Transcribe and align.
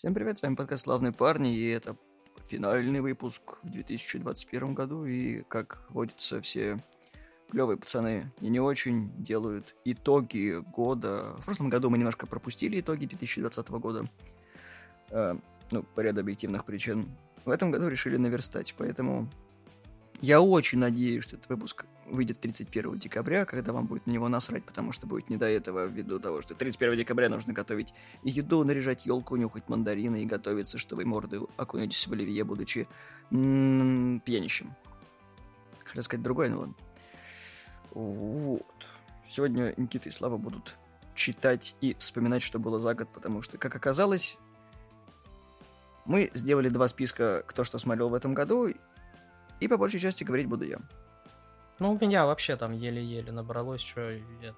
Всем 0.00 0.14
привет, 0.14 0.38
с 0.38 0.42
вами 0.42 0.54
подкаст 0.54 0.84
«Славные 0.84 1.12
парни», 1.12 1.54
и 1.54 1.68
это 1.68 1.94
финальный 2.42 3.02
выпуск 3.02 3.58
в 3.62 3.68
2021 3.68 4.72
году, 4.72 5.04
и, 5.04 5.42
как 5.42 5.82
водится, 5.90 6.40
все 6.40 6.82
клевые 7.50 7.76
пацаны 7.76 8.32
и 8.40 8.48
не 8.48 8.60
очень 8.60 9.12
делают 9.22 9.76
итоги 9.84 10.54
года. 10.72 11.36
В 11.40 11.44
прошлом 11.44 11.68
году 11.68 11.90
мы 11.90 11.98
немножко 11.98 12.26
пропустили 12.26 12.80
итоги 12.80 13.04
2020 13.04 13.68
года, 13.72 14.06
э, 15.10 15.36
ну, 15.70 15.82
по 15.82 16.00
ряду 16.00 16.20
объективных 16.20 16.64
причин. 16.64 17.06
В 17.44 17.50
этом 17.50 17.70
году 17.70 17.88
решили 17.88 18.16
наверстать, 18.16 18.74
поэтому 18.78 19.28
я 20.20 20.40
очень 20.40 20.78
надеюсь, 20.78 21.24
что 21.24 21.36
этот 21.36 21.48
выпуск 21.48 21.86
выйдет 22.06 22.40
31 22.40 22.96
декабря, 22.96 23.44
когда 23.44 23.72
вам 23.72 23.86
будет 23.86 24.06
на 24.06 24.10
него 24.10 24.28
насрать, 24.28 24.64
потому 24.64 24.92
что 24.92 25.06
будет 25.06 25.30
не 25.30 25.36
до 25.36 25.46
этого, 25.46 25.86
ввиду 25.86 26.18
того, 26.18 26.42
что 26.42 26.54
31 26.54 26.98
декабря 26.98 27.28
нужно 27.28 27.52
готовить 27.52 27.94
еду, 28.22 28.64
наряжать 28.64 29.06
елку, 29.06 29.36
нюхать 29.36 29.68
мандарины 29.68 30.22
и 30.22 30.26
готовиться, 30.26 30.76
чтобы 30.76 31.04
морды 31.04 31.40
окунулись 31.56 32.06
в 32.06 32.12
оливье, 32.12 32.44
будучи 32.44 32.88
пьянищем. 33.30 34.74
Хотел 35.84 36.02
сказать 36.02 36.22
другое, 36.22 36.50
но 36.50 36.60
ладно. 36.60 36.74
Вот. 37.92 38.86
Сегодня 39.28 39.72
Никита 39.76 40.08
и 40.08 40.12
Слава 40.12 40.36
будут 40.36 40.76
читать 41.14 41.76
и 41.80 41.94
вспоминать, 41.98 42.42
что 42.42 42.58
было 42.58 42.80
за 42.80 42.94
год, 42.94 43.08
потому 43.12 43.42
что, 43.42 43.58
как 43.58 43.74
оказалось, 43.76 44.36
мы 46.04 46.30
сделали 46.34 46.68
два 46.68 46.88
списка, 46.88 47.44
кто 47.46 47.64
что 47.64 47.78
смотрел 47.78 48.08
в 48.08 48.14
этом 48.14 48.34
году, 48.34 48.68
и 49.60 49.68
по 49.68 49.76
большей 49.76 50.00
части 50.00 50.24
говорить 50.24 50.48
буду 50.48 50.64
я. 50.64 50.78
Ну, 51.78 51.92
у 51.92 51.98
меня 51.98 52.26
вообще 52.26 52.56
там 52.56 52.72
еле-еле 52.72 53.32
набралось, 53.32 53.80
что 53.80 54.10
я 54.10 54.54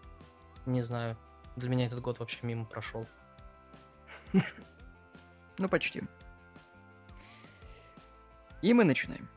не 0.66 0.80
знаю. 0.82 1.16
Для 1.56 1.68
меня 1.68 1.86
этот 1.86 2.00
год 2.00 2.18
вообще 2.18 2.38
мимо 2.42 2.64
прошел. 2.64 3.06
Ну, 4.32 5.68
почти. 5.68 6.02
И 8.62 8.72
мы 8.74 8.84
начинаем. 8.84 9.28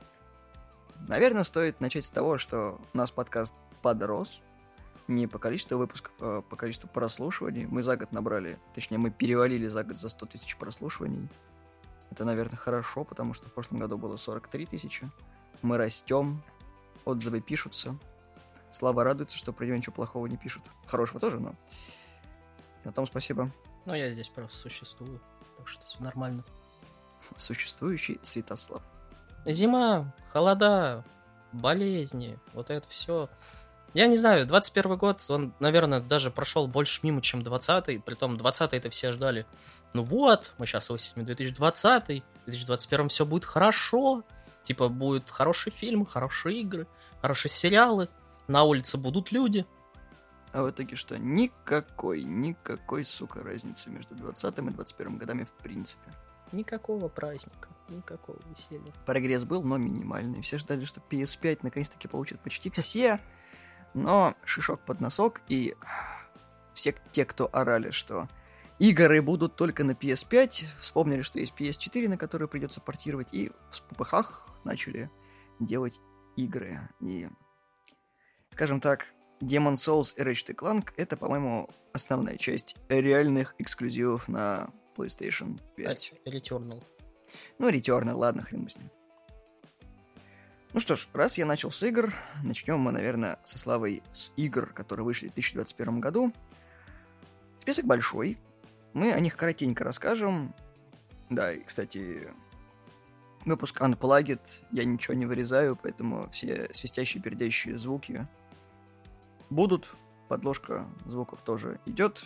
Наверное, 1.07 1.44
стоит 1.44 1.81
начать 1.81 2.05
с 2.05 2.11
того, 2.11 2.38
что 2.38 2.79
у 2.94 2.97
нас 2.97 3.11
подкаст 3.11 3.53
подрос. 3.81 4.41
Не 5.07 5.27
по 5.27 5.38
количеству 5.38 5.77
выпусков, 5.77 6.13
а 6.19 6.41
по 6.41 6.55
количеству 6.55 6.89
прослушиваний. 6.89 7.67
Мы 7.67 7.83
за 7.83 7.95
год 7.95 8.11
набрали, 8.11 8.57
точнее, 8.73 8.97
мы 8.97 9.11
перевалили 9.11 9.67
за 9.67 9.83
год 9.83 10.00
за 10.00 10.09
100 10.09 10.25
тысяч 10.25 10.57
прослушиваний. 10.57 11.29
Это, 12.09 12.25
наверное, 12.25 12.57
хорошо, 12.57 13.03
потому 13.03 13.35
что 13.35 13.47
в 13.47 13.53
прошлом 13.53 13.79
году 13.79 14.00
было 14.00 14.16
43 14.16 14.66
тысячи 14.66 15.07
мы 15.66 15.77
растем, 15.77 16.41
отзывы 17.03 17.41
пишутся. 17.41 17.97
Слава 18.71 19.03
радуется, 19.03 19.38
что 19.38 19.53
про 19.53 19.66
него 19.66 19.77
ничего 19.77 19.94
плохого 19.94 20.27
не 20.27 20.38
пишут. 20.38 20.63
Хорошего 20.85 21.19
тоже, 21.19 21.39
но... 21.39 21.55
На 22.83 22.91
том 22.91 23.07
спасибо. 23.07 23.52
Ну, 23.85 23.94
я 23.94 24.11
здесь 24.11 24.30
просто 24.30 24.57
существую, 24.57 25.19
так 25.57 25.67
что 25.67 25.85
все 25.85 26.02
нормально. 26.03 26.44
Существующий 27.35 28.19
Святослав. 28.22 28.81
Зима, 29.45 30.13
холода, 30.31 31.03
болезни, 31.52 32.38
вот 32.53 32.69
это 32.69 32.88
все. 32.88 33.29
Я 33.94 34.07
не 34.07 34.17
знаю, 34.17 34.45
21 34.45 34.97
год, 34.97 35.23
он, 35.29 35.53
наверное, 35.59 36.02
даже 36.02 36.29
прошел 36.29 36.67
больше 36.67 37.00
мимо, 37.03 37.22
чем 37.22 37.41
20-й. 37.41 38.00
Притом 38.00 38.35
20-й 38.35 38.77
это 38.77 38.89
все 38.89 39.11
ждали. 39.11 39.45
Ну 39.94 40.03
вот, 40.03 40.53
мы 40.57 40.66
сейчас 40.66 40.91
осенью 40.91 41.25
2020 41.25 42.03
в 42.03 42.45
2021 42.45 43.07
все 43.07 43.25
будет 43.25 43.45
хорошо. 43.45 44.23
Типа, 44.66 44.89
будет 44.89 45.30
хороший 45.30 45.71
фильм, 45.71 46.08
хорошие 46.08 46.61
игры, 46.61 46.88
хорошие 47.21 47.52
сериалы, 47.52 48.09
на 48.47 48.63
улице 48.63 48.97
будут 48.97 49.31
люди. 49.31 49.63
А 50.53 50.63
в 50.63 50.72
итоге 50.72 50.95
что? 50.95 51.19
Никакой, 51.19 52.23
никакой, 52.23 53.05
сука, 53.05 53.44
разницы 53.44 53.91
между 53.91 54.16
20 54.16 54.57
и 54.57 54.61
21 54.61 55.17
годами 55.17 55.44
в 55.44 55.53
принципе. 55.53 56.11
Никакого 56.52 57.09
праздника, 57.09 57.69
никакого 57.89 58.39
веселья. 58.49 58.91
Прогресс 59.05 59.44
был, 59.44 59.61
но 59.61 59.77
минимальный. 59.77 60.41
Все 60.41 60.57
ждали, 60.57 60.85
что 60.85 61.00
PS5 61.11 61.59
наконец-таки 61.61 62.07
получат 62.07 62.39
почти 62.39 62.72
все, 62.72 63.19
но 63.94 64.34
шишок 64.45 64.79
под 64.79 65.00
носок, 65.00 65.41
и 65.47 65.75
все 66.73 66.95
те, 67.12 67.25
кто 67.25 67.51
орали, 67.53 67.91
что 67.91 68.28
игры 68.80 69.22
будут 69.22 69.56
только 69.56 69.84
на 69.84 69.91
PS5, 69.91 70.66
вспомнили, 70.80 71.22
что 71.22 71.40
есть 71.40 71.53
PS4, 71.58 72.09
на 72.09 72.18
которую 72.18 72.50
придется 72.50 72.81
портировать, 72.81 73.34
и 73.34 73.52
в 73.72 73.81
попыхах 73.84 74.47
начали 74.63 75.09
делать 75.59 76.00
игры. 76.36 76.80
И, 77.02 77.28
скажем 78.52 78.81
так, 78.81 79.08
Demon 79.41 79.74
Souls 79.74 80.13
и 80.18 80.22
Ratchet 80.22 80.56
Clank— 80.56 80.94
это, 80.97 81.18
по-моему, 81.18 81.69
основная 81.94 82.38
часть 82.38 82.75
реальных 82.90 83.56
эксклюзивов 83.58 84.28
на 84.28 84.69
PlayStation 84.96 85.59
5. 85.75 86.13
Returnal. 86.25 86.84
Ну, 87.59 87.69
Returnal, 87.69 88.13
ладно, 88.13 88.42
хрен 88.42 88.63
бы 88.63 88.69
с 88.69 88.78
ним. 88.78 88.90
Ну 90.74 90.81
что 90.81 90.97
ж, 90.97 91.07
раз 91.13 91.38
я 91.38 91.46
начал 91.46 91.72
с 91.72 91.81
игр, 91.84 92.13
начнем 92.44 92.80
мы, 92.80 92.92
наверное, 92.92 93.40
со 93.46 93.57
славой 93.57 94.03
с 94.12 94.34
игр, 94.36 94.74
которые 94.74 95.06
вышли 95.06 95.28
в 95.28 95.34
2021 95.34 96.02
году. 96.02 96.34
Список 97.62 97.86
большой, 97.86 98.38
мы 98.95 99.11
о 99.11 99.19
них 99.19 99.35
коротенько 99.35 99.83
расскажем. 99.83 100.56
Да, 101.29 101.51
и, 101.51 101.61
кстати, 101.63 102.29
Выпуск 103.45 103.79
Unplugged, 103.79 104.63
я 104.72 104.85
ничего 104.85 105.13
не 105.13 105.28
вырезаю, 105.28 105.75
поэтому 105.75 106.28
все 106.29 106.67
свистящие, 106.73 107.22
пердящие 107.22 107.78
звуки 107.78 108.25
будут. 109.51 109.94
Подложка 110.28 110.88
звуков 111.06 111.44
тоже 111.44 111.79
идет. 111.85 112.25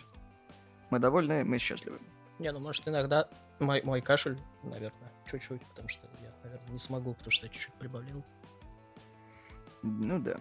Мы 0.89 0.99
довольны, 0.99 1.43
мы 1.43 1.57
счастливы. 1.57 1.99
Не, 2.39 2.53
ну 2.53 2.59
может 2.59 2.87
иногда 2.87 3.27
мой, 3.59 3.81
мой 3.83 3.99
кашель, 3.99 4.39
наверное, 4.63 5.11
чуть-чуть, 5.29 5.61
потому 5.65 5.89
что 5.89 6.07
я, 6.21 6.33
наверное, 6.41 6.71
не 6.71 6.79
смогу, 6.79 7.13
потому 7.13 7.31
что 7.31 7.47
я 7.47 7.51
чуть-чуть 7.51 7.73
прибавил. 7.73 8.23
Ну 9.81 10.19
да. 10.19 10.37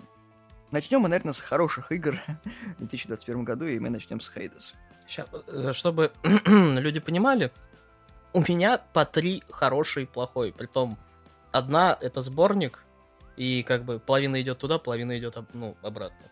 Начнем 0.70 1.00
мы, 1.00 1.08
наверное, 1.08 1.32
с 1.32 1.40
хороших 1.40 1.92
игр 1.92 2.20
в 2.44 2.78
2021 2.78 3.44
году, 3.44 3.64
и 3.64 3.78
мы 3.78 3.88
начнем 3.88 4.20
с 4.20 4.30
Хейдес. 4.30 4.74
Сейчас, 5.06 5.26
э, 5.46 5.72
чтобы 5.72 6.12
люди 6.46 7.00
понимали, 7.00 7.50
у 8.34 8.40
меня 8.40 8.78
по 8.92 9.06
три 9.06 9.42
хороший 9.50 10.02
и 10.02 10.06
плохой. 10.06 10.52
Притом, 10.52 10.98
одна 11.52 11.96
это 12.00 12.20
сборник, 12.20 12.84
и 13.36 13.62
как 13.62 13.84
бы 13.84 13.98
половина 13.98 14.40
идет 14.42 14.58
туда, 14.58 14.78
половина 14.78 15.18
идет 15.18 15.38
ну, 15.54 15.76
обратно. 15.82 16.30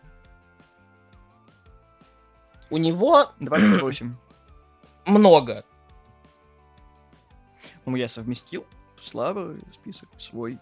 У 2.69 2.77
него 2.77 3.31
28. 3.39 4.15
много. 5.07 5.65
Ну, 7.85 7.95
я 7.95 8.07
совместил. 8.07 8.67
Слава, 9.01 9.55
список 9.73 10.09
свой. 10.19 10.59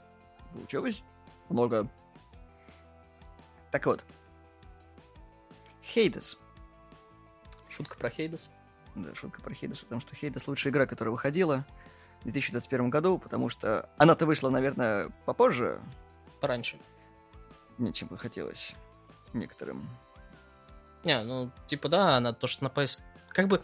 Получилось 0.54 1.04
много. 1.50 1.90
Так 3.76 3.88
вот. 3.88 4.06
Хейдес. 5.84 6.38
Шутка 7.68 7.98
про 7.98 8.10
Хейдес. 8.10 8.48
Да, 8.96 9.14
шутка 9.14 9.42
про 9.42 9.54
Хейдес, 9.54 9.82
потому 9.82 10.00
что 10.00 10.16
Хейдес 10.16 10.48
лучшая 10.48 10.72
игра, 10.72 10.86
которая 10.86 11.12
выходила 11.12 11.66
в 12.22 12.24
2021 12.24 12.90
году, 12.90 13.20
потому 13.20 13.50
что 13.50 13.90
она-то 13.98 14.26
вышла, 14.26 14.50
наверное, 14.50 15.10
попозже. 15.26 15.82
Пораньше. 16.40 16.78
Нечем 17.78 18.08
бы 18.08 18.18
хотелось 18.18 18.76
некоторым. 19.34 19.90
Не, 21.04 21.22
ну, 21.24 21.52
типа, 21.68 21.90
да, 21.90 22.16
она 22.16 22.32
то, 22.32 22.48
что 22.48 22.64
на 22.64 22.70
PS... 22.70 23.02
Как 23.28 23.50
бы... 23.50 23.62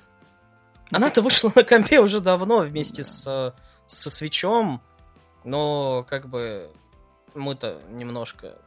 Она-то 0.92 1.22
вышла 1.22 1.54
на 1.56 1.64
компе 1.64 2.02
уже 2.02 2.20
давно 2.20 2.58
вместе 2.64 3.02
да. 3.02 3.08
с, 3.08 3.56
со 3.88 4.10
свечом, 4.10 4.82
но 5.46 6.04
как 6.04 6.28
бы 6.28 6.70
мы-то 7.34 7.82
немножко 7.92 8.58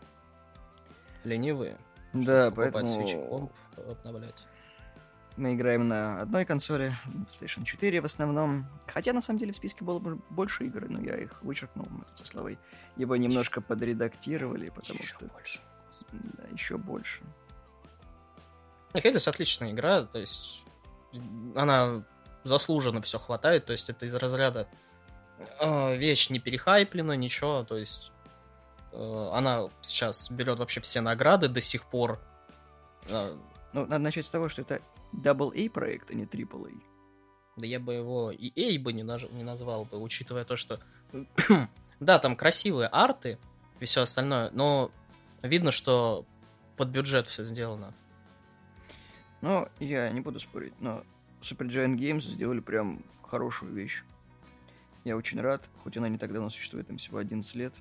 ленивые. 1.25 1.77
Да, 2.13 2.51
поэтому... 2.51 2.87
Свечи 2.87 3.17
комп 3.17 3.53
обновлять. 3.77 4.47
Мы 5.37 5.55
играем 5.55 5.89
на 5.89 6.21
одной 6.21 6.45
консоли, 6.45 6.97
PlayStation 7.07 7.65
4 7.65 8.01
в 8.01 8.05
основном. 8.05 8.67
Хотя, 8.87 9.13
на 9.13 9.21
самом 9.21 9.41
деле, 9.41 9.53
в 9.53 9.57
списке 9.57 9.85
было 9.85 9.99
бы 9.99 10.21
больше 10.31 10.65
игр, 10.65 10.89
но 10.89 11.01
я 11.01 11.17
их 11.17 11.43
вычеркнул, 11.43 11.87
мы 11.91 12.05
со 12.15 12.25
Славой 12.25 12.57
его 12.97 13.17
немножко 13.17 13.61
подредактировали, 13.61 14.69
потому 14.69 15.01
еще 15.01 15.09
что... 15.09 15.27
больше. 15.27 15.61
Да, 16.13 16.45
еще 16.53 16.77
больше. 16.77 17.23
Хейдес 18.97 19.27
отличная 19.27 19.73
игра, 19.73 20.05
то 20.05 20.21
есть 20.21 20.65
она 21.57 22.05
заслуженно 22.45 23.03
все 23.03 23.19
хватает, 23.19 23.65
то 23.65 23.73
есть 23.73 23.91
это 23.91 24.07
из 24.07 24.15
разряда 24.15 24.69
э, 25.61 25.97
вещь 25.97 26.31
не 26.31 26.39
перехайплена, 26.39 27.17
ничего, 27.17 27.65
то 27.65 27.77
есть 27.77 28.13
она 29.33 29.69
сейчас 29.83 30.31
берет 30.31 30.59
вообще 30.59 30.81
все 30.81 31.01
награды 31.01 31.49
до 31.49 31.61
сих 31.61 31.85
пор. 31.85 32.21
Э, 33.09 33.37
ну, 33.73 33.87
надо 33.87 33.99
начать 33.99 34.27
с 34.27 34.31
того, 34.31 34.49
что 34.49 34.63
это 34.63 34.81
Double 35.13 35.53
A 35.55 35.71
проект, 35.71 36.11
а 36.11 36.15
не 36.15 36.25
Triple 36.25 36.69
A. 36.69 36.95
Да 37.57 37.67
я 37.67 37.79
бы 37.79 37.95
его 37.95 38.31
и 38.33 38.77
A 38.77 38.81
бы 38.81 38.93
не, 38.93 39.03
наж... 39.03 39.25
не 39.31 39.43
назвал 39.43 39.85
бы, 39.85 39.99
учитывая 39.99 40.45
то, 40.45 40.57
что... 40.57 40.81
да, 42.01 42.19
там 42.19 42.37
красивые 42.37 42.89
арты 42.89 43.39
и 43.81 43.85
все 43.85 44.03
остальное, 44.03 44.51
но 44.53 44.91
видно, 45.43 45.71
что 45.71 46.25
под 46.77 46.89
бюджет 46.89 47.27
все 47.27 47.45
сделано. 47.45 47.95
Ну, 49.41 49.69
я 49.79 50.11
не 50.11 50.21
буду 50.21 50.41
спорить, 50.41 50.75
но 50.81 51.05
Supergiant 51.43 51.97
Games 51.97 52.23
сделали 52.23 52.61
прям 52.61 53.05
хорошую 53.23 53.73
вещь. 53.73 54.03
Я 55.05 55.17
очень 55.17 55.41
рад, 55.41 55.69
хоть 55.83 55.97
она 55.97 56.09
не 56.09 56.19
так 56.19 56.33
давно 56.33 56.49
существует, 56.49 56.89
им 56.89 56.97
всего 56.97 57.19
11 57.19 57.55
лет. 57.55 57.75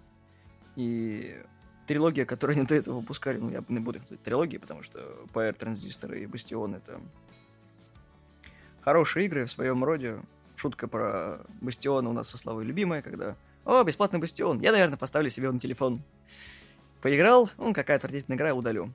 И 0.76 1.42
трилогия, 1.88 2.26
которую 2.26 2.58
они 2.58 2.66
до 2.66 2.76
этого 2.76 2.96
выпускали, 3.00 3.38
ну, 3.38 3.50
я 3.50 3.64
не 3.68 3.80
буду 3.80 3.98
их 3.98 4.04
называть 4.04 4.24
трилогией, 4.24 4.60
потому 4.60 4.84
что 4.84 5.00
Pyre, 5.34 5.58
Transistor 5.58 6.18
и 6.18 6.26
Бастион— 6.26 6.76
это 6.76 7.02
хорошие 8.82 9.26
игры 9.26 9.46
в 9.46 9.52
своем 9.52 9.84
роде. 9.84 10.22
Шутка 10.56 10.88
про 10.88 11.42
Бастион 11.62 12.08
у 12.08 12.14
нас 12.14 12.30
со 12.30 12.38
Славой 12.38 12.66
любимая, 12.66 13.02
когда 13.02 13.36
«О, 13.66 13.84
бесплатный 13.84 14.20
Бастион, 14.20 14.60
я, 14.60 14.72
наверное, 14.72 14.98
поставлю 14.98 15.30
себе 15.30 15.52
на 15.52 15.60
телефон». 15.60 16.02
Поиграл, 17.02 17.50
ну, 17.58 17.74
какая 17.74 17.98
отвратительная 17.98 18.38
игра, 18.38 18.54
удалю. 18.54 18.94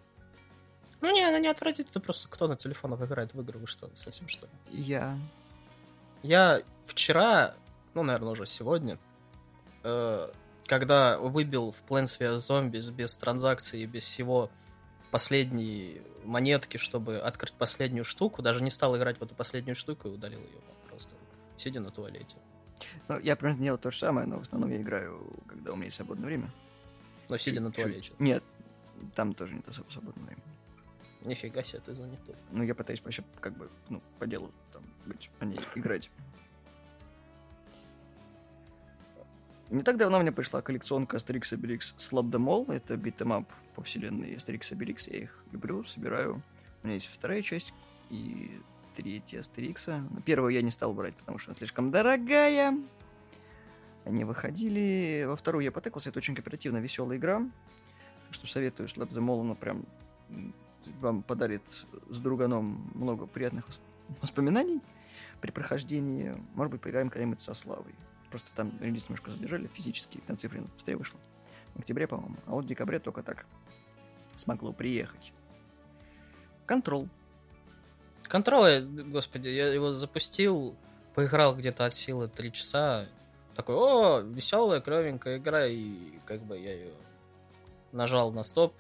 Ну, 1.00 1.12
не, 1.12 1.22
она 1.22 1.38
не 1.38 1.48
отвратительная, 1.48 2.02
просто 2.02 2.28
кто 2.28 2.48
на 2.48 2.56
телефонах 2.56 3.02
играет 3.02 3.34
в 3.34 3.40
игры, 3.40 3.58
вы 3.58 3.66
что, 3.66 3.90
совсем 3.94 4.28
что 4.28 4.46
ли? 4.46 4.52
Я. 4.70 5.19
Я 6.22 6.62
вчера, 6.84 7.54
ну, 7.94 8.02
наверное, 8.02 8.32
уже 8.32 8.46
сегодня, 8.46 8.98
э, 9.84 10.28
когда 10.68 11.18
выбил 11.18 11.72
в 11.72 11.82
Plants 11.88 12.20
vs. 12.20 12.36
Zombies 12.36 12.92
без 12.92 13.16
транзакции, 13.16 13.84
без 13.86 14.04
всего 14.04 14.50
последние 15.10 16.02
монетки, 16.24 16.76
чтобы 16.76 17.18
открыть 17.18 17.54
последнюю 17.54 18.04
штуку, 18.04 18.42
даже 18.42 18.62
не 18.62 18.70
стал 18.70 18.96
играть 18.96 19.18
в 19.18 19.22
эту 19.22 19.34
последнюю 19.34 19.74
штуку 19.74 20.08
и 20.08 20.10
удалил 20.12 20.38
ее 20.38 20.60
просто, 20.88 21.14
сидя 21.56 21.80
на 21.80 21.90
туалете. 21.90 22.36
Ну, 23.08 23.18
я 23.18 23.34
примерно 23.34 23.64
делаю 23.64 23.78
то 23.78 23.90
же 23.90 23.98
самое, 23.98 24.26
но 24.26 24.38
в 24.38 24.42
основном 24.42 24.70
я 24.70 24.80
играю, 24.80 25.20
когда 25.48 25.72
у 25.72 25.76
меня 25.76 25.86
есть 25.86 25.96
свободное 25.96 26.26
время. 26.26 26.52
Но 27.30 27.38
сидя 27.38 27.60
на 27.60 27.72
туалете. 27.72 28.12
Нет, 28.18 28.44
там 29.14 29.34
тоже 29.34 29.54
нет 29.54 29.66
особо 29.68 29.90
свободного 29.90 30.26
времени. 30.26 30.44
Нифига 31.24 31.64
себе, 31.64 31.80
ты 31.80 31.94
занятой. 31.94 32.36
Ну, 32.52 32.62
я 32.62 32.74
пытаюсь 32.74 33.02
вообще, 33.02 33.24
как 33.40 33.56
бы, 33.56 33.68
ну, 33.88 34.02
по 34.18 34.26
делу 34.26 34.52
там 34.72 34.82
быть, 35.06 35.30
а 35.40 35.46
не 35.46 35.58
играть. 35.74 36.10
Не 39.70 39.82
так 39.82 39.98
давно 39.98 40.18
мне 40.20 40.32
пришла 40.32 40.62
коллекционка 40.62 41.18
Asterix 41.18 41.54
Obelix 41.54 41.94
Slap 41.98 42.30
Them 42.30 42.38
All. 42.38 42.72
Это 42.72 42.96
beat 42.96 43.21
'em 43.21 43.40
up 43.40 43.52
по 43.74 43.82
вселенной 43.82 44.32
Asterix 44.34 44.60
Obelix. 44.72 45.12
Я 45.12 45.24
их 45.24 45.44
люблю, 45.52 45.84
собираю. 45.84 46.40
У 46.82 46.86
меня 46.86 46.94
есть 46.94 47.08
вторая 47.08 47.42
часть 47.42 47.74
и 48.08 48.60
третья 48.96 49.40
Астерикса. 49.40 50.02
Первую 50.24 50.54
я 50.54 50.62
не 50.62 50.70
стал 50.70 50.94
брать, 50.94 51.14
потому 51.16 51.36
что 51.36 51.50
она 51.50 51.54
слишком 51.54 51.90
дорогая. 51.90 52.78
Они 54.06 54.24
выходили. 54.24 55.24
Во 55.28 55.36
вторую 55.36 55.64
я 55.64 55.70
потыкался. 55.70 56.08
Это 56.08 56.18
очень 56.18 56.34
кооперативная, 56.34 56.80
веселая 56.80 57.18
игра. 57.18 57.40
Так 57.40 58.34
что 58.34 58.46
советую 58.46 58.88
Slap 58.88 59.10
the 59.10 59.20
Mall. 59.20 59.42
Она 59.42 59.54
прям 59.54 59.84
вам 61.00 61.22
подарит 61.22 61.62
с 62.08 62.20
друганом 62.20 62.90
много 62.94 63.26
приятных 63.26 63.66
воспоминаний 64.22 64.80
при 65.42 65.50
прохождении. 65.50 66.34
Может 66.54 66.72
быть, 66.72 66.80
поиграем 66.80 67.10
когда-нибудь 67.10 67.42
со 67.42 67.52
Славой. 67.52 67.94
Просто 68.30 68.52
там 68.54 68.72
релиз 68.80 69.08
немножко 69.08 69.30
задержали 69.30 69.69
физически, 69.69 70.20
на 70.28 70.36
цифре 70.36 70.60
быстрее 70.60 70.96
вышло. 70.96 71.19
В 71.75 71.80
октябре, 71.80 72.06
по-моему. 72.06 72.36
А 72.46 72.50
вот 72.52 72.64
в 72.64 72.69
декабре 72.69 72.98
только 72.98 73.22
так 73.22 73.46
смогло 74.34 74.72
приехать. 74.72 75.32
Контрол. 76.66 77.08
Контрол, 78.25 78.66
господи, 79.06 79.48
я 79.48 79.72
его 79.72 79.92
запустил, 79.92 80.76
поиграл 81.14 81.56
где-то 81.56 81.86
от 81.86 81.94
силы 81.94 82.28
3 82.28 82.52
часа. 82.52 83.06
Такой, 83.54 83.75
о, 83.75 84.20
веселая, 84.20 84.80
клевенькая 84.80 85.38
игра, 85.38 85.66
и 85.66 85.96
как 86.26 86.40
бы 86.42 86.58
я 86.58 86.75
ее 86.75 86.92
нажал 87.90 88.32
на 88.32 88.44
стоп, 88.44 88.75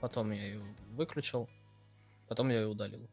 потом 0.00 0.32
я 0.32 0.44
ее 0.44 0.62
выключил, 0.96 1.48
потом 2.28 2.48
я 2.48 2.62
ее 2.62 2.66
удалил. 2.66 3.06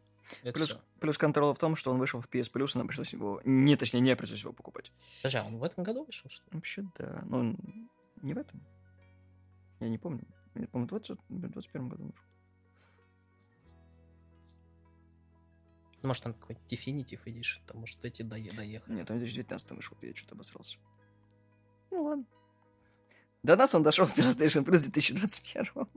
Это 0.43 0.53
плюс, 0.53 0.77
плюс 0.99 1.17
контрола 1.17 1.53
в 1.53 1.59
том, 1.59 1.75
что 1.75 1.91
он 1.91 1.97
вышел 1.97 2.21
в 2.21 2.27
PS 2.29 2.51
Plus, 2.51 2.75
и 2.75 2.77
нам 2.77 2.87
пришлось 2.87 3.13
его... 3.13 3.41
Не, 3.45 3.75
точнее, 3.75 4.01
не 4.01 4.15
пришлось 4.15 4.41
его 4.41 4.53
покупать. 4.53 4.91
Подожди, 5.21 5.37
а 5.37 5.43
он 5.45 5.57
в 5.57 5.63
этом 5.63 5.83
году 5.83 6.03
вышел, 6.05 6.29
что 6.29 6.43
ли? 6.45 6.49
Вообще, 6.51 6.85
да. 6.97 7.21
Но 7.25 7.39
он 7.39 7.89
не 8.21 8.33
в 8.33 8.37
этом. 8.37 8.61
Я 9.79 9.89
не 9.89 9.97
помню. 9.97 10.27
Я 10.55 10.67
помню, 10.67 10.87
в 10.87 10.89
20, 10.89 11.17
21 11.29 11.89
году 11.89 12.03
вышел. 12.05 12.25
Может, 16.01 16.23
там 16.23 16.33
какой-то 16.33 16.61
Definitive 16.67 17.23
Edition, 17.25 17.59
там, 17.67 17.79
может, 17.79 18.03
эти 18.05 18.21
доехали. 18.21 18.79
Нет, 18.87 19.07
там 19.07 19.17
в 19.17 19.19
2019 19.19 19.71
вышел, 19.71 19.97
я 20.01 20.15
что-то 20.15 20.35
обосрался. 20.35 20.77
Ну 21.91 22.03
ладно. 22.03 22.25
До 23.43 23.55
нас 23.55 23.73
он 23.75 23.83
дошел 23.83 24.05
в 24.05 24.17
PlayStation 24.17 24.63
Plus 24.63 24.89
2021. 24.89 25.87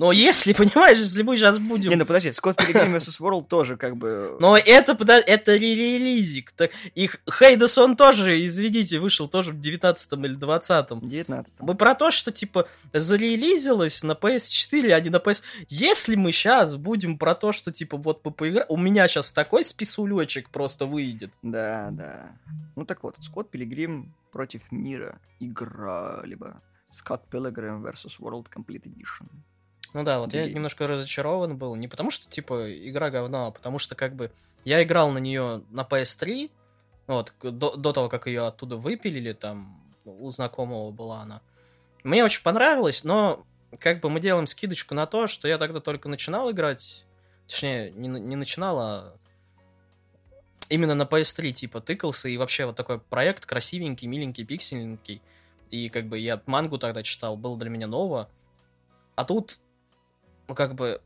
Но 0.00 0.12
если, 0.12 0.52
понимаешь, 0.54 0.96
если 0.96 1.22
мы 1.22 1.36
сейчас 1.36 1.58
будем... 1.58 1.90
Не, 1.90 1.96
ну 1.96 2.06
подожди, 2.06 2.30
Scott 2.30 2.56
Pilgrim 2.56 2.96
vs. 2.96 3.20
World 3.20 3.48
тоже 3.48 3.76
как 3.76 3.98
бы... 3.98 4.38
Но 4.40 4.56
это, 4.56 4.94
подожди, 4.94 5.30
это 5.30 5.56
релизик. 5.56 6.52
Так, 6.52 6.70
их 6.94 7.20
Хейдесон 7.30 7.96
тоже, 7.96 8.42
извините, 8.42 8.98
вышел 8.98 9.28
тоже 9.28 9.52
в 9.52 9.60
19 9.60 10.12
или 10.24 10.34
20 10.34 10.86
19 11.02 11.60
Мы 11.60 11.74
про 11.74 11.94
то, 11.94 12.10
что, 12.10 12.32
типа, 12.32 12.66
зарелизилось 12.94 14.02
на 14.02 14.12
PS4, 14.12 14.90
а 14.92 15.00
не 15.00 15.10
на 15.10 15.16
PS... 15.16 15.42
Если 15.68 16.14
мы 16.14 16.32
сейчас 16.32 16.76
будем 16.76 17.18
про 17.18 17.34
то, 17.34 17.52
что, 17.52 17.70
типа, 17.70 17.98
вот 17.98 18.24
мы 18.24 18.30
поиграем... 18.30 18.66
У 18.70 18.78
меня 18.78 19.06
сейчас 19.06 19.34
такой 19.34 19.64
списулечек 19.64 20.48
просто 20.48 20.86
выйдет. 20.86 21.30
Да, 21.42 21.90
да. 21.90 22.30
Ну 22.74 22.86
так 22.86 23.02
вот, 23.02 23.16
Скотт 23.20 23.50
Пилигрим 23.50 24.14
против 24.32 24.72
мира. 24.72 25.20
Игра, 25.40 26.20
либо 26.24 26.62
Scott 26.90 27.20
Pilgrim 27.30 27.82
vs. 27.82 28.18
World 28.18 28.46
Complete 28.50 28.84
Edition. 28.84 29.28
Ну 29.92 30.04
да, 30.04 30.20
вот 30.20 30.32
я 30.32 30.48
немножко 30.48 30.86
разочарован 30.86 31.56
был. 31.56 31.74
Не 31.74 31.88
потому 31.88 32.10
что, 32.10 32.28
типа, 32.28 32.72
игра 32.72 33.10
говна, 33.10 33.48
а 33.48 33.50
потому 33.50 33.78
что, 33.78 33.94
как 33.94 34.14
бы, 34.14 34.30
я 34.64 34.82
играл 34.82 35.10
на 35.10 35.18
нее 35.18 35.62
на 35.70 35.82
PS3, 35.82 36.50
вот, 37.06 37.34
до, 37.42 37.76
до 37.76 37.92
того, 37.92 38.08
как 38.08 38.26
ее 38.26 38.46
оттуда 38.46 38.76
выпилили, 38.76 39.32
там, 39.32 39.82
у 40.04 40.30
знакомого 40.30 40.92
была 40.92 41.22
она. 41.22 41.42
Мне 42.04 42.24
очень 42.24 42.42
понравилось, 42.42 43.02
но, 43.02 43.44
как 43.78 44.00
бы, 44.00 44.10
мы 44.10 44.20
делаем 44.20 44.46
скидочку 44.46 44.94
на 44.94 45.06
то, 45.06 45.26
что 45.26 45.48
я 45.48 45.58
тогда 45.58 45.80
только 45.80 46.08
начинал 46.08 46.50
играть, 46.52 47.04
точнее, 47.48 47.90
не, 47.90 48.08
не 48.08 48.36
начинал, 48.36 48.78
а 48.78 49.16
именно 50.68 50.94
на 50.94 51.02
PS3, 51.02 51.50
типа, 51.50 51.80
тыкался, 51.80 52.28
и 52.28 52.36
вообще 52.36 52.64
вот 52.64 52.76
такой 52.76 53.00
проект 53.00 53.44
красивенький, 53.44 54.06
миленький, 54.06 54.44
пиксельненький, 54.44 55.20
и, 55.70 55.88
как 55.88 56.06
бы, 56.06 56.16
я 56.16 56.40
мангу 56.46 56.78
тогда 56.78 57.02
читал, 57.02 57.36
было 57.36 57.58
для 57.58 57.70
меня 57.70 57.88
ново, 57.88 58.30
а 59.16 59.24
тут 59.24 59.58
как 60.54 60.74
бы, 60.74 61.00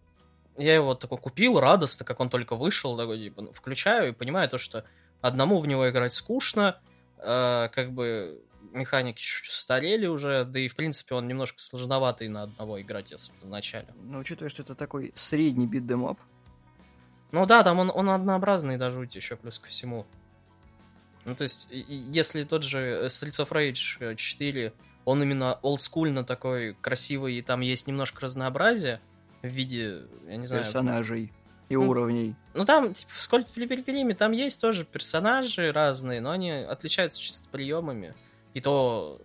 я 0.56 0.74
его 0.74 0.94
такой 0.94 1.18
купил 1.18 1.60
радостно, 1.60 2.04
как 2.04 2.20
он 2.20 2.28
только 2.28 2.56
вышел, 2.56 2.96
такой, 2.96 3.18
типа, 3.18 3.42
ну, 3.42 3.52
включаю 3.52 4.08
и 4.08 4.12
понимаю 4.12 4.48
то, 4.48 4.58
что 4.58 4.84
одному 5.20 5.58
в 5.58 5.66
него 5.66 5.88
играть 5.88 6.12
скучно, 6.12 6.80
э, 7.18 7.68
как 7.72 7.92
бы 7.92 8.42
механики 8.72 9.20
чуть-чуть 9.20 9.52
старели 9.52 10.06
уже, 10.06 10.44
да 10.44 10.58
и, 10.58 10.68
в 10.68 10.76
принципе, 10.76 11.14
он 11.14 11.28
немножко 11.28 11.60
сложноватый 11.60 12.28
на 12.28 12.42
одного 12.42 12.80
играть, 12.80 13.10
если 13.10 13.32
в 13.40 13.48
начале. 13.48 13.88
Ну, 14.02 14.18
учитывая, 14.18 14.50
что 14.50 14.62
это 14.62 14.74
такой 14.74 15.12
средний 15.14 15.66
битдемап. 15.66 16.18
Ну 17.32 17.46
да, 17.46 17.64
там 17.64 17.78
он, 17.78 17.90
он 17.94 18.10
однообразный 18.10 18.76
даже 18.76 19.00
еще 19.00 19.36
плюс 19.36 19.58
ко 19.58 19.68
всему. 19.68 20.06
Ну, 21.24 21.34
то 21.34 21.42
есть, 21.42 21.68
если 21.70 22.44
тот 22.44 22.62
же 22.62 23.06
Streets 23.06 23.44
of 23.44 23.48
Rage 23.50 24.14
4, 24.14 24.72
он 25.04 25.22
именно 25.22 25.54
олдскульно 25.62 26.24
такой 26.24 26.74
красивый, 26.74 27.34
и 27.34 27.42
там 27.42 27.60
есть 27.60 27.86
немножко 27.86 28.20
разнообразия, 28.20 29.00
в 29.48 29.52
виде, 29.52 30.02
я 30.26 30.36
не 30.36 30.46
знаю... 30.46 30.64
Персонажей 30.64 31.32
и 31.68 31.76
ну, 31.76 31.88
уровней. 31.88 32.34
Ну, 32.54 32.64
там, 32.64 32.92
типа, 32.92 33.10
в 33.12 33.20
Сколько 33.22 33.50
Пилигриме 33.52 34.14
там 34.14 34.32
есть 34.32 34.60
тоже 34.60 34.84
персонажи 34.84 35.72
разные, 35.72 36.20
но 36.20 36.30
они 36.30 36.50
отличаются 36.50 37.20
чисто 37.20 37.48
приемами. 37.48 38.14
И 38.52 38.60
то 38.60 39.20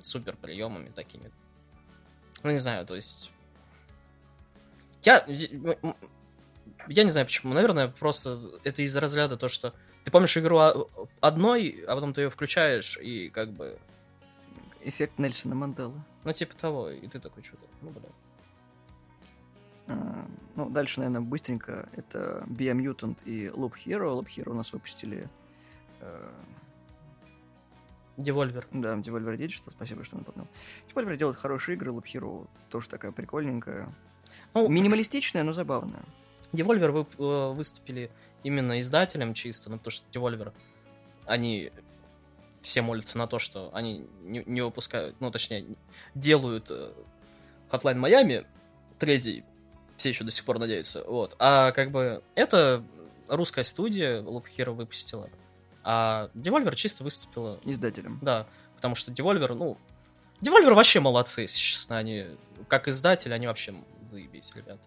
супер 0.00 0.36
приемами 0.36 0.90
такими. 0.90 1.30
Ну, 2.42 2.50
не 2.50 2.58
знаю, 2.58 2.86
то 2.86 2.94
есть... 2.94 3.30
Я... 5.02 5.26
Я 6.88 7.04
не 7.04 7.10
знаю 7.10 7.26
почему. 7.26 7.52
Наверное, 7.52 7.88
просто 7.88 8.36
это 8.64 8.82
из-за 8.82 9.00
разряда 9.00 9.36
то, 9.36 9.48
что 9.48 9.74
ты 10.04 10.10
помнишь 10.10 10.36
игру 10.36 10.88
одной, 11.20 11.84
а 11.86 11.94
потом 11.94 12.14
ты 12.14 12.22
ее 12.22 12.30
включаешь, 12.30 12.98
и 12.98 13.28
как 13.28 13.52
бы... 13.52 13.78
Эффект 14.82 15.18
Нельсона 15.18 15.54
Мандела. 15.54 16.02
Ну, 16.24 16.32
типа 16.32 16.54
того, 16.54 16.88
и 16.88 17.06
ты 17.06 17.20
такой, 17.20 17.42
что-то, 17.42 17.66
ну, 17.82 17.90
блин. 17.90 18.12
А, 19.90 20.26
ну, 20.54 20.70
дальше, 20.70 21.00
наверное, 21.00 21.20
быстренько. 21.20 21.88
Это 21.92 22.44
Biomutant 22.46 23.18
и 23.24 23.46
Loop 23.46 23.74
Hero. 23.84 24.18
Loop 24.18 24.28
Hero 24.28 24.50
у 24.50 24.54
нас 24.54 24.72
выпустили... 24.72 25.28
Э... 26.00 26.30
Devolver. 28.16 28.64
Да, 28.72 28.94
Devolver 28.96 29.36
Digital, 29.36 29.70
спасибо, 29.70 30.04
что 30.04 30.18
напомнил. 30.18 30.46
Devolver 30.88 31.16
делает 31.16 31.36
хорошие 31.36 31.76
игры, 31.76 31.90
Loop 31.90 32.04
Hero 32.04 32.48
тоже 32.68 32.88
такая 32.88 33.12
прикольненькая. 33.12 33.92
Ну, 34.54 34.68
Минималистичная, 34.68 35.42
но 35.42 35.52
забавная. 35.52 36.04
Devolver 36.52 36.90
вы, 36.90 37.06
э, 37.18 37.52
выступили 37.54 38.10
именно 38.44 38.78
издателем 38.78 39.34
чисто, 39.34 39.70
ну, 39.70 39.78
потому 39.78 39.90
что 39.90 40.06
Devolver, 40.12 40.52
они 41.24 41.72
все 42.60 42.82
молятся 42.82 43.16
на 43.16 43.26
то, 43.26 43.38
что 43.38 43.70
они 43.72 44.06
не, 44.22 44.44
не 44.44 44.60
выпускают, 44.60 45.16
ну, 45.20 45.30
точнее, 45.30 45.64
делают 46.14 46.70
э, 46.70 46.92
Hotline 47.70 47.98
Miami 47.98 48.46
третий 48.98 49.44
все 50.00 50.08
еще 50.08 50.24
до 50.24 50.30
сих 50.30 50.44
пор 50.44 50.58
надеются. 50.58 51.04
Вот. 51.06 51.36
А 51.38 51.72
как 51.72 51.90
бы 51.90 52.22
это 52.34 52.82
русская 53.28 53.62
студия 53.62 54.22
Loop 54.22 54.44
Hero 54.56 54.72
выпустила, 54.72 55.30
а 55.84 56.30
Devolver 56.34 56.74
чисто 56.74 57.04
выступила... 57.04 57.60
Издателем. 57.64 58.18
Да, 58.22 58.46
потому 58.76 58.94
что 58.94 59.12
Devolver, 59.12 59.54
ну... 59.54 59.78
Devolver 60.40 60.74
вообще 60.74 61.00
молодцы, 61.00 61.42
если 61.42 61.58
честно, 61.58 61.98
они... 61.98 62.26
Как 62.68 62.88
издатель, 62.88 63.32
они 63.32 63.46
вообще 63.46 63.74
заебись, 64.06 64.52
ребят. 64.54 64.78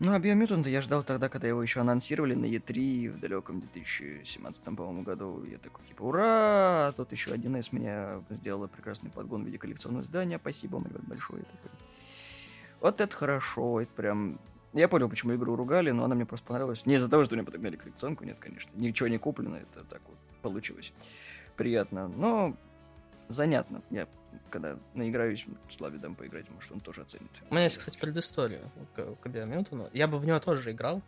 Ну, 0.00 0.12
а 0.12 0.18
Biomutant 0.18 0.68
я 0.68 0.82
ждал 0.82 1.02
тогда, 1.02 1.28
когда 1.28 1.48
его 1.48 1.62
еще 1.62 1.80
анонсировали 1.80 2.34
на 2.34 2.44
E3 2.44 3.10
в 3.10 3.20
далеком 3.20 3.60
2017, 3.60 4.64
по-моему, 4.64 5.02
году. 5.02 5.44
Я 5.44 5.56
такой, 5.56 5.86
типа, 5.86 6.02
ура! 6.02 6.92
Тут 6.96 7.12
еще 7.12 7.32
один 7.32 7.56
из 7.56 7.72
меня 7.72 8.22
сделала 8.28 8.66
прекрасный 8.66 9.10
подгон 9.10 9.44
в 9.44 9.46
виде 9.46 9.56
коллекционного 9.56 10.02
издания. 10.02 10.38
Спасибо 10.38 10.74
вам, 10.74 10.86
ребят, 10.86 11.04
большое. 11.04 11.42
Такой. 11.44 11.70
Вот 12.84 13.00
это 13.00 13.16
хорошо, 13.16 13.80
это 13.80 13.90
прям... 13.94 14.38
Я 14.74 14.88
понял, 14.88 15.08
почему 15.08 15.34
игру 15.34 15.56
ругали, 15.56 15.90
но 15.90 16.04
она 16.04 16.14
мне 16.14 16.26
просто 16.26 16.46
понравилась. 16.46 16.84
Не 16.84 16.96
из-за 16.96 17.08
того, 17.08 17.24
что 17.24 17.34
мне 17.34 17.42
подогнали 17.42 17.76
коллекционку, 17.76 18.24
нет, 18.24 18.36
конечно. 18.38 18.70
Ничего 18.74 19.08
не 19.08 19.16
куплено, 19.16 19.56
это 19.56 19.84
так 19.84 20.02
вот 20.06 20.18
получилось. 20.42 20.92
Приятно. 21.56 22.08
Но 22.08 22.54
занятно. 23.28 23.80
Я 23.88 24.06
когда 24.50 24.76
наиграюсь, 24.92 25.46
Славе 25.70 25.98
дам 25.98 26.14
поиграть, 26.14 26.50
может, 26.50 26.72
он 26.72 26.80
тоже 26.80 27.00
оценит. 27.00 27.30
У 27.48 27.54
меня 27.54 27.64
есть, 27.64 27.78
кстати, 27.78 27.96
предыстория 27.98 28.60
к, 28.94 29.14
к 29.14 29.28
Биомютону. 29.28 29.88
Я 29.94 30.06
бы 30.06 30.18
в 30.18 30.26
него 30.26 30.38
тоже 30.38 30.72
играл. 30.72 31.00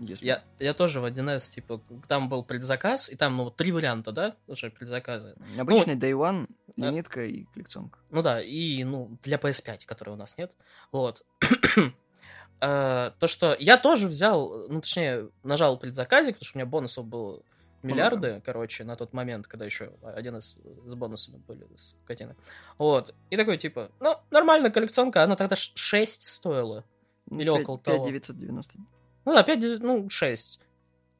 Если... 0.00 0.26
Я, 0.26 0.42
я 0.58 0.74
тоже 0.74 1.00
в 1.00 1.04
1С, 1.04 1.50
типа, 1.50 1.80
там 2.08 2.28
был 2.28 2.42
предзаказ, 2.42 3.08
и 3.08 3.16
там, 3.16 3.36
ну, 3.36 3.50
три 3.50 3.70
варианта, 3.70 4.10
да, 4.12 4.34
уже 4.48 4.70
предзаказы. 4.70 5.36
Обычный 5.58 5.94
ну, 5.94 6.00
Day 6.00 6.12
One, 6.12 6.48
лимитка 6.88 7.24
и 7.24 7.44
коллекционка. 7.44 7.98
Ну 8.10 8.22
да, 8.22 8.40
и, 8.40 8.84
ну, 8.84 9.16
для 9.22 9.36
PS5, 9.36 9.86
которой 9.86 10.10
у 10.10 10.16
нас 10.16 10.38
нет. 10.38 10.52
Вот. 10.92 11.24
то, 12.60 13.26
что 13.26 13.56
я 13.58 13.76
тоже 13.76 14.06
взял, 14.06 14.68
ну, 14.68 14.80
точнее, 14.80 15.30
нажал 15.42 15.78
предзаказик, 15.78 16.34
потому 16.34 16.46
что 16.46 16.58
у 16.58 16.60
меня 16.60 16.66
бонусов 16.66 17.06
было 17.06 17.42
миллиарды, 17.82 18.28
Много. 18.28 18.42
короче, 18.42 18.84
на 18.84 18.96
тот 18.96 19.12
момент, 19.12 19.46
когда 19.46 19.64
еще 19.64 19.92
один 20.02 20.36
из 20.36 20.58
с 20.86 20.94
бонусами 20.94 21.38
были 21.38 21.66
с 21.74 21.96
котины. 22.06 22.36
Вот. 22.78 23.14
И 23.30 23.36
такой, 23.36 23.56
типа, 23.56 23.90
ну, 24.00 24.16
нормально, 24.30 24.70
коллекционка, 24.70 25.24
она 25.24 25.36
тогда 25.36 25.56
6 25.56 26.22
стоила. 26.22 26.84
Или 27.30 27.50
5, 27.50 27.62
около 27.62 27.78
5 27.78 27.84
того. 27.84 28.06
990. 28.06 28.78
Ну 29.24 29.32
да, 29.32 29.42
5, 29.42 29.80
ну, 29.80 30.10
6. 30.10 30.60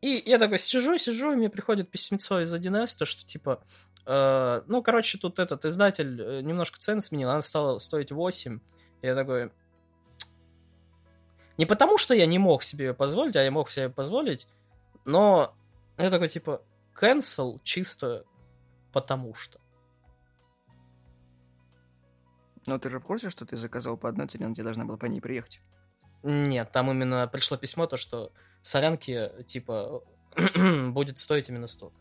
И 0.03 0.23
я 0.27 0.39
такой 0.39 0.59
сижу, 0.59 0.97
сижу, 0.99 1.33
и 1.33 1.37
мне 1.37 1.51
приходит 1.51 1.91
письмецо 1.91 2.41
из 2.41 2.53
1С, 2.53 2.97
то, 2.99 3.05
что, 3.05 3.27
типа, 3.27 3.63
э, 3.63 3.90
ну, 4.07 4.83
короче, 4.83 5.19
тут 5.19 5.39
этот 5.39 5.65
издатель 5.65 6.21
э, 6.21 6.41
немножко 6.41 6.79
цены 6.79 7.01
сменил, 7.01 7.31
она 7.31 7.43
стала 7.43 7.79
стоить 7.79 8.13
8. 8.13 8.61
И 9.03 9.07
я 9.07 9.15
такой... 9.15 9.53
Не 11.59 11.67
потому, 11.67 11.99
что 11.99 12.15
я 12.15 12.27
не 12.27 12.39
мог 12.39 12.63
себе 12.63 12.95
позволить, 12.95 13.37
а 13.37 13.43
я 13.43 13.51
мог 13.51 13.69
себе 13.69 13.91
позволить, 13.91 14.49
но 15.05 15.55
я 15.99 16.11
такой, 16.11 16.29
типа, 16.29 16.63
cancel 16.99 17.61
чисто 17.63 18.25
потому 18.93 19.35
что. 19.35 19.61
Но 22.67 22.79
ты 22.79 22.91
же 22.91 22.99
в 22.99 23.05
курсе, 23.05 23.31
что 23.31 23.47
ты 23.47 23.57
заказал 23.57 23.97
по 23.97 24.09
одной 24.09 24.27
цене, 24.29 24.49
но 24.49 24.55
тебе 24.55 24.65
должна 24.65 24.85
была 24.85 24.99
по 24.99 25.07
ней 25.07 25.21
приехать? 25.21 25.61
Нет, 26.23 26.71
там 26.73 26.91
именно 26.91 27.27
пришло 27.27 27.57
письмо, 27.57 27.87
то, 27.87 27.97
что 27.97 28.33
солянки, 28.61 29.31
типа, 29.47 30.03
будет 30.91 31.19
стоить 31.19 31.49
именно 31.49 31.67
столько. 31.67 31.97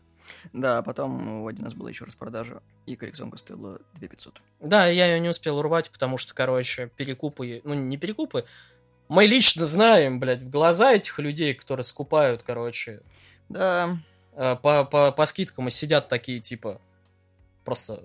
Да, 0.52 0.78
а 0.78 0.82
потом 0.82 1.42
у 1.42 1.48
один 1.48 1.64
раз 1.64 1.74
была 1.74 1.90
еще 1.90 2.04
распродажа, 2.04 2.62
и 2.86 2.96
коллекционка 2.96 3.38
стоила 3.38 3.80
2500. 3.94 4.40
Да, 4.60 4.86
я 4.86 5.06
ее 5.06 5.20
не 5.20 5.28
успел 5.28 5.58
урвать, 5.58 5.90
потому 5.90 6.18
что, 6.18 6.34
короче, 6.34 6.90
перекупы, 6.96 7.60
ну, 7.64 7.74
не 7.74 7.96
перекупы, 7.96 8.44
мы 9.08 9.26
лично 9.26 9.66
знаем, 9.66 10.20
блядь, 10.20 10.42
в 10.42 10.50
глаза 10.50 10.92
этих 10.92 11.18
людей, 11.18 11.54
которые 11.54 11.84
скупают, 11.84 12.42
короче, 12.42 13.02
да. 13.48 13.98
Э, 14.32 14.56
по, 14.56 14.84
по, 14.84 15.12
по 15.12 15.26
скидкам 15.26 15.68
и 15.68 15.70
сидят 15.70 16.08
такие, 16.08 16.38
типа, 16.38 16.80
просто 17.64 18.04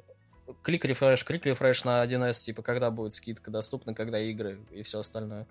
клик 0.63 0.85
рефреш, 0.85 1.23
клик 1.23 1.45
рефреш 1.45 1.83
на 1.83 2.03
1С, 2.03 2.45
типа, 2.45 2.61
когда 2.61 2.91
будет 2.91 3.13
скидка 3.13 3.51
доступна, 3.51 3.93
когда 3.93 4.19
игры 4.19 4.59
и 4.71 4.83
все 4.83 4.99
остальное. 4.99 5.47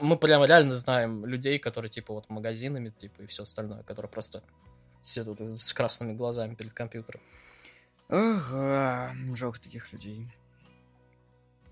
Мы 0.00 0.16
прямо 0.16 0.46
реально 0.46 0.76
знаем 0.76 1.26
людей, 1.26 1.58
которые, 1.58 1.90
типа, 1.90 2.14
вот 2.14 2.30
магазинами, 2.30 2.90
типа, 2.96 3.22
и 3.22 3.26
все 3.26 3.42
остальное, 3.42 3.82
которые 3.82 4.10
просто 4.10 4.42
сидят 5.02 5.40
с 5.40 5.72
красными 5.72 6.12
глазами 6.12 6.54
перед 6.54 6.72
компьютером. 6.72 7.20
Ага, 8.08 9.14
жалко 9.34 9.60
таких 9.60 9.92
людей. 9.92 10.26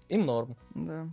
Им 0.08 0.26
норм. 0.26 0.56
Да. 0.74 1.08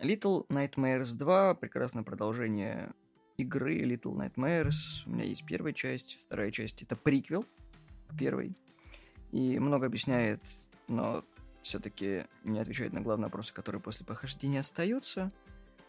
Little 0.00 0.46
Nightmares 0.48 1.16
2, 1.16 1.54
прекрасное 1.54 2.02
продолжение 2.02 2.92
игры 3.36 3.80
Little 3.82 4.16
Nightmares. 4.16 5.04
У 5.06 5.10
меня 5.10 5.24
есть 5.24 5.46
первая 5.46 5.72
часть, 5.72 6.20
вторая 6.20 6.50
часть 6.50 6.82
это 6.82 6.96
приквел 6.96 7.44
к 8.08 8.18
первой. 8.18 8.56
И 9.30 9.58
много 9.58 9.86
объясняет, 9.86 10.42
но 10.88 11.24
все-таки 11.62 12.26
не 12.44 12.58
отвечает 12.58 12.92
на 12.92 13.00
главные 13.00 13.26
вопросы, 13.26 13.54
которые 13.54 13.80
после 13.80 14.04
прохождения 14.04 14.60
остаются. 14.60 15.30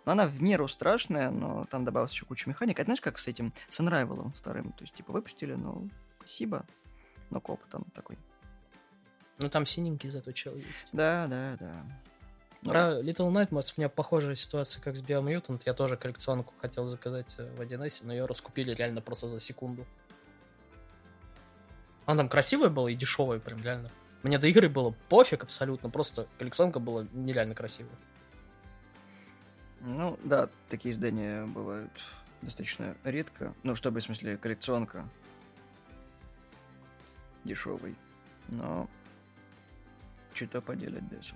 Но 0.05 0.11
она 0.11 0.25
в 0.25 0.41
меру 0.41 0.67
страшная, 0.67 1.31
но 1.31 1.65
там 1.65 1.85
добавилась 1.85 2.11
еще 2.11 2.25
куча 2.25 2.49
механик. 2.49 2.79
А 2.79 2.83
знаешь, 2.83 3.01
как 3.01 3.17
с 3.17 3.27
этим, 3.27 3.53
с 3.69 3.79
Unravel 3.79 4.33
вторым? 4.33 4.73
То 4.73 4.83
есть, 4.83 4.93
типа, 4.93 5.13
выпустили, 5.13 5.53
ну, 5.53 5.89
спасибо, 6.17 6.65
но 7.29 7.39
коп 7.39 7.61
там 7.69 7.85
такой. 7.95 8.17
Ну, 9.39 9.49
там 9.49 9.65
синенький 9.65 10.09
зато 10.09 10.31
чел 10.31 10.55
есть. 10.55 10.87
Да, 10.91 11.27
да, 11.27 11.55
да. 11.59 11.85
Ну. 12.61 12.71
Про 12.71 13.01
Little 13.01 13.31
Nightmares 13.31 13.73
у 13.75 13.81
меня 13.81 13.89
похожая 13.89 14.35
ситуация, 14.35 14.81
как 14.81 14.95
с 14.95 15.03
Biomutant. 15.03 15.61
Я 15.65 15.73
тоже 15.73 15.97
коллекционку 15.97 16.53
хотел 16.61 16.85
заказать 16.85 17.35
э, 17.37 17.53
в 17.55 17.61
1С, 17.61 18.05
но 18.05 18.13
ее 18.13 18.25
раскупили 18.25 18.73
реально 18.73 19.01
просто 19.01 19.27
за 19.27 19.39
секунду. 19.39 19.85
Она 22.05 22.21
там 22.21 22.29
красивая 22.29 22.69
была 22.69 22.89
и 22.89 22.95
дешевая, 22.95 23.39
прям 23.39 23.61
реально. 23.61 23.89
Мне 24.23 24.37
до 24.37 24.47
игры 24.47 24.69
было 24.69 24.95
пофиг 25.09 25.43
абсолютно, 25.43 25.89
просто 25.89 26.27
коллекционка 26.37 26.79
была 26.79 27.05
нереально 27.11 27.55
красивая. 27.55 27.95
Ну, 29.85 30.17
да, 30.23 30.49
такие 30.69 30.93
издания 30.93 31.45
бывают 31.45 31.91
достаточно 32.41 32.95
редко. 33.03 33.53
Ну, 33.63 33.75
чтобы, 33.75 33.99
в 33.99 34.03
смысле, 34.03 34.37
коллекционка 34.37 35.07
дешевый. 37.43 37.95
Но 38.47 38.89
что-то 40.33 40.61
поделать, 40.61 41.07
Десу. 41.09 41.35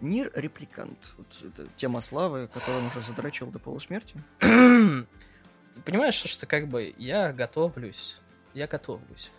Нир 0.00 0.30
Репликант. 0.34 0.98
Вот 1.18 1.26
это 1.42 1.68
тема 1.74 2.00
славы, 2.00 2.48
которую 2.48 2.84
он 2.84 2.86
уже 2.86 3.02
задрачивал 3.02 3.50
до 3.50 3.58
полусмерти. 3.58 4.22
Понимаешь, 5.84 6.14
что 6.14 6.46
как 6.46 6.68
бы 6.68 6.94
я 6.96 7.32
готовлюсь. 7.32 8.18
Я 8.54 8.66
готовлюсь. 8.66 9.32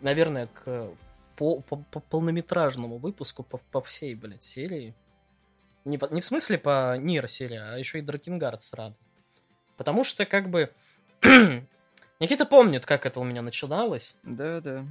Наверное, 0.00 0.46
к 0.46 0.90
по, 1.40 1.60
по, 1.60 1.76
по 1.76 2.00
полнометражному 2.00 2.98
выпуску 2.98 3.42
по, 3.42 3.56
по 3.56 3.80
всей, 3.80 4.14
блядь, 4.14 4.42
серии. 4.42 4.94
Не, 5.86 5.96
по, 5.96 6.04
не 6.12 6.20
в 6.20 6.24
смысле 6.26 6.58
по 6.58 6.98
Нир 6.98 7.28
серии, 7.28 7.56
а 7.56 7.78
еще 7.78 7.98
и 7.98 8.02
Дракенгард 8.02 8.62
сразу. 8.62 8.94
Потому 9.78 10.04
что, 10.04 10.26
как 10.26 10.50
бы... 10.50 10.70
Никита 12.20 12.44
помнит, 12.44 12.84
как 12.84 13.06
это 13.06 13.20
у 13.20 13.24
меня 13.24 13.40
начиналось. 13.40 14.16
Да, 14.22 14.60
да. 14.60 14.84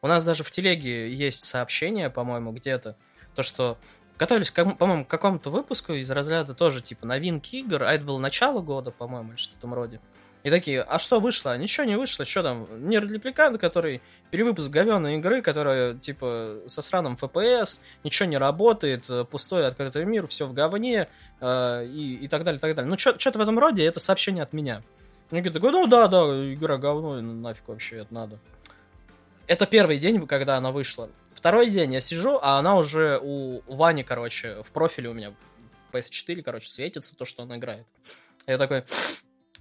У 0.00 0.06
нас 0.06 0.22
даже 0.22 0.44
в 0.44 0.50
телеге 0.52 1.12
есть 1.12 1.42
сообщение, 1.42 2.08
по-моему, 2.08 2.52
где-то, 2.52 2.96
то, 3.34 3.42
что 3.42 3.76
готовились, 4.16 4.52
по-моему, 4.52 5.04
к 5.04 5.08
какому-то 5.08 5.50
выпуску 5.50 5.92
из 5.94 6.08
разряда 6.12 6.54
тоже, 6.54 6.82
типа, 6.82 7.04
новинки 7.04 7.56
игр, 7.56 7.82
а 7.82 7.92
это 7.92 8.04
было 8.04 8.18
начало 8.20 8.62
года, 8.62 8.92
по-моему, 8.92 9.30
или 9.30 9.38
что-то 9.38 9.66
в 9.66 9.74
роде. 9.74 10.00
И 10.46 10.50
такие, 10.50 10.82
а 10.82 11.00
что 11.00 11.18
вышло? 11.18 11.58
Ничего 11.58 11.84
не 11.86 11.96
вышло, 11.96 12.24
что 12.24 12.44
там? 12.44 12.68
Нейрорепликант, 12.88 13.60
который 13.60 14.00
перевыпуск 14.30 14.70
говенной 14.70 15.16
игры, 15.16 15.42
которая, 15.42 15.94
типа, 15.94 16.60
со 16.68 16.82
сраным 16.82 17.14
FPS, 17.20 17.80
ничего 18.04 18.28
не 18.28 18.38
работает, 18.38 19.10
пустой 19.28 19.66
открытый 19.66 20.04
мир, 20.04 20.28
все 20.28 20.46
в 20.46 20.52
говне, 20.52 21.08
э, 21.40 21.86
и, 21.86 22.18
и 22.22 22.28
так 22.28 22.44
далее, 22.44 22.60
так 22.60 22.76
далее. 22.76 22.88
Ну, 22.88 22.96
что-то 22.96 23.40
в 23.40 23.42
этом 23.42 23.58
роде, 23.58 23.84
это 23.84 23.98
сообщение 23.98 24.44
от 24.44 24.52
меня. 24.52 24.84
Я 25.32 25.42
такой, 25.50 25.72
ну 25.72 25.88
да, 25.88 26.06
да, 26.06 26.20
игра 26.54 26.76
говно, 26.76 27.20
нафиг 27.20 27.66
вообще 27.66 27.96
это 27.96 28.14
надо. 28.14 28.38
Это 29.48 29.66
первый 29.66 29.98
день, 29.98 30.24
когда 30.28 30.58
она 30.58 30.70
вышла. 30.70 31.10
Второй 31.32 31.70
день 31.70 31.92
я 31.92 32.00
сижу, 32.00 32.38
а 32.40 32.60
она 32.60 32.76
уже 32.76 33.18
у 33.20 33.62
Вани, 33.66 34.04
короче, 34.04 34.62
в 34.62 34.70
профиле 34.70 35.08
у 35.08 35.12
меня 35.12 35.34
PS4, 35.90 36.40
короче, 36.44 36.70
светится 36.70 37.16
то, 37.16 37.24
что 37.24 37.42
он 37.42 37.56
играет. 37.56 37.84
Я 38.46 38.58
такой, 38.58 38.84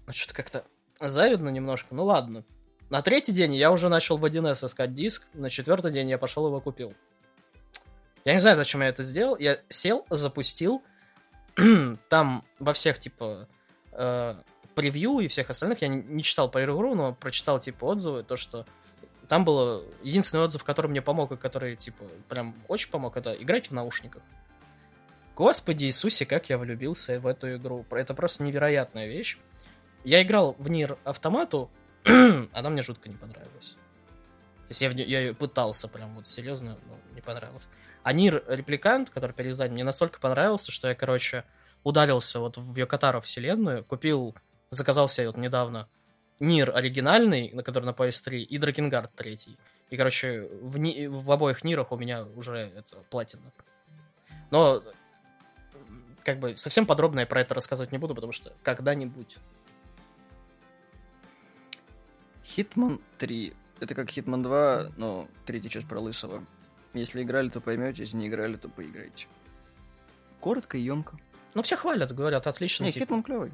ну 0.06 0.14
что-то 0.14 0.36
как-то 0.36 0.64
завидно 1.10 1.50
немножко, 1.50 1.94
ну 1.96 2.04
ладно. 2.04 2.44
На 2.90 3.02
третий 3.02 3.32
день 3.32 3.56
я 3.56 3.72
уже 3.72 3.90
начал 3.90 4.18
в 4.18 4.26
1С 4.26 4.66
искать 4.66 4.94
диск, 4.94 5.28
на 5.34 5.50
четвертый 5.50 5.92
день 5.92 6.10
я 6.10 6.18
пошел 6.18 6.46
его 6.48 6.62
купил. 6.62 6.94
Я 8.26 8.34
не 8.34 8.40
знаю, 8.40 8.58
зачем 8.58 8.82
я 8.82 8.88
это 8.88 9.04
сделал. 9.04 9.38
Я 9.38 9.60
сел, 9.70 10.06
запустил. 10.10 10.84
Там 12.10 12.44
во 12.60 12.74
всех, 12.74 12.98
типа, 12.98 13.48
э, 13.92 14.36
превью 14.74 15.20
и 15.20 15.28
всех 15.28 15.50
остальных 15.52 15.82
я 15.82 15.88
не, 15.88 16.24
читал 16.24 16.50
по 16.50 16.64
игру, 16.64 16.96
но 16.96 17.14
прочитал, 17.14 17.60
типа, 17.60 17.86
отзывы, 17.86 18.24
то, 18.24 18.36
что 18.36 18.66
там 19.28 19.44
был 19.46 19.84
единственный 20.04 20.44
отзыв, 20.44 20.64
который 20.64 20.88
мне 20.88 21.02
помог, 21.02 21.32
и 21.32 21.36
который, 21.38 21.76
типа, 21.76 22.04
прям 22.30 22.56
очень 22.68 22.92
помог, 22.92 23.18
это 23.18 23.34
играть 23.34 23.70
в 23.70 23.74
наушниках. 23.74 24.22
Господи 25.36 25.86
Иисусе, 25.86 26.26
как 26.26 26.50
я 26.50 26.58
влюбился 26.58 27.20
в 27.20 27.28
эту 27.28 27.56
игру. 27.56 27.86
Это 27.90 28.14
просто 28.14 28.44
невероятная 28.44 29.08
вещь. 29.08 29.38
Я 30.06 30.22
играл 30.22 30.56
в 30.60 30.70
Нир 30.70 30.98
Автомату, 31.04 31.70
она 32.54 32.70
мне 32.70 32.84
жутко 32.84 33.10
не 33.10 33.16
понравилась. 33.16 33.76
То 34.68 34.70
есть 34.70 34.82
я, 34.82 34.90
в 34.90 34.94
я 34.94 35.34
пытался 35.34 35.88
прям 35.88 36.14
вот 36.16 36.28
серьезно, 36.28 36.78
но 36.88 36.98
не 37.16 37.22
понравилось. 37.22 37.68
А 38.04 38.14
Нир 38.14 38.44
Репликант, 38.48 39.10
который 39.10 39.32
переиздание, 39.32 39.74
мне 39.74 39.84
настолько 39.84 40.20
понравился, 40.20 40.72
что 40.72 40.88
я, 40.88 40.96
короче, 40.96 41.44
ударился 41.84 42.40
вот 42.40 42.58
в 42.58 42.76
Йокотаро 42.76 43.20
вселенную, 43.20 43.84
купил, 43.84 44.36
заказал 44.70 45.08
себе 45.08 45.28
вот 45.28 45.38
недавно 45.38 45.90
Нир 46.40 46.76
оригинальный, 46.76 47.50
на 47.52 47.64
который 47.64 47.86
на 47.86 47.92
PS3, 47.92 48.38
и 48.38 48.58
Дракенгард 48.60 49.12
третий. 49.16 49.58
И, 49.90 49.98
короче, 49.98 50.48
в, 50.62 50.78
ни, 50.78 51.08
в 51.08 51.32
обоих 51.32 51.64
Нирах 51.64 51.92
у 51.92 51.98
меня 51.98 52.26
уже 52.36 52.58
это 52.58 52.98
платина. 53.10 53.52
Но 54.52 54.84
как 56.24 56.40
бы 56.40 56.58
совсем 56.58 56.86
подробно 56.86 57.22
я 57.22 57.26
про 57.26 57.42
это 57.42 57.56
рассказывать 57.56 57.92
не 57.92 57.98
буду, 57.98 58.14
потому 58.14 58.34
что 58.34 58.54
когда-нибудь. 58.64 59.38
Hitman 62.46 63.02
3. 63.18 63.54
Это 63.80 63.96
как 63.96 64.10
Hitman 64.10 64.44
2, 64.44 64.92
но 64.98 65.28
третья 65.46 65.70
часть 65.70 65.88
про 65.88 66.00
Лысого. 66.00 66.44
Если 66.94 67.24
играли, 67.24 67.50
то 67.50 67.60
поймете, 67.60 68.04
если 68.04 68.16
не 68.18 68.28
играли, 68.28 68.56
то 68.56 68.70
поиграйте. 68.70 69.28
Коротко 70.40 70.78
и 70.78 70.82
емко. 70.82 71.18
Ну, 71.54 71.62
все 71.62 71.76
хвалят, 71.76 72.14
говорят, 72.14 72.48
отлично. 72.48 72.86
Не, 72.86 72.92
типа. 72.92 73.14
Hitman 73.14 73.24
клевый. 73.24 73.52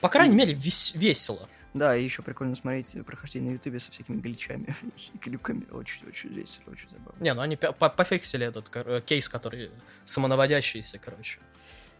По 0.00 0.08
крайней 0.08 0.36
мере, 0.36 0.52
вес- 0.54 0.92
весело. 0.94 1.48
Да, 1.74 1.94
и 1.96 2.02
еще 2.02 2.22
прикольно 2.22 2.54
смотреть 2.54 2.96
прохождение 3.04 3.50
на 3.50 3.54
ютубе 3.54 3.78
со 3.78 3.90
всякими 3.90 4.20
гличами 4.20 4.74
и 5.14 5.18
глюками. 5.18 5.66
Очень-очень 5.70 6.30
весело, 6.30 6.70
очень 6.72 6.88
забавно. 6.90 7.22
Не, 7.22 7.34
ну 7.34 7.40
они 7.40 7.56
по- 7.56 7.72
пофиксили 7.72 8.46
этот 8.46 8.70
э, 8.74 9.00
кейс, 9.04 9.28
который 9.28 9.70
самонаводящийся, 10.04 10.98
короче. 10.98 11.40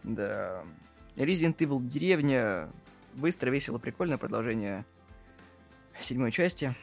Да. 0.03 0.63
Resident 1.15 1.55
Evil 1.57 1.83
деревня. 1.85 2.69
Быстро, 3.15 3.49
весело, 3.49 3.79
прикольное 3.79 4.17
продолжение 4.17 4.85
седьмой 5.99 6.31
части. 6.31 6.75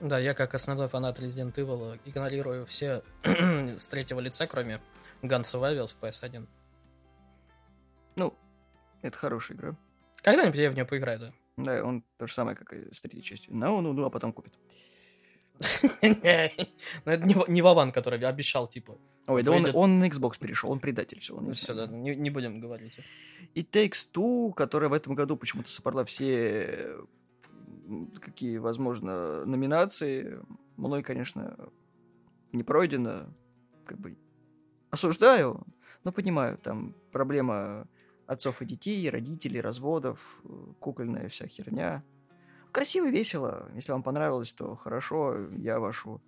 Да, 0.00 0.18
я 0.18 0.34
как 0.34 0.54
основной 0.54 0.88
фанат 0.88 1.18
Resident 1.18 1.54
Evil 1.54 1.98
игнорирую 2.04 2.66
все 2.66 3.02
с 3.24 3.88
третьего 3.88 4.20
лица, 4.20 4.46
кроме 4.46 4.80
Gun 5.22 5.42
Survivors 5.42 5.96
PS1. 6.00 6.46
Ну, 8.16 8.34
это 9.02 9.16
хорошая 9.16 9.56
игра. 9.56 9.76
Когда-нибудь 10.22 10.58
я 10.58 10.70
в 10.70 10.74
нее 10.74 10.84
поиграю, 10.84 11.18
да. 11.20 11.32
Да, 11.56 11.82
он 11.82 12.04
то 12.18 12.26
же 12.26 12.34
самое, 12.34 12.56
как 12.56 12.72
и 12.74 12.92
с 12.92 13.00
третьей 13.00 13.22
частью. 13.22 13.54
Ну, 13.54 13.80
ну, 13.80 13.92
ну, 13.94 14.04
а 14.04 14.10
потом 14.10 14.32
купит. 14.32 14.52
Но 16.02 17.12
это 17.12 17.50
не 17.50 17.62
Вован, 17.62 17.90
который 17.90 18.20
обещал, 18.20 18.68
типа. 18.68 18.98
Ой, 19.26 19.42
да 19.42 19.52
он, 19.52 19.70
он 19.74 19.98
на 19.98 20.08
Xbox 20.08 20.38
перешел, 20.38 20.70
он 20.70 20.78
предатель, 20.78 21.18
все. 21.18 21.34
Он 21.34 21.46
не 21.46 21.52
Все, 21.52 21.74
да, 21.74 21.86
не, 21.86 22.14
не 22.14 22.30
будем 22.30 22.60
говорить. 22.60 22.98
И 23.54 23.62
Takes 23.62 24.10
Two, 24.12 24.52
которая 24.52 24.88
в 24.90 24.92
этом 24.92 25.14
году 25.14 25.36
почему-то 25.36 25.70
собрала 25.70 26.04
все 26.04 26.96
какие, 28.20 28.58
возможно, 28.58 29.44
номинации. 29.44 30.40
Мной, 30.76 31.02
конечно, 31.02 31.56
не 32.52 32.62
пройдено. 32.62 33.26
Как 33.84 33.98
бы 33.98 34.16
осуждаю, 34.90 35.64
но 36.04 36.12
понимаю, 36.12 36.58
там 36.58 36.94
проблема 37.12 37.86
отцов 38.26 38.62
и 38.62 38.66
детей, 38.66 39.08
родителей, 39.10 39.60
разводов, 39.60 40.40
э, 40.44 40.48
кукольная 40.80 41.28
вся 41.28 41.46
херня. 41.46 42.02
Красиво, 42.72 43.08
весело. 43.08 43.70
Если 43.74 43.92
вам 43.92 44.02
понравилось, 44.02 44.52
то 44.52 44.74
хорошо. 44.74 45.48
Я 45.56 45.78
вашу 45.78 46.20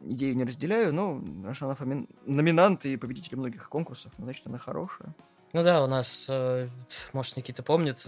идею 0.00 0.36
не 0.36 0.44
разделяю, 0.44 0.92
но 0.92 1.22
раз 1.44 1.62
она 1.62 1.74
фоми- 1.74 2.08
номинант 2.26 2.86
и 2.86 2.96
победитель 2.96 3.36
многих 3.36 3.68
конкурсов, 3.68 4.12
ну, 4.18 4.24
значит, 4.24 4.46
она 4.46 4.58
хорошая. 4.58 5.14
Ну 5.52 5.62
да, 5.62 5.82
у 5.82 5.86
нас, 5.86 6.26
э, 6.28 6.68
может, 7.12 7.36
Никита 7.36 7.62
помнит, 7.62 7.98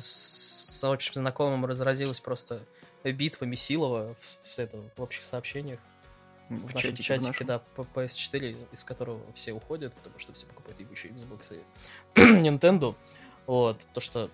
с 0.80 0.84
общим 0.84 1.14
знакомым 1.14 1.66
разразилась 1.66 2.20
просто 2.20 2.64
битва 3.04 3.44
Месилова 3.44 4.14
в, 4.18 4.24
с 4.24 4.58
этого, 4.58 4.90
в 4.96 5.02
общих 5.02 5.24
сообщениях. 5.24 5.78
В, 6.48 6.74
нашем 6.74 6.96
чатике 6.96 7.44
да, 7.44 7.60
по 7.60 7.82
PS4, 7.82 8.56
из 8.72 8.82
которого 8.82 9.20
все 9.34 9.52
уходят, 9.52 9.94
потому 9.94 10.18
что 10.18 10.32
все 10.32 10.46
покупают 10.46 10.80
ебучие 10.80 11.12
Xbox 11.12 11.54
и 11.54 12.20
Nintendo. 12.20 12.96
Вот, 13.46 13.86
то, 13.92 14.00
что 14.00 14.30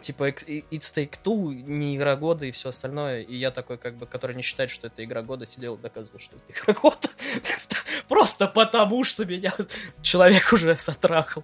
типа 0.00 0.28
It's 0.28 0.70
Take 0.70 1.18
Two, 1.24 1.54
не 1.54 1.96
игра 1.96 2.14
года 2.14 2.44
и 2.44 2.52
все 2.52 2.68
остальное. 2.68 3.22
И 3.22 3.34
я 3.34 3.50
такой, 3.50 3.78
как 3.78 3.96
бы, 3.96 4.06
который 4.06 4.36
не 4.36 4.42
считает, 4.42 4.70
что 4.70 4.86
это 4.86 5.02
игра 5.02 5.22
года, 5.22 5.46
сидел 5.46 5.74
и 5.74 5.78
доказывал, 5.78 6.18
что 6.18 6.36
это 6.36 6.44
игра 6.52 6.74
года. 6.80 7.08
Просто 8.08 8.46
потому, 8.46 9.02
что 9.02 9.24
меня 9.24 9.52
человек 10.02 10.52
уже 10.52 10.76
затрахал. 10.76 11.42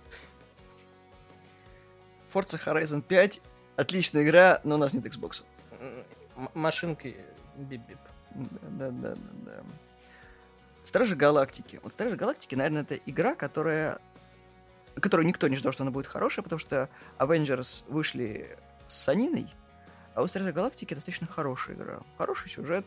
Forza 2.37 2.59
Horizon 2.62 3.01
5 3.03 3.40
отличная 3.77 4.22
игра, 4.22 4.61
но 4.64 4.75
у 4.75 4.79
нас 4.79 4.92
нет 4.92 5.07
Xbox. 5.07 5.42
М- 5.81 6.51
Машинки 6.55 7.16
бип-бип. 7.57 7.99
Да, 8.35 8.51
да, 8.62 8.90
да, 8.90 9.14
да, 9.14 9.16
да. 9.46 9.64
Стражи 10.85 11.16
Галактики. 11.16 11.81
Вот 11.83 11.92
Стражи 11.94 12.16
Галактики, 12.16 12.55
наверное, 12.55 12.83
это 12.83 12.94
игра, 12.94 13.35
которая 13.35 13.99
которую 14.96 15.27
никто 15.27 15.49
не 15.49 15.57
ждал, 15.57 15.72
что 15.72 15.83
она 15.83 15.90
будет 15.90 16.07
хорошая, 16.07 16.42
потому 16.42 16.59
что 16.59 16.88
Avengers 17.18 17.85
вышли 17.88 18.57
с 18.87 18.94
Саниной, 18.94 19.53
а 20.14 20.22
у 20.22 20.29
Стражи 20.29 20.53
Галактики 20.53 20.94
достаточно 20.94 21.27
хорошая 21.27 21.77
игра. 21.77 22.01
Хороший 22.16 22.49
сюжет, 22.49 22.87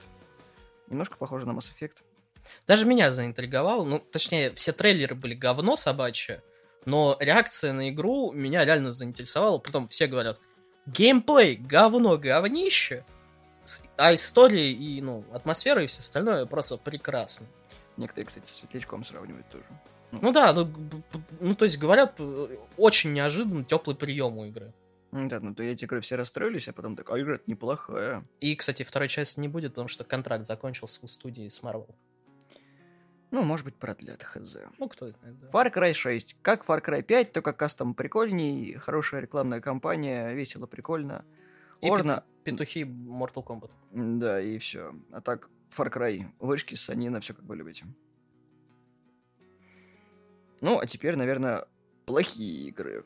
немножко 0.87 1.17
похоже 1.17 1.45
на 1.45 1.51
Mass 1.51 1.71
Effect. 1.71 1.97
Даже 2.67 2.85
меня 2.85 3.11
заинтриговал. 3.11 3.85
Ну, 3.85 3.99
точнее, 3.99 4.53
все 4.55 4.71
трейлеры 4.71 5.13
были 5.13 5.35
говно 5.35 5.75
собачье, 5.75 6.41
но 6.89 7.15
реакция 7.19 7.71
на 7.73 7.89
игру 7.89 8.31
меня 8.31 8.65
реально 8.65 8.91
заинтересовала. 8.91 9.59
Притом 9.59 9.87
все 9.87 10.07
говорят, 10.07 10.39
геймплей 10.87 11.55
говно, 11.55 12.17
говнище, 12.17 13.05
а 13.97 14.13
история 14.15 14.71
и, 14.71 14.99
ну, 15.01 15.23
атмосфера 15.31 15.83
и 15.83 15.87
все 15.87 15.99
остальное 15.99 16.45
просто 16.45 16.77
прекрасно. 16.77 17.47
Некоторые, 17.97 18.25
кстати, 18.27 18.49
со 18.49 18.55
Светлячком 18.55 19.03
сравнивают 19.03 19.47
тоже. 19.49 19.65
Ну 20.11 20.31
да, 20.31 20.53
ну, 20.53 20.65
г- 20.65 21.01
п- 21.11 21.19
ну 21.39 21.53
то 21.53 21.65
есть 21.65 21.77
говорят, 21.77 22.15
э, 22.17 22.57
очень 22.77 23.13
неожиданно 23.13 23.63
теплый 23.63 23.95
прием 23.95 24.37
у 24.37 24.45
игры. 24.45 24.73
Да, 25.11 25.39
ну 25.39 25.53
то 25.53 25.61
эти 25.61 25.83
игры 25.83 26.01
все 26.01 26.15
расстроились, 26.15 26.67
а 26.67 26.73
потом 26.73 26.95
так, 26.95 27.09
а 27.11 27.19
игра 27.19 27.39
неплохая. 27.45 28.23
И, 28.39 28.55
кстати, 28.55 28.83
второй 28.83 29.07
части 29.07 29.39
не 29.39 29.47
будет, 29.47 29.73
потому 29.73 29.87
что 29.87 30.03
контракт 30.03 30.45
закончился 30.47 30.99
у 31.03 31.07
студии 31.07 31.47
с 31.47 31.61
Marvel. 31.61 31.89
Ну, 33.31 33.43
может 33.43 33.63
быть, 33.65 33.75
продлят, 33.75 34.23
хз. 34.23 34.57
Ну, 34.79 34.89
кто 34.89 35.11
знает, 35.11 35.39
да. 35.39 35.47
Far 35.47 35.71
Cry 35.71 35.93
6. 35.93 36.37
Как 36.41 36.65
Far 36.65 36.83
Cry 36.83 37.03
5, 37.03 37.31
только 37.31 37.53
кастом 37.53 37.93
прикольней, 37.93 38.73
хорошая 38.73 39.21
рекламная 39.21 39.61
кампания, 39.61 40.33
весело, 40.33 40.65
прикольно. 40.65 41.23
И 41.81 41.89
Орна, 41.89 42.23
Петухи 42.43 42.83
Mortal 42.83 43.45
Kombat. 43.45 43.71
да, 43.91 44.41
и 44.41 44.57
все. 44.57 44.95
А 45.11 45.21
так, 45.21 45.49
Far 45.69 45.91
Cry, 45.93 46.25
вышки, 46.39 46.73
Санина, 46.75 47.19
все 47.19 47.33
как 47.33 47.45
вы 47.45 47.55
любите. 47.55 47.85
Ну, 50.61 50.79
а 50.79 50.85
теперь, 50.87 51.15
наверное, 51.15 51.65
плохие 52.05 52.67
игры. 52.69 53.05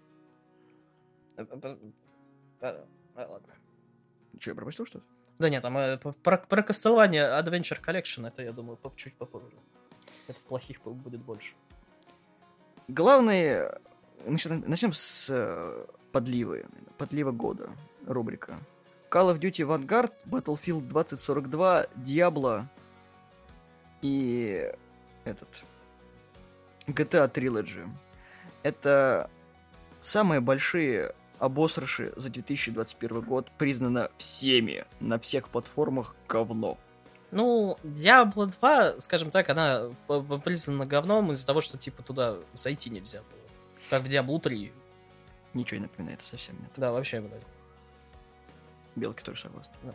Э, 1.36 1.46
э, 1.50 1.78
э, 2.62 2.86
Ладно. 3.16 3.54
Че, 4.40 4.52
я 4.52 4.56
пропустил 4.56 4.86
что-то? 4.86 5.06
Да 5.38 5.50
нет, 5.50 5.62
там 5.62 5.74
про, 6.24 6.38
про 6.38 6.62
Castlevania 6.62 7.40
Adventure 7.44 7.82
Collection, 7.84 8.28
это, 8.28 8.42
я 8.42 8.54
думаю, 8.54 8.80
чуть 8.96 9.16
попозже. 9.16 9.52
Это 10.28 10.40
в 10.40 10.44
плохих 10.44 10.82
будет 10.82 11.22
больше. 11.22 11.56
Главное, 12.88 13.80
мы 14.26 14.38
сейчас 14.38 14.62
начнем 14.66 14.94
с 14.94 15.30
э, 15.30 15.86
подливы. 16.12 16.66
Подлива 16.98 17.32
года, 17.32 17.70
рубрика. 18.06 18.60
Call 19.10 19.34
of 19.34 19.40
Duty 19.40 19.66
Vanguard, 19.68 20.12
Battlefield 20.26 20.88
2042, 20.88 21.86
Diablo 21.96 22.66
и 24.02 24.72
этот 25.24 25.66
GTA 26.88 27.32
Trilogy. 27.32 27.88
Это 28.64 29.30
самые 30.02 30.42
большие 30.42 31.14
обосрыши 31.40 32.14
за 32.16 32.30
2021 32.30 33.22
год, 33.22 33.52
признано 33.58 34.10
всеми 34.18 34.86
на 35.00 35.20
всех 35.20 35.50
платформах 35.50 36.16
говно. 36.28 36.78
Ну, 37.34 37.78
Diablo 37.84 38.48
2, 38.60 39.00
скажем 39.00 39.32
так, 39.32 39.50
она 39.50 39.90
признана 40.44 40.86
говном 40.86 41.32
из-за 41.32 41.46
того, 41.46 41.62
что, 41.62 41.78
типа, 41.78 42.04
туда 42.04 42.38
зайти 42.54 42.90
нельзя 42.90 43.20
было. 43.20 43.42
Как 43.90 44.04
в 44.04 44.08
Diablo 44.08 44.40
3. 44.40 44.72
Ничего 45.54 45.78
не 45.78 45.84
напоминает 45.84 46.22
совсем 46.22 46.60
нет. 46.60 46.72
Да, 46.78 46.92
вообще, 46.92 47.22
блядь. 47.22 47.44
Белки 48.96 49.24
тоже 49.24 49.42
согласны. 49.42 49.74
Да. 49.84 49.94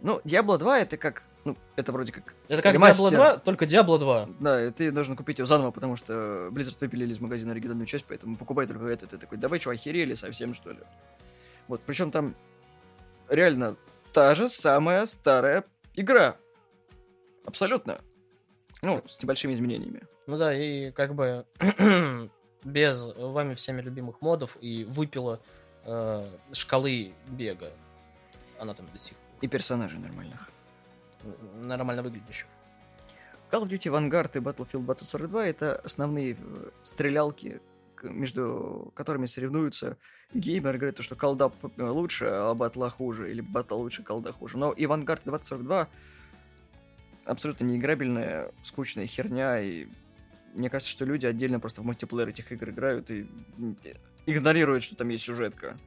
Ну, 0.00 0.20
Diablo 0.24 0.58
2 0.58 0.80
это 0.80 0.96
как... 0.96 1.22
Ну, 1.44 1.56
это 1.76 1.92
вроде 1.92 2.12
как... 2.12 2.34
Это 2.48 2.62
как 2.62 2.74
ремастер. 2.74 3.12
Diablo 3.12 3.16
2, 3.16 3.36
только 3.38 3.64
Diablo 3.64 3.98
2. 3.98 4.28
Да, 4.40 4.66
и 4.66 4.70
ты 4.70 4.90
должен 4.90 5.16
купить 5.16 5.38
его 5.38 5.46
заново, 5.46 5.70
потому 5.70 5.96
что 5.96 6.48
Blizzard 6.50 6.78
выпилили 6.80 7.12
из 7.12 7.20
магазина 7.20 7.52
оригинальную 7.52 7.86
часть, 7.86 8.04
поэтому 8.06 8.36
покупай 8.36 8.66
только 8.66 8.86
это. 8.86 9.06
Ты 9.06 9.18
такой, 9.18 9.38
давай, 9.38 9.60
что, 9.60 9.70
охерели 9.70 10.14
совсем, 10.14 10.54
что 10.54 10.72
ли? 10.72 10.80
Вот, 11.68 11.82
причем 11.82 12.10
там 12.10 12.34
реально 13.28 13.76
та 14.14 14.34
же 14.36 14.48
самая 14.48 15.06
старая 15.06 15.64
игра. 15.94 16.36
Абсолютно. 17.44 18.00
Ну, 18.80 19.02
с 19.08 19.20
небольшими 19.20 19.52
изменениями. 19.52 20.02
Ну 20.26 20.38
да, 20.38 20.54
и 20.54 20.92
как 20.92 21.14
бы 21.14 21.44
без 22.64 23.12
вами 23.16 23.54
всеми 23.54 23.82
любимых 23.82 24.20
модов 24.20 24.56
и 24.60 24.84
выпила 24.84 25.40
э, 25.84 26.30
шкалы 26.52 27.12
бега. 27.26 27.72
Она 28.58 28.72
там 28.74 28.86
до 28.92 28.98
сих 28.98 29.16
пор. 29.16 29.38
И 29.42 29.48
персонажей 29.48 29.98
нормальных. 29.98 30.48
Нормально 31.56 32.02
выглядящих. 32.02 32.46
Call 33.50 33.62
of 33.62 33.68
Duty 33.68 33.90
Vanguard 33.90 34.30
и 34.38 34.40
Battlefield 34.40 34.84
2042 34.84 35.46
это 35.46 35.76
основные 35.84 36.36
э, 36.38 36.70
стрелялки, 36.84 37.60
между 38.10 38.92
которыми 38.94 39.26
соревнуются 39.26 39.96
геймеры 40.32 40.78
говорят, 40.78 41.02
что 41.02 41.16
колда 41.16 41.50
лучше, 41.76 42.26
а 42.26 42.54
батла 42.54 42.88
хуже, 42.90 43.30
или 43.30 43.40
батл 43.40 43.76
лучше, 43.76 44.02
колда 44.02 44.32
хуже. 44.32 44.58
Но 44.58 44.72
и 44.72 44.84
Vanguard 44.84 45.22
2042 45.24 45.88
абсолютно 47.24 47.64
неиграбельная, 47.64 48.52
скучная 48.62 49.06
херня, 49.06 49.60
и 49.60 49.86
мне 50.54 50.70
кажется, 50.70 50.92
что 50.92 51.04
люди 51.04 51.26
отдельно 51.26 51.60
просто 51.60 51.82
в 51.82 51.84
мультиплеер 51.84 52.28
этих 52.28 52.52
игр 52.52 52.70
играют 52.70 53.10
и 53.10 53.26
игнорируют, 54.26 54.82
что 54.82 54.96
там 54.96 55.08
есть 55.08 55.24
сюжетка. 55.24 55.78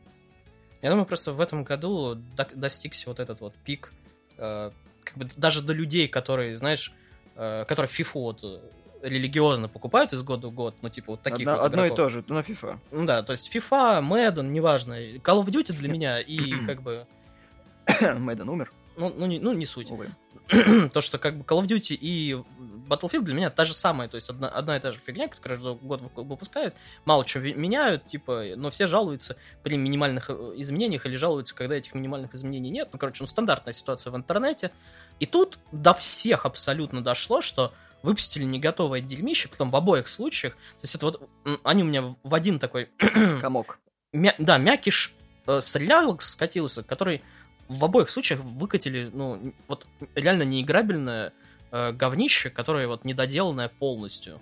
Я 0.82 0.92
думаю, 0.92 1.06
просто 1.06 1.34
в 1.34 1.42
этом 1.42 1.64
году 1.64 2.16
достигся 2.54 3.10
вот 3.10 3.20
этот 3.20 3.42
вот 3.42 3.56
пик, 3.64 3.92
э, 4.38 4.72
как 5.04 5.18
бы 5.18 5.28
даже 5.36 5.64
до 5.64 5.74
людей, 5.74 6.08
которые, 6.08 6.58
знаешь, 6.58 6.94
э, 7.36 7.66
которые 7.66 7.90
FIFA 7.90 8.14
вот 8.14 8.44
э, 8.44 8.60
религиозно 9.02 9.68
покупают 9.68 10.14
из 10.14 10.24
года 10.24 10.48
в 10.48 10.52
год, 10.52 10.76
ну, 10.82 10.90
типа, 10.90 11.14
вот 11.14 11.22
таких 11.22 11.48
Одно, 11.48 11.62
вот 11.62 11.66
одно 11.66 11.86
и 11.86 11.90
то 11.96 12.10
же, 12.10 12.24
но 12.28 12.40
FIFA. 12.40 12.80
Ну 12.92 13.06
да, 13.06 13.24
то 13.24 13.32
есть 13.32 13.54
FIFA, 13.54 14.02
Madden, 14.02 14.50
неважно, 14.50 14.94
Call 15.00 15.44
of 15.44 15.48
Duty 15.48 15.74
для 15.74 15.90
меня 15.92 16.20
и 16.20 16.54
как 16.66 16.82
бы... 16.82 17.06
Madden 17.88 18.50
умер. 18.50 18.72
Ну, 18.98 19.14
ну, 19.16 19.28
не, 19.28 19.40
ну, 19.40 19.54
не 19.54 19.66
суть. 19.66 19.92
Увы. 19.92 20.10
то, 20.94 21.02
что 21.02 21.18
как 21.18 21.38
бы 21.38 21.44
Call 21.44 21.62
of 21.62 21.68
Duty 21.68 21.98
и 22.00 22.42
Battlefield 22.88 23.22
для 23.22 23.36
меня 23.36 23.50
та 23.50 23.66
же 23.66 23.74
самая, 23.74 24.08
то 24.08 24.16
есть 24.16 24.30
одна, 24.30 24.48
одна 24.48 24.78
и 24.78 24.80
та 24.80 24.92
же 24.92 25.00
фигня, 25.00 25.28
которую 25.28 25.60
каждый 25.60 25.88
год 25.88 26.02
выпускают, 26.16 26.74
мало 27.06 27.26
чего 27.26 27.44
меняют, 27.44 28.06
типа, 28.06 28.44
но 28.56 28.70
все 28.70 28.88
жалуются 28.88 29.36
при 29.64 29.78
минимальных 29.78 30.30
э, 30.30 30.34
изменениях 30.56 31.06
или 31.06 31.16
жалуются, 31.16 31.54
когда 31.54 31.76
этих 31.76 31.94
минимальных 31.94 32.34
изменений 32.34 32.70
нет. 32.70 32.90
Ну, 32.94 33.00
короче, 33.00 33.24
ну, 33.24 33.28
стандартная 33.28 33.74
ситуация 33.74 34.12
в 34.12 34.16
интернете. 34.16 34.72
И 35.20 35.26
тут 35.26 35.60
до 35.72 35.94
всех 35.94 36.46
абсолютно 36.46 37.04
дошло, 37.04 37.42
что 37.42 37.74
выпустили 38.04 38.44
не 38.44 38.60
готовое 38.60 39.02
дерьмище, 39.02 39.50
потом 39.50 39.72
в 39.72 39.76
обоих 39.76 40.08
случаях. 40.08 40.54
То 40.54 40.84
есть 40.84 40.96
это 40.96 41.06
вот, 41.06 41.30
они 41.64 41.84
у 41.84 41.86
меня 41.86 42.16
в 42.24 42.34
один 42.34 42.60
такой... 42.60 42.90
Комок. 43.42 43.80
Мя, 44.14 44.34
да, 44.38 44.58
мякиш 44.58 45.14
э, 45.48 45.60
стрелялок 45.62 46.22
скатился, 46.22 46.84
который 46.84 47.22
в 47.68 47.84
обоих 47.84 48.10
случаях 48.10 48.40
выкатили, 48.42 49.10
ну, 49.14 49.54
вот 49.68 49.88
реально 50.16 50.44
неиграбельное 50.44 51.34
э, 51.72 51.92
говнище, 51.92 52.50
которое 52.50 52.88
вот 52.88 53.04
недоделанное 53.04 53.70
полностью. 53.70 54.40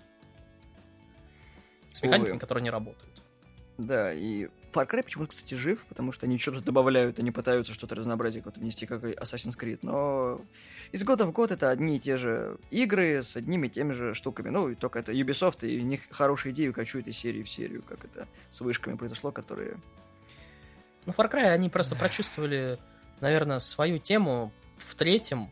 С 1.91 2.04
механиками, 2.04 2.38
которые 2.38 2.63
не 2.63 2.70
работают. 2.70 3.22
Да, 3.78 4.13
и 4.13 4.50
Far 4.76 4.90
Cry 4.90 5.04
почему-то, 5.04 5.32
кстати, 5.32 5.56
жив, 5.56 5.86
потому 5.88 6.12
что 6.12 6.26
они 6.26 6.38
что-то 6.38 6.62
добавляют, 6.62 7.20
они 7.20 7.32
пытаются 7.32 7.74
что-то 7.74 7.96
разнообразие 7.96 8.42
какое-то 8.42 8.60
внести, 8.60 8.86
как 8.86 9.04
и 9.04 9.14
Assassin's 9.14 9.58
Creed, 9.58 9.80
но 9.82 10.42
из 10.92 11.04
года 11.04 11.26
в 11.26 11.32
год 11.32 11.52
это 11.52 11.70
одни 11.70 11.98
и 11.98 12.00
те 12.00 12.18
же 12.18 12.58
игры 12.72 13.24
с 13.24 13.36
одними 13.36 13.68
и 13.68 13.70
теми 13.70 13.94
же 13.94 14.14
штуками. 14.14 14.50
Ну, 14.50 14.70
и 14.70 14.76
только 14.76 15.00
это 15.00 15.12
Ubisoft, 15.14 15.68
и 15.68 15.80
у 15.80 15.84
них 15.84 16.02
хорошие 16.12 16.54
идеи 16.54 16.72
качают 16.72 17.08
из 17.08 17.18
серии 17.18 17.44
в 17.44 17.50
серию, 17.50 17.84
как 17.84 18.04
это 18.04 18.28
с 18.50 18.62
вышками 18.62 18.96
произошло, 18.96 19.32
которые... 19.32 19.78
Ну, 21.06 21.14
Far 21.14 21.32
Cry 21.32 21.46
они 21.46 21.70
просто 21.70 21.96
прочувствовали 21.96 22.80
наверное, 23.20 23.60
свою 23.60 23.98
тему 23.98 24.52
в 24.78 24.96
третьем, 24.96 25.52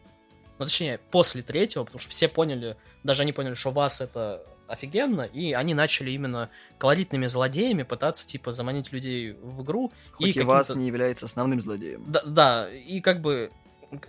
ну, 0.60 0.66
точнее, 0.66 1.00
после 1.12 1.42
третьего, 1.42 1.84
потому 1.84 2.00
что 2.00 2.10
все 2.10 2.28
поняли, 2.28 2.78
даже 3.04 3.22
они 3.22 3.34
поняли, 3.34 3.54
что 3.54 3.72
вас 3.72 4.02
это 4.02 4.46
офигенно, 4.74 5.22
и 5.22 5.54
они 5.54 5.74
начали 5.74 6.12
именно 6.12 6.50
колоритными 6.78 7.26
злодеями 7.28 7.84
пытаться, 7.84 8.28
типа, 8.28 8.52
заманить 8.52 8.92
людей 8.92 9.34
в 9.34 9.64
игру. 9.64 9.92
Хоть 10.14 10.36
и, 10.36 10.40
и 10.40 10.44
вас 10.44 10.76
не 10.76 10.88
является 10.88 11.26
основным 11.26 11.62
злодеем. 11.62 12.04
Да, 12.08 12.22
да, 12.26 12.70
и 12.72 13.02
как 13.02 13.22
бы 13.22 13.52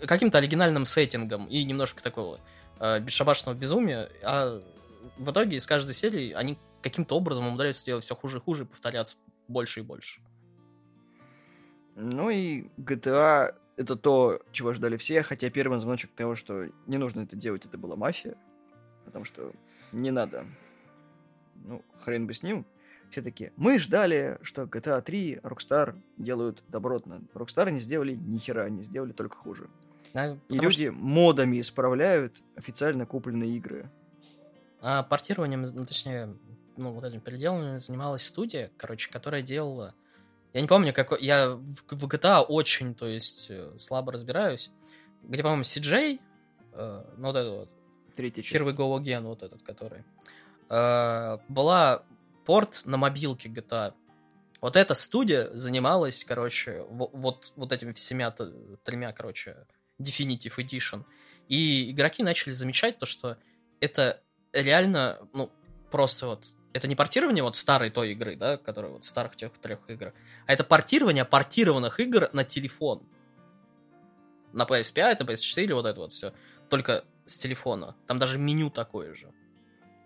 каким-то 0.07 0.39
оригинальным 0.39 0.87
сеттингом 0.87 1.47
и 1.47 1.63
немножко 1.65 2.03
такого 2.03 2.41
э, 2.81 3.01
бесшабашного 3.01 3.55
безумия, 3.55 4.09
а 4.23 4.63
в 5.19 5.31
итоге 5.31 5.57
из 5.57 5.67
каждой 5.67 5.95
серии 5.95 6.33
они 6.33 6.59
каким-то 6.83 7.17
образом 7.17 7.47
умудряются 7.47 7.85
делать 7.85 8.05
все 8.05 8.15
хуже 8.15 8.39
и 8.39 8.41
хуже 8.41 8.65
и 8.65 8.67
повторяться 8.67 9.17
больше 9.49 9.81
и 9.81 9.83
больше. 9.83 10.21
Ну 11.97 12.31
и 12.31 12.65
GTA 12.79 13.55
это 13.77 13.97
то, 13.97 14.41
чего 14.53 14.73
ждали 14.73 14.97
все, 14.97 15.23
хотя 15.23 15.51
первый 15.51 15.79
звоночек 15.79 16.11
того, 16.13 16.35
что 16.35 16.67
не 16.87 16.99
нужно 16.99 17.23
это 17.23 17.37
делать, 17.37 17.67
это 17.67 17.79
была 17.79 17.97
мафия. 17.97 18.37
Потому 19.05 19.25
что 19.25 19.53
не 19.95 20.11
надо. 20.11 20.47
Ну, 21.65 21.83
хрен 22.03 22.27
бы 22.27 22.35
с 22.35 22.43
ним. 22.43 22.67
Все 23.11 23.23
такие, 23.23 23.53
мы 23.57 23.79
ждали, 23.79 24.39
что 24.43 24.63
GTA 24.63 25.01
3 25.01 25.41
Rockstar 25.43 25.97
делают 26.17 26.65
добротно. 26.69 27.21
Rockstar 27.33 27.71
не 27.71 27.79
сделали 27.79 28.15
ни 28.15 28.39
хера, 28.39 28.65
они 28.65 28.83
сделали 28.83 29.13
только 29.13 29.37
хуже. 29.37 29.71
А, 30.15 30.37
и 30.49 30.59
люди 30.59 30.91
что... 30.91 30.93
модами 30.93 31.61
исправляют 31.61 32.43
официально 32.57 33.07
купленные 33.07 33.51
игры. 33.57 33.91
А 34.81 35.03
портированием, 35.03 35.63
ну, 35.63 35.87
точнее, 35.87 36.37
ну, 36.77 36.93
вот 36.93 37.05
этим 37.05 37.21
переделыванием 37.21 37.79
занималась 37.81 38.27
студия, 38.27 38.71
короче, 38.77 39.11
которая 39.11 39.43
делала 39.43 39.95
я 40.55 40.61
не 40.61 40.69
помню, 40.69 40.95
какой... 40.95 41.21
Я 41.21 41.49
в 41.51 42.07
GTA 42.07 42.43
очень, 42.43 42.95
то 42.95 43.07
есть, 43.07 43.49
э, 43.51 43.73
слабо 43.77 44.13
разбираюсь. 44.13 44.71
Где, 45.25 45.43
по-моему, 45.43 45.65
CJ, 45.65 46.21
э, 46.73 47.05
ну 47.17 47.27
вот 47.27 47.37
этот 47.37 47.53
вот. 47.53 47.71
Третий 48.17 48.43
часть. 48.43 48.53
Первый 48.53 48.75
Again, 48.75 49.23
вот 49.23 49.43
этот, 49.43 49.63
который. 49.63 50.05
Э, 50.69 51.39
была 51.49 52.05
порт 52.45 52.83
на 52.85 52.97
мобилке 52.97 53.49
GTA. 53.49 53.95
Вот 54.61 54.77
эта 54.77 54.95
студия 54.95 55.51
занималась, 55.53 56.25
короче, 56.25 56.85
вот, 56.89 57.53
вот 57.57 57.73
этими 57.73 57.93
всеми 57.93 58.25
тремя, 58.83 59.13
короче, 59.13 59.67
Definitive 60.01 60.57
Edition. 60.57 61.05
И 61.49 61.91
игроки 61.91 62.23
начали 62.23 62.53
замечать 62.53 62.99
то, 62.99 63.07
что 63.07 63.37
это 63.81 64.23
реально, 64.53 65.19
ну, 65.35 65.51
просто 65.91 66.27
вот 66.27 66.55
это 66.73 66.89
не 66.89 66.97
портирование 66.97 67.45
вот 67.45 67.57
старой 67.57 67.91
той 67.91 68.13
игры, 68.13 68.37
да, 68.37 68.57
которая 68.57 68.93
вот 68.93 69.05
старых 69.05 69.37
тех 69.37 69.53
трех 69.59 69.79
игр, 69.89 70.13
а 70.47 70.53
это 70.53 70.65
портирование 70.65 71.25
портированных 71.25 72.01
игр 72.01 72.31
на 72.33 72.45
телефон. 72.45 73.03
На 74.53 74.63
PS5, 74.63 75.17
на 75.21 75.25
PS4, 75.25 75.75
вот 75.75 75.87
это 75.87 76.01
вот 76.01 76.13
все. 76.13 76.33
Только 76.71 77.05
с 77.25 77.39
телефона. 77.39 77.97
Там 78.07 78.19
даже 78.19 78.39
меню 78.39 78.71
такое 78.71 79.15
же. 79.15 79.33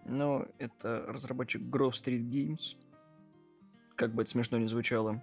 Ну, 0.04 0.46
это 0.58 1.04
разработчик 1.06 1.62
Grove 1.62 1.92
Street 1.92 2.22
Games. 2.22 2.76
Как 3.94 4.14
бы 4.14 4.22
это 4.22 4.30
смешно 4.30 4.58
не 4.58 4.68
звучало. 4.68 5.22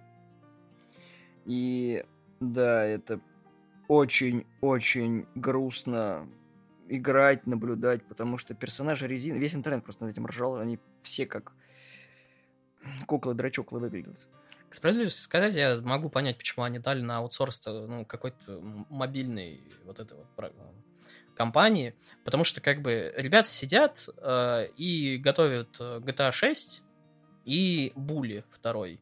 И 1.44 2.04
да, 2.40 2.84
это 2.84 3.20
очень-очень 3.88 5.26
грустно 5.34 6.28
играть, 6.88 7.46
наблюдать, 7.46 8.04
потому 8.04 8.38
что 8.38 8.54
персонажи 8.54 9.06
резины, 9.06 9.38
весь 9.38 9.54
интернет 9.54 9.84
просто 9.84 10.04
над 10.04 10.12
этим 10.12 10.26
ржал, 10.26 10.56
они 10.56 10.78
все 11.02 11.26
как 11.26 11.52
куклы-драчоклы 13.06 13.80
выглядят. 13.80 14.28
К 14.68 14.74
справедливости 14.74 15.20
сказать, 15.20 15.54
я 15.54 15.80
могу 15.80 16.08
понять, 16.08 16.38
почему 16.38 16.64
они 16.64 16.78
дали 16.78 17.00
на 17.00 17.18
аутсорс 17.18 17.64
ну, 17.66 18.04
какой-то 18.04 18.60
мобильный 18.90 19.60
вот 19.84 20.00
этой 20.00 20.16
вот 20.16 20.26
компании, 21.36 21.94
потому 22.24 22.44
что 22.44 22.60
как 22.60 22.82
бы 22.82 23.12
ребята 23.16 23.48
сидят 23.48 24.08
э, 24.18 24.68
и 24.76 25.18
готовят 25.18 25.76
э, 25.78 26.00
GTA 26.00 26.32
6 26.32 26.82
и 27.44 27.92
Були 27.94 28.44
второй. 28.50 29.00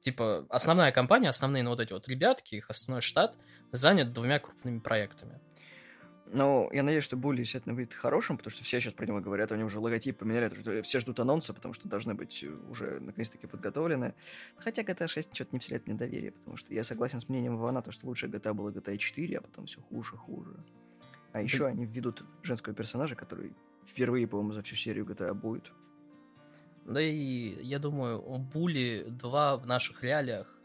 Типа 0.00 0.46
основная 0.50 0.92
компания, 0.92 1.28
основные 1.28 1.62
ну, 1.62 1.70
вот 1.70 1.80
эти 1.80 1.92
вот 1.92 2.06
ребятки, 2.08 2.56
их 2.56 2.70
основной 2.70 3.00
штат 3.00 3.36
занят 3.72 4.12
двумя 4.12 4.38
крупными 4.38 4.78
проектами. 4.78 5.40
Но 6.32 6.68
я 6.72 6.82
надеюсь, 6.82 7.04
что 7.04 7.16
Булли 7.16 7.38
действительно 7.38 7.74
выйдет 7.74 7.94
хорошим, 7.94 8.36
потому 8.36 8.50
что 8.50 8.62
все 8.62 8.80
сейчас 8.80 8.92
про 8.92 9.06
него 9.06 9.20
говорят, 9.20 9.50
они 9.52 9.64
уже 9.64 9.78
логотип 9.78 10.18
поменяли, 10.18 10.82
все 10.82 11.00
ждут 11.00 11.20
анонса, 11.20 11.54
потому 11.54 11.72
что 11.72 11.88
должны 11.88 12.14
быть 12.14 12.44
уже 12.68 13.00
наконец-таки 13.00 13.46
подготовлены. 13.46 14.14
Хотя 14.58 14.82
GTA 14.82 15.08
6 15.08 15.34
что-то 15.34 15.50
не 15.52 15.58
вселяет 15.58 15.86
мне 15.86 15.96
доверие, 15.96 16.32
потому 16.32 16.56
что 16.56 16.74
я 16.74 16.84
согласен 16.84 17.20
с 17.20 17.28
мнением 17.28 17.56
Ивана, 17.56 17.82
то, 17.82 17.92
что 17.92 18.06
лучше 18.06 18.26
GTA 18.26 18.52
было 18.52 18.70
GTA 18.70 18.96
4, 18.96 19.38
а 19.38 19.40
потом 19.40 19.66
все 19.66 19.80
хуже, 19.80 20.16
хуже. 20.16 20.64
А 21.32 21.42
еще 21.42 21.66
они 21.66 21.84
введут 21.84 22.24
женского 22.42 22.74
персонажа, 22.74 23.14
который 23.14 23.54
впервые, 23.86 24.26
по-моему, 24.26 24.52
за 24.52 24.62
всю 24.62 24.76
серию 24.76 25.04
GTA 25.04 25.34
будет. 25.34 25.72
Да 26.84 27.00
и 27.02 27.62
я 27.62 27.78
думаю, 27.78 28.20
Були 28.38 29.04
2 29.08 29.56
в 29.58 29.66
наших 29.66 30.02
реалиях, 30.02 30.58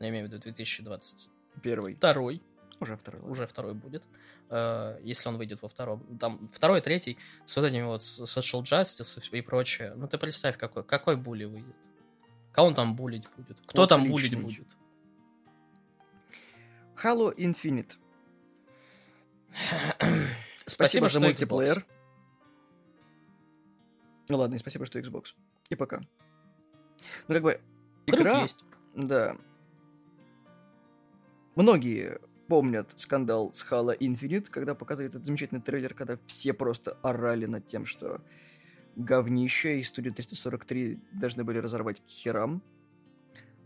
я 0.00 0.08
имею 0.08 0.26
в 0.26 0.28
виду 0.28 0.42
2020 0.42 1.28
Первый. 1.62 1.94
Второй. 1.94 2.42
Уже 2.80 2.96
второй. 2.96 3.20
Ладно. 3.20 3.32
Уже 3.32 3.46
второй 3.46 3.74
будет. 3.74 4.02
Э, 4.48 4.98
если 5.02 5.28
он 5.28 5.36
выйдет 5.36 5.62
во 5.62 5.68
втором. 5.68 6.18
Там 6.18 6.48
второй, 6.48 6.80
третий, 6.80 7.18
с 7.44 7.56
вот 7.56 7.66
этими 7.66 7.84
вот 7.84 8.00
social 8.00 8.62
justice 8.62 9.28
и 9.30 9.40
прочее. 9.40 9.92
Ну 9.96 10.08
ты 10.08 10.18
представь, 10.18 10.58
какой, 10.58 10.82
какой 10.82 11.16
були 11.16 11.44
выйдет. 11.44 11.76
Кого 12.52 12.68
он 12.68 12.74
там 12.74 12.96
булить 12.96 13.28
будет? 13.36 13.58
Кто 13.66 13.86
там 13.86 14.08
булить 14.08 14.40
будет? 14.40 14.66
Halo 17.02 17.34
Infinite. 17.36 17.96
Спасибо, 20.66 21.06
Спасибо 21.06 21.08
за 21.08 21.20
мультиплеер. 21.20 21.86
Ну 24.28 24.36
ладно, 24.38 24.54
и 24.54 24.58
спасибо, 24.58 24.86
что 24.86 24.98
Xbox. 24.98 25.34
И 25.68 25.74
пока. 25.74 26.00
Ну, 27.28 27.34
как 27.34 27.42
бы, 27.42 27.60
игра... 28.06 28.42
есть. 28.42 28.64
Да. 28.94 29.36
Многие 31.54 32.18
помнят 32.48 32.92
скандал 32.96 33.52
с 33.52 33.66
Halo 33.70 33.96
Infinite, 33.98 34.48
когда 34.50 34.74
показали 34.74 35.08
этот 35.08 35.24
замечательный 35.24 35.60
трейлер, 35.60 35.94
когда 35.94 36.18
все 36.26 36.52
просто 36.52 36.98
орали 37.02 37.46
над 37.46 37.66
тем, 37.66 37.84
что 37.84 38.20
говнище 38.96 39.78
и 39.78 39.82
студию 39.82 40.14
343 40.14 41.00
должны 41.12 41.44
были 41.44 41.58
разорвать 41.58 42.00
к 42.00 42.08
херам. 42.08 42.62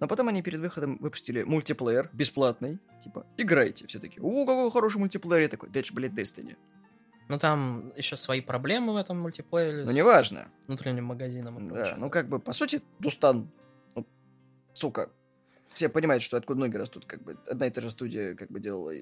Но 0.00 0.08
потом 0.08 0.28
они 0.28 0.42
перед 0.42 0.60
выходом 0.60 0.98
выпустили 0.98 1.42
мультиплеер 1.42 2.10
бесплатный. 2.12 2.78
Типа, 3.02 3.26
играйте. 3.36 3.86
Все 3.86 3.98
таки 3.98 4.20
у 4.20 4.46
какой 4.46 4.70
хороший 4.70 4.98
мультиплеер. 4.98 5.42
Я 5.42 5.48
такой, 5.48 5.70
это 5.70 5.94
блядь, 5.94 6.12
Destiny. 6.12 6.56
Ну, 7.28 7.38
там 7.38 7.92
еще 7.96 8.16
свои 8.16 8.40
проблемы 8.40 8.92
в 8.92 8.96
этом 8.96 9.20
мультиплеере. 9.20 9.84
Ну, 9.84 9.92
неважно. 9.92 10.48
Внутренним 10.66 11.06
магазином 11.06 11.58
и 11.58 11.74
Да, 11.74 11.94
ну, 11.98 12.08
как 12.08 12.28
бы, 12.28 12.38
по 12.38 12.52
сути, 12.52 12.82
Дустан, 13.00 13.50
ну, 13.94 14.06
сука, 14.74 15.10
все 15.74 15.88
понимают, 15.88 16.22
что 16.22 16.36
откуда 16.36 16.60
ноги 16.60 16.76
растут, 16.76 17.04
как 17.06 17.22
бы, 17.22 17.36
одна 17.48 17.66
и 17.66 17.70
та 17.70 17.80
же 17.80 17.90
студия, 17.90 18.34
как 18.34 18.50
бы, 18.50 18.60
делала 18.60 18.92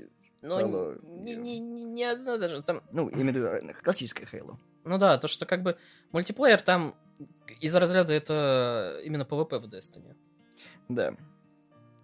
ну, 0.40 0.60
Halo. 0.60 1.00
Не, 1.04 1.36
не, 1.36 1.58
не, 1.58 1.84
не 1.84 2.04
одна 2.04 2.38
даже, 2.38 2.62
там... 2.62 2.82
Ну, 2.92 3.08
именно 3.08 3.74
классическая 3.82 4.26
Halo. 4.26 4.56
Ну 4.84 4.98
да, 4.98 5.18
то, 5.18 5.28
что, 5.28 5.44
как 5.44 5.62
бы, 5.62 5.76
мультиплеер 6.12 6.60
там 6.62 6.94
из 7.60 7.74
разряда 7.76 8.12
это 8.12 9.00
именно 9.04 9.22
PvP 9.22 9.58
в 9.58 9.66
Destiny. 9.66 10.16
Да 10.88 11.14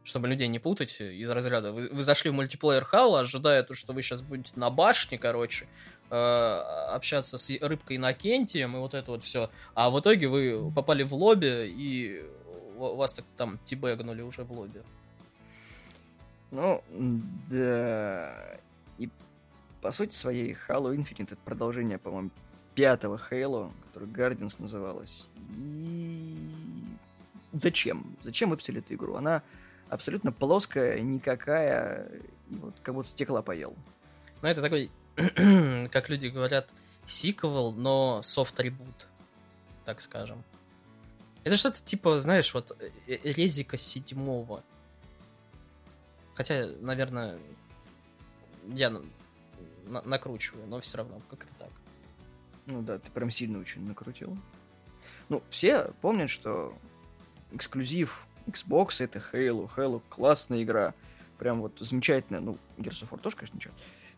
чтобы 0.02 0.28
людей 0.28 0.48
не 0.48 0.58
путать, 0.58 1.00
из 1.00 1.30
разряда. 1.30 1.72
Вы, 1.72 1.88
вы 1.88 2.02
зашли 2.02 2.30
в 2.30 2.34
мультиплеер 2.34 2.84
Хала, 2.84 3.20
ожидая, 3.20 3.62
то, 3.62 3.74
что 3.74 3.92
вы 3.92 4.02
сейчас 4.02 4.22
будете 4.22 4.52
на 4.56 4.70
башне, 4.70 5.18
короче, 5.18 5.66
э, 6.10 6.14
общаться 6.16 7.38
с 7.38 7.50
рыбкой 7.60 7.96
Иннокентием 7.96 8.76
и 8.76 8.80
вот 8.80 8.94
это 8.94 9.12
вот 9.12 9.22
все. 9.22 9.50
А 9.74 9.90
в 9.90 10.00
итоге 10.00 10.28
вы 10.28 10.72
попали 10.72 11.02
в 11.02 11.14
лобби, 11.14 11.66
и 11.68 12.24
вас 12.76 13.12
так 13.12 13.24
там 13.36 13.58
тибэгнули 13.58 14.22
уже 14.22 14.42
в 14.42 14.52
лобби. 14.52 14.82
Ну, 16.50 16.82
да. 17.48 18.58
И 18.98 19.08
по 19.80 19.92
сути 19.92 20.12
своей 20.12 20.56
Halo 20.68 20.94
Infinite 20.96 21.34
это 21.34 21.36
продолжение, 21.44 21.98
по-моему, 21.98 22.30
пятого 22.74 23.20
Halo, 23.30 23.70
который 23.86 24.08
Guardians 24.08 24.56
называлась. 24.58 25.28
И 25.56 26.36
зачем? 27.52 28.16
Зачем 28.20 28.50
выпустили 28.50 28.80
эту 28.80 28.94
игру? 28.94 29.14
Она 29.16 29.42
абсолютно 29.88 30.32
плоская, 30.32 31.00
никакая, 31.00 32.08
и 32.50 32.54
вот 32.56 32.74
как 32.82 32.94
будто 32.94 33.08
стекла 33.08 33.42
поел. 33.42 33.74
Ну, 34.42 34.48
это 34.48 34.62
такой, 34.62 34.90
как 35.90 36.08
люди 36.08 36.28
говорят, 36.28 36.74
сиквел, 37.04 37.72
но 37.72 38.22
софт-ребут, 38.22 39.08
так 39.84 40.00
скажем. 40.00 40.42
Это 41.44 41.56
что-то 41.56 41.82
типа, 41.82 42.20
знаешь, 42.20 42.52
вот 42.52 42.76
э, 42.78 42.90
э, 43.06 43.32
резика 43.32 43.78
седьмого. 43.78 44.62
Хотя, 46.34 46.68
наверное, 46.80 47.38
я 48.68 48.90
на 48.90 49.02
накручиваю, 50.04 50.66
но 50.68 50.80
все 50.80 50.98
равно, 50.98 51.20
как 51.28 51.44
это 51.44 51.54
так. 51.58 51.70
Ну 52.66 52.82
да, 52.82 52.98
ты 52.98 53.10
прям 53.10 53.30
сильно 53.30 53.58
очень 53.58 53.84
накрутил. 53.84 54.38
Ну, 55.28 55.42
все 55.48 55.92
помнят, 56.00 56.30
что 56.30 56.76
эксклюзив 57.52 58.26
Xbox 58.46 59.02
это 59.02 59.22
Halo. 59.32 59.70
Halo 59.76 60.02
классная 60.08 60.62
игра. 60.62 60.94
Прям 61.38 61.60
вот 61.60 61.76
замечательная. 61.80 62.40
Ну, 62.40 62.58
Gears 62.78 63.02
of 63.04 63.10
War 63.10 63.20
тоже, 63.20 63.36
конечно, 63.36 63.56
ничего. 63.56 63.74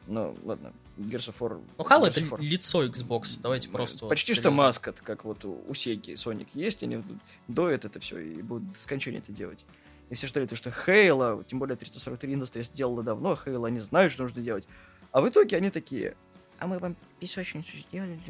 Но 0.07 0.35
ладно, 0.43 0.73
Gears 0.99 1.33
of 1.33 1.39
War... 1.39 1.65
Ну, 1.79 1.85
Halo 1.85 2.07
это 2.07 2.21
War. 2.21 2.41
лицо 2.41 2.85
Xbox, 2.85 3.41
давайте 3.41 3.69
просто... 3.69 4.07
Почти 4.07 4.33
вот, 4.33 4.41
что 4.41 4.51
маскот, 4.51 5.01
как 5.01 5.25
вот 5.25 5.45
у, 5.45 5.73
Сеги 5.75 6.15
Sonic 6.15 6.49
есть, 6.55 6.83
они 6.83 7.05
доят 7.47 7.85
это 7.85 8.01
все 8.01 8.19
и 8.19 8.43
будут 8.43 8.73
до 8.73 8.79
скончания 8.79 9.21
это 9.21 9.31
делать. 9.33 9.65
И 10.11 10.15
все 10.15 10.27
ждали, 10.27 10.47
то, 10.47 10.57
что 10.57 10.71
Halo, 10.71 11.45
тем 11.45 11.61
более 11.61 11.77
343 11.77 12.35
индустрия 12.35 12.65
сделала 12.65 13.05
давно, 13.05 13.39
Halo 13.47 13.67
они 13.67 13.79
знают, 13.79 14.13
что 14.13 14.23
нужно 14.23 14.43
делать. 14.43 14.67
А 15.13 15.21
в 15.21 15.29
итоге 15.29 15.57
они 15.57 15.71
такие, 15.71 16.17
а 16.59 16.67
мы 16.67 16.79
вам 16.81 16.97
песочницу 17.21 17.79
сделали, 17.79 18.21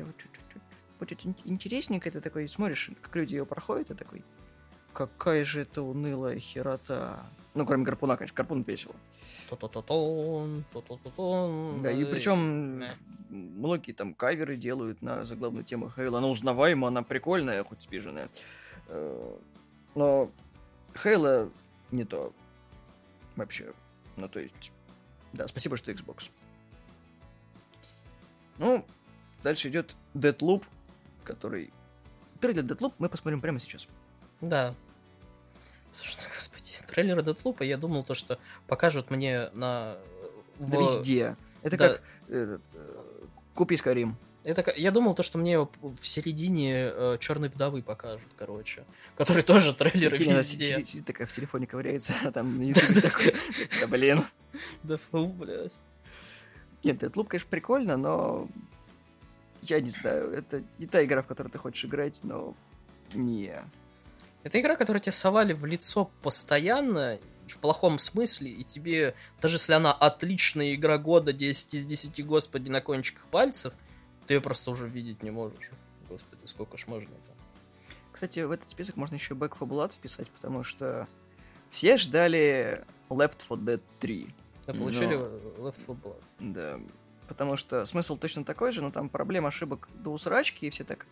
будет 0.98 1.24
интересненько, 1.44 2.10
ты 2.10 2.20
такой 2.20 2.48
смотришь, 2.48 2.90
как 3.00 3.16
люди 3.16 3.34
ее 3.34 3.46
проходят, 3.46 3.90
и 3.90 3.94
такой, 3.94 4.22
какая 4.92 5.44
же 5.44 5.62
это 5.62 5.83
унылая 5.83 6.38
херота. 6.38 7.24
Ну, 7.55 7.66
кроме 7.66 7.85
гарпуна, 7.85 8.16
конечно, 8.16 8.37
гарпун 8.37 8.62
весело. 8.62 8.94
Да, 11.83 11.90
и 11.90 12.05
причем 12.05 12.83
многие 13.28 13.92
там 13.92 14.14
каверы 14.14 14.57
делают 14.57 15.02
на 15.02 15.24
заглавную 15.24 15.64
тему 15.64 15.90
Хейла. 15.90 16.18
Она 16.18 16.28
узнаваема, 16.28 16.88
она 16.88 17.02
прикольная, 17.02 17.64
хоть 17.64 17.83
спиженная. 17.83 18.28
Э, 18.88 19.37
но 19.94 20.31
Хейла 20.94 21.50
не 21.90 22.05
то 22.05 22.33
вообще. 23.37 23.72
Ну, 24.16 24.28
то 24.28 24.40
есть, 24.40 24.72
да, 25.33 25.46
спасибо, 25.48 25.76
что 25.76 25.90
Xbox. 25.90 26.28
Ну, 28.59 28.85
дальше 29.42 29.68
идет 29.68 29.96
Deadloop, 30.14 30.64
который... 31.24 31.72
Трейлер 32.40 32.64
Deadloop 32.64 32.94
мы 32.98 33.09
посмотрим 33.09 33.40
прямо 33.40 33.59
сейчас. 33.59 33.88
Да. 34.40 34.74
Слушай, 35.94 36.28
господи, 36.35 36.72
трейлеры 36.88 37.22
Детлупа, 37.22 37.62
я 37.62 37.76
думал 37.76 38.05
то, 38.05 38.14
что 38.14 38.38
покажут 38.66 39.11
мне 39.11 39.50
на... 39.50 39.98
В... 40.59 40.70
Да 40.70 40.78
везде. 40.78 41.37
Это 41.62 41.76
да. 41.76 41.88
как 41.88 42.02
этот, 42.28 42.62
э, 42.74 42.98
купи 43.55 43.76
Скарим. 43.76 44.16
Это, 44.44 44.72
я 44.76 44.90
думал 44.90 45.14
то, 45.14 45.22
что 45.22 45.38
мне 45.38 45.59
в 45.61 46.02
середине 46.02 46.90
э, 46.92 47.16
Черной 47.20 47.48
вдовы 47.48 47.83
покажут, 47.83 48.28
короче. 48.37 48.85
Который 49.16 49.44
тоже 49.44 49.72
трейлеры 49.72 50.16
Прикинь, 50.16 50.33
везде. 50.33 50.64
Сидит, 50.64 50.87
сидит 50.87 51.07
такая 51.07 51.26
в 51.28 51.33
телефоне 51.33 51.66
ковыряется, 51.66 52.12
а 52.24 52.33
там 52.33 52.59
на 52.59 52.62
ютубе 52.68 53.00
такой, 53.00 53.35
да 53.81 53.87
блин. 53.87 54.24
Да 54.83 54.96
фу, 54.96 55.28
блядь. 55.28 55.81
Нет, 56.83 57.00
Deathloop, 57.00 57.28
конечно, 57.28 57.48
прикольно, 57.48 57.96
но 57.96 58.48
я 59.62 59.81
не 59.81 59.90
знаю, 59.90 60.33
это 60.33 60.64
не 60.78 60.87
та 60.87 61.05
игра, 61.05 61.22
в 61.22 61.26
которую 61.26 61.52
ты 61.52 61.59
хочешь 61.59 61.85
играть, 61.85 62.20
но 62.24 62.57
не. 63.14 63.55
Это 64.42 64.61
игра, 64.61 64.76
которая 64.76 65.00
тебе 65.00 65.12
совали 65.12 65.52
в 65.52 65.64
лицо 65.64 66.11
постоянно, 66.22 67.18
в 67.48 67.59
плохом 67.59 67.98
смысле, 67.98 68.50
и 68.50 68.64
тебе, 68.64 69.14
даже 69.40 69.57
если 69.57 69.72
она 69.74 69.92
отличная 69.92 70.74
игра 70.74 70.98
года, 70.98 71.33
10 71.33 71.74
из 71.74 71.87
10, 71.87 72.24
господи, 72.26 72.68
на 72.68 72.81
кончиках 72.81 73.24
пальцев, 73.26 73.72
ты 74.26 74.35
ее 74.35 74.40
просто 74.40 74.70
уже 74.70 74.88
видеть 74.88 75.22
не 75.22 75.31
можешь. 75.31 75.70
Господи, 76.09 76.40
сколько 76.46 76.78
ж 76.78 76.87
можно 76.87 77.09
это. 77.09 77.33
Кстати, 78.12 78.40
в 78.40 78.50
этот 78.50 78.68
список 78.68 78.96
можно 78.96 79.14
еще 79.14 79.35
Back 79.35 79.55
4 79.55 79.70
Blood 79.70 79.92
вписать, 79.92 80.28
потому 80.31 80.64
что 80.64 81.09
все 81.70 81.96
ждали 81.96 82.85
Left 83.09 83.37
4 83.48 83.61
Dead 83.61 83.81
3. 84.00 84.35
Да, 84.66 84.74
получили 84.74 85.16
но... 85.16 85.24
Left 85.68 85.81
4 85.81 85.98
Blood. 85.98 86.22
Да, 86.38 86.81
потому 87.28 87.57
что 87.57 87.85
смысл 87.87 88.16
точно 88.16 88.44
такой 88.44 88.72
же, 88.72 88.83
но 88.83 88.90
там 88.90 89.09
проблема 89.09 89.48
ошибок 89.48 89.88
до 89.94 90.11
усрачки, 90.11 90.66
и 90.66 90.70
все 90.70 90.85
так... 90.85 91.07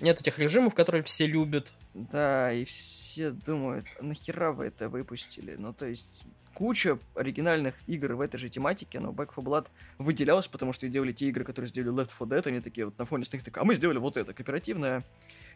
Нет 0.00 0.20
этих 0.20 0.38
режимов, 0.38 0.74
которые 0.74 1.02
все 1.02 1.26
любят. 1.26 1.72
Да, 1.94 2.52
и 2.52 2.64
все 2.64 3.30
думают, 3.30 3.86
нахера 4.00 4.52
вы 4.52 4.66
это 4.66 4.88
выпустили? 4.88 5.54
Ну, 5.56 5.72
то 5.72 5.86
есть, 5.86 6.24
куча 6.54 6.98
оригинальных 7.14 7.74
игр 7.86 8.14
в 8.14 8.20
этой 8.20 8.38
же 8.38 8.48
тематике, 8.48 9.00
но 9.00 9.10
Back 9.10 9.30
4 9.34 9.46
Blood 9.46 9.68
выделялась, 9.98 10.48
потому 10.48 10.72
что 10.72 10.88
делали 10.88 11.12
те 11.12 11.26
игры, 11.26 11.44
которые 11.44 11.68
сделали 11.68 12.02
Left 12.02 12.12
4 12.18 12.30
Dead, 12.30 12.48
они 12.48 12.60
такие 12.60 12.86
вот 12.86 12.98
на 12.98 13.04
фоне 13.04 13.22
остальных, 13.22 13.44
так, 13.44 13.58
а 13.58 13.64
мы 13.64 13.74
сделали 13.74 13.98
вот 13.98 14.16
это, 14.16 14.32
кооперативная 14.32 15.04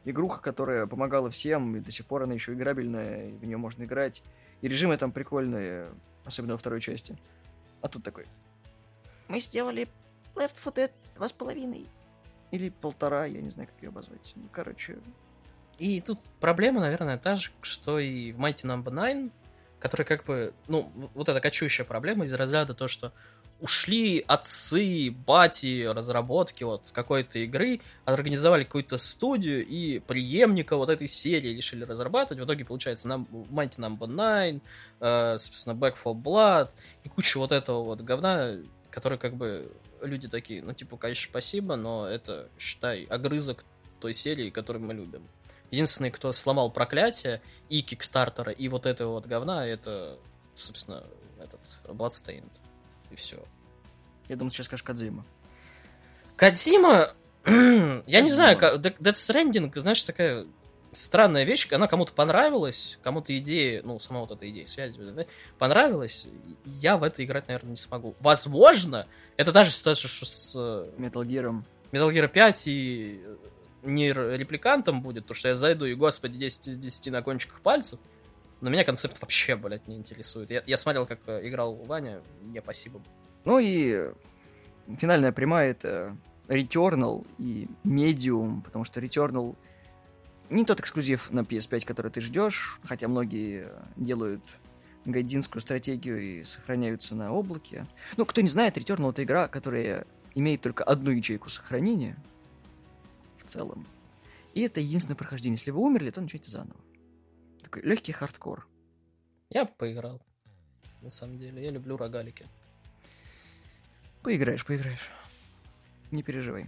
игруха, 0.04 0.40
которая 0.40 0.86
помогала 0.86 1.30
всем, 1.30 1.76
и 1.76 1.80
до 1.80 1.90
сих 1.90 2.06
пор 2.06 2.22
она 2.24 2.34
еще 2.34 2.52
играбельная, 2.52 3.30
и 3.30 3.32
в 3.32 3.44
нее 3.44 3.56
можно 3.56 3.84
играть. 3.84 4.22
И 4.60 4.68
режимы 4.68 4.96
там 4.96 5.12
прикольные, 5.12 5.88
особенно 6.24 6.54
во 6.54 6.58
второй 6.58 6.80
части. 6.80 7.16
А 7.80 7.88
тут 7.88 8.02
такой. 8.02 8.26
Мы 9.28 9.40
сделали 9.40 9.88
Left 10.34 10.56
4 10.62 10.86
Dead 10.86 10.92
два 11.16 11.28
с 11.28 11.32
половиной. 11.32 11.88
Или 12.50 12.70
полтора, 12.70 13.26
я 13.26 13.40
не 13.40 13.50
знаю, 13.50 13.68
как 13.68 13.82
ее 13.82 13.88
обозвать. 13.88 14.32
Ну, 14.36 14.48
короче... 14.52 14.98
И 15.78 16.00
тут 16.00 16.18
проблема, 16.40 16.80
наверное, 16.80 17.18
та 17.18 17.36
же, 17.36 17.50
что 17.62 18.00
и 18.00 18.32
в 18.32 18.40
Mighty 18.40 18.64
Number 18.64 18.90
no. 18.90 19.12
9, 19.12 19.32
которая 19.78 20.06
как 20.06 20.24
бы, 20.24 20.52
ну, 20.66 20.90
вот 21.14 21.28
эта 21.28 21.40
кочующая 21.40 21.84
проблема 21.84 22.24
из 22.24 22.34
разряда 22.34 22.74
то, 22.74 22.88
что 22.88 23.12
ушли 23.60 24.24
отцы, 24.26 25.10
бати, 25.10 25.84
разработки 25.84 26.64
вот 26.64 26.90
какой-то 26.92 27.38
игры, 27.40 27.80
организовали 28.04 28.64
какую-то 28.64 28.98
студию 28.98 29.66
и 29.66 29.98
преемника 30.00 30.76
вот 30.76 30.90
этой 30.90 31.08
серии 31.08 31.56
решили 31.56 31.84
разрабатывать. 31.84 32.42
В 32.42 32.46
итоге 32.46 32.64
получается 32.64 33.08
нам, 33.08 33.28
Mighty 33.30 33.78
Number 33.78 34.06
no. 34.06 34.52
9, 34.52 34.62
э, 35.00 35.38
собственно, 35.38 35.74
Back 35.74 35.94
for 36.02 36.14
Blood 36.14 36.70
и 37.04 37.08
куча 37.08 37.38
вот 37.38 37.52
этого 37.52 37.82
вот 37.82 38.00
говна, 38.00 38.54
который 38.90 39.18
как 39.18 39.34
бы 39.34 39.70
люди 40.02 40.28
такие, 40.28 40.62
ну, 40.62 40.72
типа, 40.72 40.96
конечно, 40.96 41.28
спасибо, 41.30 41.76
но 41.76 42.06
это, 42.06 42.48
считай, 42.58 43.04
огрызок 43.04 43.64
той 44.00 44.14
серии, 44.14 44.50
которую 44.50 44.84
мы 44.84 44.94
любим. 44.94 45.26
Единственный, 45.70 46.10
кто 46.10 46.32
сломал 46.32 46.70
проклятие 46.70 47.42
и 47.68 47.82
Кикстартера, 47.82 48.52
и 48.52 48.68
вот 48.68 48.86
этого 48.86 49.12
вот 49.12 49.26
говна, 49.26 49.66
это, 49.66 50.18
собственно, 50.54 51.04
этот 51.40 51.60
Bloodstained. 51.84 52.50
И 53.10 53.16
все. 53.16 53.42
Я 54.28 54.36
думал, 54.36 54.50
сейчас 54.50 54.66
скажешь 54.66 54.84
Кадзима. 54.84 55.24
Кадзима... 56.36 57.12
Я 58.06 58.20
не 58.20 58.30
знаю, 58.30 58.58
Death 58.58 58.98
Stranding, 59.00 59.78
знаешь, 59.78 60.04
такая 60.04 60.46
странная 60.92 61.44
вещь, 61.44 61.68
она 61.72 61.86
кому-то 61.86 62.12
понравилась, 62.12 62.98
кому-то 63.02 63.36
идея, 63.38 63.82
ну, 63.82 63.98
сама 63.98 64.20
вот 64.20 64.30
эта 64.30 64.48
идея 64.50 64.66
связи, 64.66 64.98
да, 64.98 65.24
понравилась, 65.58 66.26
я 66.64 66.96
в 66.96 67.02
это 67.02 67.24
играть, 67.24 67.48
наверное, 67.48 67.70
не 67.70 67.76
смогу. 67.76 68.14
Возможно, 68.20 69.06
это 69.36 69.52
та 69.52 69.64
же 69.64 69.70
ситуация, 69.70 70.08
что 70.08 70.26
с 70.26 70.54
э, 70.56 70.90
Metal 70.98 71.24
Gear. 71.24 71.62
Metal 71.92 72.12
Gear 72.12 72.28
5 72.28 72.66
и 72.68 73.22
э, 73.24 73.36
не 73.82 74.08
р- 74.08 74.38
репликантом 74.38 75.02
будет, 75.02 75.26
то 75.26 75.34
что 75.34 75.48
я 75.48 75.54
зайду 75.54 75.84
и, 75.84 75.94
господи, 75.94 76.38
10 76.38 76.68
из 76.68 76.76
10 76.78 77.12
на 77.12 77.22
кончиках 77.22 77.60
пальцев, 77.60 77.98
но 78.60 78.70
меня 78.70 78.84
концепт 78.84 79.20
вообще, 79.20 79.56
блядь, 79.56 79.86
не 79.86 79.96
интересует. 79.96 80.50
Я, 80.50 80.62
я 80.66 80.76
смотрел, 80.76 81.06
как 81.06 81.20
э, 81.26 81.46
играл 81.48 81.74
Ваня, 81.74 82.20
не 82.42 82.60
спасибо. 82.60 83.00
Ну 83.44 83.58
и 83.58 84.10
финальная 84.98 85.32
прямая 85.32 85.70
это 85.70 86.16
Returnal 86.48 87.26
и 87.38 87.68
Medium, 87.84 88.62
потому 88.62 88.84
что 88.84 89.00
Returnal 89.00 89.54
не 90.50 90.64
тот 90.64 90.80
эксклюзив 90.80 91.30
на 91.30 91.40
PS5, 91.40 91.84
который 91.84 92.10
ты 92.10 92.20
ждешь, 92.20 92.80
хотя 92.84 93.08
многие 93.08 93.68
делают 93.96 94.42
гайдинскую 95.04 95.62
стратегию 95.62 96.20
и 96.20 96.44
сохраняются 96.44 97.14
на 97.14 97.32
облаке. 97.32 97.86
Ну, 98.16 98.26
кто 98.26 98.40
не 98.40 98.48
знает, 98.48 98.76
Returnal 98.76 99.10
это 99.10 99.24
игра, 99.24 99.48
которая 99.48 100.06
имеет 100.34 100.60
только 100.60 100.84
одну 100.84 101.10
ячейку 101.10 101.48
сохранения 101.48 102.16
в 103.36 103.44
целом. 103.44 103.86
И 104.54 104.62
это 104.62 104.80
единственное 104.80 105.16
прохождение. 105.16 105.56
Если 105.56 105.70
вы 105.70 105.80
умерли, 105.80 106.10
то 106.10 106.20
начните 106.20 106.50
заново. 106.50 106.80
Такой 107.62 107.82
легкий 107.82 108.12
хардкор. 108.12 108.66
Я 109.50 109.64
поиграл, 109.64 110.20
на 111.00 111.10
самом 111.10 111.38
деле. 111.38 111.62
Я 111.62 111.70
люблю 111.70 111.96
рогалики. 111.96 112.46
Поиграешь, 114.22 114.64
поиграешь. 114.64 115.10
Не 116.10 116.22
переживай. 116.22 116.66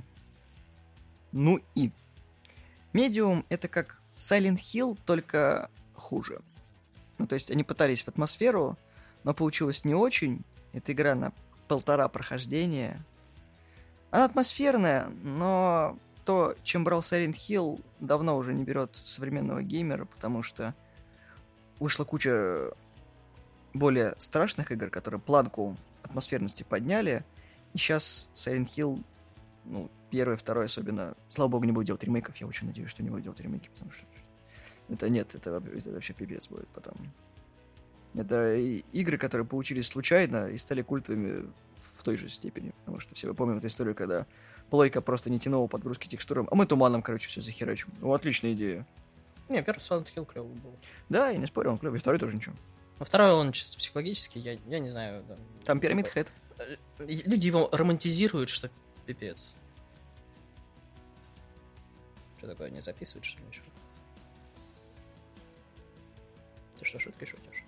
Ну 1.33 1.61
и 1.75 1.93
Medium 2.93 3.45
это 3.49 3.69
как 3.69 4.01
Silent 4.17 4.59
Hill, 4.59 4.99
только 5.07 5.71
хуже. 5.95 6.41
Ну, 7.19 7.27
то 7.27 7.35
есть 7.35 7.51
они 7.51 7.65
пытались 7.65 8.05
в 8.05 8.09
атмосферу, 8.09 8.77
но 9.25 9.35
получилось 9.35 9.85
не 9.85 9.95
очень. 9.95 10.45
Это 10.73 10.93
игра 10.93 11.15
на 11.15 11.33
полтора 11.69 12.09
прохождения. 12.09 13.05
Она 14.11 14.25
атмосферная, 14.25 15.07
но 15.23 15.97
то, 16.25 16.55
чем 16.63 16.85
брал 16.85 17.01
Silent 17.01 17.35
Hill, 17.35 17.83
давно 18.01 18.37
уже 18.37 18.55
не 18.55 18.65
берет 18.65 18.97
современного 18.97 19.63
геймера, 19.63 20.05
потому 20.05 20.43
что 20.43 20.75
вышла 21.79 22.05
куча 22.05 22.73
более 23.73 24.15
страшных 24.19 24.71
игр, 24.73 24.91
которые 24.91 25.21
планку 25.21 25.77
атмосферности 26.03 26.63
подняли, 26.63 27.25
и 27.73 27.79
сейчас 27.79 28.29
Silent 28.35 28.69
Hill, 28.77 29.03
ну, 29.65 29.91
первый, 30.11 30.37
второй 30.37 30.67
особенно, 30.67 31.15
слава 31.29 31.49
богу, 31.49 31.65
не 31.65 31.73
будет 31.73 31.87
делать 31.87 32.05
ремейков. 32.05 32.37
Я 32.37 32.47
очень 32.47 32.67
надеюсь, 32.67 32.91
что 32.91 33.03
не 33.03 33.11
будет 33.11 33.25
делать 33.25 33.41
ремейки, 33.41 33.69
потому 33.69 33.91
что 33.93 34.05
это 34.89 35.09
нет, 35.09 35.35
это, 35.35 35.63
это 35.77 35.91
вообще 35.93 36.13
пипец 36.13 36.49
будет 36.49 36.69
потом. 36.69 36.95
Это 38.15 38.57
игры, 38.57 39.19
которые 39.19 39.47
получились 39.47 39.87
случайно 39.87 40.49
и 40.49 40.59
стали 40.59 40.83
культовыми 40.83 41.49
в 41.79 42.03
той 42.03 42.17
же 42.17 42.29
степени. 42.29 42.73
Потому 42.81 42.99
что 42.99 43.15
все 43.15 43.29
мы 43.29 43.35
помним 43.35 43.59
эту 43.59 43.69
историю, 43.69 43.95
когда 43.95 44.27
плойка 44.69 45.01
просто 45.01 45.31
не 45.31 45.39
тянула 45.39 45.69
подгрузки 45.69 46.09
текстурам, 46.09 46.49
а 46.51 46.55
мы 46.57 46.67
туманом, 46.67 47.03
короче, 47.03 47.29
все 47.29 47.41
захерачим. 47.41 47.89
Ну, 48.01 48.13
отличная 48.13 48.53
идея. 48.53 48.87
Не, 49.49 49.63
первый 49.63 49.79
Silent 49.79 50.09
Hill 50.15 50.27
клевый 50.27 50.55
был. 50.57 50.77
Да, 51.09 51.31
я 51.31 51.39
не 51.39 51.47
спорю, 51.47 51.71
он 51.73 51.79
клевый, 51.79 52.01
второй 52.01 52.19
тоже 52.19 52.37
ничего. 52.37 52.55
А 52.99 53.05
второй 53.05 53.33
он 53.33 53.53
чисто 53.53 53.79
психологический, 53.79 54.41
я, 54.41 54.59
я 54.67 54.79
не 54.81 54.89
знаю. 54.89 55.25
да. 55.29 55.37
Там 55.65 55.79
Типа, 55.79 55.87
пирамид 55.89 56.09
хэт. 56.09 56.29
э, 56.59 56.77
Люди 56.99 57.47
его 57.47 57.69
романтизируют, 57.73 58.49
что 58.51 58.71
пипец. 59.07 59.55
Что 62.41 62.49
такое, 62.49 62.71
не 62.71 62.81
записывают, 62.81 63.27
что 63.27 63.39
ли, 63.39 63.45
ничего? 63.49 63.67
Ты 66.79 66.87
что, 66.87 66.99
шутки 66.99 67.27
шутишь? 67.27 67.65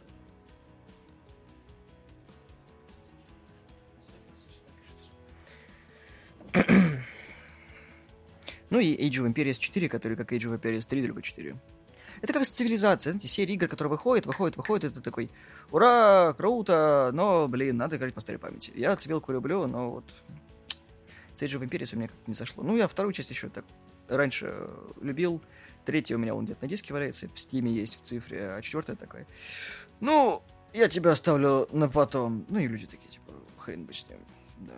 Ну 8.71 8.79
и 8.79 8.97
Age 8.97 9.23
of 9.23 9.31
Empires 9.31 9.59
4, 9.59 9.91
который 9.91 10.17
как 10.17 10.33
Age 10.33 10.49
of 10.49 10.59
Empires 10.59 10.89
3, 10.89 11.07
только 11.07 11.21
4. 11.21 11.55
Это 12.23 12.33
как 12.33 12.47
с 12.47 12.49
цивилизацией, 12.49 13.13
знаете, 13.13 13.29
серия 13.29 13.53
игр, 13.53 13.69
которые 13.69 13.91
выходят, 13.91 14.25
выходят, 14.25 14.57
выходят, 14.57 14.93
это 14.93 15.03
такой, 15.03 15.31
ура, 15.71 16.33
круто, 16.33 17.11
но, 17.13 17.47
блин, 17.47 17.77
надо 17.77 17.97
играть 17.97 18.15
по 18.15 18.23
старой 18.23 18.39
памяти. 18.39 18.73
Я 18.75 18.97
цивилку 18.97 19.33
люблю, 19.33 19.67
но 19.67 19.91
вот 19.91 20.05
с 21.35 21.43
Age 21.43 21.61
of 21.61 21.69
Empires 21.69 21.91
у 21.93 21.99
меня 21.99 22.09
как-то 22.09 22.25
не 22.27 22.33
зашло. 22.33 22.65
Ну, 22.65 22.75
я 22.75 22.89
вторую 22.89 23.13
часть 23.13 23.29
еще 23.29 23.51
так 23.51 23.67
раньше 24.16 24.46
э, 24.51 24.92
любил, 25.01 25.42
третья 25.85 26.16
у 26.16 26.18
меня 26.18 26.35
он 26.35 26.44
где-то 26.44 26.64
на 26.64 26.68
диске 26.68 26.92
валяется, 26.92 27.29
в 27.33 27.38
стиме 27.38 27.70
есть, 27.70 27.98
в 27.98 28.03
цифре, 28.03 28.55
а 28.55 28.62
четвертая 28.62 28.96
такая, 28.96 29.27
ну, 30.01 30.42
я 30.72 30.88
тебя 30.88 31.12
оставлю 31.12 31.68
на 31.70 31.88
потом. 31.88 32.46
Ну 32.48 32.59
и 32.59 32.66
люди 32.66 32.87
такие, 32.87 33.11
типа, 33.11 33.33
хрен 33.59 33.85
бы 33.85 33.92
с 33.92 34.09
ним, 34.09 34.18
да. 34.61 34.75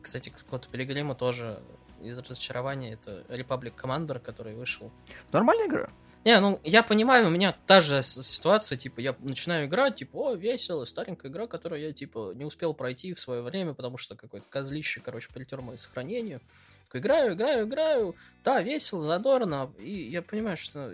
Кстати, 0.00 0.28
к 0.28 0.38
Скотту 0.38 0.68
Пилигриму 0.68 1.14
тоже 1.14 1.62
из 2.02 2.18
разочарования 2.18 2.94
это 2.94 3.24
Republic 3.28 3.74
Commander, 3.74 4.18
который 4.18 4.54
вышел. 4.54 4.90
Нормальная 5.30 5.68
игра. 5.68 5.88
Не, 6.24 6.38
ну, 6.38 6.60
я 6.62 6.84
понимаю, 6.84 7.26
у 7.26 7.30
меня 7.30 7.52
та 7.66 7.80
же 7.80 8.00
ситуация, 8.02 8.78
типа, 8.78 9.00
я 9.00 9.16
начинаю 9.18 9.66
играть, 9.66 9.96
типа, 9.96 10.16
о, 10.16 10.34
весело, 10.34 10.84
старенькая 10.84 11.32
игра, 11.32 11.48
которую 11.48 11.80
я, 11.80 11.92
типа, 11.92 12.32
не 12.36 12.44
успел 12.44 12.74
пройти 12.74 13.12
в 13.12 13.20
свое 13.20 13.42
время, 13.42 13.74
потому 13.74 13.98
что 13.98 14.14
какое-то 14.14 14.46
козлище, 14.48 15.00
короче, 15.00 15.28
притер 15.34 15.62
мои 15.62 15.76
сохранения. 15.76 16.40
Такой, 16.86 17.00
играю, 17.00 17.34
играю, 17.34 17.66
играю, 17.66 18.16
да, 18.44 18.62
весело, 18.62 19.04
задорно, 19.04 19.72
и 19.80 19.90
я 19.90 20.22
понимаю, 20.22 20.56
что, 20.56 20.92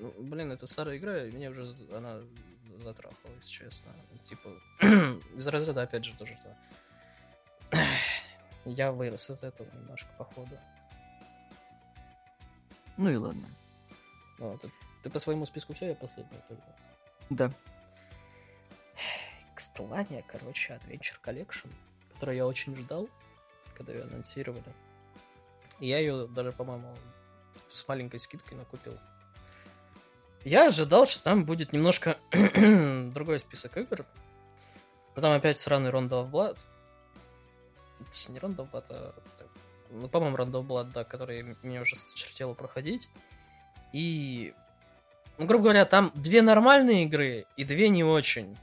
ну, 0.00 0.12
блин, 0.18 0.50
это 0.50 0.66
старая 0.66 0.96
игра, 0.96 1.22
меня 1.22 1.50
уже, 1.50 1.70
она 1.92 2.18
затрахала, 2.82 3.32
если 3.36 3.64
честно. 3.64 3.92
Типа, 4.24 4.50
из 5.36 5.46
разряда, 5.46 5.82
опять 5.82 6.04
же, 6.04 6.14
тоже, 6.18 6.36
что 7.70 7.78
я 8.64 8.90
вырос 8.90 9.30
из 9.30 9.44
этого 9.44 9.68
немножко, 9.72 10.08
походу. 10.18 10.58
Ну 12.96 13.10
и 13.10 13.16
ладно. 13.16 13.46
Вот, 14.44 14.64
ты 15.02 15.10
по 15.10 15.18
своему 15.18 15.46
списку 15.46 15.72
все, 15.72 15.88
я 15.88 15.94
последний 15.94 16.38
только. 16.48 16.62
Да. 17.30 17.50
Ксталания, 19.54 20.22
короче, 20.26 20.74
Adventure 20.74 21.18
Collection, 21.24 21.70
которую 22.12 22.36
я 22.36 22.46
очень 22.46 22.76
ждал, 22.76 23.08
когда 23.74 23.92
ее 23.92 24.02
анонсировали. 24.02 24.62
И 25.80 25.88
я 25.88 25.98
ее 25.98 26.26
даже, 26.26 26.52
по-моему, 26.52 26.94
с 27.68 27.88
маленькой 27.88 28.20
скидкой 28.20 28.58
накупил. 28.58 28.98
Я 30.44 30.68
ожидал, 30.68 31.06
что 31.06 31.24
там 31.24 31.46
будет 31.46 31.72
немножко 31.72 32.18
другой 33.14 33.40
список 33.40 33.78
игр. 33.78 34.04
Потом 35.14 35.32
опять 35.32 35.58
сраный 35.58 35.90
Rondo 35.90 36.22
of 36.22 36.30
Blood. 36.30 36.58
Не 38.28 38.38
Rondo 38.38 38.56
of 38.56 38.70
Blood, 38.70 38.86
а... 38.90 39.14
Ну, 39.90 40.08
по-моему, 40.08 40.36
Rondo 40.36 40.60
of 40.60 40.66
Blood, 40.66 40.92
да, 40.92 41.04
который 41.04 41.56
мне 41.62 41.80
уже 41.80 41.96
чертело 42.14 42.52
проходить. 42.52 43.08
И... 43.94 44.52
Ну, 45.38 45.46
грубо 45.46 45.64
говоря, 45.64 45.84
там 45.84 46.10
две 46.14 46.42
нормальные 46.42 47.04
игры 47.04 47.46
и 47.56 47.64
две 47.64 47.88
не 47.88 48.02
очень. 48.02 48.56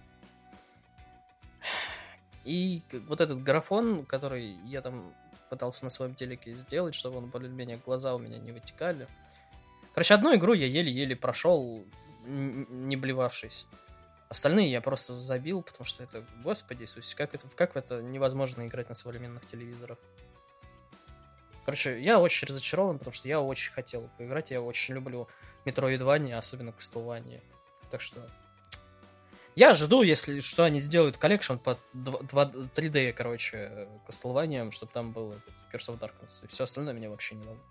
И 2.44 2.82
вот 3.08 3.22
этот 3.22 3.42
графон, 3.42 4.06
который 4.06 4.58
я 4.66 4.82
там 4.82 5.14
пытался 5.50 5.86
на 5.86 5.90
своем 5.90 6.16
телеке 6.16 6.56
сделать, 6.56 6.96
чтобы 6.96 7.20
он 7.20 7.28
более-менее 7.28 7.78
глаза 7.78 8.14
у 8.14 8.20
меня 8.20 8.40
не 8.40 8.52
вытекали. 8.52 9.08
Короче, 9.94 10.14
одну 10.16 10.36
игру 10.36 10.54
я 10.54 10.66
еле-еле 10.66 11.16
прошел, 11.16 11.86
не 12.26 12.98
блевавшись. 12.98 13.66
Остальные 14.28 14.70
я 14.70 14.82
просто 14.82 15.14
забил, 15.14 15.62
потому 15.62 15.86
что 15.86 16.04
это, 16.04 16.26
господи 16.44 16.84
Иисусе, 16.84 17.16
как, 17.16 17.36
это, 17.36 17.48
как 17.56 17.78
это 17.78 18.02
невозможно 18.02 18.68
играть 18.68 18.90
на 18.90 18.96
современных 18.96 19.46
телевизорах. 19.46 19.98
Короче, 21.72 22.02
я 22.02 22.20
очень 22.20 22.50
разочарован, 22.50 23.00
потому 23.00 23.14
что 23.14 23.30
я 23.30 23.40
очень 23.40 23.72
хотел 23.72 24.10
поиграть, 24.18 24.52
я 24.52 24.62
очень 24.62 24.94
люблю 24.94 25.30
Metroidvania, 25.64 26.34
особенно 26.38 26.72
Castlevania. 26.72 27.42
Так 27.90 28.02
что 28.02 28.30
я 29.56 29.74
жду, 29.74 30.02
если 30.02 30.42
что, 30.42 30.66
они 30.66 30.82
сделают 30.82 31.16
collection 31.16 31.56
под 31.56 31.80
2, 31.94 32.24
3D, 32.76 33.14
короче, 33.14 33.88
Castlevania, 34.06 34.70
чтобы 34.72 34.92
там 34.92 35.14
был 35.14 35.32
этот 35.32 35.54
Curse 35.72 35.96
of 35.96 36.00
Darkness. 36.00 36.44
И 36.44 36.48
все 36.48 36.66
остальное 36.66 36.94
меня 36.94 37.10
вообще 37.10 37.36
не 37.36 37.46
волнует. 37.46 37.66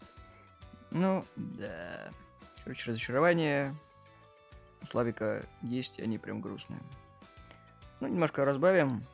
Ну, 0.93 1.27
да. 1.37 2.09
Короче, 2.65 2.89
разочарование 2.89 3.77
у 4.81 4.87
Славика 4.87 5.47
есть, 5.61 6.01
они 6.01 6.17
прям 6.17 6.41
грустные. 6.41 6.81
Ну, 8.01 8.09
немножко 8.09 8.47
разбавим. 8.47 9.07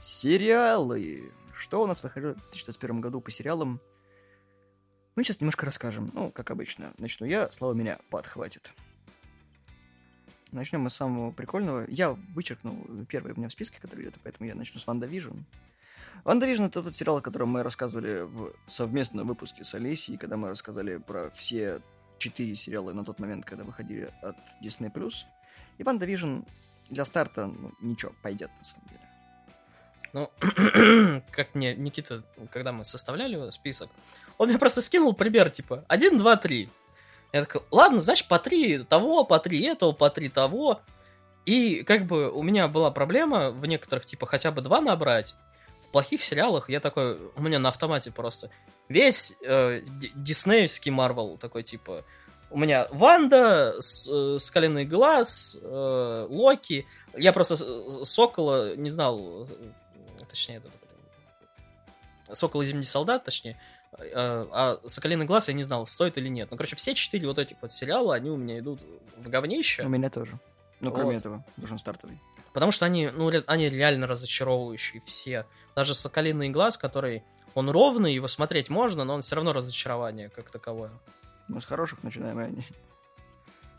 Сериалы. 0.00 1.30
Что 1.56 1.82
у 1.82 1.86
нас 1.86 2.02
выходило 2.02 2.32
в 2.34 2.42
2021 2.42 3.00
году 3.00 3.20
по 3.20 3.30
сериалам? 3.30 3.80
Мы 5.14 5.24
сейчас 5.24 5.40
немножко 5.40 5.64
расскажем. 5.64 6.10
Ну, 6.12 6.30
как 6.30 6.50
обычно. 6.50 6.92
Начну 6.98 7.26
я, 7.26 7.50
Слава 7.50 7.72
меня 7.72 7.98
подхватит. 8.10 8.72
Начнем 10.52 10.82
мы 10.82 10.90
с 10.90 10.94
самого 10.94 11.32
прикольного. 11.32 11.86
Я 11.88 12.10
вычеркнул 12.10 12.86
первый 13.08 13.32
у 13.32 13.38
меня 13.38 13.48
в 13.48 13.52
списке, 13.52 13.80
который 13.80 14.04
идет, 14.04 14.14
поэтому 14.22 14.46
я 14.46 14.54
начну 14.54 14.78
с 14.78 14.86
WandaVision. 14.86 15.34
WandaVision 16.24 16.64
это 16.64 16.82
тот 16.82 16.94
сериал, 16.94 17.18
о 17.18 17.22
котором 17.22 17.48
мы 17.48 17.62
рассказывали 17.62 18.20
в 18.22 18.52
совместном 18.66 19.26
выпуске 19.26 19.64
с 19.64 19.74
Олесей, 19.74 20.18
когда 20.18 20.36
мы 20.36 20.50
рассказали 20.50 20.98
про 20.98 21.30
все 21.30 21.80
четыре 22.18 22.54
сериала 22.54 22.92
на 22.92 23.04
тот 23.04 23.18
момент, 23.18 23.46
когда 23.46 23.64
выходили 23.64 24.12
от 24.22 24.36
Disney+. 24.62 24.92
И 25.78 25.82
WandaVision 25.82 26.40
для 26.90 27.04
старта 27.06 27.46
ну, 27.46 27.72
ничего, 27.80 28.12
пойдет 28.22 28.50
на 28.58 28.64
самом 28.64 28.88
деле. 28.88 29.05
Ну, 30.16 30.30
как 31.30 31.54
мне 31.54 31.74
Никита, 31.74 32.22
когда 32.50 32.72
мы 32.72 32.86
составляли 32.86 33.50
список, 33.50 33.90
он 34.38 34.48
мне 34.48 34.58
просто 34.58 34.80
скинул 34.80 35.12
пример, 35.12 35.50
типа, 35.50 35.84
1, 35.88 36.16
2, 36.16 36.36
3. 36.36 36.70
Я 37.34 37.44
такой, 37.44 37.60
ладно, 37.70 38.00
значит, 38.00 38.26
по 38.26 38.38
3 38.38 38.84
того, 38.84 39.24
по 39.24 39.38
3 39.38 39.60
этого, 39.64 39.92
по 39.92 40.08
3 40.08 40.30
того. 40.30 40.80
И 41.44 41.82
как 41.82 42.06
бы 42.06 42.30
у 42.30 42.42
меня 42.42 42.66
была 42.66 42.90
проблема 42.90 43.50
в 43.50 43.66
некоторых, 43.66 44.06
типа, 44.06 44.24
хотя 44.24 44.52
бы 44.52 44.62
два 44.62 44.80
набрать. 44.80 45.34
В 45.86 45.90
плохих 45.90 46.22
сериалах 46.22 46.70
я 46.70 46.80
такой, 46.80 47.18
у 47.36 47.42
меня 47.42 47.58
на 47.58 47.68
автомате 47.68 48.10
просто 48.10 48.48
весь 48.88 49.34
э, 49.44 49.82
диснеевский 50.14 50.92
Марвел 50.92 51.36
такой, 51.36 51.62
типа, 51.62 52.04
у 52.50 52.58
меня 52.58 52.88
Ванда, 52.90 53.76
с, 53.80 54.08
э, 54.10 54.38
Скаленный 54.38 54.86
Глаз, 54.86 55.58
э, 55.60 56.26
Локи. 56.30 56.86
Я 57.18 57.34
просто 57.34 57.56
Сокола 58.06 58.76
не 58.76 58.88
знал, 58.88 59.46
точнее, 60.28 60.62
Сокол 62.32 62.62
и 62.62 62.64
Зимний 62.64 62.84
Солдат, 62.84 63.24
точнее. 63.24 63.58
А, 63.92 64.48
а 64.52 64.88
Соколиный 64.88 65.26
Глаз 65.26 65.48
я 65.48 65.54
не 65.54 65.62
знал, 65.62 65.86
стоит 65.86 66.18
или 66.18 66.28
нет. 66.28 66.48
Ну, 66.50 66.56
короче, 66.56 66.76
все 66.76 66.94
четыре 66.94 67.28
вот 67.28 67.38
этих 67.38 67.56
вот 67.62 67.72
сериала, 67.72 68.14
они 68.14 68.30
у 68.30 68.36
меня 68.36 68.58
идут 68.58 68.80
в 69.16 69.28
говнище. 69.28 69.82
У 69.84 69.88
меня 69.88 70.10
тоже. 70.10 70.38
Ну, 70.80 70.92
кроме 70.92 71.12
вот. 71.12 71.18
этого, 71.18 71.44
нужен 71.56 71.78
стартовый. 71.78 72.20
Потому 72.52 72.72
что 72.72 72.84
они, 72.84 73.08
ну, 73.08 73.30
они 73.46 73.68
реально 73.68 74.06
разочаровывающие 74.06 75.02
все. 75.04 75.46
Даже 75.74 75.94
Соколиный 75.94 76.50
глаз, 76.50 76.76
который, 76.76 77.22
он 77.54 77.70
ровный, 77.70 78.14
его 78.14 78.28
смотреть 78.28 78.68
можно, 78.68 79.04
но 79.04 79.14
он 79.14 79.22
все 79.22 79.36
равно 79.36 79.52
разочарование 79.52 80.28
как 80.28 80.50
таковое. 80.50 80.90
Ну, 81.48 81.60
с 81.60 81.64
хороших 81.64 82.02
начинаем, 82.02 82.38
а 82.38 82.46
не... 82.46 82.66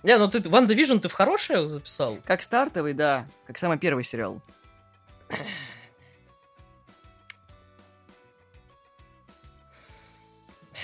Не, 0.03 0.17
ну 0.17 0.29
ты 0.29 0.47
Ван 0.47 0.67
Division 0.67 0.99
ты 0.99 1.09
в 1.09 1.13
хорошее 1.13 1.67
записал? 1.67 2.17
Как 2.23 2.41
стартовый, 2.41 2.93
да. 2.93 3.27
Как 3.45 3.57
самый 3.57 3.77
первый 3.77 4.03
сериал. 4.03 4.41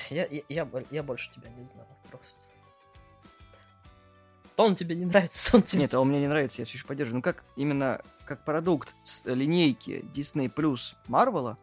Я, 0.10 0.28
я, 0.50 0.68
я, 0.90 1.04
больше 1.04 1.32
тебя 1.32 1.50
не 1.50 1.66
знаю, 1.66 1.88
просто. 2.10 2.50
То 4.56 4.66
он 4.66 4.76
тебе 4.76 4.96
не 4.96 5.06
нравится, 5.06 5.58
он 5.58 5.64
тебе... 5.64 5.82
Нет, 5.82 5.94
а 5.94 6.00
он 6.00 6.10
мне 6.10 6.20
не 6.20 6.28
нравится, 6.28 6.62
я 6.62 6.66
все 6.66 6.78
еще 6.78 6.86
поддерживаю. 6.86 7.18
Ну 7.18 7.22
как 7.22 7.44
именно 7.56 8.02
как 8.26 8.46
продукт 8.46 8.96
с 9.04 9.26
линейки 9.26 10.06
Disney 10.14 10.54
Plus 10.54 10.96
Марвела, 11.08 11.58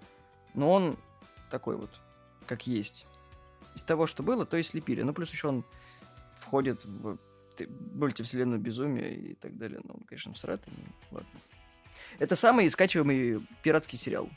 но 0.55 0.71
он 0.71 0.97
такой 1.51 1.77
вот, 1.77 1.91
как 2.47 2.67
есть. 2.67 3.07
Из 3.75 3.83
того, 3.83 4.07
что 4.07 4.23
было, 4.23 4.45
то 4.45 4.57
и 4.57 4.63
слепили. 4.63 5.03
Ну, 5.03 5.13
плюс 5.15 5.31
еще 5.31 5.49
он 5.49 5.65
входит 6.37 6.85
в 6.85 7.19
мультивселенную 7.95 8.59
безумия 8.59 9.11
и 9.11 9.35
так 9.35 9.57
далее. 9.57 9.81
Ну, 9.85 9.95
он, 9.95 10.01
конечно, 10.01 10.35
всратый, 10.35 10.73
но 10.77 11.19
ладно. 11.19 11.41
Это 12.19 12.37
самый 12.37 12.69
скачиваемый 12.69 13.47
пиратский 13.63 13.99
сериал. 13.99 14.29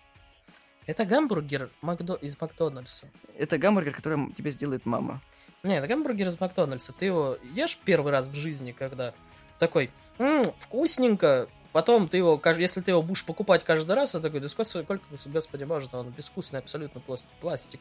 Это 0.86 1.06
гамбургер 1.06 1.70
Макдо... 1.82 2.16
из 2.16 2.40
Макдональдса. 2.40 3.08
Это 3.38 3.58
гамбургер, 3.58 3.94
который 3.94 4.32
тебе 4.34 4.52
сделает 4.52 4.86
мама. 4.86 5.22
Не, 5.64 5.78
это 5.78 5.88
гамбургер 5.88 6.28
из 6.28 6.40
Макдональдса. 6.40 6.94
Ты 6.94 7.06
его 7.06 7.38
ешь 7.54 7.78
первый 7.86 8.12
раз 8.12 8.28
в 8.28 8.36
жизни, 8.36 8.72
когда 8.72 9.14
такой, 9.60 9.92
м-м, 10.20 10.44
вкусненько, 10.58 11.48
потом 11.72 12.10
ты 12.10 12.18
его, 12.18 12.42
если 12.58 12.82
ты 12.82 12.92
его 12.92 13.02
будешь 13.02 13.24
покупать 13.24 13.64
каждый 13.64 13.96
раз, 13.96 14.14
я 14.14 14.20
такой, 14.20 14.42
да 14.42 14.50
сколько, 14.50 15.00
господи, 15.28 15.64
можно, 15.64 16.00
он 16.00 16.10
безвкусный 16.10 16.60
абсолютно 16.60 17.02
пластик. 17.40 17.80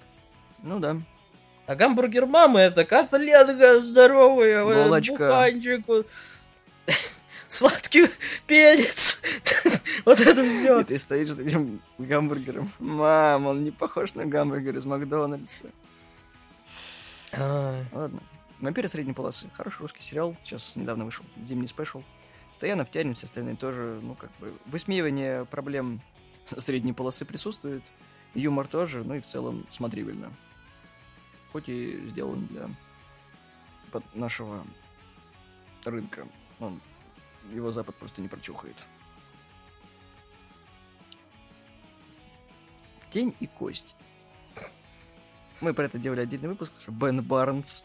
Ну 0.63 0.79
да. 0.79 0.97
А 1.67 1.75
гамбургер 1.75 2.27
мамы 2.27 2.61
это 2.61 2.85
котлетка 2.85 3.81
здоровая, 3.81 4.65
Булочка. 4.65 5.13
буханчик, 5.13 5.85
сладкий 7.49 8.07
перец. 8.47 9.12
вот 10.05 10.21
это 10.21 10.45
все. 10.45 10.81
И 10.81 10.85
ты 10.85 10.99
стоишь 10.99 11.33
с 11.33 11.41
этим 11.41 11.81
гамбургером. 11.99 12.71
Мам, 12.79 13.47
он 13.47 13.65
не 13.65 13.71
похож 13.71 14.15
на 14.15 14.27
гамбургер 14.27 14.77
из 14.77 14.85
Макдональдса. 14.85 15.71
А. 17.33 17.85
Ладно. 17.93 18.21
Вампиры 18.61 18.89
средней 18.89 19.13
полосы. 19.13 19.49
Хороший 19.55 19.81
русский 19.83 20.03
сериал. 20.03 20.37
Сейчас 20.45 20.77
недавно 20.77 21.05
вышел. 21.05 21.25
Зимний 21.43 21.67
спешл. 21.67 22.03
Стоянов 22.53 22.91
тянет, 22.91 23.17
все 23.17 23.27
остальные 23.27 23.57
тоже, 23.57 23.99
ну, 24.03 24.15
как 24.15 24.31
бы, 24.39 24.53
высмеивание 24.67 25.45
проблем 25.47 26.01
средней 26.47 26.93
полосы 26.93 27.25
присутствует. 27.25 27.83
Юмор 28.35 28.69
тоже, 28.69 29.03
ну 29.05 29.15
и 29.15 29.21
в 29.21 29.27
целом 29.27 29.67
смотрибельно. 29.71 30.33
Хоть 31.53 31.69
и 31.69 32.09
сделан 32.11 32.47
для 32.47 32.71
нашего 34.15 34.65
рынка. 35.85 36.27
Он, 36.61 36.81
его 37.53 37.73
Запад 37.73 37.97
просто 37.97 38.23
не 38.23 38.29
прочухает. 38.29 38.77
Тень 43.13 43.37
и 43.41 43.47
кость. 43.47 43.95
Мы 45.61 45.75
про 45.75 45.85
это 45.85 45.99
делали 45.99 46.23
отдельный 46.23 46.49
выпуск, 46.49 46.73
что 46.81 46.91
Бен 46.91 47.23
Барнс. 47.23 47.85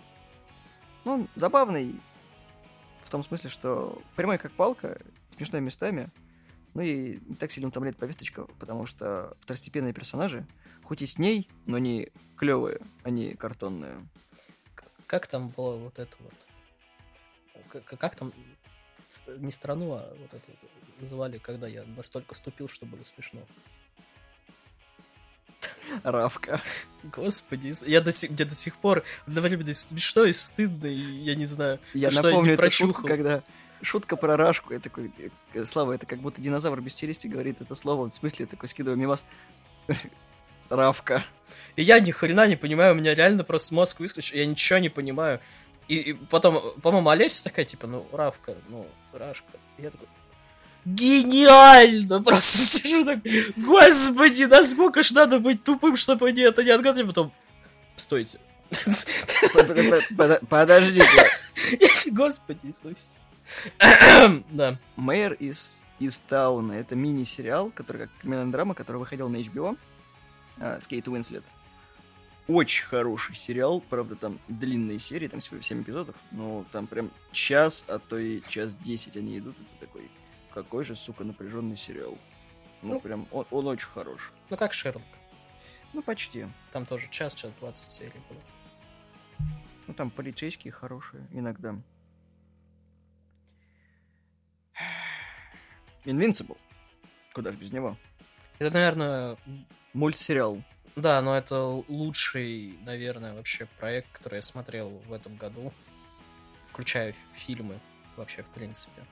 Ну, 1.05 1.13
он 1.13 1.29
забавный 1.35 1.99
в 3.03 3.09
том 3.09 3.23
смысле, 3.23 3.49
что 3.49 4.01
прямой 4.15 4.37
как 4.37 4.51
палка, 4.53 4.99
смешной 5.37 5.61
местами, 5.61 6.09
ну 6.73 6.81
и 6.81 7.19
не 7.25 7.35
так 7.35 7.51
сильно 7.51 7.69
утомляет 7.69 7.97
повесточка, 7.97 8.45
потому 8.59 8.85
что 8.85 9.37
второстепенные 9.39 9.93
персонажи, 9.93 10.45
хоть 10.83 11.01
и 11.01 11.05
с 11.05 11.17
ней, 11.17 11.49
но 11.65 11.77
не 11.77 12.09
клевые, 12.35 12.81
они 13.03 13.33
картонные. 13.33 13.99
Как 15.05 15.27
там 15.27 15.49
было 15.49 15.77
вот 15.77 15.99
это 15.99 16.15
вот? 16.19 16.33
Как, 17.69 17.99
как 17.99 18.15
там 18.15 18.33
не 19.39 19.51
страну, 19.51 19.93
а 19.93 20.13
вот 20.19 20.33
это 20.33 20.51
звали, 21.05 21.37
когда 21.37 21.67
я 21.67 21.83
настолько 21.83 22.35
ступил, 22.35 22.67
что 22.67 22.85
было 22.85 23.03
смешно. 23.03 23.41
Равка. 26.03 26.61
Господи, 27.03 27.73
я 27.89 28.01
до 28.01 28.11
сих, 28.11 28.31
мне 28.31 28.45
до 28.45 28.55
сих 28.55 28.75
пор 28.75 29.03
одновременно 29.25 29.73
смешно 29.73 30.25
и 30.25 30.33
стыдно, 30.33 30.87
и 30.87 30.95
я 30.95 31.35
не 31.35 31.45
знаю, 31.45 31.79
я 31.93 32.11
что 32.11 32.23
напомню 32.23 32.51
я 32.51 32.57
не 32.57 32.61
эту 32.61 32.71
шутку, 32.71 33.07
когда 33.07 33.43
шутка 33.81 34.15
про 34.15 34.35
рашку, 34.35 34.73
я 34.73 34.79
такой, 34.79 35.11
э, 35.53 35.65
Слава, 35.65 35.93
это 35.93 36.05
как 36.05 36.19
будто 36.19 36.41
динозавр 36.41 36.81
без 36.81 36.95
челюсти 36.95 37.27
говорит 37.27 37.61
это 37.61 37.75
слово, 37.75 38.09
в 38.09 38.13
смысле, 38.13 38.43
я 38.43 38.47
такой 38.47 38.69
скидываю 38.69 38.97
мимас. 38.97 39.25
Равка. 40.69 41.23
И 41.77 41.83
я 41.83 41.99
ни 41.99 42.11
хрена 42.11 42.45
не 42.47 42.57
понимаю, 42.57 42.93
у 42.93 42.97
меня 42.97 43.15
реально 43.15 43.43
просто 43.43 43.73
мозг 43.73 43.99
выскочил, 43.99 44.37
я 44.37 44.45
ничего 44.45 44.79
не 44.79 44.89
понимаю. 44.89 45.39
И, 45.87 45.95
и 45.95 46.13
потом, 46.13 46.77
по-моему, 46.81 47.09
Олеся 47.09 47.45
такая, 47.45 47.65
типа, 47.65 47.87
ну, 47.87 48.05
Равка, 48.11 48.55
ну, 48.67 48.85
Рашка. 49.13 49.47
И 49.77 49.83
я 49.83 49.91
такой, 49.91 50.07
гениально! 50.87 52.23
Просто 52.23 52.57
сижу 52.59 53.05
так, 53.05 53.19
господи, 53.57 54.43
насколько 54.43 55.03
ж 55.03 55.11
надо 55.11 55.39
быть 55.39 55.63
тупым, 55.63 55.95
чтобы 55.95 56.29
они 56.29 56.41
это 56.41 56.63
не 56.63 56.71
отгадали, 56.71 57.05
потом, 57.05 57.33
стойте. 57.95 58.39
Подождите. 60.49 61.05
Господи 62.11 62.67
Иисус. 62.67 63.17
Да. 64.49 64.77
Мэр 64.95 65.33
из, 65.33 65.83
из 65.99 66.19
Тауна. 66.19 66.73
Это 66.73 66.95
мини-сериал, 66.95 67.71
который 67.73 68.03
как 68.03 68.09
криминальная 68.19 68.51
драма, 68.51 68.73
который 68.75 68.97
выходил 68.97 69.29
на 69.29 69.37
HBO 69.37 69.77
а, 70.59 70.79
с 70.79 70.87
Кейт 70.87 71.07
Уинслет. 71.07 71.43
Очень 72.47 72.85
хороший 72.85 73.35
сериал, 73.35 73.81
правда, 73.89 74.15
там 74.15 74.39
длинные 74.47 74.99
серии, 74.99 75.27
там 75.27 75.39
всего 75.41 75.61
7 75.61 75.81
эпизодов, 75.81 76.15
но 76.31 76.65
там 76.71 76.87
прям 76.87 77.11
час, 77.31 77.85
а 77.87 77.99
то 77.99 78.17
и 78.17 78.41
час 78.47 78.77
10 78.77 79.17
они 79.17 79.37
идут, 79.37 79.55
это 79.59 79.85
такой 79.87 80.09
какой 80.63 80.83
же, 80.83 80.95
сука, 80.95 81.23
напряженный 81.23 81.75
сериал. 81.75 82.17
Ну, 82.81 82.95
ну 82.95 82.99
прям, 82.99 83.27
он, 83.31 83.45
он 83.51 83.67
очень 83.67 83.89
хорош. 83.89 84.33
Ну, 84.49 84.57
как 84.57 84.73
Шерлок. 84.73 85.03
Ну, 85.93 86.01
почти. 86.01 86.47
Там 86.71 86.85
тоже 86.85 87.07
час, 87.11 87.35
час 87.35 87.53
20 87.59 87.91
серий 87.91 88.21
было. 88.29 88.41
Ну, 89.85 89.93
там 89.93 90.09
полицейские 90.09 90.73
хорошие 90.73 91.27
иногда. 91.31 91.75
Invincible. 96.05 96.57
Куда 97.33 97.51
же 97.51 97.57
без 97.57 97.71
него? 97.71 97.95
Это, 98.59 98.73
наверное... 98.73 99.37
Мультсериал. 99.93 100.61
Да, 100.95 101.21
но 101.21 101.37
это 101.37 101.61
лучший, 101.87 102.77
наверное, 102.81 103.33
вообще 103.33 103.67
проект, 103.79 104.11
который 104.11 104.37
я 104.37 104.41
смотрел 104.41 104.89
в 105.07 105.13
этом 105.13 105.35
году. 105.37 105.71
Включая 106.67 107.15
фильмы 107.31 107.79
вообще, 108.15 108.43
в 108.43 108.47
принципе. 108.47 109.03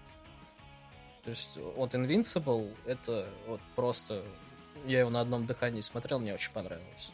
То 1.25 1.31
есть 1.31 1.57
вот 1.75 1.93
Invincible, 1.95 2.73
это 2.85 3.27
вот 3.47 3.59
просто... 3.75 4.23
Я 4.85 4.99
его 4.99 5.09
на 5.09 5.21
одном 5.21 5.47
дыхании 5.47 5.81
смотрел, 5.81 6.19
мне 6.19 6.35
очень 6.35 6.51
понравилось. 6.51 7.11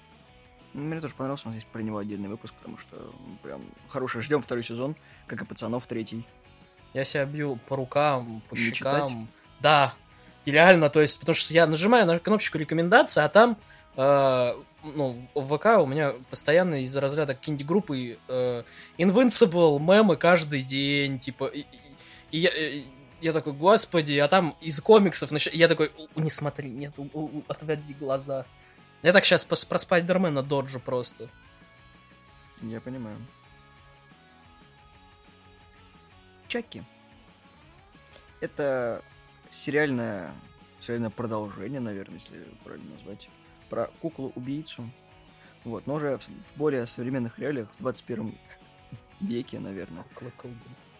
Мне 0.74 1.00
тоже 1.00 1.16
понравился, 1.16 1.48
у 1.48 1.52
нас 1.52 1.56
есть 1.56 1.68
про 1.68 1.82
него 1.82 1.98
отдельный 1.98 2.28
выпуск, 2.28 2.54
потому 2.56 2.78
что 2.78 3.14
прям 3.42 3.64
хороший. 3.88 4.22
Ждем 4.22 4.42
второй 4.42 4.64
сезон, 4.64 4.98
как 5.28 5.42
и 5.42 5.46
пацанов 5.46 5.88
третий. 5.88 6.26
Я 6.94 7.06
себя 7.06 7.26
бью 7.26 7.58
по 7.68 7.78
рукам, 7.78 8.42
по 8.50 8.56
Не 8.56 8.62
щекам. 8.62 9.08
Читать? 9.08 9.18
Да. 9.62 9.94
И 10.44 10.52
реально, 10.52 10.90
то 10.90 11.00
есть, 11.00 11.20
потому 11.20 11.36
что 11.36 11.54
я 11.54 11.66
нажимаю 11.66 12.06
на 12.06 12.20
кнопочку 12.20 12.58
рекомендации, 12.58 13.22
а 13.22 13.30
там 13.30 13.58
э, 13.96 14.54
ну, 14.84 15.30
в 15.36 15.58
ВК 15.58 15.66
у 15.82 15.86
меня 15.86 16.14
постоянно 16.30 16.82
из-за 16.84 17.00
разряда 17.00 17.36
какие-нибудь 17.36 17.66
группы 17.66 18.18
э, 18.28 18.64
Invincible, 18.98 19.80
мемы 19.80 20.18
каждый 20.18 20.64
день, 20.64 21.20
типа, 21.20 21.46
и, 21.46 21.60
и, 21.60 21.66
и 22.32 22.40
я, 22.40 22.50
и, 22.50 22.84
я 23.22 23.34
такой, 23.34 23.54
господи, 23.54 24.18
а 24.18 24.28
там 24.28 24.56
из 24.62 24.82
комиксов, 24.82 25.32
нач... 25.32 25.48
я 25.48 25.68
такой, 25.68 25.92
не 26.16 26.30
смотри, 26.30 26.70
нет, 26.70 26.94
у, 26.98 27.08
у, 27.14 27.44
отводи 27.48 27.94
глаза. 27.94 28.46
Я 29.04 29.14
так 29.14 29.26
сейчас 29.26 29.46
про, 29.46 29.56
Спайдермена 29.56 30.44
доджу 30.44 30.80
просто. 30.80 31.30
Я 32.62 32.82
понимаю. 32.82 33.18
Чаки. 36.48 36.84
Это 38.40 39.04
сериальное, 39.50 40.32
сериальное 40.80 41.10
продолжение, 41.10 41.80
наверное, 41.80 42.16
если 42.16 42.44
правильно 42.64 42.92
назвать, 42.92 43.30
про 43.70 43.88
куклу-убийцу. 44.02 44.90
Вот, 45.64 45.86
но 45.86 45.96
уже 45.96 46.18
в, 46.18 46.28
в 46.28 46.58
более 46.58 46.88
современных 46.88 47.38
реалиях, 47.38 47.70
в 47.78 47.82
21 47.82 48.36
веке, 49.20 49.60
наверное. 49.60 50.04
Кукла 50.16 50.52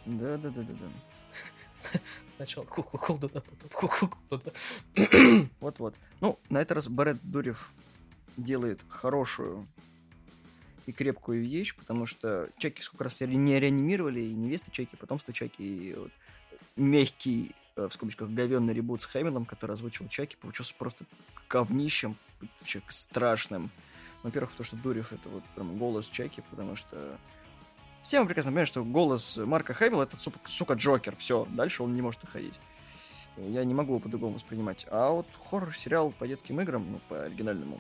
Да, 0.06 0.38
да, 0.38 0.50
да, 0.50 0.62
да, 0.62 0.74
да. 0.74 0.88
Сначала 2.28 2.66
кукла 2.66 2.98
колдуна, 2.98 3.42
потом 3.42 3.70
кукла 3.70 4.10
колдуна. 4.30 5.50
Вот-вот. 5.60 5.96
Ну, 6.20 6.40
на 6.50 6.62
этот 6.62 6.74
раз 6.74 6.88
Брэд 6.88 7.20
Дурев 7.24 7.72
делает 8.38 8.82
хорошую 8.90 9.68
и 10.86 10.92
крепкую 10.92 11.44
вещь, 11.48 11.76
потому 11.76 12.06
что 12.06 12.50
Чаки 12.58 12.82
сколько 12.82 13.04
раз 13.04 13.22
не 13.22 13.60
реанимировали, 13.60 14.20
и 14.20 14.34
невеста 14.34 14.72
Чаки, 14.72 14.96
потомство 14.96 15.34
Чаки, 15.34 15.62
и 15.62 15.94
вот 15.94 16.12
мягкий, 16.76 17.56
э, 17.76 17.88
в 17.88 17.94
скобочках, 17.94 18.30
говенный 18.30 18.74
ребут 18.74 19.02
с 19.02 19.06
Хэмиллом, 19.06 19.46
который 19.46 19.74
озвучивал 19.74 20.10
Чаки, 20.10 20.38
получился 20.38 20.74
просто 20.76 21.06
говнищем, 21.50 22.18
вообще 22.60 22.82
страшным. 22.90 23.70
Во-первых, 24.24 24.52
потому 24.52 24.66
что 24.66 24.78
Дурев 24.78 25.14
это 25.14 25.30
вот 25.30 25.44
прям 25.56 25.78
голос 25.78 26.08
Чаки, 26.08 26.44
потому 26.50 26.76
что 26.76 27.18
все 28.02 28.20
мы 28.20 28.26
прекрасно 28.26 28.52
понимаем, 28.52 28.68
что 28.68 28.84
голос 28.84 29.38
Марка 29.38 29.74
Хэмилла 29.74 30.04
это, 30.04 30.18
сука, 30.46 30.74
Джокер. 30.74 31.16
Все, 31.18 31.46
дальше 31.52 31.84
он 31.84 31.96
не 31.96 32.02
может 32.02 32.24
находить. 32.24 32.60
Я 33.38 33.64
не 33.64 33.74
могу 33.74 33.94
его 33.94 34.00
по-другому 34.00 34.34
воспринимать. 34.36 34.86
А 34.90 35.12
вот 35.12 35.28
хоррор-сериал 35.50 36.12
по 36.12 36.28
детским 36.28 36.60
играм, 36.62 36.86
ну, 36.92 37.00
по 37.08 37.24
оригинальному, 37.24 37.80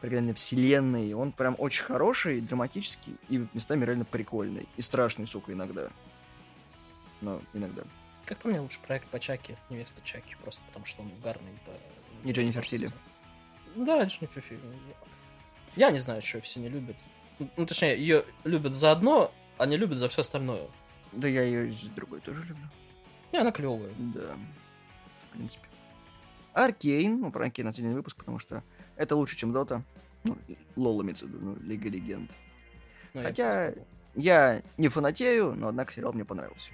по 0.00 0.06
оригинальной 0.06 0.34
вселенной, 0.34 1.12
он 1.14 1.32
прям 1.32 1.54
очень 1.58 1.84
хороший, 1.84 2.40
драматический 2.40 3.16
и 3.28 3.46
местами 3.54 3.84
реально 3.84 4.04
прикольный. 4.04 4.68
И 4.76 4.82
страшный, 4.82 5.26
сука, 5.26 5.52
иногда. 5.52 5.88
Но 7.20 7.40
иногда. 7.54 7.82
Как 8.24 8.38
по 8.38 8.48
мне, 8.48 8.60
лучше 8.60 8.80
проект 8.80 9.08
по 9.08 9.18
Чаки, 9.18 9.56
невеста 9.70 10.02
Чаки, 10.02 10.36
просто 10.42 10.60
потому 10.66 10.84
что 10.84 11.02
он 11.02 11.12
угарный 11.12 11.52
по... 11.64 11.72
И 12.28 12.32
Дженнифер 12.32 12.66
Тилли. 12.66 12.88
Да, 13.76 14.02
Дженнифер 14.02 14.42
Тилли. 14.42 14.60
Я 15.76 15.90
не 15.90 15.98
знаю, 15.98 16.20
что 16.22 16.40
все 16.40 16.60
не 16.60 16.68
любят. 16.68 16.96
Ну, 17.38 17.66
точнее, 17.66 17.98
ее 17.98 18.24
любят 18.44 18.74
за 18.74 18.92
одно, 18.92 19.32
а 19.58 19.66
не 19.66 19.76
любят 19.76 19.98
за 19.98 20.08
все 20.08 20.22
остальное. 20.22 20.68
Да 21.12 21.28
я 21.28 21.42
ее 21.42 21.68
из 21.68 21.80
другой 21.94 22.20
тоже 22.20 22.42
люблю. 22.42 22.66
Не, 23.32 23.40
она 23.40 23.52
клевая. 23.52 23.92
Да, 23.98 24.34
в 25.20 25.32
принципе. 25.32 25.66
Аркейн, 26.52 27.20
ну, 27.20 27.30
про 27.30 27.44
Аркейн 27.44 27.68
отдельный 27.68 27.94
выпуск, 27.94 28.16
потому 28.16 28.38
что 28.38 28.62
это 28.96 29.16
лучше, 29.16 29.36
чем 29.36 29.52
Дота. 29.52 29.82
Ну, 30.24 30.38
Лол 30.76 31.02
имеется 31.02 31.26
в 31.26 31.28
виду, 31.28 31.38
ну, 31.40 31.56
Лига 31.62 31.88
Легенд. 31.88 32.30
Ну, 33.12 33.22
Хотя 33.22 33.66
я, 33.66 33.74
я 34.14 34.62
не 34.78 34.88
фанатею, 34.88 35.54
но, 35.54 35.68
однако, 35.68 35.92
сериал 35.92 36.12
мне 36.12 36.24
понравился. 36.24 36.70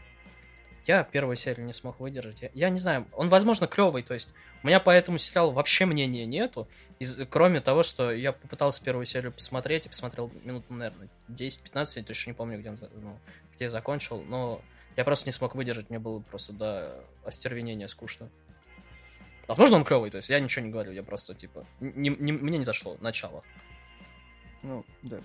Я 0.87 1.05
первую 1.05 1.37
серию 1.37 1.65
не 1.65 1.73
смог 1.73 2.01
выдержать. 2.01 2.43
Я, 2.43 2.51
я 2.55 2.71
не 2.71 2.81
знаю, 2.81 3.07
он, 3.13 3.29
возможно, 3.29 3.67
клевый, 3.69 4.03
то 4.03 4.15
есть 4.15 4.35
у 4.63 4.67
меня 4.67 4.81
по 4.81 4.91
этому 4.91 5.19
сериалу 5.19 5.53
вообще 5.53 5.87
мнения 5.87 6.27
нету, 6.27 6.69
из, 6.99 7.17
кроме 7.31 7.61
того, 7.61 7.83
что 7.83 8.11
я 8.11 8.33
попытался 8.33 8.83
первую 8.83 9.07
серию 9.07 9.33
посмотреть 9.33 9.87
и 9.87 9.89
посмотрел 9.89 10.33
минут, 10.45 10.69
наверное, 10.71 11.09
10-15, 11.29 11.87
я 11.97 12.03
точно 12.03 12.31
не 12.31 12.35
помню, 12.35 12.59
где, 12.59 12.71
он, 12.71 12.77
ну, 13.01 13.19
где 13.55 13.65
я 13.65 13.71
закончил, 13.71 14.23
но 14.23 14.61
я 14.97 15.05
просто 15.05 15.29
не 15.29 15.33
смог 15.33 15.55
выдержать, 15.55 15.89
мне 15.89 15.99
было 15.99 16.21
просто 16.21 16.53
до 16.53 17.05
остервенения 17.25 17.87
скучно. 17.89 18.29
Возможно, 19.47 19.77
он 19.77 19.85
клевый, 19.85 20.11
то 20.11 20.17
есть 20.17 20.31
я 20.31 20.41
ничего 20.41 20.65
не 20.65 20.73
говорю, 20.73 20.93
я 20.93 21.03
просто, 21.03 21.35
типа, 21.35 21.67
не, 21.81 22.09
не, 22.09 22.33
мне 22.33 22.59
не 22.59 22.65
зашло, 22.65 22.97
начало. 23.01 23.43
Ну, 24.63 24.85
да. 25.03 25.21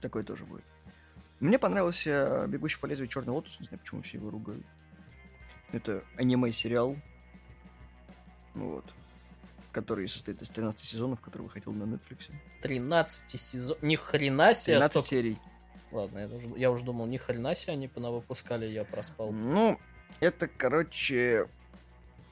Такое 0.00 0.22
тоже 0.22 0.44
будет. 0.44 0.64
Мне 1.44 1.58
понравился 1.58 2.46
«Бегущий 2.48 2.78
по 2.78 2.86
лезвию 2.86 3.06
Черный 3.06 3.34
лотос», 3.34 3.60
не 3.60 3.66
знаю, 3.66 3.78
почему 3.78 4.00
все 4.00 4.16
его 4.16 4.30
ругают. 4.30 4.64
Это 5.72 6.02
аниме-сериал, 6.16 6.96
вот, 8.54 8.86
который 9.70 10.08
состоит 10.08 10.40
из 10.40 10.48
13 10.48 10.86
сезонов, 10.86 11.20
который 11.20 11.42
выходил 11.42 11.72
на 11.72 11.82
Netflix. 11.82 12.30
13 12.62 13.38
сезонов? 13.38 13.82
Ни 13.82 13.96
хрена 13.96 14.54
себе! 14.54 14.76
13 14.76 14.90
столько... 14.90 15.06
серий. 15.06 15.38
Ладно, 15.92 16.20
я, 16.20 16.28
уже, 16.28 16.48
я 16.56 16.70
уже 16.70 16.82
думал, 16.82 17.04
ни 17.04 17.18
хрена 17.18 17.54
себе 17.54 17.74
они 17.74 17.88
понавыпускали, 17.88 18.64
я 18.64 18.84
проспал. 18.84 19.30
Ну, 19.30 19.78
это, 20.20 20.48
короче, 20.48 21.46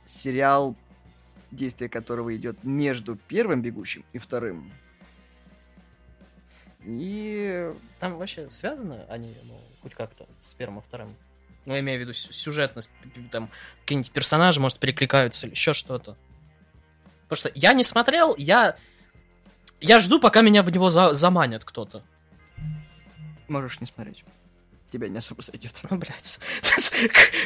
сериал, 0.06 0.74
действие 1.50 1.90
которого 1.90 2.34
идет 2.34 2.64
между 2.64 3.16
первым 3.16 3.60
бегущим 3.60 4.06
и 4.14 4.18
вторым. 4.18 4.72
И 6.84 7.72
там 8.00 8.16
вообще 8.16 8.50
связаны 8.50 9.04
они, 9.08 9.34
ну, 9.44 9.60
хоть 9.82 9.94
как-то 9.94 10.26
с 10.40 10.54
первым 10.54 10.80
и 10.80 10.82
вторым? 10.82 11.16
Ну, 11.64 11.74
я 11.74 11.80
имею 11.80 11.98
в 11.98 12.02
виду 12.02 12.12
сюжетность, 12.12 12.90
там 13.30 13.48
какие-нибудь 13.82 14.10
персонажи, 14.10 14.60
может, 14.60 14.78
перекликаются 14.78 15.46
или 15.46 15.54
еще 15.54 15.74
что-то. 15.74 16.16
Потому 17.28 17.36
что 17.36 17.52
я 17.54 17.72
не 17.72 17.84
смотрел, 17.84 18.34
я... 18.36 18.76
Я 19.80 19.98
жду, 20.00 20.20
пока 20.20 20.42
меня 20.42 20.62
в 20.62 20.70
него 20.70 20.90
за 20.90 21.12
заманят 21.14 21.64
кто-то. 21.64 22.02
Можешь 23.48 23.80
не 23.80 23.86
смотреть. 23.86 24.24
Тебя 24.90 25.08
не 25.08 25.18
особо 25.18 25.40
сойдет. 25.40 25.80
Ну, 25.90 25.96
блядь. 25.98 26.38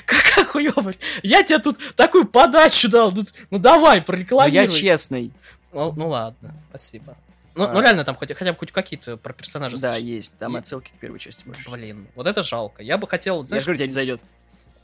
Какая 0.05 0.45
хуёвая. 0.45 0.95
Я 1.23 1.43
тебе 1.43 1.59
тут 1.61 1.79
такую 1.95 2.27
подачу 2.27 2.89
дал. 2.89 3.13
Ну, 3.13 3.25
ну 3.51 3.59
давай, 3.59 4.03
прорекламируй. 4.03 4.67
Ну, 4.67 4.73
я 4.73 4.81
честный. 4.81 5.33
Ну, 5.73 5.93
ну 5.93 6.09
ладно, 6.09 6.55
спасибо. 6.71 7.17
Ну, 7.57 7.65
а... 7.65 7.73
ну 7.73 7.81
реально, 7.81 8.05
там 8.05 8.15
хоть, 8.15 8.33
хотя 8.35 8.53
бы 8.53 8.59
хоть 8.59 8.71
какие-то 8.71 9.17
про 9.17 9.33
персонажа. 9.33 9.81
Да, 9.81 9.97
есть. 9.97 10.39
Там 10.39 10.57
и... 10.57 10.61
отсылки 10.61 10.91
к 10.91 10.99
первой 11.01 11.19
части 11.19 11.43
больше. 11.45 11.69
Блин, 11.71 12.07
вот 12.15 12.27
это 12.27 12.43
жалко. 12.43 12.83
Я 12.83 12.99
бы 12.99 13.09
хотел, 13.09 13.45
знаешь... 13.45 13.63
Я 13.63 13.65
же 13.65 13.67
говорю, 13.67 13.79
тебе 13.79 13.89
не 13.89 13.95
зайдет. 13.95 14.21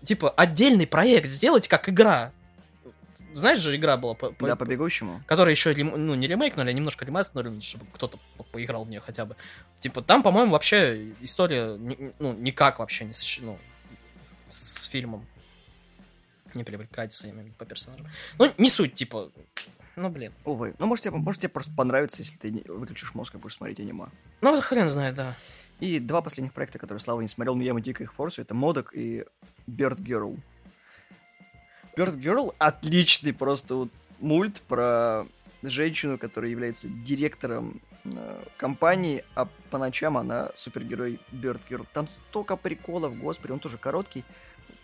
Типа, 0.02 0.30
отдельный 0.30 0.86
проект 0.86 1.28
сделать, 1.28 1.68
как 1.68 1.88
игра. 1.88 2.32
Знаешь 3.34 3.58
же, 3.58 3.76
игра 3.76 3.96
была 3.96 4.14
по, 4.14 4.30
по, 4.30 4.46
да, 4.46 4.56
по 4.56 4.64
бегущему. 4.64 5.22
Которая 5.26 5.54
еще, 5.54 5.74
ну, 5.74 6.14
не 6.14 6.26
ремейкнули, 6.26 6.70
а 6.70 6.72
немножко 6.72 7.04
ремастернули, 7.04 7.60
чтобы 7.60 7.86
кто-то 7.92 8.18
поиграл 8.50 8.84
в 8.84 8.90
нее 8.90 9.00
хотя 9.00 9.24
бы. 9.24 9.36
Типа, 9.78 10.02
там, 10.02 10.22
по-моему, 10.22 10.52
вообще 10.52 11.12
история, 11.20 11.78
ну, 12.18 12.32
никак 12.34 12.78
вообще 12.78 13.04
не 13.04 13.12
с, 13.12 13.38
ну, 13.40 13.58
с 14.46 14.84
фильмом 14.84 15.26
не 16.54 16.64
перекликается 16.64 17.28
именно 17.28 17.52
по 17.56 17.64
персонажам. 17.64 18.06
Ну, 18.38 18.52
не 18.58 18.68
суть, 18.68 18.94
типа, 18.94 19.30
ну, 19.96 20.08
блин. 20.08 20.32
Увы. 20.44 20.74
Ну, 20.78 20.86
может 20.86 21.04
тебе, 21.04 21.16
может, 21.16 21.42
тебе 21.42 21.50
просто 21.50 21.74
понравится, 21.74 22.22
если 22.22 22.36
ты 22.36 22.72
выключишь 22.72 23.14
мозг 23.14 23.34
и 23.34 23.38
будешь 23.38 23.56
смотреть 23.56 23.80
аниме. 23.80 24.06
Ну, 24.40 24.60
хрен 24.60 24.88
знает, 24.88 25.14
да. 25.14 25.34
И 25.80 25.98
два 25.98 26.22
последних 26.22 26.52
проекта, 26.52 26.78
которые 26.78 27.00
Слава 27.00 27.20
не 27.20 27.28
смотрел, 27.28 27.56
но 27.56 27.62
я 27.62 27.70
ему 27.70 27.80
дико 27.80 28.02
их 28.02 28.14
форсу, 28.14 28.40
это 28.40 28.54
Модок 28.54 28.92
и 28.94 29.24
Bird 29.66 29.98
Girl. 29.98 30.38
Bird 31.96 32.18
Girl 32.18 32.54
отличный 32.58 33.34
просто 33.34 33.74
вот 33.74 33.88
мульт 34.20 34.62
про 34.62 35.26
женщину, 35.62 36.18
которая 36.18 36.50
является 36.50 36.88
директором 36.88 37.82
э, 38.04 38.44
компании, 38.56 39.24
а 39.34 39.46
по 39.70 39.78
ночам 39.78 40.16
она 40.16 40.50
супергерой 40.54 41.20
Bird 41.32 41.60
Girl. 41.68 41.86
Там 41.92 42.08
столько 42.08 42.56
приколов, 42.56 43.18
господи, 43.18 43.52
он 43.52 43.58
тоже 43.58 43.76
короткий. 43.76 44.24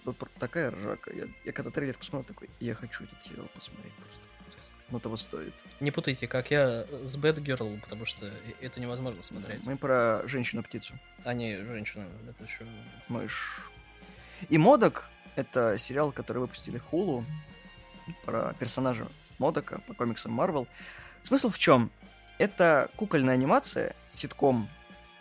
Вот 0.05 0.17
такая 0.39 0.71
ржака. 0.71 1.13
Я, 1.13 1.29
я 1.45 1.53
когда 1.53 1.71
трейлер 1.71 1.97
посмотрел, 1.97 2.25
такой, 2.25 2.51
я 2.61 2.75
хочу 2.75 3.05
этот 3.05 3.23
сериал 3.23 3.47
посмотреть 3.55 3.95
просто 3.95 4.28
но 4.91 4.99
того 4.99 5.17
стоит. 5.17 5.55
Не 5.81 5.91
путайте, 5.91 6.27
как 6.27 6.51
я 6.51 6.85
с 7.03 7.17
Bad 7.19 7.37
Girl, 7.37 7.81
потому 7.81 8.05
что 8.07 8.31
это 8.61 8.81
невозможно 8.81 9.23
смотреть. 9.23 9.65
Мы 9.67 9.77
про 9.77 10.23
женщину-птицу. 10.27 10.95
А 11.25 11.35
не 11.35 11.57
женщину, 11.59 12.07
это 12.29 12.45
еще... 12.45 12.67
Мышь. 13.09 13.71
И 14.49 14.59
Модок— 14.59 15.09
это 15.37 15.77
сериал, 15.79 16.13
который 16.13 16.39
выпустили 16.39 16.79
Хулу 16.79 17.25
про 18.25 18.55
персонажа 18.59 19.09
Модока 19.39 19.81
по 19.87 19.95
комиксам 19.95 20.39
Marvel. 20.39 20.67
Смысл 21.23 21.51
в 21.51 21.59
чем? 21.59 21.91
Это 22.39 22.89
кукольная 22.97 23.35
анимация, 23.35 23.95
ситком, 24.11 24.69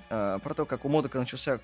э, 0.10 0.40
про 0.42 0.54
то, 0.54 0.66
как 0.66 0.86
у 0.86 0.90
Модока 0.90 1.20
начался 1.20 1.60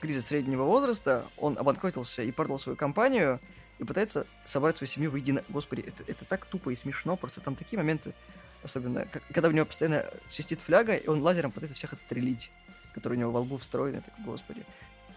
кризис 0.00 0.26
среднего 0.26 0.62
возраста, 0.62 1.24
он 1.36 1.58
обанкротился 1.58 2.22
и 2.22 2.30
продал 2.30 2.58
свою 2.58 2.76
компанию— 2.76 3.40
и 3.78 3.84
пытается 3.84 4.26
собрать 4.44 4.76
свою 4.76 4.88
семью 4.88 5.10
воедино. 5.10 5.42
Господи, 5.48 5.82
это, 5.82 6.02
это 6.06 6.24
так 6.24 6.46
тупо 6.46 6.70
и 6.70 6.74
смешно, 6.74 7.16
просто 7.16 7.40
там 7.40 7.54
такие 7.56 7.78
моменты, 7.78 8.14
особенно, 8.62 9.06
когда 9.32 9.48
у 9.48 9.52
него 9.52 9.66
постоянно 9.66 10.04
свистит 10.26 10.60
фляга, 10.60 10.96
и 10.96 11.08
он 11.08 11.22
лазером 11.22 11.52
пытается 11.52 11.76
всех 11.76 11.92
отстрелить, 11.92 12.50
которые 12.94 13.18
у 13.18 13.20
него 13.20 13.32
во 13.32 13.40
лбу 13.40 13.58
встроены, 13.58 14.00
так, 14.00 14.14
господи. 14.24 14.64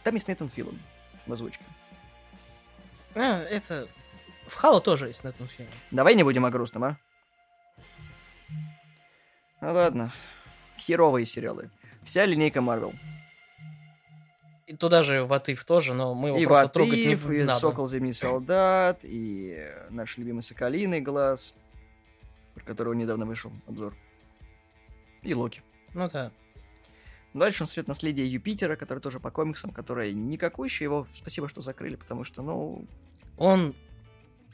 Там 0.03 0.13
есть 0.15 0.27
Нейтан 0.27 0.49
Филон 0.49 0.77
в 1.25 1.33
озвучке. 1.33 1.63
А, 3.15 3.41
это... 3.43 3.87
В 4.47 4.55
Хало 4.55 4.81
тоже 4.81 5.07
есть 5.07 5.23
этом 5.23 5.47
фильме. 5.47 5.71
Давай 5.91 6.15
не 6.15 6.23
будем 6.23 6.43
о 6.43 6.49
грустном, 6.49 6.83
а? 6.83 6.97
Ну 9.61 9.73
ладно. 9.73 10.11
Херовые 10.77 11.25
сериалы. 11.25 11.69
Вся 12.03 12.25
линейка 12.25 12.61
Марвел. 12.61 12.93
И 14.69 14.75
туда 14.75 15.01
же 15.01 15.25
Ватыв 15.25 15.65
тоже, 15.65 15.95
но 15.95 16.13
мы 16.13 16.27
его 16.27 16.37
И 16.37 16.45
просто 16.45 16.69
трогать 16.69 16.93
не, 16.93 17.13
и 17.13 17.43
надо. 17.43 17.59
Сокол 17.59 17.87
Зимний 17.87 18.13
Солдат, 18.13 18.99
и 19.01 19.67
наш 19.89 20.15
любимый 20.19 20.41
Соколиный 20.41 21.01
Глаз, 21.01 21.55
про 22.53 22.63
которого 22.63 22.93
недавно 22.93 23.25
вышел 23.25 23.51
обзор. 23.67 23.95
И 25.23 25.33
Локи. 25.33 25.63
Ну 25.95 26.07
да. 26.13 26.31
Дальше 27.33 27.63
он 27.63 27.67
смотрит 27.67 27.87
«Наследие 27.87 28.31
Юпитера», 28.31 28.75
который 28.75 28.99
тоже 28.99 29.19
по 29.19 29.31
комиксам, 29.31 29.71
которое 29.71 30.13
никакущее. 30.13 30.85
Его 30.85 31.07
спасибо, 31.15 31.49
что 31.49 31.63
закрыли, 31.63 31.95
потому 31.95 32.23
что, 32.23 32.43
ну, 32.43 32.85
Он, 33.39 33.73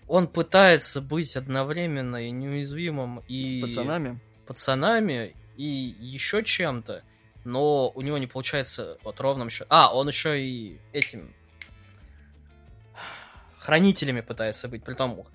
он 0.08 0.28
пытается 0.28 1.02
быть 1.02 1.36
одновременно 1.36 2.26
и 2.26 2.32
неуязвимым, 2.32 3.22
и 3.28 3.62
пацанами. 3.62 4.20
пацанами, 4.48 5.36
и 5.58 5.96
еще 6.00 6.42
чем-то, 6.42 7.04
но 7.46 7.90
у 7.90 8.02
него 8.02 8.18
не 8.18 8.28
получается 8.28 8.98
вот 9.04 9.20
ровным 9.20 9.50
счетом. 9.50 9.68
А, 9.70 9.94
он 9.94 10.08
еще 10.08 10.42
и 10.42 10.80
этим 10.92 11.34
хранителями 13.60 14.22
пытается 14.22 14.68
быть, 14.68 14.84
притом 14.84 15.26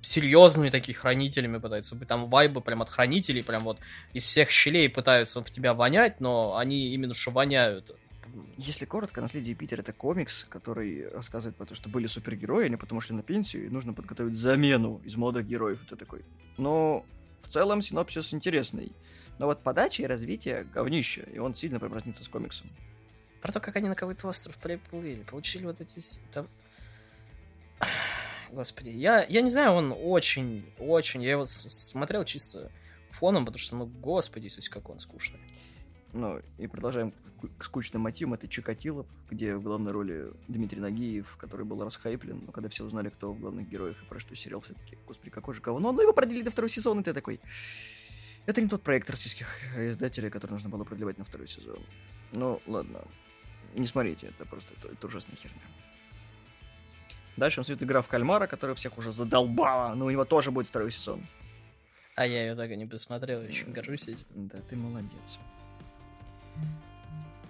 серьезными 0.00 0.70
такими 0.70 0.94
хранителями 0.94 1.58
пытается 1.58 1.94
быть. 1.94 2.08
Там 2.08 2.28
вайбы 2.28 2.60
прям 2.60 2.82
от 2.82 2.90
хранителей, 2.90 3.42
прям 3.42 3.64
вот 3.64 3.78
из 4.12 4.24
всех 4.24 4.50
щелей 4.50 4.88
пытаются 4.88 5.42
в 5.42 5.50
тебя 5.50 5.74
вонять, 5.74 6.20
но 6.20 6.56
они 6.56 6.88
именно 6.88 7.14
что 7.14 7.30
воняют. 7.30 7.96
Если 8.58 8.84
коротко, 8.84 9.20
«Наследие 9.20 9.52
Юпитера»— 9.52 9.80
это 9.82 9.92
комикс, 9.92 10.44
который 10.48 11.08
рассказывает 11.08 11.56
про 11.56 11.66
то, 11.66 11.74
что 11.74 11.88
были 11.88 12.06
супергерои, 12.06 12.66
они 12.66 12.76
потом 12.76 12.98
ушли 12.98 13.14
на 13.14 13.22
пенсию, 13.22 13.66
и 13.66 13.68
нужно 13.68 13.92
подготовить 13.92 14.36
замену 14.36 15.00
из 15.04 15.16
молодых 15.16 15.46
героев. 15.46 15.80
Это 15.86 15.96
такой. 15.96 16.24
Но 16.56 17.04
в 17.40 17.48
целом 17.48 17.82
синопсис 17.82 18.32
интересный. 18.32 18.92
Но 19.38 19.46
вот 19.46 19.62
подача 19.62 20.02
и 20.02 20.06
развитие 20.06 20.64
говнище, 20.64 21.26
и 21.32 21.38
он 21.38 21.54
сильно 21.54 21.80
пробразнится 21.80 22.24
с 22.24 22.28
комиксом. 22.28 22.70
Про 23.40 23.52
то, 23.52 23.60
как 23.60 23.76
они 23.76 23.88
на 23.88 23.94
какой-то 23.94 24.28
остров 24.28 24.56
приплыли, 24.58 25.22
получили 25.22 25.66
вот 25.66 25.80
эти... 25.80 26.00
Там... 26.32 26.48
Господи, 28.52 28.90
я, 28.90 29.24
я 29.24 29.40
не 29.42 29.50
знаю, 29.50 29.72
он 29.72 29.94
очень, 29.96 30.64
очень... 30.78 31.22
Я 31.22 31.32
его 31.32 31.44
смотрел 31.44 32.24
чисто 32.24 32.70
фоном, 33.10 33.44
потому 33.44 33.58
что, 33.58 33.76
ну, 33.76 33.86
господи, 33.86 34.46
Иисус, 34.46 34.68
как 34.68 34.88
он 34.88 34.98
скучный. 34.98 35.40
Ну, 36.14 36.40
и 36.58 36.66
продолжаем 36.68 37.12
к- 37.58 37.64
скучным 37.64 38.02
мотивам. 38.02 38.34
Это 38.34 38.46
Чикатило, 38.48 39.04
где 39.30 39.56
в 39.56 39.62
главной 39.62 39.90
роли 39.90 40.32
Дмитрий 40.46 40.80
Нагиев, 40.80 41.36
который 41.36 41.66
был 41.66 41.82
расхайплен. 41.84 42.44
Но 42.46 42.52
когда 42.52 42.68
все 42.68 42.84
узнали, 42.84 43.08
кто 43.08 43.32
в 43.32 43.40
главных 43.40 43.68
героях 43.68 44.00
и 44.00 44.06
про 44.06 44.20
что 44.20 44.34
сериал, 44.36 44.60
все 44.60 44.74
таки 44.74 44.96
господи, 45.06 45.30
какой 45.30 45.54
же 45.54 45.60
говно. 45.60 45.90
Но 45.90 46.00
его 46.00 46.12
продлили 46.12 46.42
до 46.42 46.52
второго 46.52 46.68
сезона, 46.68 47.00
и 47.00 47.02
ты 47.02 47.12
такой... 47.12 47.40
Это 48.46 48.60
не 48.62 48.68
тот 48.68 48.82
проект 48.82 49.10
российских 49.10 49.48
издателей, 49.76 50.30
который 50.30 50.52
нужно 50.52 50.68
было 50.68 50.84
продлевать 50.84 51.18
на 51.18 51.24
второй 51.24 51.48
сезон. 51.48 51.78
Ну, 52.32 52.60
ладно. 52.66 53.02
Не 53.74 53.86
смотрите, 53.86 54.28
это 54.28 54.44
просто 54.48 54.72
это, 54.78 54.92
это 54.92 55.06
ужасная 55.08 55.36
херня. 55.36 55.60
Дальше 57.36 57.60
он 57.60 57.64
смотрит 57.64 57.82
игра 57.82 58.02
в 58.02 58.08
кальмара, 58.08 58.46
которая 58.46 58.76
всех 58.76 58.96
уже 58.98 59.10
задолбала, 59.10 59.94
но 59.96 60.04
у 60.04 60.10
него 60.10 60.24
тоже 60.24 60.52
будет 60.52 60.68
второй 60.68 60.92
сезон. 60.92 61.26
А 62.14 62.26
я 62.26 62.42
ее 62.42 62.54
так 62.54 62.70
и 62.70 62.76
не 62.76 62.86
посмотрел, 62.86 63.42
еще 63.42 63.64
горжусь 63.64 64.06
этим. 64.06 64.24
Да, 64.30 64.60
ты 64.60 64.76
молодец. 64.76 65.38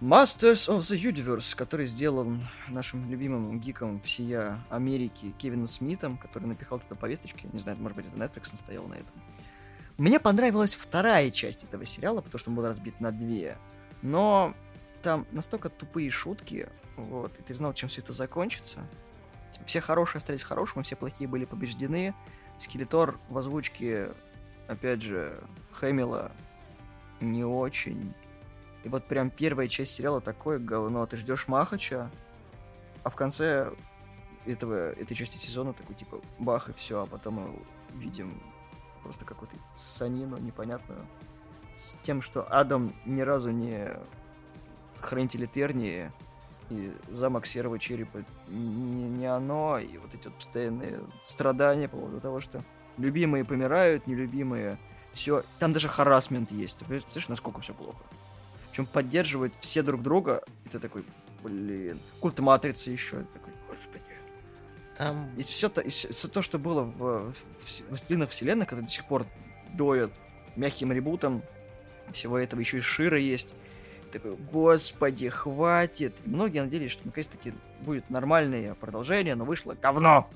Masters 0.01 0.69
of 0.69 0.81
the 0.81 1.01
Universe, 1.01 1.57
который 1.57 1.87
сделан 1.87 2.47
нашим 2.69 3.09
любимым 3.09 3.59
гиком 3.59 4.01
всея 4.01 4.63
Америки 4.69 5.35
Кевином 5.39 5.67
Смитом, 5.67 6.19
который 6.19 6.45
напихал 6.45 6.81
туда 6.81 6.95
повесточки. 6.95 7.49
Не 7.53 7.59
знаю, 7.59 7.79
может 7.79 7.97
быть, 7.97 8.07
это 8.07 8.17
Netflix 8.17 8.51
настоял 8.53 8.87
на 8.87 8.95
этом. 8.95 9.23
Мне 9.97 10.21
понравилась 10.21 10.75
вторая 10.75 11.31
часть 11.31 11.65
этого 11.65 11.85
сериала, 11.85 12.21
потому 12.21 12.39
что 12.39 12.51
он 12.51 12.57
был 12.57 12.67
разбит 12.67 13.01
на 13.01 13.13
две. 13.13 13.57
Но 14.03 14.55
там 15.03 15.27
настолько 15.31 15.71
тупые 15.71 16.11
шутки, 16.11 16.69
вот, 16.97 17.39
и 17.39 17.43
ты 17.43 17.55
знал, 17.55 17.73
чем 17.73 17.89
все 17.89 18.01
это 18.01 18.13
закончится. 18.13 18.81
Типа, 19.53 19.65
все 19.67 19.81
хорошие 19.81 20.19
остались 20.19 20.43
хорошими, 20.43 20.83
все 20.83 20.97
плохие 20.97 21.29
были 21.29 21.45
побеждены. 21.45 22.15
Скелетор 22.59 23.19
в 23.29 23.39
озвучке, 23.39 24.13
опять 24.67 25.01
же, 25.01 25.43
Хэмилла 25.73 26.33
не 27.21 27.45
очень. 27.45 28.15
И 28.85 28.89
вот 28.89 29.07
прям 29.07 29.31
первая 29.31 29.67
часть 29.67 29.95
сериала 29.95 30.21
такое 30.21 30.59
говно. 30.59 31.05
Ты 31.07 31.17
ждешь 31.17 31.49
Махача, 31.49 32.11
а 33.03 33.11
в 33.11 33.17
конце 33.17 33.73
этого, 34.47 34.93
этой 34.93 35.15
части 35.15 35.39
сезона 35.39 35.73
такой 35.73 35.97
типа 35.97 36.21
бах 36.39 36.69
и 36.69 36.73
все, 36.75 37.03
а 37.03 37.07
потом 37.07 37.35
мы 37.35 37.99
видим 37.99 38.43
просто 39.03 39.25
какую-то 39.25 39.57
санину 39.75 40.37
непонятную 40.39 41.07
с 41.77 41.97
тем, 42.03 42.21
что 42.21 42.47
Адам 42.51 42.95
ни 43.05 43.23
разу 43.23 43.51
не 43.51 43.91
хранитель 45.01 45.47
Этернии 45.47 46.13
и 46.71 46.93
замок 47.11 47.47
серого 47.47 47.79
черепа 47.79 48.25
не, 48.49 49.09
не 49.09 49.27
оно, 49.27 49.79
и 49.79 49.99
вот 49.99 50.15
эти 50.15 50.29
вот 50.29 50.37
постоянные 50.37 51.01
страдания 51.23 51.89
по 51.89 51.97
поводу 51.97 52.21
того, 52.21 52.41
что 52.41 52.63
любимые 52.97 53.45
помирают, 53.45 54.07
нелюбимые 54.07 54.79
все. 55.13 55.45
Там 55.59 55.73
даже 55.73 55.89
харасмент 55.89 56.53
есть. 56.53 56.79
Ты 56.79 56.85
представляешь, 56.85 57.29
насколько 57.29 57.61
все 57.61 57.75
плохо? 57.75 58.05
Причем 58.75 58.87
поддерживают 58.87 59.55
все 59.61 59.85
друг 59.85 60.03
друга. 60.03 60.43
И 60.65 60.69
ты 60.69 60.81
такой, 60.81 61.05
блин. 61.45 62.01
Культ 62.19 62.41
матрицы 62.41 62.91
еще. 62.91 63.19
Я 63.19 63.25
такой, 63.33 63.53
господи. 63.69 64.03
Там... 64.97 65.31
И 65.37 65.43
все 65.43 65.69
то, 65.69 65.81
и 65.81 65.91
все 65.91 66.27
то, 66.27 66.43
что 66.43 66.59
было 66.59 66.83
в, 66.83 67.33
в, 67.33 67.89
«Властелинах 67.89 68.31
вселенной», 68.31 68.67
когда 68.67 68.83
до 68.83 68.91
сих 68.91 69.05
пор 69.05 69.27
доят 69.75 70.11
мягким 70.57 70.91
ребутом, 70.91 71.45
всего 72.13 72.37
этого 72.37 72.59
еще 72.59 72.79
и 72.79 72.81
Шира 72.81 73.17
есть. 73.17 73.55
Такой, 74.11 74.35
господи, 74.35 75.29
хватит. 75.29 76.17
И 76.25 76.29
многие 76.29 76.59
надеялись, 76.59 76.91
что 76.91 77.07
наконец-таки 77.07 77.53
будет 77.83 78.11
нормальное 78.11 78.75
продолжение, 78.75 79.37
но 79.37 79.45
вышло 79.45 79.77
говно. 79.81 80.29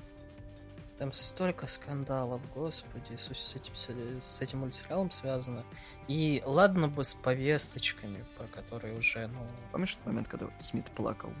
Там 0.99 1.13
столько 1.13 1.65
скандалов, 1.65 2.41
господи, 2.53 3.15
с, 3.17 3.33
с 3.33 3.55
этим, 3.55 3.73
с 3.73 4.41
этим 4.41 4.59
мультсериалом 4.59 5.11
связано. 5.11 5.63
И 6.09 6.43
ладно 6.45 6.89
бы 6.89 7.05
с 7.05 7.13
повесточками, 7.13 8.25
про 8.37 8.47
которые 8.47 8.97
уже, 8.97 9.27
ну... 9.27 9.39
Помнишь 9.71 9.95
тот 9.95 10.07
момент, 10.07 10.27
когда 10.27 10.47
Смит 10.59 10.91
плакал 10.91 11.31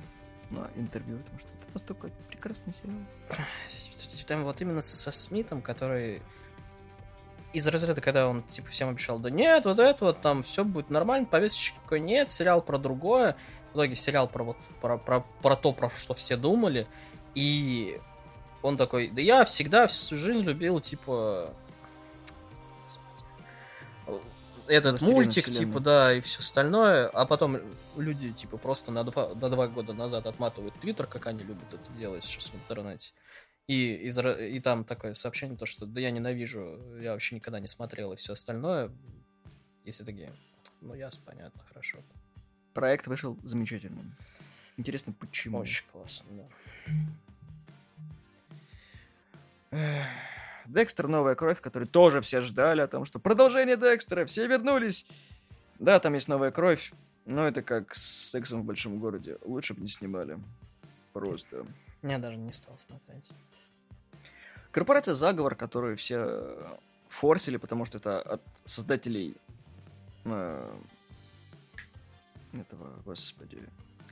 на 0.49 0.69
интервью, 0.75 1.17
потому 1.17 1.39
что 1.39 1.49
это 1.49 1.73
настолько 1.73 2.09
прекрасный 2.29 2.71
сериал. 2.71 2.99
Там 4.27 4.45
вот 4.45 4.61
именно 4.61 4.79
со 4.79 5.11
Смитом, 5.11 5.61
который 5.61 6.21
из 7.51 7.67
разряда, 7.67 7.99
когда 7.99 8.29
он 8.29 8.43
типа 8.43 8.69
всем 8.69 8.87
обещал, 8.87 9.19
да 9.19 9.29
нет, 9.29 9.65
вот 9.65 9.79
это 9.79 10.05
вот 10.05 10.21
там 10.21 10.43
все 10.43 10.63
будет 10.63 10.89
нормально, 10.89 11.25
повесточки 11.25 11.75
такой 11.83 11.99
нет, 11.99 12.31
сериал 12.31 12.61
про 12.61 12.77
другое. 12.77 13.35
В 13.73 13.75
итоге 13.75 13.95
сериал 13.95 14.29
про 14.29 14.43
вот 14.45 14.57
про, 14.79 14.97
про, 14.97 15.19
про 15.41 15.55
то, 15.57 15.73
про 15.73 15.89
что 15.89 16.13
все 16.13 16.37
думали. 16.37 16.87
И 17.35 17.99
он 18.61 18.77
такой, 18.77 19.09
да 19.09 19.21
я 19.21 19.45
всегда 19.45 19.87
всю 19.87 20.15
жизнь 20.15 20.43
любил, 20.43 20.79
типа, 20.79 21.53
этот 24.67 24.99
Властелина 24.99 25.15
мультик, 25.15 25.45
вселенной. 25.45 25.65
типа, 25.65 25.79
да, 25.79 26.13
и 26.13 26.21
все 26.21 26.39
остальное, 26.39 27.07
а 27.07 27.25
потом 27.25 27.59
люди, 27.97 28.31
типа, 28.31 28.57
просто 28.57 28.91
на 28.91 29.03
два, 29.03 29.33
на 29.33 29.49
два 29.49 29.67
года 29.67 29.93
назад 29.93 30.27
отматывают 30.27 30.75
твиттер, 30.79 31.07
как 31.07 31.27
они 31.27 31.43
любят 31.43 31.73
это 31.73 31.91
делать 31.93 32.23
сейчас 32.23 32.51
в 32.51 32.55
интернете. 32.55 33.13
И, 33.67 33.93
из, 33.95 34.17
и 34.17 34.59
там 34.59 34.83
такое 34.83 35.13
сообщение, 35.13 35.57
то, 35.57 35.65
что 35.65 35.85
да 35.85 36.01
я 36.01 36.11
ненавижу, 36.11 36.79
я 36.99 37.13
вообще 37.13 37.35
никогда 37.35 37.59
не 37.59 37.67
смотрел 37.67 38.13
и 38.13 38.15
все 38.15 38.33
остальное. 38.33 38.91
Если 39.85 40.03
такие, 40.03 40.33
ну 40.81 40.93
ясно, 40.93 41.21
понятно, 41.25 41.63
хорошо. 41.67 41.99
Проект 42.73 43.07
вышел 43.07 43.37
замечательным. 43.43 44.13
Интересно, 44.77 45.13
почему? 45.13 45.59
Очень 45.59 45.85
классно, 45.91 46.29
да. 46.31 46.93
Декстер 50.65 51.07
Новая 51.07 51.35
кровь, 51.35 51.61
который 51.61 51.87
тоже 51.87 52.21
все 52.21 52.41
ждали 52.41 52.81
о 52.81 52.87
том, 52.87 53.05
что 53.05 53.19
продолжение 53.19 53.77
Декстера, 53.77 54.25
все 54.25 54.47
вернулись. 54.47 55.07
Да, 55.79 55.99
там 55.99 56.13
есть 56.13 56.27
новая 56.27 56.51
кровь, 56.51 56.91
но 57.25 57.47
это 57.47 57.61
как 57.61 57.95
с 57.95 58.29
сексом 58.29 58.61
в 58.61 58.65
большом 58.65 58.99
городе. 58.99 59.37
Лучше 59.43 59.73
бы 59.73 59.81
не 59.81 59.87
снимали. 59.87 60.37
Просто. 61.13 61.65
Я 62.01 62.17
даже 62.17 62.37
не 62.37 62.51
стал 62.51 62.77
смотреть. 62.77 63.29
Корпорация 64.71 65.15
Заговор, 65.15 65.55
которую 65.55 65.97
все 65.97 66.79
форсили, 67.07 67.57
потому 67.57 67.85
что 67.85 67.97
это 67.97 68.21
от 68.21 68.41
создателей 68.65 69.35
э, 70.25 70.77
этого, 72.53 73.01
господи, 73.03 73.63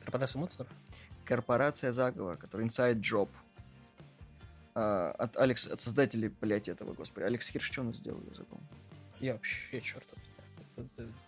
Корпорация 0.07 0.39
монстров? 0.39 0.67
Корпорация 1.25 1.91
Заговор, 1.91 2.37
который 2.37 2.65
Inside 2.65 3.01
Job. 3.01 3.29
А, 4.79 5.15
от 5.17 5.35
Алекс, 5.37 5.65
от 5.65 5.79
создателей, 5.79 6.27
блять, 6.27 6.69
этого, 6.69 6.93
господи. 6.93 7.25
Алекс 7.25 7.49
Хирш, 7.49 7.65
что 7.65 7.81
он 7.81 7.95
сделал, 7.95 8.21
я 8.29 8.35
забыл. 8.35 8.59
Я 9.19 9.33
вообще 9.33 9.81
черт. 9.81 10.05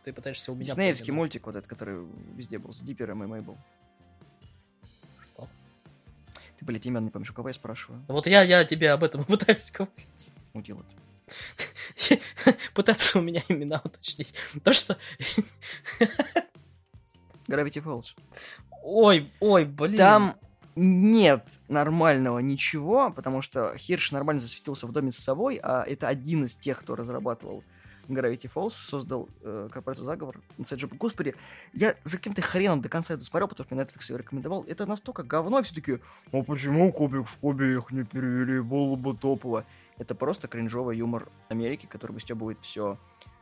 Ты, 0.03 0.13
пытаешься 0.13 0.51
у 0.51 0.55
меня... 0.55 0.65
Диснеевский 0.65 1.11
мультик 1.11 1.47
вот 1.47 1.55
этот, 1.55 1.67
который 1.67 2.05
везде 2.35 2.59
был, 2.59 2.71
с 2.71 2.81
Дипером 2.81 3.23
и 3.23 3.25
Мейбл. 3.25 3.57
Что? 5.23 5.49
Ты, 6.59 6.65
блядь, 6.65 6.85
имен 6.85 7.05
не 7.05 7.09
помнишь, 7.09 7.31
у 7.31 7.33
кого 7.33 7.47
я 7.47 7.53
спрашиваю? 7.55 8.03
Вот 8.07 8.27
я, 8.27 8.43
я 8.43 8.63
тебе 8.65 8.91
об 8.91 9.03
этом 9.03 9.23
пытаюсь 9.25 9.71
говорить. 9.71 10.29
Уделать. 10.53 10.85
Пытаться 12.75 13.17
у 13.17 13.23
меня 13.23 13.41
имена 13.47 13.81
уточнить. 13.83 14.35
То, 14.63 14.73
что... 14.73 14.95
Gravity 17.47 17.83
Falls. 17.83 18.15
Ой, 18.83 19.31
ой, 19.39 19.65
блин. 19.65 19.97
Там 19.97 20.35
нет 20.75 21.45
нормального 21.67 22.39
ничего, 22.39 23.11
потому 23.11 23.41
что 23.41 23.75
Хирш 23.77 24.11
нормально 24.11 24.39
засветился 24.39 24.87
в 24.87 24.91
доме 24.91 25.11
с 25.11 25.17
собой, 25.17 25.59
а 25.61 25.83
это 25.83 26.07
один 26.07 26.45
из 26.45 26.55
тех, 26.55 26.79
кто 26.79 26.95
разрабатывал 26.95 27.63
Gravity 28.09 28.49
Falls, 28.53 28.71
создал 28.71 29.29
э, 29.41 29.69
корпорацию 29.71 30.05
заговор. 30.05 30.41
Job. 30.57 30.95
Господи, 30.97 31.35
я 31.73 31.95
за 32.03 32.17
каким-то 32.17 32.41
хреном 32.41 32.81
до 32.81 32.89
конца 32.89 33.13
это 33.13 33.23
смотрел, 33.23 33.47
потому 33.47 33.65
что 33.65 33.75
мне 33.75 33.83
Netflix 33.83 34.09
его 34.09 34.17
рекомендовал. 34.17 34.63
Это 34.67 34.85
настолько 34.85 35.23
говно, 35.23 35.61
все 35.63 35.75
таки 35.75 35.99
а 36.31 36.43
почему 36.43 36.91
Кубик 36.91 37.27
в 37.27 37.37
Кубе 37.37 37.75
их 37.75 37.91
не 37.91 38.03
перевели, 38.03 38.61
было 38.61 38.95
бы 38.95 39.15
топово. 39.15 39.65
Это 39.97 40.15
просто 40.15 40.47
кринжовый 40.47 40.97
юмор 40.97 41.29
Америки, 41.49 41.85
который 41.85 42.13
выстебывает 42.13 42.59
все. 42.61 42.97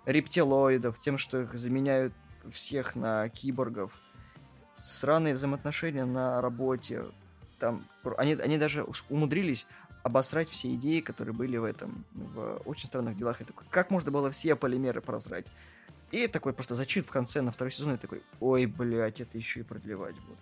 Рептилоидов, 0.06 1.00
тем, 1.00 1.18
что 1.18 1.42
их 1.42 1.54
заменяют 1.54 2.14
всех 2.52 2.96
на 2.96 3.30
киборгов. 3.30 3.92
Сраные 4.78 5.34
взаимоотношения 5.34 6.06
на 6.06 6.42
работе. 6.42 7.06
Там, 7.60 7.86
они, 8.18 8.34
они 8.34 8.58
даже 8.58 8.86
умудрились 9.10 9.68
обосрать 10.04 10.50
все 10.50 10.74
идеи, 10.76 11.02
которые 11.02 11.34
были 11.34 11.58
в 11.58 11.64
этом, 11.64 12.06
в 12.14 12.62
очень 12.66 12.88
странных 12.88 13.18
делах. 13.18 13.42
И 13.42 13.44
такой, 13.44 13.66
как 13.70 13.92
можно 13.92 14.12
было 14.12 14.32
все 14.32 14.56
полимеры 14.56 15.02
прозрать? 15.02 15.48
И 16.12 16.28
такой 16.28 16.54
просто 16.54 16.76
зачит 16.76 17.06
в 17.06 17.10
конце 17.10 17.42
на 17.42 17.52
второй 17.52 17.72
сезон, 17.72 17.96
и 17.96 17.98
такой, 17.98 18.24
ой, 18.40 18.66
блядь, 18.66 19.20
это 19.20 19.38
еще 19.38 19.60
и 19.60 19.64
продлевать 19.64 20.16
будут. 20.16 20.40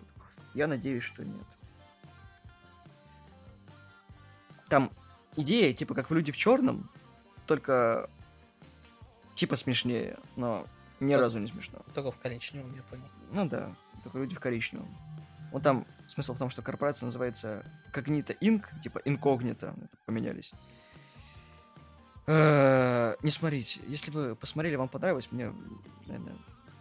Я 0.54 0.68
надеюсь, 0.68 1.02
что 1.02 1.24
нет. 1.24 1.46
Там 4.68 4.92
идея, 5.34 5.72
типа, 5.72 5.94
как 5.94 6.10
в 6.10 6.14
«Люди 6.14 6.30
в 6.30 6.36
черном», 6.36 6.88
только 7.46 8.08
типа 9.34 9.56
смешнее, 9.56 10.18
но 10.36 10.66
ни 11.00 11.12
так, 11.12 11.20
разу 11.20 11.38
не 11.38 11.46
смешно. 11.46 11.80
Только 11.94 12.10
в 12.12 12.18
коричневом, 12.18 12.72
я 12.74 12.82
понял. 12.82 13.08
Ну 13.32 13.48
да, 13.48 13.74
только 14.06 14.18
«Люди 14.18 14.36
в 14.36 14.40
коричневом». 14.40 14.88
Вот 15.52 15.62
там 15.62 15.84
смысл 16.06 16.34
в 16.34 16.38
том, 16.38 16.50
что 16.50 16.62
корпорация 16.62 17.06
называется 17.06 17.64
Когнита 17.92 18.34
Инк, 18.40 18.68
типа 18.80 19.00
инкогнито, 19.04 19.74
поменялись. 20.04 20.52
Э, 22.26 23.16
не 23.22 23.30
смотрите. 23.30 23.80
Если 23.88 24.10
вы 24.10 24.36
посмотрели, 24.36 24.76
вам 24.76 24.88
понравилось, 24.88 25.30
мне, 25.32 25.52
наверное, 26.06 26.36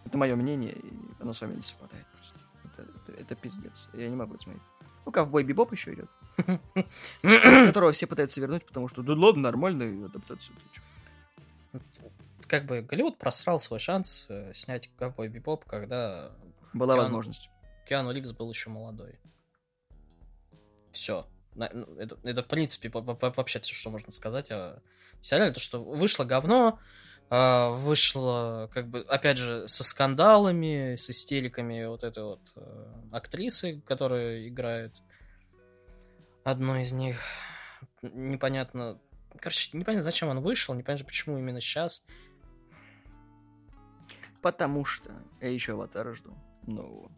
это 0.05 0.17
мое 0.17 0.35
мнение, 0.35 0.73
и 0.73 0.93
оно 1.19 1.33
с 1.33 1.41
вами 1.41 1.55
не 1.55 1.61
совпадает 1.61 2.05
просто. 2.07 2.39
Это, 2.63 2.81
это, 2.81 3.21
это 3.21 3.35
пиздец. 3.35 3.89
Я 3.93 4.09
не 4.09 4.15
могу 4.15 4.35
это 4.35 4.43
смотреть. 4.43 4.63
Ну, 5.05 5.11
Ковбой 5.11 5.43
Бибоп 5.43 5.71
еще 5.71 5.93
идет. 5.93 6.09
Которого 7.67 7.91
все 7.91 8.07
пытаются 8.07 8.41
вернуть, 8.41 8.65
потому 8.65 8.87
что, 8.87 9.01
да 9.03 9.13
ладно, 9.13 9.43
нормальная 9.43 10.05
адаптация. 10.05 10.55
Как 12.47 12.65
бы 12.65 12.81
Голливуд 12.81 13.17
просрал 13.17 13.59
свой 13.59 13.79
шанс 13.79 14.27
э, 14.29 14.51
снять 14.53 14.89
Ковбой 14.97 15.29
Бибоп, 15.29 15.65
когда... 15.65 16.31
Была 16.75 16.97
возможность. 16.97 17.49
Киану 17.87 18.11
Ривз 18.11 18.33
был 18.33 18.49
еще 18.49 18.69
молодой. 18.69 19.17
Все. 20.91 21.25
Ну, 21.53 21.63
это, 21.97 22.17
это, 22.23 22.43
в 22.43 22.47
принципе, 22.47 22.89
вообще 22.91 23.59
все, 23.59 23.73
что 23.73 23.91
можно 23.91 24.11
сказать 24.11 24.51
о 24.51 24.81
сериале. 25.21 25.53
То, 25.53 25.61
что 25.61 25.81
вышло 25.81 26.25
говно, 26.25 26.77
а, 27.29 27.69
вышло, 27.69 28.69
как 28.73 28.89
бы, 28.89 28.99
опять 29.07 29.37
же, 29.37 29.65
со 29.69 29.85
скандалами, 29.85 30.95
с 30.95 31.09
истериками 31.09 31.85
вот 31.85 32.03
этой 32.03 32.23
вот 32.23 32.41
э, 32.57 32.93
актрисы, 33.13 33.81
которая 33.87 34.45
играет 34.45 34.95
одну 36.43 36.75
из 36.75 36.91
них. 36.91 37.21
Непонятно. 38.01 38.99
Короче, 39.39 39.77
непонятно, 39.77 40.03
зачем 40.03 40.27
он 40.27 40.41
вышел, 40.41 40.73
непонятно, 40.73 41.05
почему 41.05 41.37
именно 41.37 41.61
сейчас. 41.61 42.05
Потому 44.41 44.83
что 44.83 45.13
я 45.39 45.47
еще 45.47 45.73
аватара 45.73 46.13
жду 46.13 46.35
нового. 46.67 47.11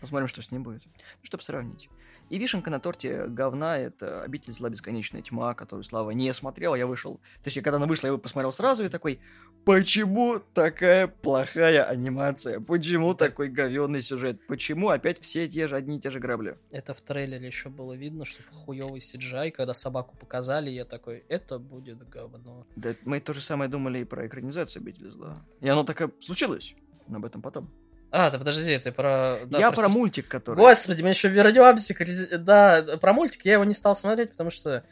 Посмотрим, 0.00 0.28
что 0.28 0.42
с 0.42 0.50
ним 0.50 0.62
будет. 0.62 0.84
Ну, 0.86 0.92
чтобы 1.22 1.42
сравнить. 1.42 1.88
И 2.30 2.38
вишенка 2.38 2.70
на 2.70 2.78
торте 2.78 3.26
говна— 3.26 3.78
это 3.78 4.22
«Обитель 4.22 4.52
зла. 4.52 4.68
Бесконечная 4.68 5.22
тьма», 5.22 5.54
которую 5.54 5.82
Слава 5.82 6.10
не 6.10 6.32
смотрел. 6.34 6.74
Я 6.74 6.86
вышел... 6.86 7.20
Точнее, 7.42 7.62
когда 7.62 7.78
она 7.78 7.86
вышла, 7.86 8.06
я 8.06 8.08
его 8.08 8.18
посмотрел 8.18 8.52
сразу 8.52 8.84
и 8.84 8.88
такой... 8.88 9.18
Почему 9.64 10.38
такая 10.54 11.08
плохая 11.08 11.84
анимация? 11.84 12.60
Почему 12.60 13.14
такой 13.14 13.48
говенный 13.48 14.00
сюжет? 14.00 14.46
Почему 14.46 14.88
опять 14.88 15.20
все 15.20 15.48
те 15.48 15.68
же 15.68 15.76
одни 15.76 15.96
и 15.96 16.00
те 16.00 16.10
же 16.10 16.20
грабли? 16.20 16.56
Это 16.70 16.94
в 16.94 17.02
трейлере 17.02 17.46
еще 17.46 17.68
было 17.68 17.94
видно, 17.94 18.24
что 18.24 18.42
хуёвый 18.52 19.00
CGI, 19.00 19.50
когда 19.50 19.74
собаку 19.74 20.16
показали, 20.16 20.70
я 20.70 20.84
такой, 20.84 21.24
это 21.28 21.58
будет 21.58 22.08
говно. 22.08 22.66
Да, 22.76 22.94
мы 23.04 23.20
то 23.20 23.34
же 23.34 23.40
самое 23.40 23.68
думали 23.68 24.00
и 24.00 24.04
про 24.04 24.26
экранизацию 24.26 24.80
«Обитель 24.80 25.10
зла». 25.10 25.44
И 25.60 25.68
оно 25.68 25.84
так 25.84 26.00
и 26.00 26.22
случилось, 26.22 26.74
но 27.08 27.18
об 27.18 27.24
этом 27.24 27.42
потом. 27.42 27.70
А, 28.10 28.30
да 28.30 28.38
подожди, 28.38 28.78
ты 28.78 28.90
про... 28.90 29.40
Да, 29.46 29.58
я 29.58 29.70
про, 29.70 29.82
про 29.82 29.88
мультик, 29.88 30.28
который... 30.28 30.56
Господи, 30.56 31.02
мы 31.02 31.10
еще 31.10 31.28
вернемся 31.28 31.94
к... 31.94 32.38
Да, 32.38 32.82
про 33.00 33.12
мультик 33.12 33.44
я 33.44 33.54
его 33.54 33.64
не 33.64 33.74
стал 33.74 33.94
смотреть, 33.94 34.30
потому 34.30 34.50
что... 34.50 34.84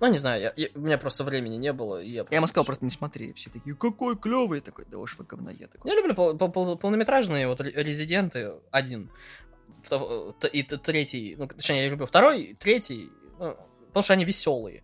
Ну, 0.00 0.08
не 0.08 0.18
знаю, 0.18 0.42
я, 0.42 0.52
я, 0.56 0.68
у 0.74 0.80
меня 0.80 0.98
просто 0.98 1.24
времени 1.24 1.56
не 1.56 1.72
было. 1.72 2.02
И 2.02 2.10
я, 2.10 2.22
просто... 2.22 2.34
я 2.34 2.38
ему 2.38 2.46
сказал, 2.46 2.64
просто 2.64 2.84
не 2.84 2.90
смотри. 2.90 3.32
Все 3.32 3.50
такие, 3.50 3.74
какой 3.74 4.16
клевый 4.16 4.60
такой, 4.60 4.84
да 4.90 4.98
уж 4.98 5.18
вы 5.18 5.24
говноед. 5.24 5.70
Я 5.84 5.94
люблю 5.94 6.14
пол, 6.14 6.36
пол, 6.36 6.50
пол, 6.50 6.76
полнометражные 6.76 7.46
вот 7.46 7.60
резиденты 7.60 8.52
один. 8.70 9.10
И 10.52 10.62
третий, 10.62 11.36
ну, 11.38 11.46
точнее, 11.46 11.84
я 11.84 11.90
люблю 11.90 12.06
второй, 12.06 12.56
третий, 12.58 13.10
ну, 13.38 13.56
потому 13.88 14.02
что 14.02 14.12
они 14.14 14.24
веселые. 14.24 14.82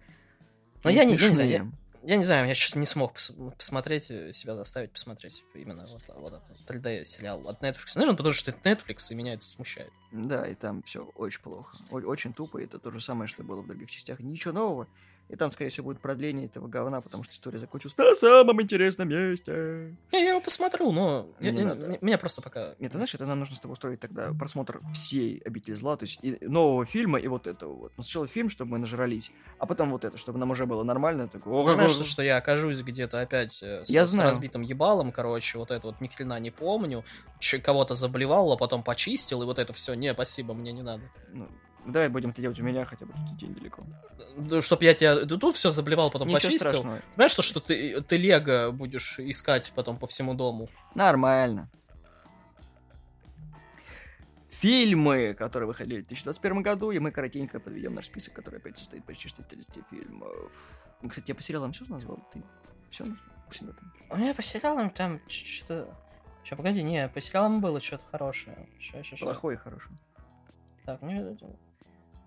Но 0.85 0.91
я 0.91 1.05
не, 1.05 1.15
я 1.15 1.29
не 1.29 1.35
знаю, 1.35 1.73
я, 2.05 2.17
не 2.17 2.25
знаю, 2.25 2.47
я 2.47 2.55
сейчас 2.55 2.75
не 2.75 2.87
смог 2.87 3.13
пос 3.13 3.33
посмотреть, 3.57 4.11
э, 4.11 4.33
себя 4.33 4.55
заставить 4.55 4.91
посмотреть 4.91 5.45
именно 5.55 5.87
вот, 5.87 6.03
вот 6.17 6.33
этот 6.35 6.71
3D 6.71 7.05
сериал 7.05 7.47
от 7.49 7.63
Netflix. 7.63 7.93
Наверное, 7.95 8.17
потому 8.17 8.35
что 8.35 8.51
это 8.51 8.71
Netflix, 8.71 9.11
и 9.11 9.15
меня 9.15 9.35
это 9.35 9.47
смущает. 9.47 9.93
Да, 10.11 10.47
и 10.47 10.55
там 10.55 10.83
все 10.83 11.05
очень 11.15 11.41
плохо. 11.41 11.77
О 11.91 11.97
очень 11.97 12.33
тупо, 12.33 12.59
и 12.59 12.65
это 12.65 12.79
то 12.79 12.91
же 12.91 13.01
самое, 13.01 13.29
что 13.29 13.43
было 13.45 13.61
в 13.63 13.67
других 13.67 13.91
частях. 13.91 14.21
Ничего 14.21 14.53
нового. 14.53 14.89
И 15.33 15.37
там, 15.37 15.51
скорее 15.51 15.71
всего, 15.71 15.87
будет 15.87 16.01
продление 16.03 16.45
этого 16.45 16.69
говна, 16.69 17.01
потому 17.01 17.25
что 17.25 17.33
история 17.33 17.59
закончилась 17.59 17.97
на 17.97 18.15
самом 18.15 18.61
интересном 18.61 19.09
месте. 19.09 19.97
Я, 20.13 20.19
я 20.19 20.29
его 20.33 20.43
посмотрю, 20.43 20.93
но 20.93 21.27
я, 21.41 21.53
я, 21.53 21.75
меня 22.03 22.19
просто 22.19 22.43
пока... 22.43 22.75
Нет, 22.79 22.93
ты 22.93 22.99
знаешь, 22.99 23.15
это 23.15 23.25
нам 23.25 23.39
нужно 23.39 23.57
с 23.57 23.61
тобой 23.61 23.73
устроить 23.73 23.99
тогда 23.99 24.31
просмотр 24.35 24.81
всей 24.93 25.39
«Обители 25.47 25.73
зла», 25.73 25.97
то 25.97 26.03
есть 26.03 26.19
и 26.21 26.37
нового 26.43 26.85
фильма, 26.85 27.19
и 27.19 27.29
вот 27.29 27.47
этого 27.47 27.73
вот. 27.73 27.93
Ну, 27.97 28.03
сначала 28.03 28.27
фильм, 28.27 28.51
чтобы 28.51 28.73
мы 28.73 28.79
нажрались, 28.79 29.33
а 29.59 29.65
потом 29.65 29.93
вот 29.93 30.05
это, 30.05 30.19
чтобы 30.19 30.39
нам 30.39 30.51
уже 30.51 30.67
было 30.67 30.83
нормально. 30.83 31.29
Такое, 31.29 31.65
Понимаешь, 31.65 31.93
что, 31.93 32.05
что 32.05 32.23
я 32.23 32.37
окажусь 32.37 32.83
где-то 32.83 33.23
опять 33.23 33.63
э, 33.63 33.87
с, 33.87 33.89
я 33.89 34.05
с 34.05 34.11
знаю. 34.11 34.29
разбитым 34.29 34.61
ебалом, 34.61 35.13
короче, 35.13 35.57
вот 35.57 35.71
это 35.71 35.87
вот 35.87 36.03
ни 36.03 36.09
хрена 36.09 36.39
не 36.41 36.51
помню, 36.51 37.07
кого-то 37.63 37.95
заблевал, 37.95 38.53
а 38.53 38.59
потом 38.59 38.83
почистил, 38.83 39.41
и 39.43 39.47
вот 39.47 39.59
это 39.59 39.73
все, 39.73 39.95
не, 39.95 40.13
спасибо, 40.13 40.53
мне 40.53 40.73
не 40.73 40.83
надо. 40.83 41.03
Ну, 41.33 41.49
Давай 41.85 42.09
будем 42.09 42.31
это 42.31 42.41
делать 42.41 42.59
у 42.61 42.63
меня, 42.63 42.85
хотя 42.85 43.07
бы 43.07 43.13
тут 43.13 43.37
день 43.37 43.55
далеко. 43.55 43.85
Чтоб 44.61 44.83
я 44.83 44.95
тебя 44.95 45.27
тут 45.27 45.57
все 45.57 45.71
заблевал, 45.71 46.11
потом 46.11 46.29
Ничего 46.29 46.41
почистил. 46.41 46.69
Страшного. 46.69 46.99
Знаешь, 47.15 47.33
что, 47.33 47.43
что 47.43 47.61
ты, 47.61 48.01
ты 48.03 48.17
Лего 48.17 48.71
будешь 48.71 49.19
искать 49.19 49.73
потом 49.75 49.99
по 49.99 50.07
всему 50.07 50.35
дому? 50.35 50.69
Нормально. 50.95 51.71
Фильмы, 54.47 55.35
которые 55.35 55.67
выходили 55.67 56.03
в 56.03 56.07
2021 56.07 56.63
году, 56.63 56.91
и 56.91 56.99
мы 56.99 57.11
коротенько 57.11 57.59
подведем 57.59 57.95
наш 57.95 58.07
список, 58.07 58.35
который 58.35 58.61
опять 58.61 58.77
состоит 58.77 59.05
почти 59.05 59.29
60 59.29 59.89
фильмов. 59.91 60.87
Ну, 61.01 61.09
кстати, 61.09 61.31
я 61.31 61.35
по 61.35 61.43
сериалам 61.43 61.73
все 61.73 61.85
назвал? 61.87 62.19
Ты 62.33 62.43
все 62.91 63.05
назвал? 63.05 63.75
У 64.11 64.17
меня 64.17 64.35
по 64.35 64.43
сериалам 64.43 64.91
там 64.91 65.21
что-то... 65.27 65.97
Сейчас, 66.45 66.57
погоди, 66.57 66.83
не, 66.83 67.09
по 67.09 67.21
сериалам 67.21 67.61
было 67.61 67.81
что-то 67.81 68.05
хорошее. 68.11 68.69
Ща, 68.79 69.03
ща, 69.03 69.17
ща. 69.17 69.25
Плохое 69.25 69.57
и 69.57 69.61
хорошее. 69.61 69.97
Так, 70.85 71.03
мне... 71.03 71.37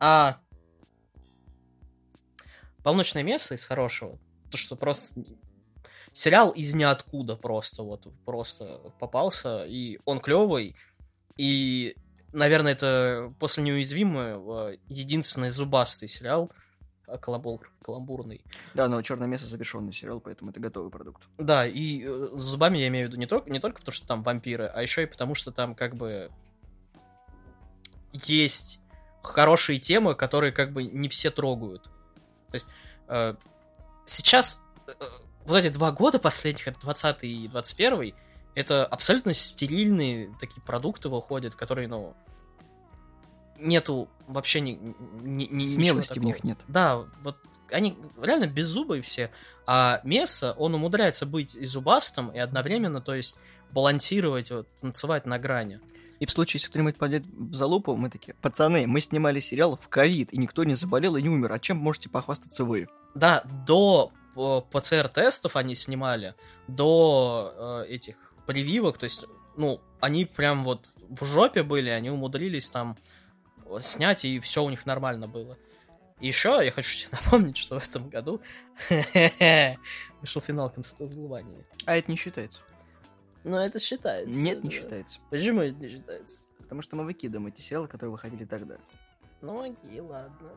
А... 0.08 0.38
Полночное 2.84 3.24
место 3.24 3.56
из 3.56 3.66
хорошего. 3.66 4.20
То, 4.51 4.58
что 4.58 4.76
просто... 4.76 5.20
Сериал 6.12 6.51
из 6.51 6.76
ниоткуда 6.76 7.36
просто 7.36 7.82
вот 7.82 8.08
просто 8.24 8.80
попался, 8.99 9.66
и 9.66 9.99
он 10.06 10.22
клевый, 10.22 10.78
и, 11.36 11.97
наверное, 12.32 12.72
это 12.72 13.34
после 13.38 13.64
неуязвимого 13.64 14.76
единственный 14.88 15.49
зубастый 15.49 16.08
сериал, 16.08 16.51
а, 17.06 17.18
каламбур, 17.18 17.70
каламбурный. 17.84 18.45
Да, 18.76 18.88
но 18.88 19.01
Черное 19.01 19.28
место 19.28 19.47
завершенный 19.47 19.91
сериал, 19.91 20.22
поэтому 20.22 20.51
это 20.51 20.62
готовый 20.62 20.89
продукт. 20.91 21.24
Да, 21.38 21.68
и 21.68 22.06
э, 22.06 22.30
с 22.38 22.43
зубами 22.43 22.78
я 22.78 22.88
имею 22.88 23.08
в 23.08 23.10
виду 23.10 23.20
не 23.20 23.26
только, 23.26 23.49
не 23.49 23.60
только 23.60 23.80
потому, 23.80 23.93
что 23.93 24.08
там 24.08 24.24
вампиры, 24.24 24.68
а 24.68 24.82
еще 24.84 25.03
и 25.03 25.08
потому, 25.08 25.36
что 25.36 25.51
там 25.51 25.76
как 25.76 25.95
бы 25.95 26.32
есть 28.14 28.80
хорошие 29.26 29.80
темы, 29.80 30.15
которые 30.15 30.51
как 30.51 30.73
бы 30.73 30.84
не 30.84 31.09
все 31.09 31.32
трогают. 31.32 31.84
То 31.84 32.53
есть 32.53 32.67
э, 33.07 33.36
сейчас 34.05 34.63
э, 34.88 34.91
вот 35.45 35.57
эти 35.57 35.71
два 35.71 35.91
года 35.91 36.19
последних, 36.19 36.67
это 36.67 36.80
20 36.82 37.23
и 37.23 37.47
21 37.47 38.13
это 38.55 38.86
абсолютно 38.86 39.34
стерильные 39.34 40.34
такие 40.39 40.61
продукты 40.61 41.09
выходят, 41.09 41.55
которые, 41.55 41.89
ну, 41.89 42.15
нету 43.59 44.09
вообще 44.28 44.61
ни, 44.61 44.80
ни, 45.21 45.45
ни 45.51 45.63
Смелости 45.63 46.19
в 46.19 46.23
них 46.23 46.43
нет. 46.43 46.57
Да, 46.67 47.05
вот 47.21 47.38
они 47.71 47.97
реально 48.21 48.47
беззубые 48.47 49.01
все, 49.01 49.32
а 49.67 49.99
Месса, 50.03 50.53
он 50.57 50.76
умудряется 50.76 51.26
быть 51.26 51.55
и 51.55 51.65
зубастым, 51.65 52.30
и 52.30 52.39
одновременно, 52.39 53.01
то 53.01 53.13
есть, 53.13 53.39
балансировать, 53.76 54.49
вот, 54.51 54.73
танцевать 54.82 55.26
на 55.26 55.38
грани. 55.38 55.82
И 56.19 56.26
в 56.26 56.32
случае, 56.32 56.59
если 56.59 56.69
кто-нибудь 56.69 56.95
пойдет 56.95 57.23
в 57.26 57.53
залупу, 57.53 57.95
мы 57.97 58.09
такие, 58.09 58.34
пацаны, 58.41 58.88
мы 58.88 59.01
снимали 59.01 59.41
сериал 59.41 59.76
в 59.76 59.89
ковид, 59.89 60.34
и 60.34 60.38
никто 60.38 60.63
не 60.63 60.76
заболел 60.76 61.17
и 61.17 61.21
не 61.21 61.28
умер, 61.28 61.51
а 61.51 61.59
чем 61.59 61.78
можете 61.78 62.09
похвастаться 62.09 62.63
вы? 62.63 62.88
Да, 63.15 63.43
до 63.67 64.13
ПЦР-тестов 64.71 65.57
они 65.57 65.76
снимали, 65.76 66.36
до 66.69 67.84
э, 67.88 67.93
этих 67.93 68.15
прививок, 68.47 68.97
то 68.97 69.03
есть, 69.03 69.26
ну, 69.57 69.82
они 69.99 70.23
прям 70.23 70.63
вот 70.63 70.88
в 71.09 71.26
жопе 71.26 71.61
были, 71.61 71.89
они 71.89 72.09
умудрились 72.09 72.71
там 72.71 72.97
снять, 73.82 74.23
и 74.23 74.39
все 74.39 74.63
у 74.63 74.69
них 74.69 74.86
нормально 74.86 75.28
было. 75.28 75.57
И 76.21 76.28
еще 76.28 76.61
я 76.63 76.71
хочу 76.71 76.97
тебе 76.97 77.09
напомнить, 77.23 77.57
что 77.57 77.78
в 77.78 77.88
этом 77.88 78.09
году 78.09 78.41
вышел 80.21 80.41
финал 80.41 80.69
конституирования. 80.69 81.65
А 81.86 81.97
это 81.97 82.09
не 82.09 82.15
считается. 82.17 82.61
Ну, 83.46 83.58
это 83.58 83.80
считается. 83.80 84.41
Нет, 84.41 84.64
не 84.64 84.72
считается. 84.72 85.20
Почему 85.30 85.62
это 85.62 85.76
не 85.76 85.89
считается? 85.89 86.52
Потому 86.58 86.82
что 86.82 86.96
мы 86.96 87.06
выкидываем 87.06 87.46
эти 87.48 87.62
сериалы, 87.62 87.88
которые 87.88 88.12
выходили 88.12 88.43
тогда. 88.43 88.78
Ну, 89.41 89.62
окей, 89.62 90.00
ладно. 90.00 90.50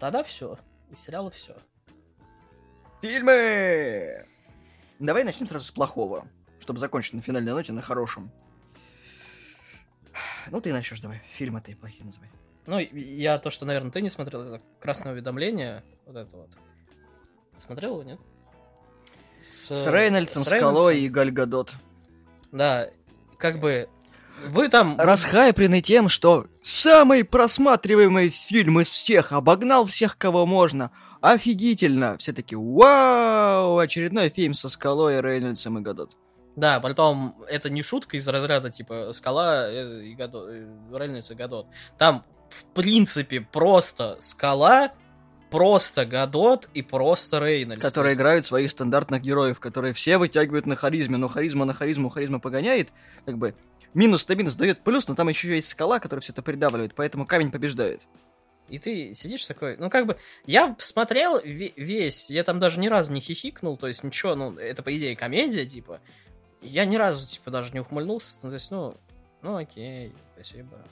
Тогда 0.00 0.22
все. 0.22 0.58
И 0.90 0.94
сериалы 0.94 1.30
все. 1.30 1.54
Фильмы! 3.02 4.24
Давай 4.98 5.24
начнем 5.24 5.46
сразу 5.46 5.66
с 5.66 5.70
плохого, 5.70 6.26
чтобы 6.58 6.78
закончить 6.78 7.12
на 7.12 7.20
финальной 7.20 7.52
ноте 7.52 7.72
на 7.72 7.82
хорошем. 7.82 8.32
Ну, 10.50 10.62
ты 10.62 10.72
начнешь 10.72 11.00
давай. 11.00 11.20
Фильмы 11.34 11.60
ты 11.60 11.76
плохие 11.76 12.06
называй. 12.06 12.30
Ну, 12.64 12.78
я 12.78 13.38
то, 13.38 13.50
что, 13.50 13.66
наверное, 13.66 13.90
ты 13.90 14.00
не 14.00 14.08
смотрел, 14.08 14.40
это 14.42 14.64
красное 14.80 15.12
уведомление, 15.12 15.84
вот 16.06 16.16
это 16.16 16.34
вот. 16.34 16.56
Смотрел 17.54 18.00
его, 18.00 18.02
нет? 18.04 18.20
С, 19.38 19.74
с 19.74 19.86
Рейнольдсом, 19.86 20.42
с 20.42 20.46
Скалой 20.46 21.00
и 21.00 21.08
Гальгадот. 21.08 21.72
Да, 22.52 22.88
как 23.38 23.60
бы 23.60 23.88
вы 24.46 24.68
там... 24.68 24.96
Расхайплены 24.98 25.80
тем, 25.80 26.08
что 26.08 26.46
самый 26.60 27.24
просматриваемый 27.24 28.28
фильм 28.28 28.80
из 28.80 28.88
всех, 28.88 29.32
обогнал 29.32 29.84
всех, 29.86 30.16
кого 30.16 30.46
можно. 30.46 30.90
Офигительно. 31.20 32.16
Все 32.18 32.32
таки 32.32 32.54
вау, 32.54 33.78
очередной 33.78 34.28
фильм 34.28 34.54
со 34.54 34.68
Скалой, 34.68 35.20
Рейнольдсом 35.20 35.78
и 35.78 35.82
Гадот. 35.82 36.12
Да, 36.54 36.80
потом 36.80 37.36
это 37.48 37.70
не 37.70 37.82
шутка 37.82 38.16
из 38.16 38.26
разряда 38.26 38.70
типа 38.70 39.12
Скала 39.12 39.68
э, 39.68 40.02
и 40.02 40.14
Гадот, 40.14 40.48
э, 40.48 40.66
Рейнольдс 40.92 41.30
и 41.30 41.34
Гадот. 41.34 41.66
Там 41.96 42.24
в 42.50 42.64
принципе, 42.74 43.40
просто 43.40 44.16
Скала, 44.20 44.92
просто 45.50 46.06
Гадот 46.06 46.68
и 46.74 46.82
просто 46.82 47.38
Рейнольдс. 47.38 47.86
Которые 47.86 48.14
играют 48.14 48.44
своих 48.44 48.70
стандартных 48.70 49.22
героев, 49.22 49.60
которые 49.60 49.94
все 49.94 50.18
вытягивают 50.18 50.66
на 50.66 50.76
харизме, 50.76 51.16
но 51.16 51.28
харизма 51.28 51.64
на 51.64 51.74
харизму, 51.74 52.08
харизма 52.08 52.40
погоняет, 52.40 52.88
как 53.24 53.38
бы 53.38 53.54
минус 53.94 54.28
на 54.28 54.34
минус 54.34 54.56
дает 54.56 54.80
плюс, 54.80 55.08
но 55.08 55.14
там 55.14 55.28
еще 55.28 55.48
есть 55.48 55.68
скала, 55.68 55.98
которая 56.00 56.20
все 56.20 56.32
это 56.32 56.42
придавливает, 56.42 56.94
поэтому 56.94 57.26
камень 57.26 57.50
побеждает. 57.50 58.06
И 58.68 58.78
ты 58.78 59.14
сидишь 59.14 59.46
такой, 59.46 59.76
ну 59.78 59.88
как 59.88 60.06
бы, 60.06 60.18
я 60.44 60.76
смотрел 60.78 61.40
весь, 61.42 62.30
я 62.30 62.44
там 62.44 62.58
даже 62.58 62.80
ни 62.80 62.88
разу 62.88 63.12
не 63.12 63.20
хихикнул, 63.20 63.76
то 63.76 63.86
есть 63.86 64.04
ничего, 64.04 64.34
ну 64.34 64.56
это 64.58 64.82
по 64.82 64.94
идее 64.94 65.16
комедия, 65.16 65.64
типа, 65.64 66.00
я 66.60 66.84
ни 66.84 66.96
разу, 66.96 67.26
типа, 67.26 67.50
даже 67.50 67.72
не 67.72 67.80
ухмыльнулся, 67.80 68.40
ну, 68.42 68.50
то 68.50 68.54
есть, 68.54 68.70
ну, 68.70 68.94
ну 69.42 69.56
окей, 69.56 70.12
спасибо. 70.34 70.84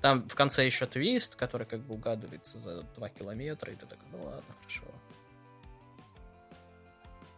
Там 0.00 0.28
в 0.28 0.34
конце 0.34 0.64
еще 0.64 0.86
твист, 0.86 1.34
который 1.34 1.66
как 1.66 1.80
бы 1.80 1.94
угадывается 1.94 2.58
за 2.58 2.82
2 2.82 3.08
километра, 3.08 3.72
и 3.72 3.76
ты 3.76 3.86
такой, 3.86 4.06
ну 4.12 4.24
ладно, 4.24 4.54
хорошо. 4.60 4.84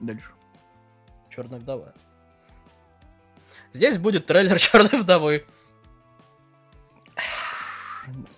Дальше. 0.01 0.33
Черная 1.31 1.59
вдова. 1.59 1.95
Здесь 3.73 3.99
будет 3.99 4.27
трейлер 4.27 4.59
Черной 4.61 5.01
вдовы. 5.01 5.47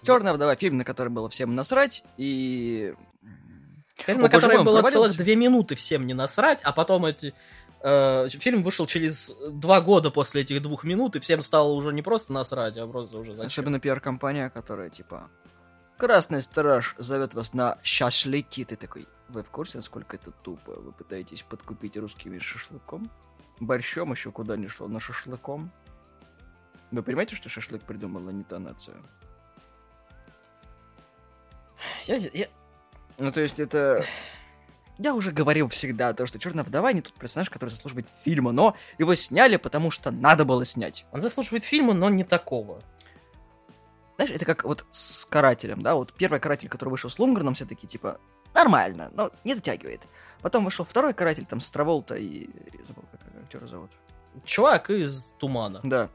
Черная 0.03 0.35
вдова 0.35 0.55
фильм, 0.57 0.77
на 0.77 0.85
который 0.85 1.09
было 1.09 1.29
всем 1.29 1.55
насрать, 1.55 2.05
и 2.17 2.95
Фильм, 3.97 4.19
О, 4.19 4.23
на 4.23 4.29
который 4.29 4.63
было 4.65 4.83
целых 4.83 5.17
две 5.17 5.37
минуты 5.37 5.75
всем 5.77 6.07
не 6.07 6.15
насрать, 6.15 6.63
а 6.65 6.73
потом 6.73 7.07
эти 7.07 7.35
Э, 7.83 8.29
фильм 8.29 8.63
вышел 8.63 8.87
через 8.87 9.35
два 9.51 9.81
года 9.81 10.11
после 10.11 10.43
этих 10.43 10.63
двух 10.63 10.85
минут, 10.85 11.17
и 11.17 11.21
всем 11.21 11.43
стало 11.43 11.73
уже 11.73 11.93
не 11.93 12.03
просто 12.03 12.33
насрать, 12.33 12.77
а 12.77 12.87
просто 12.87 13.19
уже 13.19 13.35
зачем. 13.35 13.47
Особенно 13.47 13.81
пиар-компания, 13.81 14.51
которая 14.51 14.91
типа 14.91 15.29
Красный 16.03 16.43
страж 16.43 16.97
зовет 16.99 17.35
вас 17.35 17.55
на 17.55 17.79
шашлыки. 17.85 18.65
Ты 18.65 18.75
такой, 18.75 19.07
вы 19.29 19.45
в 19.45 19.51
курсе, 19.51 19.79
насколько 19.79 20.17
это 20.17 20.33
тупо? 20.33 20.73
Вы 20.73 20.91
пытаетесь 20.91 21.45
подкупить 21.45 21.97
русскими 21.97 22.41
шашлыком? 22.41 23.09
Борщом 23.61 24.11
еще 24.11 24.33
куда 24.33 24.57
ни 24.57 24.67
шло, 24.67 24.89
на 24.89 24.99
шашлыком? 24.99 25.71
Вы 26.91 27.05
понимаете, 27.05 27.37
что 27.37 27.49
шашлык 27.49 27.83
придумала 27.83 28.31
не 28.31 28.43
та 28.43 28.59
нация? 28.59 28.97
Я, 32.07 32.17
я... 32.17 32.49
Ну, 33.19 33.31
то 33.31 33.41
есть 33.41 33.61
это... 33.61 34.05
Я 34.99 35.15
уже 35.15 35.33
говорил 35.33 35.69
всегда, 35.69 36.13
то, 36.13 36.27
что 36.27 36.39
Черная 36.39 36.65
вдова 36.65 36.93
не 36.93 37.01
тот 37.01 37.15
персонаж, 37.15 37.49
который 37.51 37.71
заслуживает 37.71 38.09
фильма, 38.09 38.53
но 38.53 38.77
его 38.99 39.15
сняли, 39.15 39.57
потому 39.57 39.91
что 39.91 40.11
надо 40.11 40.45
было 40.45 40.65
снять. 40.65 41.07
Он 41.13 41.21
заслуживает 41.21 41.65
фильма, 41.65 41.95
но 41.95 42.11
не 42.11 42.25
такого. 42.25 42.83
Знаешь, 44.17 44.33
это 44.33 44.45
как 44.45 44.65
вот 44.65 44.85
с 44.91 45.25
карателем, 45.25 45.83
да, 45.83 45.95
вот 45.95 46.13
первый 46.13 46.39
каратель, 46.39 46.69
который 46.69 46.91
вышел 46.91 47.11
с 47.11 47.19
Лунгреном, 47.19 47.55
все 47.55 47.65
таки 47.65 47.87
типа, 47.87 48.21
нормально, 48.55 49.11
но 49.15 49.31
не 49.45 49.55
дотягивает. 49.55 50.03
Потом 50.43 50.65
вышел 50.65 50.85
второй 50.85 51.15
каратель, 51.15 51.47
там, 51.47 51.61
с 51.61 51.71
Траволта 51.71 52.15
и... 52.15 52.49
Я 52.73 52.85
забыл, 52.87 53.05
как 53.11 53.21
актера 53.43 53.67
зовут. 53.67 53.91
Чувак 54.45 54.91
из 54.91 55.35
Тумана. 55.39 55.81
Да. 55.83 56.09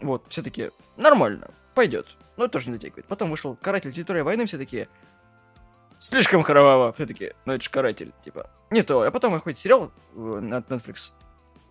Вот, 0.00 0.24
все 0.28 0.42
таки 0.42 0.70
нормально, 0.96 1.50
пойдет. 1.74 2.06
Но 2.36 2.48
тоже 2.48 2.70
не 2.70 2.76
дотягивает. 2.76 3.06
Потом 3.06 3.30
вышел 3.30 3.56
каратель 3.60 3.92
территории 3.92 4.22
войны, 4.22 4.46
все 4.46 4.58
таки 4.58 4.88
слишком 6.02 6.42
кроваво. 6.42 6.92
Все 6.92 7.06
таки 7.06 7.32
ну 7.44 7.54
это 7.54 7.62
же 7.62 7.70
каратель, 7.70 8.12
типа, 8.24 8.50
не 8.70 8.82
то. 8.82 9.02
А 9.02 9.10
потом 9.10 9.32
выходит 9.32 9.58
сериал 9.58 9.92
на 10.14 10.56
Netflix 10.56 11.12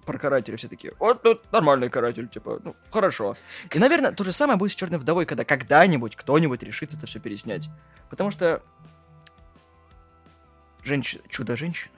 про 0.06 0.18
карателя, 0.18 0.58
все 0.58 0.68
таки 0.68 0.92
вот 0.98 1.22
тут 1.22 1.52
нормальный 1.52 1.90
каратель, 1.90 2.28
типа, 2.28 2.60
ну, 2.64 2.76
хорошо. 2.90 3.38
И, 3.70 3.78
наверное, 3.78 4.12
то 4.12 4.24
же 4.24 4.32
самое 4.32 4.58
будет 4.58 4.72
с 4.72 4.76
Черной 4.76 4.98
вдовой, 4.98 5.26
когда 5.26 5.46
когда-нибудь 5.46 6.16
кто-нибудь 6.16 6.64
решит 6.64 6.94
это 6.94 7.06
все 7.06 7.20
переснять. 7.20 7.70
Потому 8.10 8.32
что 8.32 8.64
женщина, 10.84 11.22
чудо-женщина 11.30 11.94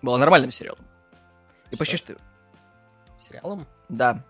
была 0.00 0.16
нормальным 0.16 0.50
сериалом. 0.50 0.84
И 1.70 1.76
почти 1.76 1.96
что... 1.96 2.16
Сериалом? 3.18 3.66
Да. 3.88 4.22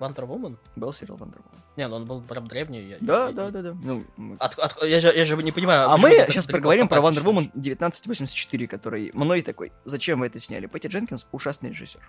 Wonder 0.00 0.26
Woman? 0.26 0.56
Был 0.76 0.92
сериал 0.92 1.18
Wonder 1.18 1.36
Woman. 1.36 1.60
Не, 1.76 1.86
ну 1.88 1.96
он 1.96 2.06
был 2.06 2.20
прям 2.22 2.48
древний. 2.48 2.80
Я, 2.80 2.96
да, 3.00 3.26
я, 3.28 3.32
да, 3.32 3.50
да, 3.50 3.62
да. 3.62 3.76
Ну, 3.82 4.04
от, 4.38 4.58
от, 4.58 4.82
я, 4.82 5.00
же, 5.00 5.12
я 5.14 5.24
же 5.24 5.36
не 5.42 5.52
понимаю. 5.52 5.88
А 5.90 5.96
мы 5.96 6.10
сейчас 6.28 6.46
проговорим 6.46 6.88
про 6.88 7.00
Wonder 7.00 7.22
Woman 7.22 7.50
1984, 7.54 8.66
который 8.66 9.10
мной 9.14 9.42
такой, 9.42 9.72
зачем 9.84 10.20
вы 10.20 10.26
это 10.26 10.38
сняли? 10.38 10.66
Пэтти 10.66 10.88
Дженкинс 10.88 11.26
ужасный 11.32 11.70
режиссер. 11.70 12.00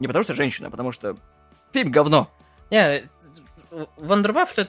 Не 0.00 0.06
потому 0.06 0.24
что 0.24 0.34
женщина, 0.34 0.68
а 0.68 0.70
потому 0.70 0.90
что 0.90 1.16
фильм 1.72 1.90
говно. 1.90 2.30
Не, 2.70 3.08
Вандервафля 3.96 4.68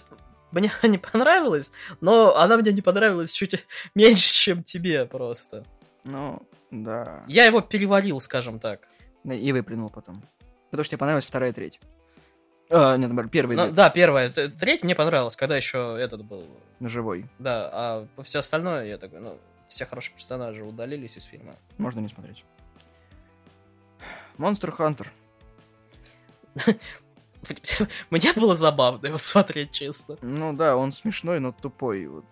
мне 0.51 0.71
не 0.83 0.97
понравилась, 0.97 1.71
но 2.01 2.35
она 2.35 2.57
мне 2.57 2.71
не 2.71 2.81
понравилась 2.81 3.31
чуть 3.31 3.65
меньше, 3.95 4.33
чем 4.33 4.63
тебе 4.63 5.05
просто. 5.05 5.65
Ну, 6.03 6.41
да. 6.71 7.23
Я 7.27 7.45
его 7.45 7.61
переварил, 7.61 8.19
скажем 8.21 8.59
так. 8.59 8.87
И 9.25 9.51
выплюнул 9.51 9.89
потом. 9.89 10.23
Потому 10.69 10.83
что 10.83 10.91
тебе 10.91 10.99
понравилась 10.99 11.25
вторая 11.25 11.51
треть. 11.51 11.79
А, 12.69 12.97
нет, 12.97 13.09
наоборот, 13.09 13.31
первый. 13.31 13.57
Ну, 13.57 13.71
да, 13.71 13.89
первая. 13.89 14.29
Третья 14.29 14.85
мне 14.85 14.95
понравилась, 14.95 15.35
когда 15.35 15.57
еще 15.57 15.97
этот 15.99 16.23
был. 16.23 16.43
Живой. 16.79 17.25
Да, 17.39 17.69
а 17.73 18.07
все 18.23 18.39
остальное, 18.39 18.85
я 18.85 18.97
такой, 18.97 19.19
ну, 19.19 19.37
все 19.67 19.85
хорошие 19.85 20.15
персонажи 20.15 20.63
удалились 20.63 21.17
из 21.17 21.23
фильма. 21.23 21.55
Можно 21.77 21.99
не 21.99 22.07
смотреть. 22.07 22.45
Monster 24.37 24.71
Hunter. 24.71 25.11
Мне 28.09 28.33
было 28.35 28.55
забавно 28.55 29.07
его 29.07 29.17
смотреть, 29.17 29.71
честно. 29.71 30.17
Ну 30.21 30.53
да, 30.53 30.77
он 30.77 30.91
смешной, 30.91 31.39
но 31.39 31.51
тупой. 31.51 32.07
Вот. 32.07 32.25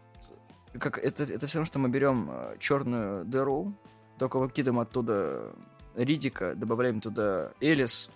Как, 0.79 0.97
это, 0.99 1.23
это 1.23 1.47
все 1.47 1.57
равно, 1.57 1.65
что 1.65 1.79
мы 1.79 1.89
берем 1.89 2.29
э, 2.31 2.55
черную 2.59 3.25
дыру, 3.25 3.73
только 4.19 4.37
выкидываем 4.37 4.79
оттуда 4.79 5.51
Риддика, 5.95 6.53
добавляем 6.55 7.01
туда 7.01 7.51
Элис, 7.59 8.09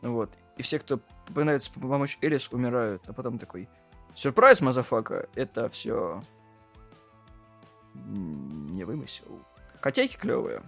вот, 0.00 0.30
и 0.56 0.62
все, 0.62 0.78
кто 0.78 1.00
пытается 1.26 1.72
помочь 1.72 2.18
Элис, 2.22 2.50
умирают. 2.52 3.02
А 3.08 3.12
потом 3.12 3.38
такой, 3.38 3.68
сюрприз, 4.14 4.60
motherfucker, 4.60 5.28
это 5.34 5.68
все 5.68 6.22
не 7.94 8.84
вымысел. 8.84 9.40
Котейки 9.80 10.16
клевые. 10.16 10.62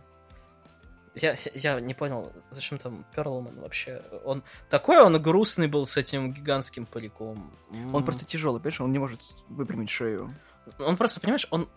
Я, 1.14 1.34
я 1.54 1.80
не 1.80 1.94
понял, 1.94 2.30
зачем 2.50 2.76
там 2.76 3.06
Перлман 3.14 3.58
вообще? 3.60 4.02
Он 4.24 4.42
такой 4.68 5.00
он 5.00 5.20
грустный 5.20 5.66
был 5.66 5.86
с 5.86 5.96
этим 5.96 6.32
гигантским 6.34 6.84
париком. 6.84 7.50
Он 7.92 8.04
просто 8.04 8.26
тяжелый, 8.26 8.58
понимаешь, 8.58 8.80
он 8.82 8.92
не 8.92 8.98
может 8.98 9.20
выпрямить 9.48 9.88
шею. 9.88 10.30
Он 10.78 10.96
просто, 10.96 11.20
понимаешь, 11.20 11.46
он 11.50 11.68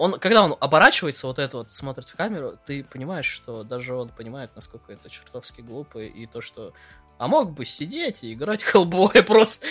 он, 0.00 0.18
когда 0.18 0.42
он 0.42 0.56
оборачивается, 0.58 1.26
вот 1.26 1.38
это 1.38 1.58
вот, 1.58 1.70
смотрит 1.70 2.08
в 2.08 2.16
камеру, 2.16 2.58
ты 2.64 2.82
понимаешь, 2.84 3.26
что 3.26 3.64
даже 3.64 3.94
он 3.94 4.08
понимает, 4.08 4.50
насколько 4.56 4.92
это 4.92 5.10
чертовски 5.10 5.60
глупо, 5.60 5.98
и 5.98 6.26
то, 6.26 6.40
что 6.40 6.72
а 7.18 7.28
мог 7.28 7.52
бы 7.52 7.66
сидеть 7.66 8.24
и 8.24 8.32
играть 8.32 8.62
Хеллбоя 8.62 9.22
просто. 9.26 9.66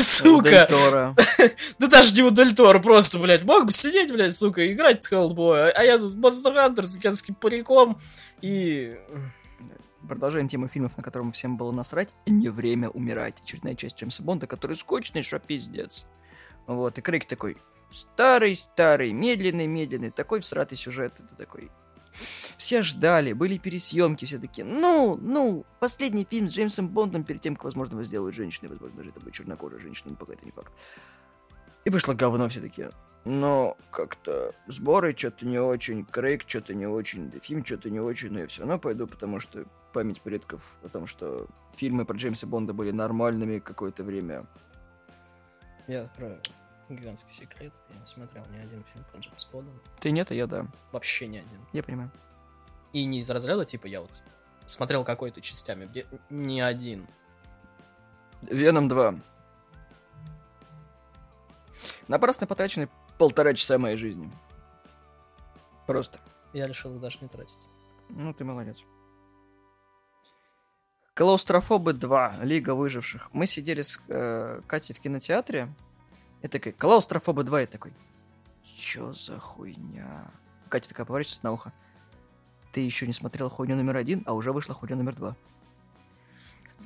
Сука. 0.00 1.14
Да 1.78 1.86
даже 1.86 2.12
не 2.12 2.28
Дель 2.32 2.56
Торо, 2.56 2.80
просто, 2.80 3.20
блядь, 3.20 3.44
мог 3.44 3.66
бы 3.66 3.72
сидеть, 3.72 4.10
блядь, 4.10 4.34
сука, 4.34 4.62
и 4.62 4.72
играть 4.72 5.06
Хеллбоя. 5.06 5.70
А 5.70 5.84
я 5.84 5.96
тут 5.96 6.16
Monster 6.16 6.52
Hunter 6.52 6.82
с 6.82 6.96
гигантским 6.96 7.36
париком 7.36 7.98
и... 8.42 8.98
Продолжаем 10.08 10.48
тему 10.48 10.66
фильмов, 10.66 10.96
на 10.96 11.04
котором 11.04 11.30
всем 11.30 11.56
было 11.56 11.70
насрать. 11.70 12.08
Не 12.26 12.48
время 12.48 12.88
умирать. 12.88 13.38
Очередная 13.44 13.76
часть 13.76 13.96
Джеймса 13.96 14.24
Бонда, 14.24 14.48
который 14.48 14.76
скучный, 14.76 15.22
что 15.22 15.38
пиздец. 15.38 16.04
Вот, 16.66 16.98
и 16.98 17.00
Крейг 17.00 17.26
такой, 17.26 17.56
старый-старый, 17.90 19.12
медленный-медленный, 19.12 20.10
такой 20.10 20.40
всратый 20.40 20.78
сюжет, 20.78 21.14
это 21.18 21.34
такой, 21.36 21.70
все 22.56 22.82
ждали, 22.82 23.32
были 23.32 23.58
пересъемки, 23.58 24.24
все 24.24 24.38
такие, 24.38 24.66
ну, 24.66 25.16
ну, 25.20 25.64
последний 25.78 26.26
фильм 26.28 26.48
с 26.48 26.52
Джеймсом 26.52 26.88
Бондом 26.88 27.24
перед 27.24 27.40
тем, 27.40 27.56
как, 27.56 27.64
возможно, 27.64 27.94
его 27.94 28.04
сделают 28.04 28.34
женщиной, 28.34 28.68
возможно, 28.68 28.98
даже 28.98 29.10
это 29.10 29.20
будет 29.20 29.34
чернокожая 29.34 29.80
женщина, 29.80 30.10
но 30.10 30.16
пока 30.16 30.34
это 30.34 30.44
не 30.44 30.52
факт. 30.52 30.72
И 31.84 31.90
вышло 31.90 32.12
говно 32.12 32.48
все 32.48 32.60
такие. 32.60 32.90
Но 33.24 33.76
как-то 33.90 34.54
сборы 34.66 35.14
что-то 35.16 35.46
не 35.46 35.58
очень, 35.58 36.04
Крейг 36.04 36.44
что-то 36.46 36.74
не 36.74 36.86
очень, 36.86 37.30
да 37.30 37.38
фильм 37.38 37.64
что-то 37.64 37.90
не 37.90 38.00
очень, 38.00 38.30
но 38.30 38.40
я 38.40 38.46
все 38.46 38.62
равно 38.62 38.78
пойду, 38.78 39.06
потому 39.06 39.40
что 39.40 39.64
память 39.92 40.22
предков 40.22 40.78
о 40.82 40.88
том, 40.88 41.06
что 41.06 41.46
фильмы 41.74 42.06
про 42.06 42.16
Джеймса 42.16 42.46
Бонда 42.46 42.72
были 42.72 42.90
нормальными 42.92 43.58
какое-то 43.58 44.04
время. 44.04 44.46
Я 45.86 46.02
открою 46.02 46.40
гигантский 46.96 47.32
секрет. 47.32 47.72
Я 47.88 47.98
не 47.98 48.06
смотрел 48.06 48.44
ни 48.46 48.58
один 48.58 48.84
фильм 48.92 49.04
про 49.10 49.18
Джеймса 49.18 49.46
Бонда. 49.52 49.70
Ты 50.00 50.10
нет, 50.10 50.30
а 50.30 50.34
я 50.34 50.46
да. 50.46 50.66
Вообще 50.92 51.26
ни 51.26 51.38
один. 51.38 51.66
Я 51.72 51.82
понимаю. 51.82 52.10
И 52.92 53.04
не 53.04 53.20
из 53.20 53.30
разряда, 53.30 53.64
типа, 53.64 53.86
я 53.86 54.00
вот 54.00 54.22
смотрел 54.66 55.04
какой-то 55.04 55.40
частями, 55.40 55.86
где 55.86 56.06
ни 56.28 56.60
один. 56.60 57.06
Веном 58.42 58.88
2. 58.88 59.14
Напрасно 62.08 62.46
потрачены 62.46 62.88
полтора 63.18 63.54
часа 63.54 63.78
моей 63.78 63.96
жизни. 63.96 64.30
Просто. 65.86 66.18
Я 66.52 66.66
решил 66.66 66.94
их 66.94 67.00
даже 67.00 67.18
не 67.20 67.28
тратить. 67.28 67.58
Ну, 68.08 68.34
ты 68.34 68.44
молодец. 68.44 68.78
Клаустрофобы 71.14 71.92
2. 71.92 72.38
Лига 72.42 72.74
выживших. 72.74 73.32
Мы 73.32 73.46
сидели 73.46 73.82
с 73.82 74.00
э, 74.08 74.62
Катей 74.66 74.94
в 74.94 75.00
кинотеатре. 75.00 75.68
И 76.42 76.48
такой, 76.48 76.72
клаустрофобы 76.72 77.44
2. 77.44 77.62
И 77.62 77.66
такой, 77.66 77.92
чё 78.62 79.12
за 79.12 79.38
хуйня? 79.38 80.30
Катя 80.68 80.88
такая 80.88 81.06
поворачивается 81.06 81.44
на 81.44 81.52
ухо 81.52 81.72
ты 82.72 82.80
еще 82.80 83.06
не 83.06 83.12
смотрел 83.12 83.48
хуйню 83.48 83.76
номер 83.76 83.96
один, 83.96 84.22
а 84.26 84.34
уже 84.34 84.52
вышла 84.52 84.74
хуйня 84.74 84.96
номер 84.96 85.14
два. 85.14 85.36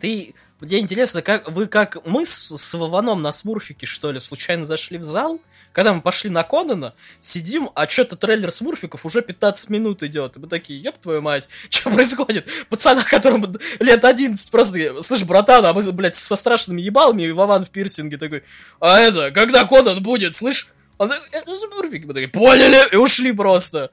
Ты... 0.01 0.35
Мне 0.61 0.79
интересно, 0.79 1.21
как 1.21 1.51
вы 1.51 1.67
как 1.67 2.07
мы 2.07 2.25
с, 2.25 2.57
с 2.57 2.75
Вованом 2.75 3.21
на 3.21 3.33
Смурфике, 3.33 3.87
что 3.87 4.13
ли, 4.13 4.19
случайно 4.19 4.65
зашли 4.65 4.99
в 4.99 5.05
зал? 5.05 5.41
Когда 5.73 5.93
мы 5.93 6.01
пошли 6.01 6.31
на 6.31 6.45
Конана, 6.45 6.95
сидим, 7.19 7.69
а 7.75 7.89
что-то 7.89 8.17
трейлер 8.17 8.53
Смурфиков 8.53 9.05
уже 9.05 9.21
15 9.21 9.69
минут 9.71 10.05
идет. 10.05 10.37
И 10.37 10.41
мы 10.41 10.47
такие, 10.47 10.81
ёб 10.81 10.97
твою 10.99 11.21
мать, 11.21 11.49
что 11.69 11.91
происходит? 11.91 12.49
Пацана, 12.71 13.03
которому 13.03 13.53
лет 13.81 14.05
11, 14.05 14.51
просто, 14.51 15.03
слышь, 15.03 15.25
братан, 15.25 15.67
а 15.67 15.73
мы, 15.73 15.83
блядь, 15.93 16.15
со 16.15 16.37
страшными 16.37 16.81
ебалами, 16.81 17.25
и 17.25 17.33
Вован 17.33 17.67
в 17.67 17.71
пирсинге 17.71 18.17
такой, 18.17 18.45
а 18.81 19.01
это, 19.01 19.33
когда 19.33 19.67
Конан 19.67 20.03
будет, 20.03 20.35
слышь? 20.35 20.69
Он 20.97 21.09
такой, 21.09 21.27
это 21.33 21.57
Смурфики. 21.57 22.05
Мы 22.05 22.15
такие, 22.15 22.29
поняли, 22.29 22.89
и 22.93 22.97
ушли 22.97 23.33
просто. 23.33 23.91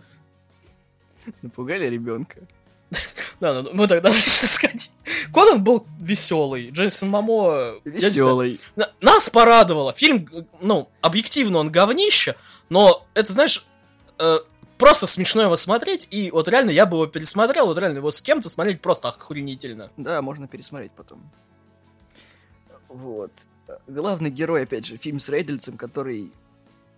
Напугали 1.41 1.87
ребенка. 1.87 2.37
Да, 3.39 3.63
мы 3.73 3.87
тогда 3.87 4.11
сказать. 4.13 4.91
Конан 5.33 5.63
был 5.63 5.85
веселый, 5.99 6.69
Джейсон 6.69 7.09
Мамо... 7.09 7.75
Веселый. 7.83 8.59
Нас 9.01 9.29
порадовало. 9.29 9.93
Фильм, 9.93 10.27
ну, 10.61 10.89
объективно 11.01 11.59
он 11.59 11.71
говнище, 11.71 12.35
но 12.69 13.05
это, 13.13 13.31
знаешь, 13.33 13.65
э, 14.19 14.37
просто 14.77 15.07
смешно 15.07 15.43
его 15.43 15.55
смотреть, 15.55 16.07
и 16.11 16.31
вот 16.31 16.47
реально 16.47 16.71
я 16.71 16.85
бы 16.85 16.97
его 16.97 17.07
пересмотрел, 17.07 17.67
вот 17.67 17.77
реально 17.77 17.97
его 17.97 18.11
с 18.11 18.21
кем-то 18.21 18.49
смотреть 18.49 18.81
просто 18.81 19.09
охренительно. 19.09 19.91
Да, 19.97 20.21
можно 20.21 20.47
пересмотреть 20.47 20.91
потом. 20.93 21.29
Вот. 22.87 23.31
Главный 23.87 24.29
герой, 24.29 24.63
опять 24.63 24.85
же, 24.85 24.97
фильм 24.97 25.19
с 25.19 25.29
Рейдельцем, 25.29 25.77
который 25.77 26.31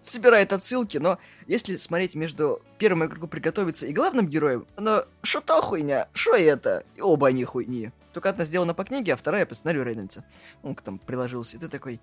собирает 0.06 0.54
отсылки, 0.54 0.97
но 0.97 1.18
если 1.47 1.78
смотреть 1.78 2.16
между 2.16 2.62
первым 2.78 3.06
игроку 3.06 3.28
приготовиться 3.28 3.86
и 3.86 3.93
главным 3.93 4.28
героем, 4.28 4.68
но 4.78 5.06
что 5.22 5.41
то 5.41 5.62
хуйня, 5.62 6.08
что 6.14 6.36
это? 6.36 6.84
И 6.95 7.01
оба 7.01 7.28
они 7.28 7.43
хуйни. 7.43 7.91
Только 8.14 8.30
одна 8.30 8.45
сделана 8.45 8.74
по 8.74 8.84
книге, 8.84 9.14
а 9.14 9.18
вторая 9.18 9.45
по 9.45 9.56
сценарию 9.56 9.84
Рейнольдса. 9.84 10.24
Он 10.62 10.76
там 10.76 10.99
приложился, 10.99 11.58
и 11.58 11.60
ты 11.60 11.68
такой... 11.68 11.99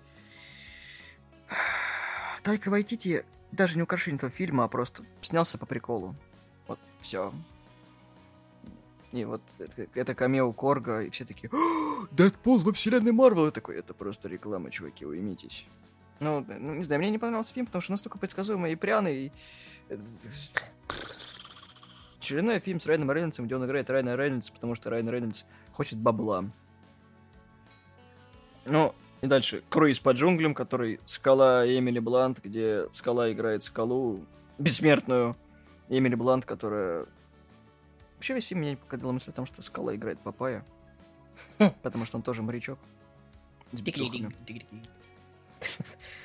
Тайка 2.43 2.69
Вайтити 2.69 3.23
даже 3.51 3.75
не 3.75 3.83
украшение 3.83 4.17
этого 4.17 4.31
фильма, 4.31 4.63
а 4.63 4.67
просто 4.67 5.03
снялся 5.21 5.57
по 5.57 5.65
приколу. 5.65 6.15
Вот, 6.67 6.79
все. 7.01 7.31
И 9.11 9.25
вот 9.25 9.41
это, 9.59 9.87
это 9.93 10.15
камео 10.15 10.51
Корга, 10.53 11.01
и 11.01 11.09
все 11.09 11.25
такие, 11.25 11.51
Дэдпул 12.11 12.59
во 12.59 12.71
вселенной 12.71 13.11
Марвел, 13.11 13.47
и 13.47 13.51
такой, 13.51 13.77
это 13.77 13.93
просто 13.93 14.29
реклама, 14.29 14.71
чуваки, 14.71 15.05
уймитесь. 15.05 15.65
Ну, 16.21 16.45
ну, 16.47 16.75
не 16.75 16.83
знаю, 16.83 17.01
мне 17.01 17.09
не 17.09 17.17
понравился 17.17 17.53
фильм, 17.53 17.65
потому 17.65 17.81
что 17.81 17.91
настолько 17.91 18.19
предсказуемый 18.19 18.71
и 18.71 18.75
пряный. 18.75 19.25
И... 19.25 19.31
Э, 19.89 19.97
очередной 22.19 22.59
фильм 22.59 22.79
с 22.79 22.85
Райаном 22.85 23.11
Рейнольдсом, 23.11 23.47
где 23.47 23.55
он 23.55 23.65
играет 23.65 23.89
Райана 23.89 24.15
Рейнольдса, 24.15 24.53
потому 24.53 24.75
что 24.75 24.91
Райан 24.91 25.09
Рейнольдс 25.09 25.45
хочет 25.71 25.97
бабла. 25.97 26.45
Ну, 28.65 28.93
и 29.21 29.25
дальше. 29.25 29.63
Круиз 29.69 29.99
по 29.99 30.11
джунглям, 30.11 30.53
который 30.53 30.99
Скала 31.05 31.65
Эмили 31.65 31.97
Блант, 31.97 32.39
где 32.43 32.85
Скала 32.93 33.31
играет 33.31 33.63
Скалу, 33.63 34.23
бессмертную 34.59 35.35
Эмили 35.89 36.13
Блант, 36.13 36.45
которая... 36.45 37.07
Вообще 38.17 38.35
весь 38.35 38.45
фильм 38.45 38.61
меня 38.61 38.77
покатила 38.77 39.11
мысль 39.11 39.31
о 39.31 39.33
том, 39.33 39.47
что 39.47 39.63
Скала 39.63 39.95
играет 39.95 40.19
Папая. 40.19 40.63
Потому 41.81 42.05
что 42.05 42.17
он 42.17 42.21
тоже 42.21 42.43
морячок. 42.43 42.77
С 43.71 43.81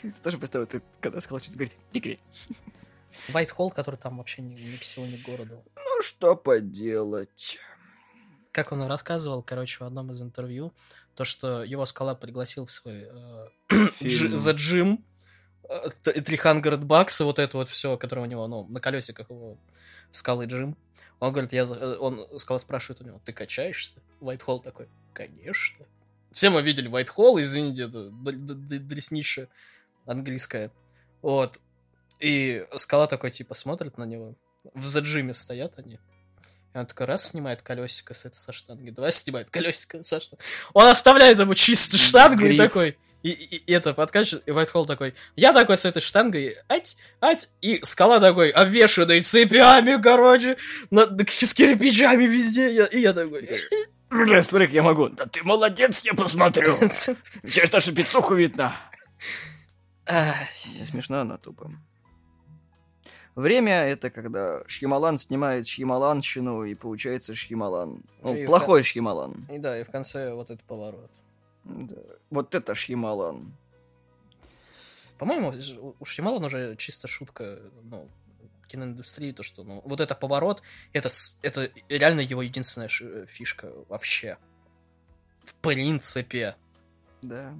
Ты 0.03 0.13
тоже 0.23 0.39
представил, 0.39 0.67
ты 0.67 0.83
когда 1.01 1.21
сказал, 1.21 1.39
что 1.41 1.51
ты 1.51 1.59
говоришь 1.59 1.77
«Дикри». 1.93 2.21
White 3.29 3.51
Hall, 3.57 3.73
который 3.73 3.97
там 3.97 4.19
вообще 4.19 4.43
ни, 4.43 4.55
ни 4.55 4.77
к 4.77 4.83
селу, 4.83 5.07
ни 5.07 5.17
к 5.17 5.27
городу. 5.27 5.63
Ну, 5.77 6.03
что 6.03 6.37
поделать. 6.37 7.59
Как 8.53 8.73
он 8.73 8.83
рассказывал, 8.85 9.43
короче, 9.43 9.79
в 9.79 9.87
одном 9.87 10.13
из 10.13 10.23
интервью, 10.23 10.73
то, 11.15 11.25
что 11.25 11.63
его 11.63 11.85
скала 11.87 12.15
пригласил 12.15 12.67
в 12.67 12.71
свой 12.71 13.05
э, 13.05 13.49
The 13.71 14.55
Gym, 14.55 15.03
э, 15.69 16.21
300 16.21 16.77
бакс, 16.79 17.21
вот 17.21 17.39
это 17.39 17.57
вот 17.59 17.69
все, 17.69 17.97
которое 17.97 18.23
у 18.23 18.27
него, 18.27 18.47
ну, 18.47 18.67
на 18.69 18.81
колесиках 18.81 19.31
его 19.31 19.59
скалы 20.11 20.47
Джим. 20.47 20.77
Он 21.21 21.33
говорит, 21.33 21.53
я, 21.53 21.63
э, 21.63 21.97
он, 21.99 22.27
скала 22.39 22.59
спрашивает 22.59 23.01
у 23.03 23.05
него, 23.05 23.21
ты 23.25 23.33
качаешься? 23.33 23.95
White 24.21 24.45
Hall 24.47 24.63
такой, 24.63 24.89
конечно. 25.13 25.85
Все 26.31 26.51
мы 26.51 26.63
видели 26.63 26.91
White 26.91 27.11
Hall, 27.17 27.41
извините, 27.41 27.85
это 27.85 28.11
дреснище 28.11 29.49
английская. 30.07 30.71
Вот. 31.23 31.61
И 32.21 32.65
скала 32.77 33.07
такой, 33.07 33.31
типа, 33.31 33.55
смотрит 33.55 33.99
на 33.99 34.05
него. 34.05 34.35
В 34.75 34.87
заджиме 34.87 35.35
стоят 35.35 35.75
они. 35.77 35.99
И 36.75 36.79
он 36.79 36.87
такой 36.87 37.07
раз 37.07 37.31
снимает 37.31 37.63
колесико 37.63 38.15
с 38.15 38.25
этой 38.25 38.37
со 38.37 38.53
штанги, 38.53 38.91
два 38.91 39.11
снимает 39.11 39.51
колесико 39.51 40.03
со 40.03 40.21
штанги. 40.21 40.43
Он 40.75 40.87
оставляет 40.87 41.39
ему 41.39 41.55
чисто 41.55 41.97
штангу 41.97 42.41
Гриф. 42.41 42.55
и 42.55 42.59
такой... 42.59 42.99
И, 43.23 43.31
и, 43.31 43.57
и 43.57 43.73
это 43.73 43.93
подкачивает, 43.93 44.47
и 44.47 44.53
Вайтхолл 44.53 44.87
такой, 44.87 45.15
я 45.35 45.53
такой 45.53 45.77
с 45.77 45.85
этой 45.85 46.01
штангой, 46.01 46.55
ать, 46.69 46.97
ать, 47.21 47.51
и 47.61 47.81
скала 47.83 48.21
такой, 48.21 48.51
обвешанный 48.51 49.21
цепями, 49.21 50.01
короче, 50.01 50.57
на, 50.91 51.07
с 51.07 51.55
кирпичами 51.55 52.25
везде, 52.25 52.73
я, 52.73 52.85
и 52.85 53.01
я 53.01 53.13
такой... 53.13 53.49
Бля, 54.11 54.45
смотри, 54.45 54.67
как 54.67 54.75
я 54.75 54.83
могу. 54.83 55.09
Да 55.09 55.25
ты 55.27 55.43
молодец, 55.43 56.05
я 56.05 56.15
посмотрю. 56.15 56.79
Сейчас 57.43 57.71
даже 57.71 57.93
пиццуху 57.93 58.35
видно. 58.35 58.77
Не 60.09 60.85
смешно, 60.85 61.25
но 61.25 61.39
тупо. 61.39 61.71
Время— 63.35 63.73
это 63.87 64.09
когда 64.11 64.63
Шьямалан 64.67 65.19
снимает 65.19 65.67
Шьямаланщину, 65.67 66.65
и 66.65 66.75
получается 66.75 67.35
Шьямалан. 67.35 68.03
Ну, 68.23 68.35
и 68.35 68.47
плохой 68.47 68.83
в... 68.83 68.87
Шьямалан. 68.87 69.47
И 69.53 69.59
да, 69.59 69.79
и 69.79 69.85
в 69.85 69.91
конце 69.91 70.33
вот 70.33 70.51
этот 70.51 70.65
поворот. 70.65 71.11
Да. 71.65 71.97
Вот 72.31 72.55
это 72.55 72.75
Шьямалан. 72.75 73.55
По-моему, 75.19 75.53
у 75.99 76.05
Шьямалан 76.05 76.45
уже 76.45 76.77
чисто 76.77 77.09
шутка, 77.09 77.59
ну, 77.83 78.09
киноиндустрии, 78.69 79.33
то, 79.33 79.43
что, 79.43 79.65
ну, 79.65 79.83
вот 79.85 80.01
это 80.01 80.15
поворот, 80.15 80.63
это, 80.95 81.09
это 81.43 81.71
реально 81.91 82.21
его 82.21 82.41
единственная 82.41 82.89
фишка 83.27 83.71
вообще. 83.89 84.39
В 85.45 85.55
принципе. 85.57 86.57
Да. 87.21 87.55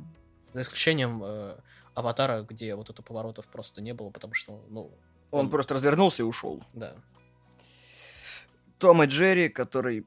За 0.55 0.63
исключением 0.63 1.23
э, 1.23 1.57
Аватара, 1.97 2.43
где 2.43 2.75
вот 2.75 2.91
это 2.91 3.03
поворотов 3.03 3.47
просто 3.47 3.81
не 3.81 3.95
было, 3.95 4.11
потому 4.11 4.35
что, 4.35 4.63
ну... 4.69 4.93
Он, 5.33 5.47
он 5.47 5.51
просто 5.51 5.75
развернулся 5.75 6.23
и 6.23 6.27
ушел. 6.27 6.63
Да. 6.73 6.95
Том 8.79 9.03
и 9.03 9.07
Джерри, 9.07 9.49
который 9.49 10.07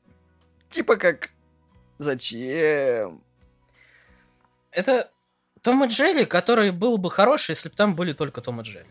типа 0.69 0.95
как... 0.95 1.31
Зачем? 1.97 3.21
Это 4.71 5.11
том 5.61 5.83
и 5.83 5.87
Джерри, 5.87 6.25
который 6.25 6.71
был 6.71 6.97
бы 6.97 7.11
хороший, 7.11 7.51
если 7.51 7.69
бы 7.69 7.75
там 7.75 7.95
были 7.95 8.13
только 8.13 8.39
Том 8.39 8.61
и 8.61 8.63
Джерри. 8.63 8.87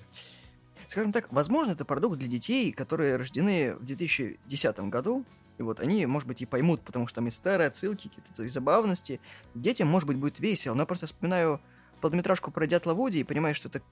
Скажем 0.89 1.13
так, 1.13 1.33
возможно, 1.33 1.73
это 1.73 1.85
продукт 1.85 2.19
для 2.19 2.29
детей, 2.29 2.73
которые 2.73 3.17
рождены 3.17 3.77
в 3.77 3.85
2010 3.85 4.81
году, 4.81 5.25
и 5.59 5.63
вот 5.63 5.81
они, 5.81 6.05
может 6.07 6.27
быть, 6.27 6.43
и 6.43 6.47
поймут, 6.47 6.83
потому 6.83 7.07
что 7.07 7.17
там 7.17 7.29
и 7.29 7.31
старые 7.31 7.69
отсылки, 7.69 8.09
какие-то 8.09 8.49
забавности. 8.49 9.21
Детям, 9.55 9.89
может 9.89 10.07
быть, 10.07 10.17
будет 10.17 10.41
весело, 10.41 10.75
но 10.75 10.83
я 10.83 10.87
просто 10.87 11.07
вспоминаю 11.07 11.61
полнометражку 12.01 12.51
про 12.51 12.67
Дятла 12.67 12.95
Вуди 12.95 13.19
и 13.19 13.25
понимаю, 13.25 13.55
что 13.55 13.69
это 13.69 13.83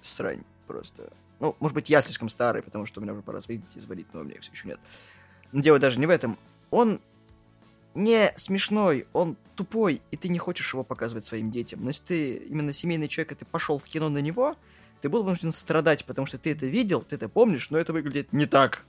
срань 0.00 0.42
просто. 0.66 1.12
Ну, 1.40 1.56
может 1.60 1.74
быть, 1.74 1.90
я 1.90 2.00
слишком 2.00 2.28
старый, 2.28 2.62
потому 2.62 2.86
что 2.86 3.00
у 3.00 3.02
меня 3.02 3.12
уже 3.12 3.22
пора 3.22 3.40
сводить 3.40 3.64
и 3.74 3.80
звонить, 3.80 4.06
но 4.12 4.20
у 4.20 4.24
меня 4.24 4.40
все 4.40 4.52
еще 4.52 4.68
нет. 4.68 4.80
Но 5.52 5.60
дело 5.60 5.78
даже 5.78 5.98
не 5.98 6.06
в 6.06 6.10
этом. 6.10 6.38
Он 6.70 7.00
не 7.94 8.32
смешной, 8.36 9.06
он 9.12 9.36
тупой, 9.56 10.00
и 10.10 10.16
ты 10.16 10.28
не 10.28 10.38
хочешь 10.38 10.72
его 10.72 10.84
показывать 10.84 11.24
своим 11.24 11.50
детям. 11.50 11.80
Но 11.80 11.88
если 11.88 12.04
ты 12.04 12.34
именно 12.36 12.72
семейный 12.72 13.08
человек, 13.08 13.32
и 13.32 13.34
ты 13.34 13.44
пошел 13.44 13.78
в 13.78 13.84
кино 13.84 14.08
на 14.08 14.18
него, 14.18 14.56
ты 15.00 15.08
был 15.08 15.24
вынужден 15.24 15.52
страдать, 15.52 16.04
потому 16.04 16.26
что 16.26 16.38
ты 16.38 16.52
это 16.52 16.66
видел, 16.66 17.02
ты 17.02 17.16
это 17.16 17.28
помнишь, 17.28 17.70
но 17.70 17.78
это 17.78 17.92
выглядит 17.92 18.32
не 18.32 18.46
так. 18.46 18.84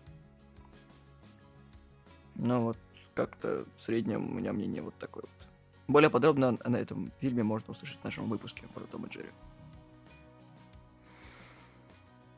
Ну 2.36 2.62
вот, 2.64 2.78
как-то 3.14 3.66
в 3.78 3.84
среднем 3.84 4.30
у 4.30 4.34
меня 4.34 4.53
мнение 4.53 4.82
вот 4.82 4.95
такое 4.99 5.24
вот. 5.24 5.51
Более 5.92 6.10
подробно 6.10 6.58
на 6.64 6.78
этом 6.78 7.12
фильме 7.20 7.44
можно 7.44 7.72
услышать 7.72 8.00
в 8.00 8.06
нашем 8.06 8.30
выпуске 8.30 8.64
про 8.74 8.86
Том 8.86 9.08
Джерри. 9.08 9.30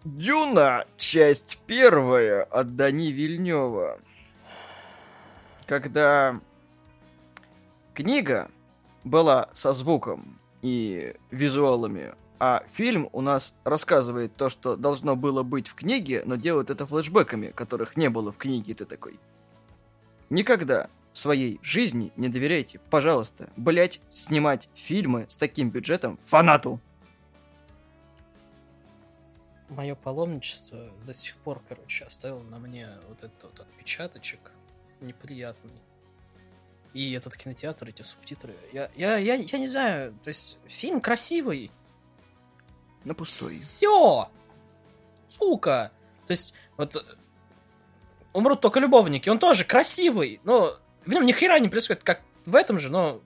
Дюна, 0.04 0.88
часть 0.98 1.60
первая 1.68 2.44
от 2.46 2.76
Дани 2.76 3.12
Вильнева. 3.12 4.00
Когда 5.68 6.42
книга 7.94 8.50
была 9.04 9.50
со 9.54 9.74
звуком 9.74 10.40
и 10.64 11.16
визуалами, 11.30 12.16
а 12.40 12.64
фильм 12.68 13.08
у 13.12 13.22
нас 13.22 13.56
рассказывает 13.66 14.36
то, 14.36 14.50
что 14.50 14.76
должно 14.76 15.16
было 15.16 15.44
быть 15.44 15.68
в 15.68 15.76
книге, 15.76 16.24
но 16.26 16.38
делает 16.38 16.72
это 16.72 16.88
флешбеками, 16.88 17.50
которых 17.50 17.98
не 17.98 18.10
было 18.10 18.32
в 18.32 18.38
книге, 18.38 18.72
и 18.72 18.76
ты 18.76 18.86
такой. 18.86 19.20
Никогда 20.32 20.90
в 21.14 21.20
своей 21.20 21.60
жизни 21.62 22.12
не 22.16 22.28
доверяйте, 22.28 22.80
пожалуйста, 22.90 23.50
блять, 23.56 24.02
снимать 24.10 24.68
фильмы 24.74 25.26
с 25.28 25.38
таким 25.38 25.70
бюджетом 25.70 26.18
фанату. 26.18 26.80
Мое 29.70 29.96
паломничество 29.96 30.90
до 31.06 31.14
сих 31.14 31.36
пор, 31.38 31.62
короче, 31.68 32.06
оставило 32.06 32.42
на 32.44 32.60
мне 32.60 32.90
вот 33.08 33.24
этот 33.24 33.44
вот 33.44 33.60
отпечаточек 33.62 34.52
неприятный. 35.02 35.72
И 36.94 37.12
этот 37.14 37.36
кинотеатр, 37.36 37.90
эти 37.90 38.04
субтитры. 38.04 38.56
Я, 38.72 38.90
я, 38.96 39.18
я, 39.18 39.36
я 39.36 39.60
не 39.60 39.68
знаю, 39.68 40.14
то 40.24 40.28
есть 40.28 40.58
фильм 40.68 41.02
красивый. 41.02 41.72
На 43.04 43.14
пустой. 43.16 43.52
Все! 43.52 44.30
Сука! 45.28 45.92
То 46.28 46.32
есть, 46.32 46.54
вот 46.78 47.04
умрут 48.32 48.62
только 48.62 48.80
любовники, 48.80 49.30
он 49.30 49.40
тоже 49.40 49.64
красивый, 49.64 50.40
но 50.44 50.78
в 51.06 51.12
нем 51.12 51.26
ни 51.26 51.32
хера 51.32 51.60
не 51.60 51.70
происходит, 51.70 52.04
как 52.04 52.22
в 52.46 52.56
этом 52.56 52.80
же, 52.80 52.90
но 52.90 53.22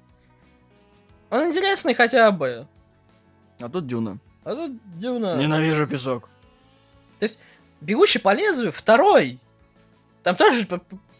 он 1.30 1.47
интересный 1.47 1.93
хотя 1.93 2.32
бы. 2.32 2.67
А 3.59 3.69
тут 3.69 3.88
Дюна. 3.88 4.19
А 4.43 4.55
тут 4.55 4.71
Дюна. 4.97 5.38
Ненавижу 5.38 5.88
песок. 5.88 6.30
То 7.19 7.23
есть, 7.23 7.41
Бегущий 7.82 8.19
по 8.19 8.34
лезвию 8.34 8.71
второй. 8.71 9.39
Там 10.23 10.36
тоже 10.36 10.67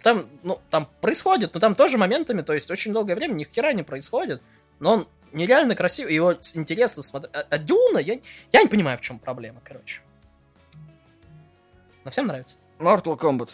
там, 0.04 0.30
ну, 0.44 0.60
там 0.70 0.90
происходит, 1.02 1.54
но 1.54 1.60
там 1.60 1.76
тоже 1.76 1.98
моментами, 1.98 2.42
то 2.42 2.54
есть 2.54 2.72
очень 2.72 2.94
долгое 2.94 3.16
время 3.16 3.34
ни 3.34 3.44
хера 3.44 3.74
не 3.74 3.84
происходит, 3.84 4.42
но 4.80 4.94
он 4.94 5.08
нереально 5.34 5.76
красивый, 5.76 6.14
его 6.14 6.34
интересно 6.34 7.04
смотреть. 7.04 7.36
А, 7.36 7.46
а 7.50 7.58
Дюна, 7.58 8.00
я, 8.00 8.20
я 8.52 8.62
не 8.62 8.68
понимаю, 8.68 8.98
в 8.98 9.02
чем 9.02 9.20
проблема, 9.20 9.62
короче. 9.64 10.02
Но 12.04 12.12
всем 12.12 12.28
нравится. 12.28 12.56
Mortal 12.80 13.20
Kombat. 13.20 13.52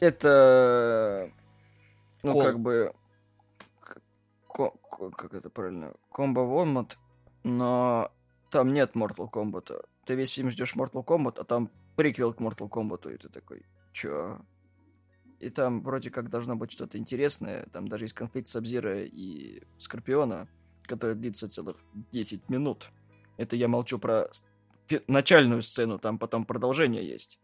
Это... 0.00 1.30
Ну, 2.22 2.32
Кол. 2.32 2.42
как 2.42 2.58
бы... 2.60 2.94
как 4.48 5.34
это 5.34 5.50
правильно? 5.50 5.94
Комбо 6.12 6.40
Вомат, 6.40 6.98
но 7.44 8.10
там 8.50 8.72
нет 8.72 8.94
Mortal 8.94 9.30
Kombat. 9.30 9.84
Ты 10.04 10.14
весь 10.14 10.32
фильм 10.34 10.50
ждешь 10.50 10.74
Mortal 10.74 11.04
Kombat, 11.04 11.40
а 11.40 11.44
там 11.44 11.70
приквел 11.96 12.34
к 12.34 12.40
Mortal 12.40 12.68
Kombat, 12.68 13.14
и 13.14 13.16
ты 13.16 13.28
такой, 13.28 13.64
чё? 13.92 14.40
И 15.38 15.48
там 15.48 15.82
вроде 15.82 16.10
как 16.10 16.28
должно 16.28 16.56
быть 16.56 16.72
что-то 16.72 16.98
интересное. 16.98 17.66
Там 17.72 17.88
даже 17.88 18.04
есть 18.04 18.14
конфликт 18.14 18.48
Сабзира 18.48 19.02
и 19.04 19.62
Скорпиона, 19.78 20.48
который 20.82 21.14
длится 21.14 21.48
целых 21.48 21.76
10 22.12 22.48
минут. 22.50 22.90
Это 23.38 23.56
я 23.56 23.68
молчу 23.68 23.98
про 23.98 24.28
начальную 25.06 25.62
сцену, 25.62 25.98
там 25.98 26.18
потом 26.18 26.44
продолжение 26.44 27.06
есть. 27.06 27.38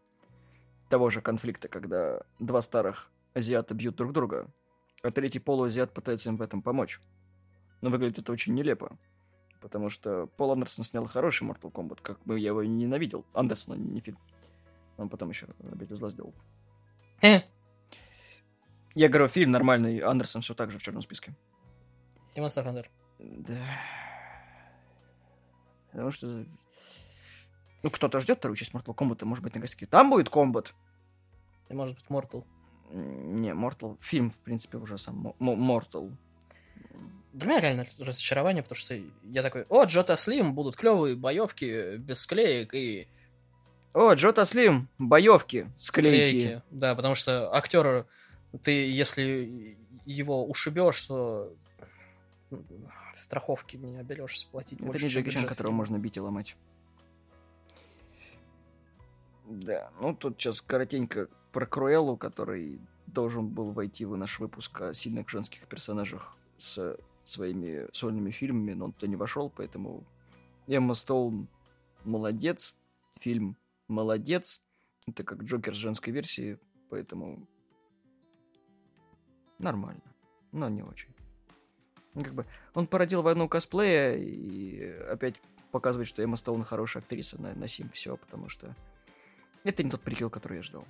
Того 0.89 1.09
же 1.09 1.21
конфликта, 1.21 1.67
когда 1.67 2.21
два 2.39 2.61
старых 2.61 3.11
азиата 3.33 3.73
бьют 3.73 3.95
друг 3.95 4.13
друга, 4.13 4.47
а 5.03 5.11
третий 5.11 5.39
полуазиат 5.39 5.93
пытается 5.93 6.29
им 6.29 6.37
в 6.37 6.41
этом 6.41 6.61
помочь. 6.61 6.99
Но 7.81 7.89
выглядит 7.89 8.19
это 8.19 8.31
очень 8.31 8.53
нелепо. 8.53 8.97
Потому 9.61 9.89
что 9.89 10.27
Пол 10.37 10.51
Андерсон 10.51 10.85
снял 10.85 11.05
хороший 11.05 11.47
Mortal 11.47 11.71
Kombat, 11.71 11.99
как 12.01 12.23
бы 12.23 12.39
я 12.39 12.49
его 12.49 12.63
ненавидел. 12.63 13.25
Андерсона, 13.33 13.75
не 13.75 13.99
фильм. 13.99 14.17
Он 14.97 15.09
потом 15.09 15.29
еще 15.29 15.47
«Обитель 15.71 15.95
зла» 15.95 16.09
сделал. 16.09 16.33
Э. 17.21 17.41
Я 18.95 19.09
говорю, 19.09 19.27
фильм 19.27 19.51
нормальный, 19.51 19.99
Андерсон 19.99 20.41
все 20.41 20.53
так 20.53 20.71
же 20.71 20.79
в 20.79 20.83
черном 20.83 21.03
списке. 21.03 21.35
И 22.35 22.39
Monster 22.39 22.65
Hunter. 22.65 22.85
Да. 23.19 23.55
Потому 25.91 26.11
что... 26.11 26.45
Ну, 27.83 27.89
кто-то 27.91 28.19
ждет 28.19 28.39
вторую 28.39 28.55
часть 28.55 28.73
Mortal 28.73 28.95
Kombat, 28.95 29.23
может 29.25 29.43
быть, 29.43 29.55
на 29.55 29.61
гостике. 29.61 29.85
Там 29.85 30.09
будет 30.09 30.29
комбат. 30.29 30.73
И 31.69 31.73
может 31.73 31.95
быть 31.95 32.05
Mortal. 32.09 32.43
Не, 32.91 33.49
Mortal. 33.49 33.97
Фильм, 34.01 34.31
в 34.31 34.37
принципе, 34.37 34.77
уже 34.77 34.97
сам. 34.97 35.33
Mortal. 35.39 36.15
Для 37.33 37.49
меня 37.49 37.59
реально 37.59 37.85
разочарование, 37.99 38.63
потому 38.63 38.77
что 38.77 38.99
я 39.23 39.43
такой, 39.43 39.65
о, 39.69 39.83
Джота 39.83 40.15
Слим, 40.15 40.53
будут 40.55 40.75
клевые 40.75 41.15
боевки 41.15 41.97
без 41.97 42.21
склеек 42.21 42.73
и 42.73 43.07
о, 43.93 44.13
Джота 44.13 44.45
Слим, 44.45 44.87
боевки, 44.97 45.67
склейки. 45.77 46.39
склейки. 46.39 46.61
Да, 46.71 46.95
потому 46.95 47.15
что 47.15 47.53
актер, 47.55 48.07
ты, 48.63 48.71
если 48.89 49.77
его 50.05 50.45
ушибешь, 50.47 51.01
то 51.03 51.53
страховки 53.13 53.77
не 53.77 53.97
оберешься 53.97 54.47
платить. 54.47 54.79
Это 54.79 54.99
не 54.99 55.07
Джеки 55.07 55.29
Чан, 55.29 55.45
которого 55.45 55.71
можно 55.71 55.97
бить 55.97 56.17
и 56.17 56.19
ломать. 56.19 56.55
Да, 59.49 59.91
ну 60.01 60.13
тут 60.13 60.39
сейчас 60.39 60.61
коротенько 60.61 61.29
про 61.53 61.65
Круэллу, 61.65 62.17
который 62.17 62.81
должен 63.05 63.47
был 63.47 63.71
войти 63.71 64.03
в 64.05 64.17
наш 64.17 64.39
выпуск 64.39 64.81
о 64.81 64.93
сильных 64.93 65.29
женских 65.29 65.67
персонажах 65.67 66.35
с 66.57 66.97
своими 67.23 67.87
сольными 67.93 68.31
фильмами, 68.31 68.73
но 68.73 68.85
он 68.85 68.93
туда 68.93 69.07
не 69.07 69.15
вошел, 69.15 69.49
поэтому 69.49 70.03
Эмма 70.67 70.95
Стоун 70.95 71.47
молодец, 72.03 72.75
фильм 73.19 73.57
молодец. 73.87 74.61
Это 75.07 75.23
как 75.23 75.43
Джокер 75.43 75.73
с 75.73 75.77
женской 75.77 76.11
версии, 76.11 76.59
поэтому 76.89 77.47
нормально, 79.59 80.03
но 80.51 80.67
не 80.67 80.83
очень. 80.83 81.15
Ну, 82.13 82.23
как 82.23 82.33
бы 82.33 82.45
он 82.73 82.87
породил 82.87 83.21
войну 83.21 83.47
косплея 83.47 84.17
и 84.17 84.81
опять 85.09 85.35
показывает, 85.71 86.07
что 86.07 86.21
Эмма 86.21 86.35
Стоун 86.35 86.63
хорошая 86.63 87.01
актриса 87.01 87.41
на, 87.41 87.53
на 87.55 87.67
сим 87.69 87.89
все, 87.91 88.17
потому 88.17 88.49
что 88.49 88.75
это 89.67 89.83
не 89.83 89.89
тот 89.89 90.01
прикол, 90.01 90.29
который 90.29 90.57
я 90.57 90.63
ждал. 90.63 90.85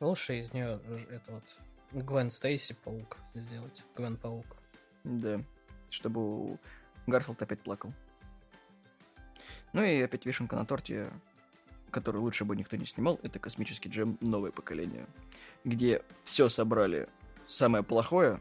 Лучше 0.00 0.38
из 0.38 0.52
нее 0.52 0.80
это 1.10 1.32
вот 1.32 1.44
Гвен 1.92 2.30
Стейси 2.30 2.76
Паук 2.84 3.18
сделать. 3.34 3.84
Гвен 3.96 4.16
Паук. 4.16 4.56
Да. 5.04 5.42
Чтобы 5.90 6.58
Гарфилд 7.06 7.40
опять 7.40 7.60
плакал. 7.60 7.92
Ну 9.72 9.82
и 9.82 10.00
опять 10.00 10.26
вишенка 10.26 10.56
на 10.56 10.66
торте 10.66 11.10
который 11.96 12.18
лучше 12.18 12.44
бы 12.44 12.54
никто 12.56 12.76
не 12.76 12.84
снимал, 12.84 13.18
это 13.22 13.38
космический 13.38 13.88
джем 13.88 14.18
новое 14.20 14.50
поколение, 14.50 15.06
где 15.64 16.02
все 16.24 16.50
собрали 16.50 17.08
самое 17.46 17.82
плохое 17.82 18.38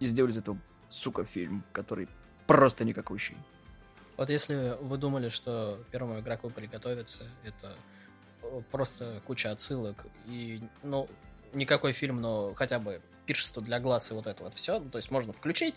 и 0.00 0.06
сделали 0.06 0.30
из 0.32 0.38
этого, 0.38 0.58
сука, 0.88 1.24
фильм, 1.24 1.62
который 1.72 2.08
просто 2.46 2.86
никакущий. 2.86 3.36
Вот 4.16 4.30
если 4.30 4.74
вы 4.80 4.96
думали, 4.96 5.28
что 5.28 5.78
первому 5.90 6.20
игроку 6.20 6.48
приготовиться, 6.48 7.26
это 7.44 7.76
просто 8.70 9.20
куча 9.26 9.50
отсылок 9.50 10.04
и, 10.26 10.60
ну, 10.82 11.08
никакой 11.52 11.92
фильм, 11.92 12.20
но 12.20 12.54
хотя 12.54 12.78
бы 12.78 13.00
пиршество 13.26 13.62
для 13.62 13.80
глаз 13.80 14.10
и 14.10 14.14
вот 14.14 14.26
это 14.26 14.42
вот 14.42 14.54
все, 14.54 14.80
то 14.80 14.98
есть 14.98 15.10
можно 15.10 15.32
включить, 15.32 15.76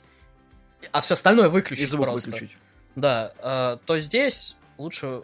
а 0.92 1.02
все 1.02 1.14
остальное 1.14 1.50
выключить 1.50 1.86
И 1.86 1.88
звук 1.88 2.06
просто. 2.08 2.32
выключить. 2.32 2.58
Да, 2.96 3.32
э, 3.40 3.78
то 3.86 3.98
здесь 3.98 4.56
лучше, 4.78 5.24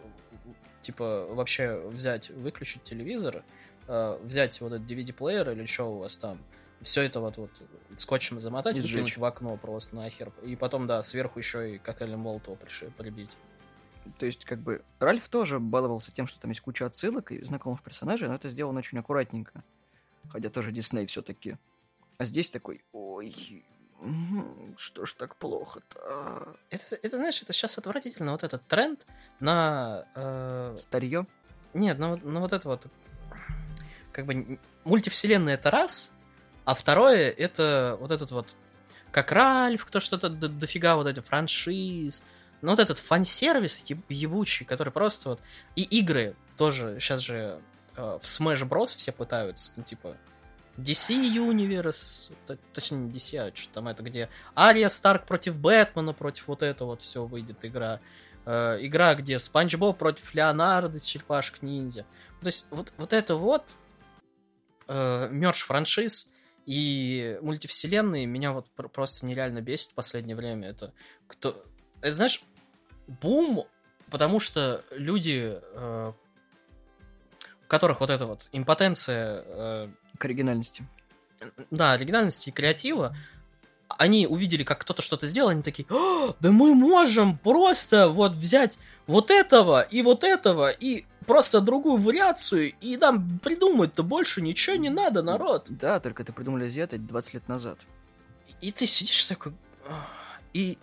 типа, 0.82 1.26
вообще 1.30 1.80
взять, 1.88 2.30
выключить 2.30 2.82
телевизор, 2.84 3.42
э, 3.88 4.18
взять 4.22 4.60
вот 4.60 4.72
этот 4.72 4.86
DVD-плеер 4.86 5.50
или 5.52 5.66
что 5.66 5.94
у 5.94 5.98
вас 5.98 6.16
там, 6.16 6.38
все 6.82 7.02
это 7.02 7.20
вот, 7.20 7.36
вот 7.36 7.50
скотчем 7.96 8.40
замотать, 8.40 8.76
И 8.76 8.80
сжечь. 8.80 9.16
в 9.16 9.24
окно 9.24 9.56
просто 9.56 9.96
нахер. 9.96 10.32
И 10.42 10.54
потом, 10.56 10.86
да, 10.86 11.02
сверху 11.02 11.38
еще 11.38 11.74
и 11.74 11.78
коктейльным 11.78 12.20
молотого 12.20 12.56
приши- 12.56 12.90
прибить. 12.90 13.30
То 14.18 14.26
есть, 14.26 14.44
как 14.44 14.60
бы, 14.60 14.82
Ральф 15.00 15.28
тоже 15.28 15.58
баловался 15.58 16.12
тем, 16.12 16.26
что 16.26 16.40
там 16.40 16.50
есть 16.50 16.60
куча 16.60 16.86
отсылок 16.86 17.32
и 17.32 17.42
знакомых 17.44 17.82
персонажей, 17.82 18.28
но 18.28 18.34
это 18.34 18.48
сделано 18.50 18.78
очень 18.78 18.98
аккуратненько. 18.98 19.64
Хотя 20.30 20.48
тоже 20.50 20.72
Дисней 20.72 21.06
все-таки. 21.06 21.56
А 22.18 22.24
здесь 22.24 22.50
такой, 22.50 22.84
ой, 22.92 23.64
что 24.76 25.04
ж 25.06 25.14
так 25.14 25.36
плохо-то? 25.36 26.56
Это, 26.70 26.96
это, 26.96 27.16
знаешь, 27.16 27.40
это 27.42 27.52
сейчас 27.52 27.78
отвратительно, 27.78 28.32
вот 28.32 28.44
этот 28.44 28.66
тренд 28.66 29.06
на... 29.40 30.04
э, 30.14 30.74
Старье? 30.76 31.26
Нет, 31.72 31.98
ну, 31.98 32.10
вот- 32.10 32.24
ну 32.24 32.40
вот 32.40 32.52
это 32.52 32.68
вот... 32.68 32.86
Как 34.12 34.26
бы 34.26 34.58
мультивселенная 34.84 35.54
это 35.54 35.70
раз, 35.70 36.12
а 36.64 36.74
второе 36.74 37.30
это 37.30 37.96
вот 38.00 38.10
этот 38.10 38.30
вот... 38.30 38.54
Как 39.10 39.32
Ральф, 39.32 39.84
кто 39.84 40.00
что-то 40.00 40.28
д- 40.28 40.48
дофига 40.48 40.96
вот 40.96 41.06
эти 41.06 41.20
франшиз. 41.20 42.24
Ну 42.64 42.70
вот 42.70 42.78
этот 42.78 42.98
фан-сервис 42.98 43.84
еб- 43.88 44.04
ебучий, 44.08 44.64
который 44.64 44.90
просто 44.90 45.30
вот... 45.30 45.40
И 45.76 45.82
игры 45.82 46.34
тоже 46.56 46.98
сейчас 46.98 47.20
же 47.20 47.60
э, 47.96 48.18
в 48.20 48.24
Smash 48.24 48.66
Bros. 48.66 48.96
все 48.96 49.12
пытаются, 49.12 49.72
ну 49.76 49.82
типа... 49.82 50.16
DC 50.76 51.14
Universe, 51.32 52.32
точнее 52.72 52.98
не 52.98 53.12
DC, 53.12 53.38
а 53.38 53.54
что 53.54 53.72
там 53.74 53.86
это, 53.86 54.02
где 54.02 54.28
Ария 54.56 54.88
Старк 54.88 55.24
против 55.24 55.56
Бэтмена, 55.56 56.14
против 56.14 56.48
вот 56.48 56.62
этого 56.62 56.88
вот 56.88 57.00
все 57.00 57.24
выйдет 57.24 57.64
игра. 57.64 58.00
Э, 58.46 58.78
игра, 58.80 59.14
где 59.14 59.38
Спанч 59.38 59.76
Боб 59.76 59.98
против 59.98 60.34
Леонардо 60.34 60.96
из 60.96 61.04
черепашек 61.04 61.62
ниндзя. 61.62 62.04
То 62.40 62.46
есть 62.46 62.66
вот, 62.70 62.92
вот 62.96 63.12
это 63.12 63.36
вот 63.36 63.76
э, 64.88 65.28
мерч 65.30 65.62
франшиз 65.62 66.30
и 66.66 67.38
мультивселенные 67.42 68.26
меня 68.26 68.52
вот 68.52 68.70
пр- 68.70 68.88
просто 68.88 69.26
нереально 69.26 69.60
бесит 69.60 69.92
в 69.92 69.94
последнее 69.94 70.34
время. 70.34 70.68
Это 70.68 70.92
кто... 71.28 71.62
Это, 72.00 72.12
знаешь, 72.12 72.42
бум, 73.06 73.64
потому 74.10 74.40
что 74.40 74.82
люди, 74.92 75.58
э, 75.74 76.12
у 77.64 77.66
которых 77.66 78.00
вот 78.00 78.10
эта 78.10 78.26
вот 78.26 78.48
импотенция 78.52 79.42
э, 79.46 79.88
К 80.18 80.24
оригинальности. 80.24 80.86
да, 81.70 81.92
оригинальности 81.92 82.48
и 82.48 82.52
креатива, 82.52 83.16
они 83.88 84.26
увидели, 84.26 84.64
как 84.64 84.80
кто-то 84.80 85.02
что-то 85.02 85.26
сделал, 85.26 85.50
они 85.50 85.62
такие, 85.62 85.86
«А, 85.90 86.34
да 86.40 86.50
мы 86.52 86.74
можем 86.74 87.38
просто 87.38 88.08
вот 88.08 88.34
взять 88.34 88.78
вот 89.06 89.30
этого 89.30 89.82
и 89.82 90.02
вот 90.02 90.24
этого 90.24 90.70
и 90.70 91.04
просто 91.26 91.60
другую 91.60 91.96
вариацию, 91.96 92.72
и 92.80 92.96
нам 92.96 93.38
придумать-то 93.38 94.02
больше 94.02 94.42
ничего 94.42 94.76
не 94.76 94.90
надо, 94.90 95.22
народ. 95.22 95.66
Да, 95.68 96.00
только 96.00 96.22
это 96.22 96.32
придумали 96.32 96.66
азиаты 96.66 96.98
20 96.98 97.34
лет 97.34 97.48
назад. 97.48 97.78
И 98.60 98.72
ты 98.72 98.86
сидишь 98.86 99.24
такой... 99.24 99.52
И 100.52 100.78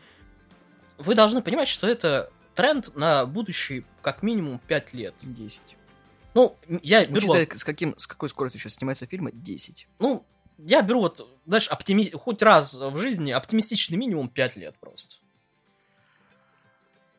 вы 1.01 1.15
должны 1.15 1.41
понимать, 1.41 1.67
что 1.67 1.87
это 1.87 2.31
тренд 2.55 2.95
на 2.95 3.25
будущие 3.25 3.83
как 4.01 4.23
минимум 4.23 4.59
5 4.67 4.93
лет. 4.93 5.15
10. 5.21 5.75
Ну, 6.33 6.57
я 6.81 7.05
беру... 7.05 7.17
Учитывая, 7.17 7.47
с, 7.51 7.63
каким, 7.63 7.97
с 7.97 8.07
какой 8.07 8.29
скоростью 8.29 8.59
сейчас 8.61 8.75
снимаются 8.75 9.05
фильмы, 9.05 9.31
10. 9.33 9.87
Ну, 9.99 10.25
я 10.57 10.81
беру 10.81 11.01
вот, 11.01 11.27
знаешь, 11.45 11.69
оптими... 11.69 12.09
хоть 12.11 12.41
раз 12.41 12.75
в 12.75 12.97
жизни 12.97 13.31
оптимистичный 13.31 13.97
минимум 13.97 14.29
5 14.29 14.55
лет 14.57 14.75
просто. 14.79 15.15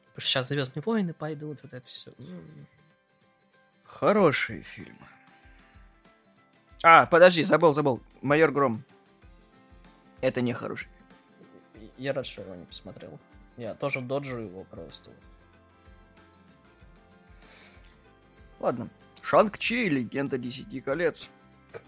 Потому 0.08 0.20
что 0.20 0.28
сейчас 0.28 0.48
Звездные 0.48 0.82
войны 0.84 1.14
пойдут, 1.14 1.60
вот 1.62 1.72
это 1.72 1.86
все. 1.86 2.12
Хорошие 3.84 4.62
фильмы. 4.62 5.08
А, 6.82 7.06
подожди, 7.06 7.42
забыл, 7.42 7.72
забыл. 7.72 8.02
Майор 8.22 8.50
Гром. 8.50 8.84
Это 10.20 10.40
не 10.40 10.52
хороший. 10.52 10.88
Я 11.96 12.12
рад, 12.12 12.26
что 12.26 12.42
его 12.42 12.54
не 12.54 12.64
посмотрел. 12.64 13.18
Я 13.56 13.74
тоже 13.74 14.00
доджу 14.00 14.38
его 14.38 14.64
просто. 14.64 15.10
Ладно. 18.60 18.88
Шанг-Чи, 19.22 19.88
Легенда 19.88 20.38
Десяти 20.38 20.80
колец. 20.80 21.28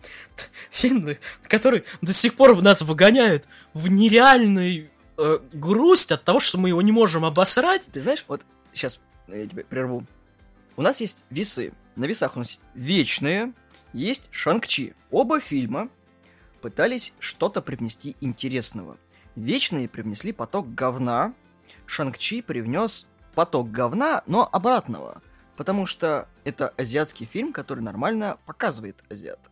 Фильм, 0.70 1.16
который 1.42 1.84
до 2.00 2.12
сих 2.12 2.34
пор 2.34 2.54
в 2.54 2.62
нас 2.62 2.82
выгоняют 2.82 3.48
в 3.74 3.90
нереальную 3.90 4.90
э, 5.18 5.38
грусть 5.52 6.12
от 6.12 6.24
того, 6.24 6.40
что 6.40 6.58
мы 6.58 6.68
его 6.68 6.82
не 6.82 6.92
можем 6.92 7.24
обосрать. 7.24 7.88
Ты 7.92 8.00
знаешь, 8.00 8.24
вот 8.28 8.42
сейчас 8.72 9.00
я 9.28 9.46
тебя 9.46 9.64
прерву. 9.64 10.04
У 10.76 10.82
нас 10.82 11.00
есть 11.00 11.24
весы. 11.30 11.72
На 11.96 12.06
весах 12.06 12.36
у 12.36 12.40
нас 12.40 12.50
есть 12.50 12.62
вечные, 12.74 13.52
есть 13.92 14.28
Шанг-Чи. 14.32 14.94
Оба 15.10 15.38
фильма 15.38 15.88
пытались 16.60 17.12
что-то 17.20 17.62
привнести 17.62 18.16
интересного. 18.20 18.96
Вечные 19.36 19.88
привнесли 19.88 20.32
поток 20.32 20.74
говна, 20.74 21.34
Шанг-Чи 21.86 22.42
привнес 22.42 23.06
поток 23.34 23.70
говна, 23.70 24.22
но 24.26 24.48
обратного. 24.50 25.22
Потому 25.56 25.86
что 25.86 26.28
это 26.44 26.68
азиатский 26.70 27.26
фильм, 27.26 27.52
который 27.52 27.80
нормально 27.80 28.38
показывает 28.46 29.04
азиата. 29.08 29.50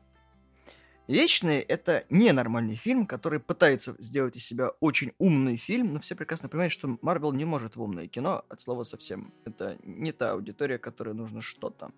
Вечные— 1.08 1.60
это 1.62 2.04
ненормальный 2.10 2.76
фильм, 2.76 3.06
который 3.06 3.40
пытается 3.40 3.94
сделать 3.98 4.36
из 4.36 4.46
себя 4.46 4.70
очень 4.80 5.12
умный 5.18 5.56
фильм, 5.56 5.92
но 5.92 6.00
все 6.00 6.14
прекрасно 6.14 6.48
понимают, 6.48 6.72
что 6.72 6.96
Марвел 7.02 7.32
не 7.32 7.44
может 7.44 7.76
в 7.76 7.82
умное 7.82 8.06
кино 8.06 8.44
от 8.48 8.60
слова 8.60 8.84
совсем. 8.84 9.34
Это 9.44 9.76
не 9.82 10.12
та 10.12 10.32
аудитория, 10.32 10.78
которой 10.78 11.14
нужно 11.14 11.42
что-то. 11.42 11.90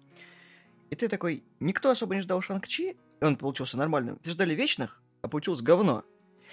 И 0.91 0.97
ты 0.97 1.09
такой, 1.09 1.45
никто 1.61 1.91
особо 1.91 2.15
не 2.15 2.23
ждал 2.23 2.41
Шанг-Чи, 2.41 2.97
и 3.21 3.25
он 3.25 3.37
получился 3.37 3.77
нормальным. 3.77 4.17
Ты 4.17 4.31
ждали 4.31 4.55
Вечных, 4.55 5.03
а 5.23 5.29
получилось 5.29 5.61
говно. 5.61 6.03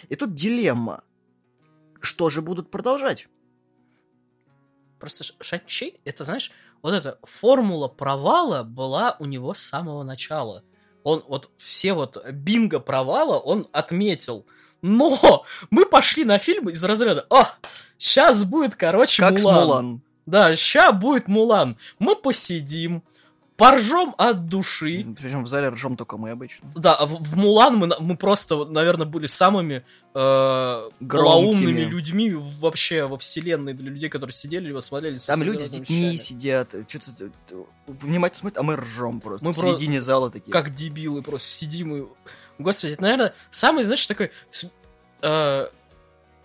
И 0.09 0.15
тут 0.15 0.33
дилемма. 0.33 1.03
Что 2.01 2.29
же 2.29 2.41
будут 2.41 2.69
продолжать? 2.69 3.27
Просто 5.01 5.23
Ш- 5.23 5.33
Шанг-Чи, 5.41 5.95
это, 6.05 6.23
знаешь, 6.25 6.51
вот 6.83 6.93
эта 6.93 7.17
формула 7.23 7.87
провала 7.87 8.61
была 8.63 9.15
у 9.19 9.25
него 9.25 9.53
с 9.55 9.59
самого 9.59 10.03
начала. 10.03 10.63
Он 11.03 11.23
вот 11.27 11.49
все 11.57 11.93
вот 11.93 12.23
бинго 12.31 12.79
провала 12.79 13.37
он 13.39 13.67
отметил. 13.71 14.45
Но 14.83 15.43
мы 15.71 15.85
пошли 15.87 16.23
на 16.23 16.37
фильм 16.37 16.69
из 16.69 16.83
разряда, 16.83 17.25
о, 17.31 17.45
сейчас 17.97 18.43
будет, 18.43 18.75
короче, 18.75 19.23
Как 19.23 19.39
с 19.39 19.43
Мулан. 19.43 19.65
Мулан. 19.65 20.01
Да, 20.27 20.55
ща 20.55 20.91
будет 20.91 21.27
Мулан. 21.27 21.77
Мы 21.97 22.15
посидим, 22.15 23.03
поржем 23.57 24.15
от 24.17 24.47
души. 24.47 25.05
Причем 25.19 25.43
в 25.43 25.47
зале 25.47 25.69
ржем 25.69 25.95
только 25.97 26.17
мы 26.17 26.31
обычно. 26.31 26.71
Да, 26.75 26.95
а 26.95 27.05
в, 27.05 27.21
в 27.21 27.37
Мулан 27.37 27.75
мы, 27.77 27.91
мы 27.99 28.17
просто, 28.17 28.65
наверное, 28.65 29.05
были 29.05 29.27
самыми 29.27 29.83
э, 30.13 30.89
полоумными 30.99 31.81
людьми 31.81 32.33
вообще 32.33 33.05
во 33.05 33.17
вселенной 33.17 33.73
для 33.73 33.89
людей, 33.91 34.09
которые 34.09 34.33
сидели 34.33 34.69
его 34.69 34.81
смотрели 34.81 35.17
Там 35.17 35.43
люди 35.43 35.63
с 35.63 35.69
детьми 35.69 36.17
сидят, 36.17 36.73
что-то 36.87 37.29
внимательно 37.87 38.39
смотрят, 38.39 38.57
а 38.57 38.63
мы 38.63 38.75
ржем 38.77 39.21
просто. 39.21 39.45
Мы 39.45 39.53
в 39.53 39.59
про- 39.59 39.71
середине 39.71 40.01
зала 40.01 40.31
такие. 40.31 40.51
как 40.51 40.73
дебилы 40.73 41.21
просто 41.21 41.47
сидим 41.47 41.95
и... 41.95 42.07
Господи, 42.57 42.93
это, 42.93 43.01
наверное, 43.01 43.33
самый, 43.49 43.83
знаешь, 43.83 44.05
такой... 44.05 44.31
э, 45.21 45.67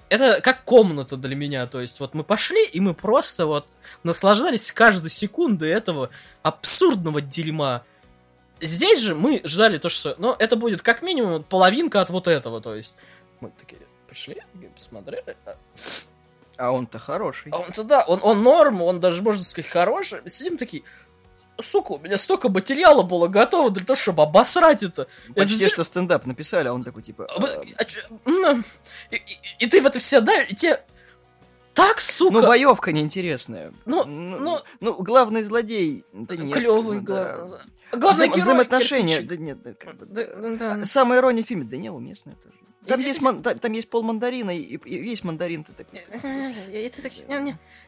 это 0.09 0.41
как 0.41 0.65
комната 0.65 1.17
для 1.17 1.35
меня, 1.35 1.67
то 1.67 1.81
есть 1.81 2.01
вот 2.01 2.15
мы 2.15 2.25
пошли, 2.25 2.65
и 2.67 2.81
мы 2.81 2.95
просто 2.95 3.47
вот 3.47 3.67
наслаждались 4.03 4.71
каждой 4.73 5.11
секундой 5.11 5.71
этого 5.71 6.11
абсурдного 6.43 7.21
дерьма. 7.21 7.83
Здесь 8.61 9.01
же 9.01 9.15
мы 9.15 9.41
ждали 9.45 9.79
то, 9.79 9.89
что, 9.89 10.15
ну, 10.19 10.35
это 10.39 10.57
будет 10.57 10.83
как 10.83 11.03
минимум 11.03 11.43
половинка 11.43 12.01
от 12.01 12.11
вот 12.11 12.29
этого, 12.29 12.61
то 12.61 12.75
есть 12.75 12.97
мы 13.41 13.51
такие 13.51 13.81
пришли, 14.09 14.43
посмотрели, 14.75 15.37
а 15.45 15.57
А 16.57 16.71
он-то 16.71 16.99
хороший. 16.99 17.53
а 17.53 17.59
он-то 17.59 17.83
да, 17.85 18.05
он, 18.07 18.21
он 18.23 18.43
норм, 18.43 18.81
он 18.81 19.01
даже, 19.01 19.21
можно 19.23 19.45
сказать, 19.45 19.71
хороший. 19.71 20.21
Сидим 20.27 20.57
такие, 20.57 20.85
сука, 21.61 21.93
у 21.93 21.99
меня 21.99 22.19
столько 22.19 22.49
материала 22.49 23.03
было 23.03 23.29
готово 23.29 23.71
для 23.71 23.85
того, 23.85 23.97
чтобы 23.97 24.23
обосрать 24.23 24.83
это. 24.83 25.07
Почти 25.35 25.65
это- 25.65 25.75
что 25.75 25.85
стендап 25.85 26.27
написали, 26.27 26.69
а 26.69 26.73
он 26.75 26.85
такой 26.85 27.03
типа... 27.03 27.29
Вы- 27.39 27.49
«А, 27.51 28.29
м, 28.29 28.65
И, 29.11 29.17
и- 29.17 29.21
и 29.61 29.67
ты 29.67 29.81
в 29.81 29.87
это 29.87 29.99
все, 29.99 30.21
да, 30.21 30.43
и 30.43 30.55
тебе 30.55 30.83
так, 31.75 32.01
сука, 32.01 32.41
Ну, 32.41 32.47
боевка 32.47 32.91
неинтересная. 32.93 33.73
Ну, 33.85 34.05
ну, 34.05 34.39
ну- 34.39 34.61
ну, 34.81 35.03
главный 35.03 35.43
злодей. 35.43 36.05
Да 36.13 36.35
нет. 36.37 36.57
клевый, 36.57 36.97
ну, 37.01 37.03
да. 37.03 37.37
главный 37.93 38.25
Вза- 38.25 38.29
герой, 38.29 38.41
взаимоотношения. 38.41 39.19
кирпичик. 39.19 39.29
Да 39.29 39.37
нет, 39.45 39.63
да, 39.63 39.73
как 39.75 39.97
бы, 39.99 40.07
Да, 40.07 40.25
да, 40.57 40.77
да. 40.77 40.85
Самая 40.85 41.21
ирония 41.21 41.45
в 41.45 41.47
фильме, 41.47 41.65
да 41.65 41.77
неуместная 41.77 42.35
тоже. 42.37 42.55
Там 42.87 43.01
есть, 43.01 43.21
ман- 43.23 43.43
там, 43.43 43.59
там 43.59 43.73
есть 43.73 43.91
пол 43.91 44.03
мандарина 44.03 44.57
и, 44.57 44.77
и 44.77 44.99
весь 44.99 45.25
мандарин. 45.25 45.65
Ты 45.65 45.73
так... 45.73 45.87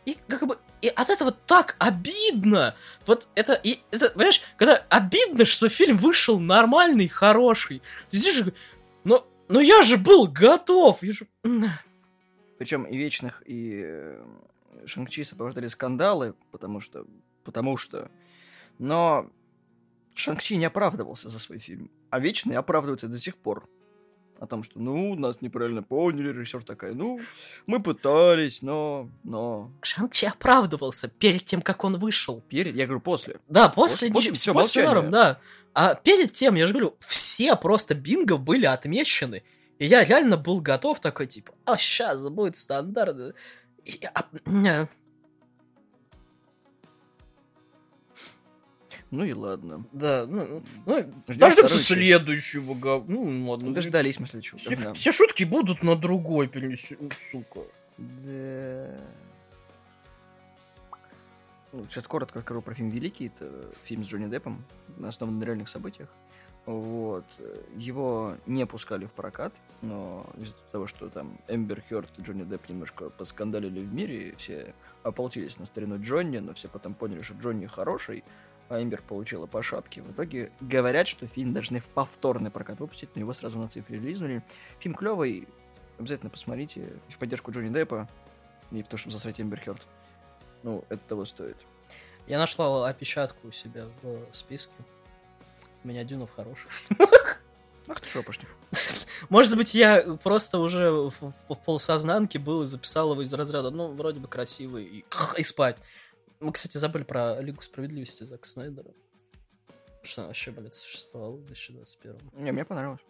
И 0.05 0.17
как 0.27 0.47
бы 0.47 0.59
и 0.81 0.89
от 0.89 1.11
этого 1.11 1.33
так 1.33 1.77
обидно. 1.79 2.75
Вот 3.07 3.29
это, 3.35 3.55
и, 3.55 3.79
это, 3.91 4.11
понимаешь, 4.11 4.41
когда 4.57 4.77
обидно, 4.89 5.45
что 5.45 5.69
фильм 5.69 5.97
вышел 5.97 6.39
нормальный, 6.39 7.09
хороший. 7.09 7.83
Ты 8.09 8.19
сидишь, 8.19 8.37
и 8.37 8.43
говоришь, 8.43 8.61
но, 9.05 9.27
но 9.49 9.61
я 9.61 9.83
же 9.83 9.97
был 9.97 10.27
готов. 10.27 11.03
Я 11.03 11.13
же... 11.13 11.27
Причем 12.59 12.85
и 12.85 12.97
Вечных, 12.97 13.43
и 13.47 13.83
э, 13.85 14.25
Шанг-Чи 14.87 15.25
сопровождали 15.25 15.69
скандалы, 15.69 16.35
потому 16.51 16.81
что... 16.81 17.07
Потому 17.45 17.77
что... 17.77 18.11
Но 18.79 19.31
Шанг-Чи 20.15 20.57
не 20.57 20.65
оправдывался 20.65 21.29
за 21.29 21.39
свой 21.39 21.59
фильм, 21.59 21.91
а 22.11 22.19
Вечный 22.19 22.57
оправдывается 22.57 23.09
до 23.09 23.19
сих 23.19 23.37
пор. 23.37 23.69
О 24.39 24.47
том, 24.47 24.63
что, 24.63 24.79
ну, 24.79 25.17
нас 25.17 25.41
неправильно 25.41 25.83
поняли, 25.83 26.29
режиссер 26.29 26.63
такая, 26.63 26.95
ну, 26.95 27.21
мы 27.67 27.83
пытались, 27.83 28.63
но... 28.63 29.11
Но... 29.25 29.73
Шанг-Чи 29.83 30.27
оправдывался 30.27 31.09
перед 31.09 31.45
тем, 31.45 31.61
как 31.61 31.83
он 31.83 31.99
вышел. 31.99 32.41
Перед, 32.49 32.77
я 32.77 32.87
говорю, 32.87 33.01
после. 33.01 33.41
Да, 33.49 33.69
после, 33.69 34.09
После- 34.09 34.31
после 34.31 34.33
всё, 34.33 34.53
после 34.53 34.85
норм, 34.85 35.11
да. 35.11 35.41
А 35.75 35.95
перед 35.97 36.33
тем, 36.33 36.55
я 36.55 36.67
же 36.67 36.73
говорю, 36.73 36.97
все 37.01 37.57
просто 37.57 37.95
бинго 37.95 38.37
были 38.37 38.67
отмечены. 38.67 39.43
И 39.79 39.87
я 39.87 40.05
реально 40.05 40.37
был 40.37 40.61
готов 40.61 41.01
такой, 41.01 41.27
типа, 41.27 41.53
а 41.65 41.77
сейчас 41.77 42.29
будет 42.29 42.57
стандарт. 42.57 43.35
И, 43.85 44.01
а, 44.15 44.25
Ну 49.11 49.25
и 49.25 49.33
ладно. 49.33 49.85
да, 49.93 50.27
ну, 50.27 50.63
ну 50.85 51.13
дождемся 51.27 51.63
часть. 51.75 51.87
следующего 51.87 52.75
гов- 52.75 53.05
Ну, 53.09 53.51
ладно. 53.51 53.73
Дождались 53.73 54.21
мы 54.21 54.27
следующего 54.27 54.59
Все, 54.59 54.77
говна. 54.77 54.93
все 54.93 55.13
шутки 55.13 55.45
будут 55.45 55.83
на 55.83 55.97
другой 55.97 56.47
перенесены, 56.49 57.09
сука. 57.31 57.61
Да. 57.97 59.01
Ну, 61.73 61.87
сейчас 61.87 62.07
коротко 62.07 62.39
расскажу 62.39 62.63
про 62.63 62.75
фильм 62.75 62.89
«Великий». 62.91 63.27
Это 63.27 63.71
фильм 63.85 64.03
с 64.03 64.09
Джонни 64.09 64.29
Деппом, 64.31 64.65
основан 65.03 65.39
на 65.39 65.45
реальных 65.45 65.69
событиях. 65.69 66.09
Вот. 66.65 67.25
Его 67.77 68.37
не 68.47 68.67
пускали 68.67 69.07
в 69.07 69.13
прокат, 69.13 69.55
но 69.81 70.27
из-за 70.39 70.55
того, 70.71 70.87
что 70.87 71.09
там 71.09 71.39
Эмбер 71.49 71.83
Хёрд 71.89 72.11
и 72.19 72.23
Джонни 72.23 72.45
Депп 72.45 72.69
немножко 72.69 73.09
поскандалили 73.11 73.81
в 73.81 73.93
мире, 73.93 74.35
все 74.37 74.75
ополчились 75.03 75.59
на 75.59 75.65
старину 75.67 75.99
Джонни, 76.01 76.39
но 76.39 76.53
все 76.53 76.69
потом 76.69 76.93
поняли, 76.95 77.23
что 77.23 77.35
Джонни 77.35 77.67
хороший, 77.67 78.23
Эмбер 78.71 79.03
получила 79.03 79.47
по 79.47 79.63
шапке. 79.63 80.03
В 80.03 80.13
итоге 80.13 80.53
говорят, 80.61 81.09
что 81.09 81.27
фильм 81.27 81.53
должны 81.55 81.81
в 81.81 81.87
повторный 81.87 82.51
прокат 82.51 82.81
выпустить, 82.81 83.11
но 83.15 83.21
его 83.21 83.33
сразу 83.35 83.59
на 83.59 83.69
цифре 83.69 83.97
релизнули. 83.99 84.43
Фильм 84.81 84.95
клевый, 84.95 85.49
обязательно 85.99 86.31
посмотрите. 86.31 86.93
И 87.09 87.13
в 87.13 87.19
поддержку 87.19 87.51
Джонни 87.51 87.73
Деппа, 87.73 88.09
и 88.71 88.83
в 88.83 88.89
то, 88.89 88.97
чтобы 88.97 89.13
засрать 89.13 89.41
Эмбер 89.41 89.61
Хёрд. 89.61 89.83
Ну, 90.63 90.85
это 90.89 91.01
того 91.09 91.25
стоит. 91.25 91.57
Я 92.27 92.39
нашла 92.39 92.89
опечатку 92.89 93.49
у 93.49 93.53
себя 93.53 93.85
в 94.03 94.27
списке. 94.33 94.73
У 95.83 95.89
меня 95.89 96.05
Дюнов 96.05 96.31
хороший. 96.35 96.69
Ах 97.89 98.01
ты 98.01 98.07
шопошник. 98.09 98.49
Может 99.31 99.57
быть, 99.57 99.75
я 99.75 100.03
просто 100.23 100.59
уже 100.59 100.91
в, 100.91 101.11
в- 101.21 101.33
в 101.49 101.55
полсознанке 101.65 102.39
был 102.39 102.63
и 102.63 102.67
записал 102.67 103.13
его 103.13 103.23
из 103.23 103.33
разряда, 103.33 103.71
ну, 103.71 103.89
вроде 103.95 104.21
бы 104.21 104.29
красивый, 104.29 104.85
и, 104.85 105.05
и 105.39 105.43
спать. 105.43 105.83
Мы, 106.41 106.53
кстати, 106.53 106.77
забыли 106.77 107.03
про 107.03 107.41
Лигу 107.41 107.63
Справедливости 107.63 108.25
Зака 108.25 108.45
Снайдера. 108.47 108.93
Что 110.03 110.23
она 110.23 110.29
вообще, 110.29 110.51
блядь, 110.53 110.75
существовала 110.75 111.37
в 111.37 111.45
2021 111.47 112.31
Не, 112.35 112.53
мне 112.53 112.65
понравилось. 112.65 113.01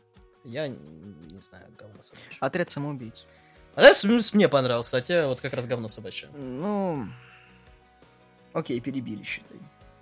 Я 0.45 0.69
не 0.69 1.41
знаю, 1.41 1.67
говно 1.79 2.03
собачье. 2.03 2.39
Отряд 2.41 2.71
самоубийц. 2.71 3.27
А 3.75 3.83
дальше 3.83 4.09
м- 4.09 4.21
мне 4.33 4.49
понравился, 4.49 4.97
а 4.97 5.01
тебе 5.01 5.27
вот 5.27 5.41
как 5.41 5.53
раз 5.53 5.67
говно 5.67 5.89
собачье. 5.89 6.29
Ну... 6.35 7.07
Окей, 8.55 8.81
перебили, 8.81 9.23
считай. 9.23 9.59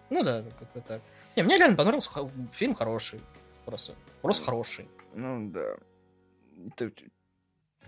Ну 0.08 0.22
да, 0.22 0.44
как-то 0.58 0.80
так. 0.80 1.02
Не, 1.34 1.42
мне 1.42 1.58
реально 1.58 1.76
понравился 1.76 2.10
фильм 2.52 2.74
хороший. 2.74 3.20
Просто, 3.64 3.94
просто 4.22 4.44
хороший. 4.44 4.88
Ну 5.14 5.50
да. 5.50 5.76
Это 6.68 6.92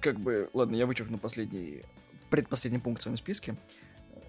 как 0.01 0.19
бы... 0.19 0.51
Ладно, 0.53 0.75
я 0.75 0.87
вычеркну 0.87 1.19
последний... 1.19 1.85
Предпоследний 2.31 2.81
пункт 2.81 3.01
в 3.01 3.03
своем 3.05 3.17
списке. 3.17 3.57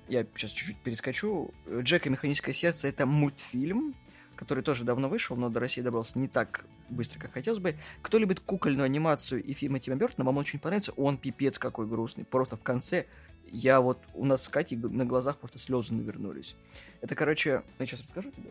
Я 0.10 0.26
сейчас 0.36 0.52
чуть-чуть 0.52 0.78
перескочу. 0.78 1.54
«Джек 1.70 2.08
и 2.08 2.10
механическое 2.10 2.52
сердце»— 2.52 2.88
это 2.90 3.06
мультфильм, 3.06 3.96
который 4.36 4.64
тоже 4.64 4.84
давно 4.84 5.08
вышел, 5.08 5.36
но 5.36 5.50
до 5.50 5.60
России 5.60 5.82
добрался 5.82 6.20
не 6.20 6.28
так 6.28 6.66
быстро, 6.90 7.20
как 7.20 7.34
хотелось 7.34 7.60
бы. 7.60 7.76
Кто 8.02 8.18
любит 8.18 8.40
кукольную 8.40 8.86
анимацию 8.86 9.44
и 9.44 9.54
фильмы 9.54 9.80
Тима 9.80 9.98
Бертона, 9.98 10.26
вам 10.26 10.38
очень 10.38 10.60
понравится. 10.60 10.94
Он 10.94 11.18
пипец 11.18 11.60
какой 11.60 11.86
грустный. 11.86 12.26
Просто 12.26 12.58
в 12.58 12.64
конце 12.64 13.06
я 13.52 13.82
вот... 13.82 14.00
У 14.16 14.26
нас 14.26 14.44
с 14.44 14.50
Катей 14.50 14.78
на 14.78 15.06
глазах 15.06 15.38
просто 15.38 15.60
слезы 15.60 15.94
навернулись. 15.94 16.56
Это, 17.02 17.14
короче... 17.16 17.64
Я 17.78 17.86
сейчас 17.86 18.02
расскажу 18.02 18.32
тебе 18.32 18.50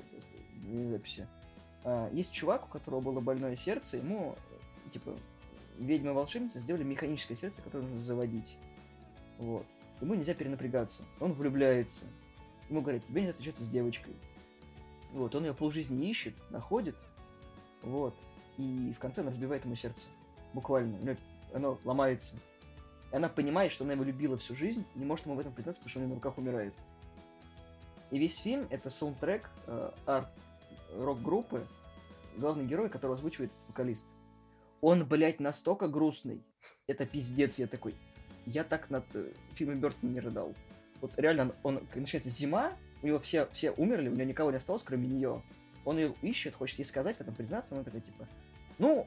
в 0.63 0.91
записи. 0.91 1.27
А, 1.85 2.09
есть 2.13 2.33
чувак, 2.33 2.67
у 2.67 2.69
которого 2.69 3.01
было 3.01 3.21
больное 3.21 3.57
сердце, 3.57 3.97
ему, 3.97 4.37
типа, 4.91 5.17
ведьма-волшебница 5.79 6.61
сделали 6.61 6.85
механическое 6.85 7.35
сердце, 7.35 7.63
которое 7.63 7.83
нужно 7.83 7.99
заводить. 7.99 8.57
Вот. 9.39 9.67
Ему 10.01 10.15
нельзя 10.15 10.35
перенапрягаться. 10.35 11.05
Он 11.21 11.33
влюбляется. 11.33 12.05
Ему 12.69 12.83
говорят, 12.83 13.05
тебе 13.07 13.23
нельзя 13.23 13.33
встречаться 13.33 13.65
с 13.65 13.69
девочкой. 13.69 14.15
Вот, 15.13 15.35
он 15.35 15.45
ее 15.45 15.55
полжизни 15.55 16.09
ищет, 16.09 16.35
находит, 16.51 16.95
вот, 17.83 18.15
и 18.59 18.93
в 18.95 18.99
конце 18.99 19.23
она 19.23 19.31
разбивает 19.31 19.65
ему 19.65 19.75
сердце. 19.75 20.07
Буквально. 20.53 21.17
Оно 21.55 21.79
ломается. 21.85 22.37
И 23.11 23.17
она 23.17 23.29
понимает, 23.29 23.73
что 23.73 23.85
она 23.85 23.95
его 23.95 24.05
любила 24.05 24.37
всю 24.37 24.55
жизнь, 24.55 24.85
не 24.95 25.05
может 25.05 25.25
ему 25.25 25.35
в 25.35 25.41
этом 25.41 25.53
признаться, 25.53 25.81
потому 25.81 25.91
что 25.91 25.99
у 26.01 26.03
неё 26.03 26.09
на 26.11 26.15
руках 26.17 26.37
умирает. 26.37 26.75
И 28.11 28.19
весь 28.19 28.39
фильм— 28.39 28.67
это 28.71 28.91
саундтрек 28.91 29.49
э, 29.67 29.91
арт 30.07 30.29
рок-группы, 30.95 31.67
главный 32.37 32.67
герой, 32.67 32.89
которого 32.89 33.17
озвучивает 33.17 33.53
вокалист. 33.69 34.09
Он, 34.81 35.07
блядь, 35.07 35.41
настолько 35.41 35.89
грустный. 35.89 36.43
Это 36.87 37.07
пиздец, 37.07 37.59
я 37.59 37.67
такой. 37.67 37.95
Я 38.49 38.65
так 38.65 38.89
над 38.91 39.05
э, 39.15 39.31
фильмом 39.55 39.81
Бертона 39.81 40.11
не 40.11 40.21
рыдал. 40.21 40.55
Вот 41.01 41.13
реально, 41.19 41.55
он, 41.63 41.77
он- 41.77 41.83
начинается 41.95 42.31
зима, 42.31 42.73
у 43.03 43.07
него 43.07 43.19
все, 43.21 43.47
все 43.53 43.71
умерли, 43.73 44.09
у 44.09 44.13
него 44.15 44.25
никого 44.25 44.51
не 44.51 44.57
осталось, 44.57 44.83
кроме 44.83 45.07
нее. 45.07 45.43
Он 45.85 45.99
ее 45.99 46.15
ищет, 46.23 46.55
хочет 46.55 46.79
ей 46.79 46.85
сказать, 46.85 47.17
в 47.17 47.21
этом 47.21 47.35
признаться, 47.35 47.75
она 47.75 47.85
такая, 47.85 48.01
типа, 48.01 48.27
ну, 48.79 49.07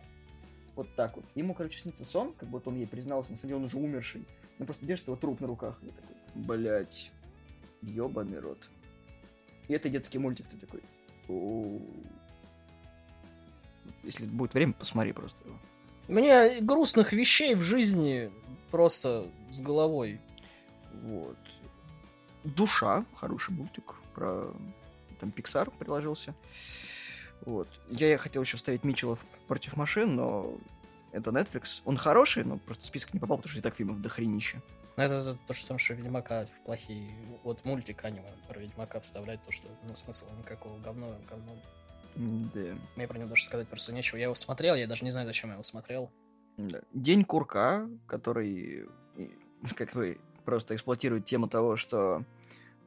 вот 0.76 0.94
так 0.96 1.16
вот. 1.16 1.26
Ему, 1.36 1.54
короче, 1.54 1.80
снится 1.80 2.06
сон, 2.06 2.34
как 2.34 2.50
будто 2.50 2.70
он 2.70 2.78
ей 2.78 2.88
признался, 2.88 3.32
на 3.32 3.38
самом 3.38 3.50
деле 3.50 3.58
он 3.58 3.64
уже 3.66 3.78
умерший. 3.78 4.26
Он 4.60 4.66
просто 4.66 4.86
держит 4.86 5.08
его 5.08 5.18
труп 5.18 5.42
на 5.42 5.48
руках. 5.48 5.80
Я 5.82 5.92
такой, 5.92 6.16
блять, 6.36 7.12
ебаный 7.82 8.40
рот. 8.40 8.70
И 9.68 9.74
это 9.74 9.90
детский 9.90 10.20
мультик, 10.20 10.46
ты 10.50 10.58
такой. 10.58 10.82
Если 14.04 14.26
будет 14.26 14.54
время, 14.54 14.74
посмотри 14.74 15.14
просто 15.14 15.44
его. 15.48 15.58
Мне 16.08 16.60
грустных 16.62 17.14
вещей 17.14 17.56
в 17.56 17.62
жизни 17.62 18.32
просто 18.70 19.28
с 19.52 19.62
головой. 19.62 20.20
Вот. 21.04 21.38
Душа, 22.44 23.06
хороший 23.16 23.52
мультик 23.52 23.96
про 24.14 24.54
там 25.20 25.30
Pixar 25.30 25.72
приложился. 25.78 26.34
Вот. 27.46 27.68
Я 27.90 28.18
хотел 28.18 28.42
еще 28.42 28.58
вставить 28.58 28.84
Митчеллов 28.84 29.26
против 29.48 29.78
машин, 29.78 30.16
но 30.16 30.58
это 31.12 31.32
Netflix. 31.32 31.82
Он 31.86 31.98
хороший, 31.98 32.44
но 32.44 32.58
просто 32.58 32.84
в 32.84 32.88
список 32.88 33.14
не 33.14 33.20
попал, 33.20 33.38
потому 33.38 33.52
что 33.52 33.60
и 33.60 33.62
так 33.62 33.76
фильмов 33.76 34.02
дохренища. 34.02 34.62
Ну, 34.98 35.04
Это, 35.04 35.16
это 35.16 35.38
то 35.48 35.54
же 35.54 35.62
самое, 35.64 35.80
что 35.80 35.94
Ведьмака 35.94 36.46
в 36.46 36.66
плохие... 36.66 37.16
Вот 37.44 37.64
мультик 37.64 38.04
аниме 38.04 38.32
про 38.48 38.60
Ведьмака 38.60 39.00
вставлять, 39.00 39.42
то, 39.44 39.52
что 39.52 39.70
ну, 39.84 39.96
смысла 39.96 40.30
никакого, 40.38 40.78
говно, 40.80 41.16
говно. 41.30 41.56
Да. 42.16 42.76
Мне 42.96 43.08
про 43.08 43.18
него 43.18 43.30
даже 43.30 43.44
сказать 43.44 43.68
просто 43.68 43.94
нечего. 43.94 44.18
Я 44.18 44.26
его 44.26 44.36
смотрел, 44.36 44.76
я 44.76 44.88
даже 44.88 45.04
не 45.04 45.12
знаю, 45.12 45.28
зачем 45.28 45.50
я 45.50 45.54
его 45.54 45.64
смотрел. 45.64 46.12
Да. 46.58 46.82
День 46.94 47.24
курка, 47.24 47.88
который 48.08 48.86
вы 49.94 50.20
просто 50.46 50.76
эксплуатирует 50.76 51.26
тему 51.26 51.48
того, 51.48 51.76
что 51.76 52.24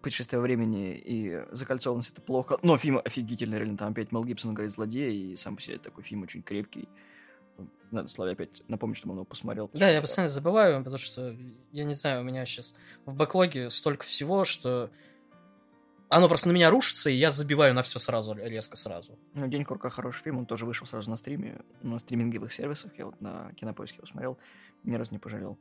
путешествие 0.03 0.41
времени 0.41 0.95
и 0.95 1.43
закольцованность 1.53 2.13
это 2.13 2.21
плохо. 2.21 2.59
Но 2.63 2.77
фильм 2.77 3.01
офигительный, 3.03 3.59
реально. 3.59 3.79
Там 3.79 3.93
опять 3.93 4.13
Мел 4.13 4.23
Гибсон 4.23 4.53
говорит 4.53 4.73
злодея, 4.73 5.11
и 5.11 5.35
сам 5.35 5.57
по 5.57 5.63
себе 5.63 5.79
такой 5.79 6.05
фильм 6.05 6.23
очень 6.23 6.43
крепкий. 6.43 6.89
Надо 7.91 8.09
Славе 8.09 8.33
опять 8.33 8.63
напомнить, 8.69 8.99
что 8.99 9.09
он 9.09 9.15
его 9.15 9.25
посмотрел. 9.25 9.71
Да, 9.73 9.89
я 9.89 10.01
постоянно 10.01 10.31
забываю, 10.31 10.79
потому 10.79 10.99
что, 10.99 11.35
я 11.73 11.85
не 11.85 11.95
знаю, 11.95 12.21
у 12.21 12.25
меня 12.25 12.45
сейчас 12.45 12.75
в 13.07 13.15
бэклоге 13.15 13.71
столько 13.71 14.05
всего, 14.05 14.45
что 14.45 14.91
оно 16.09 16.29
просто 16.29 16.49
на 16.49 16.53
меня 16.53 16.71
рушится, 16.71 17.11
и 17.11 17.15
я 17.15 17.31
забиваю 17.31 17.75
на 17.75 17.83
все 17.83 17.99
сразу, 17.99 18.35
резко 18.35 18.77
сразу. 18.77 19.19
Ну, 19.35 19.47
День 19.49 19.65
курка 19.65 19.91
хороший 19.91 20.23
фильм, 20.23 20.39
он 20.39 20.47
тоже 20.47 20.67
вышел 20.67 20.87
сразу 20.87 21.11
на 21.11 21.17
стриме, 21.17 21.61
на 21.83 21.99
стриминговых 21.99 22.53
сервисах. 22.53 22.93
Я 22.99 23.07
вот 23.07 23.21
на 23.21 23.53
кинопоиске 23.55 23.97
его 23.99 24.07
смотрел, 24.07 24.39
ни 24.85 24.95
разу 24.95 25.13
не 25.13 25.19
пожалел. 25.19 25.59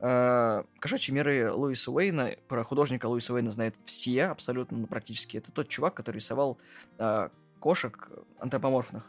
А, 0.00 0.64
Кошачьи 0.80 1.14
миры 1.14 1.52
Луиса 1.52 1.90
Уэйна. 1.92 2.36
Про 2.48 2.64
художника 2.64 3.06
Луиса 3.06 3.34
Уэйна 3.34 3.50
знают 3.50 3.76
все 3.84 4.24
абсолютно, 4.24 4.78
ну, 4.78 4.86
практически. 4.86 5.36
Это 5.36 5.52
тот 5.52 5.68
чувак, 5.68 5.94
который 5.94 6.16
рисовал 6.16 6.58
а, 6.98 7.30
кошек 7.60 8.08
антропоморфных. 8.38 9.06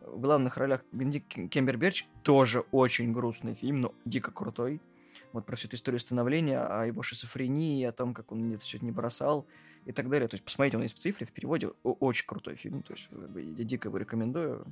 В 0.00 0.20
главных 0.20 0.56
ролях 0.56 0.82
Бенедикт 0.92 1.50
Кемберберч 1.50 2.06
тоже 2.22 2.60
очень 2.70 3.12
грустный 3.12 3.54
фильм, 3.54 3.80
но 3.80 3.94
дико 4.04 4.30
крутой. 4.30 4.80
Вот 5.36 5.44
про 5.44 5.54
всю 5.54 5.68
эту 5.68 5.76
историю 5.76 6.00
становления, 6.00 6.60
о 6.60 6.86
его 6.86 7.02
шизофрении, 7.02 7.84
о 7.84 7.92
том, 7.92 8.14
как 8.14 8.32
он 8.32 8.50
это 8.50 8.60
все 8.60 8.78
не 8.80 8.90
бросал 8.90 9.46
и 9.84 9.92
так 9.92 10.08
далее. 10.08 10.28
То 10.28 10.34
есть 10.36 10.44
посмотрите, 10.44 10.78
он 10.78 10.82
есть 10.82 10.96
в 10.96 10.98
цифре, 10.98 11.26
в 11.26 11.32
переводе. 11.32 11.68
Очень 11.82 12.26
крутой 12.26 12.56
фильм. 12.56 12.82
То 12.82 12.94
есть 12.94 13.10
я 13.58 13.64
дико 13.64 13.88
его 13.88 13.98
рекомендую. 13.98 14.64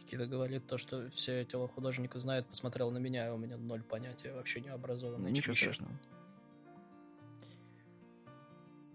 Никита 0.00 0.26
говорит 0.26 0.66
то, 0.66 0.76
что 0.76 1.08
все 1.10 1.40
этого 1.42 1.68
художника 1.68 2.18
знают, 2.18 2.48
посмотрел 2.48 2.90
на 2.90 2.98
меня, 2.98 3.28
и 3.28 3.30
у 3.30 3.36
меня 3.36 3.56
ноль 3.58 3.84
понятия, 3.84 4.32
вообще 4.32 4.60
не 4.60 4.70
образованный. 4.70 5.30
Ничего 5.30 5.54
страшного. 5.54 5.92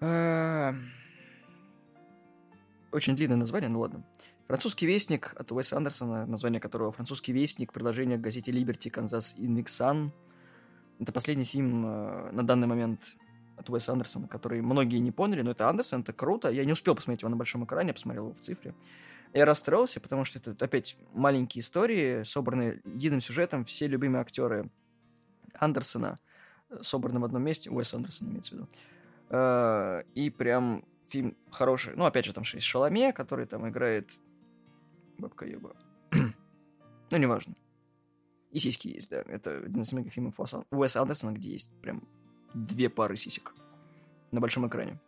А, 0.02 0.74
очень 2.92 3.16
длинное 3.16 3.38
название, 3.38 3.70
ну 3.70 3.80
ладно. 3.80 4.04
Французский 4.48 4.88
вестник 4.88 5.34
от 5.38 5.50
Уэса 5.54 5.78
Андерсона, 5.78 6.26
название 6.26 6.60
которого 6.60 6.92
«Французский 6.92 7.32
вестник», 7.32 7.72
предложение 7.72 8.18
к 8.18 8.22
газете 8.22 8.52
Liberty, 8.52 8.90
Канзас 8.90 9.36
и. 9.38 9.48
Это 11.00 11.12
последний 11.12 11.46
фильм 11.46 11.86
э, 11.86 12.32
на 12.32 12.46
данный 12.46 12.68
момент 12.68 13.16
от 13.58 13.70
Уэса 13.70 13.92
Андерсона, 13.92 14.28
который 14.28 14.62
многие 14.62 14.98
не 14.98 15.12
поняли, 15.12 15.42
но 15.42 15.52
это 15.52 15.70
Андерсон, 15.70 16.02
это 16.02 16.14
круто. 16.14 16.50
Я 16.50 16.66
не 16.66 16.72
успел 16.72 16.96
посмотреть 16.96 17.22
его 17.22 17.30
на 17.30 17.36
большом 17.36 17.66
экране, 17.66 17.90
я 17.90 17.94
посмотрел 17.94 18.26
его 18.26 18.34
в 18.34 18.40
цифре. 18.40 18.74
Я 19.34 19.46
расстроился, 19.46 20.00
потому 20.00 20.26
что 20.26 20.40
это 20.40 20.64
опять 20.64 20.96
маленькие 21.14 21.62
истории, 21.62 22.24
собранные 22.24 22.82
единым 22.86 23.22
сюжетом, 23.22 23.66
все 23.66 23.88
любимые 23.88 24.22
актеры 24.22 24.70
Андерсона, 25.56 26.20
э, 26.70 26.78
собраны 26.82 27.20
в 27.20 27.26
одном 27.26 27.44
месте, 27.44 27.70
Уэс 27.70 27.94
Андерсон 27.94 28.30
имеется 28.30 28.52
в 28.52 28.54
виду. 28.56 28.70
Э, 29.30 30.04
и 30.14 30.30
прям 30.30 30.86
фильм 31.06 31.36
хороший. 31.52 31.94
Ну, 31.96 32.06
опять 32.06 32.26
же, 32.26 32.34
там 32.34 32.44
же 32.44 32.58
есть 32.58 32.68
Шаломе, 32.68 33.14
который 33.14 33.46
там 33.46 33.68
играет 33.68 34.12
Бабка 35.18 35.46
Еба. 35.46 35.76
ну, 37.12 37.18
неважно. 37.18 37.56
И 38.54 38.60
сиськи 38.60 38.88
есть, 38.88 39.10
да. 39.10 39.24
Это 39.28 39.58
один 39.58 39.82
из 39.82 39.92
многих 39.92 40.14
фильмов 40.14 40.40
Уэса 40.40 41.02
Андерсона, 41.02 41.32
где 41.32 41.50
есть 41.50 41.72
прям 41.82 42.08
две 42.54 42.88
пары 42.88 43.18
сисек 43.18 43.54
на 44.32 44.40
большом 44.40 44.68
экране. 44.68 45.00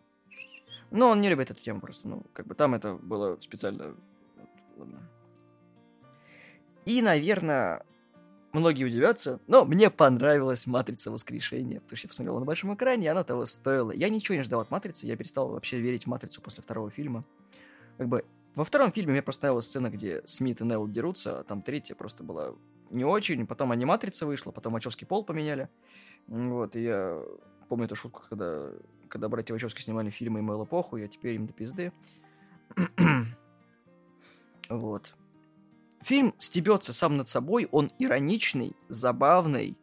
Но 0.89 1.09
он 1.09 1.21
не 1.21 1.29
любит 1.29 1.51
эту 1.51 1.61
тему 1.61 1.79
просто. 1.79 2.07
Ну, 2.07 2.23
как 2.33 2.47
бы 2.47 2.55
там 2.55 2.73
это 2.73 2.95
было 2.95 3.37
специально... 3.39 3.95
Ладно. 4.77 5.09
И, 6.85 7.01
наверное, 7.01 7.85
многие 8.51 8.83
удивятся, 8.83 9.39
но 9.47 9.63
мне 9.63 9.89
понравилась 9.89 10.67
«Матрица 10.67 11.11
воскрешения», 11.11 11.79
потому 11.81 11.97
что 11.97 12.05
я 12.05 12.09
посмотрел 12.09 12.39
на 12.39 12.45
большом 12.45 12.73
экране, 12.73 13.05
и 13.05 13.09
она 13.09 13.23
того 13.23 13.45
стоила. 13.45 13.91
Я 13.91 14.09
ничего 14.09 14.37
не 14.37 14.43
ждал 14.43 14.61
от 14.61 14.71
«Матрицы», 14.71 15.05
я 15.05 15.15
перестал 15.15 15.49
вообще 15.49 15.79
верить 15.79 16.05
в 16.05 16.07
«Матрицу» 16.07 16.41
после 16.41 16.63
второго 16.63 16.89
фильма. 16.89 17.23
Как 17.97 18.07
бы 18.07 18.25
во 18.55 18.65
втором 18.65 18.91
фильме 18.91 19.13
мне 19.13 19.21
просто 19.21 19.45
нравилась 19.45 19.65
сцена, 19.65 19.89
где 19.89 20.21
Смит 20.25 20.61
и 20.61 20.63
Нелл 20.63 20.87
дерутся, 20.87 21.39
а 21.39 21.43
там 21.43 21.61
третья 21.61 21.95
просто 21.95 22.23
была 22.23 22.53
не 22.89 23.05
очень. 23.05 23.45
Потом 23.47 23.71
аниматрица 23.71 24.25
вышла, 24.25 24.51
потом 24.51 24.73
Вачовский 24.73 25.07
пол 25.07 25.23
поменяли. 25.23 25.69
Вот, 26.27 26.75
и 26.75 26.83
я 26.83 27.21
помню 27.69 27.85
эту 27.85 27.95
шутку, 27.95 28.23
когда, 28.29 28.71
когда 29.09 29.29
братья 29.29 29.53
Вачовски 29.53 29.81
снимали 29.81 30.09
фильмы 30.09 30.39
«Имел 30.39 30.63
эпоху», 30.63 30.97
я 30.97 31.07
теперь 31.07 31.35
им 31.35 31.47
до 31.47 31.53
пизды. 31.53 31.91
вот. 34.69 35.15
Фильм 36.01 36.33
стебется 36.39 36.93
сам 36.93 37.17
над 37.17 37.27
собой, 37.27 37.67
он 37.71 37.91
ироничный, 37.99 38.75
забавный, 38.89 39.77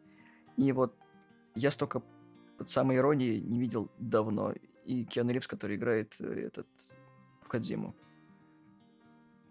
и 0.57 0.71
вот 0.71 0.95
я 1.55 1.71
столько 1.71 2.01
под 2.57 2.69
самой 2.69 2.97
иронии 2.97 3.39
не 3.39 3.59
видел 3.59 3.89
давно. 3.99 4.53
И 4.85 5.05
Киану 5.05 5.31
Ривз, 5.31 5.47
который 5.47 5.75
играет 5.75 6.15
э, 6.19 6.45
этот 6.47 6.67
в 7.41 7.47
Кадзиму. 7.47 7.95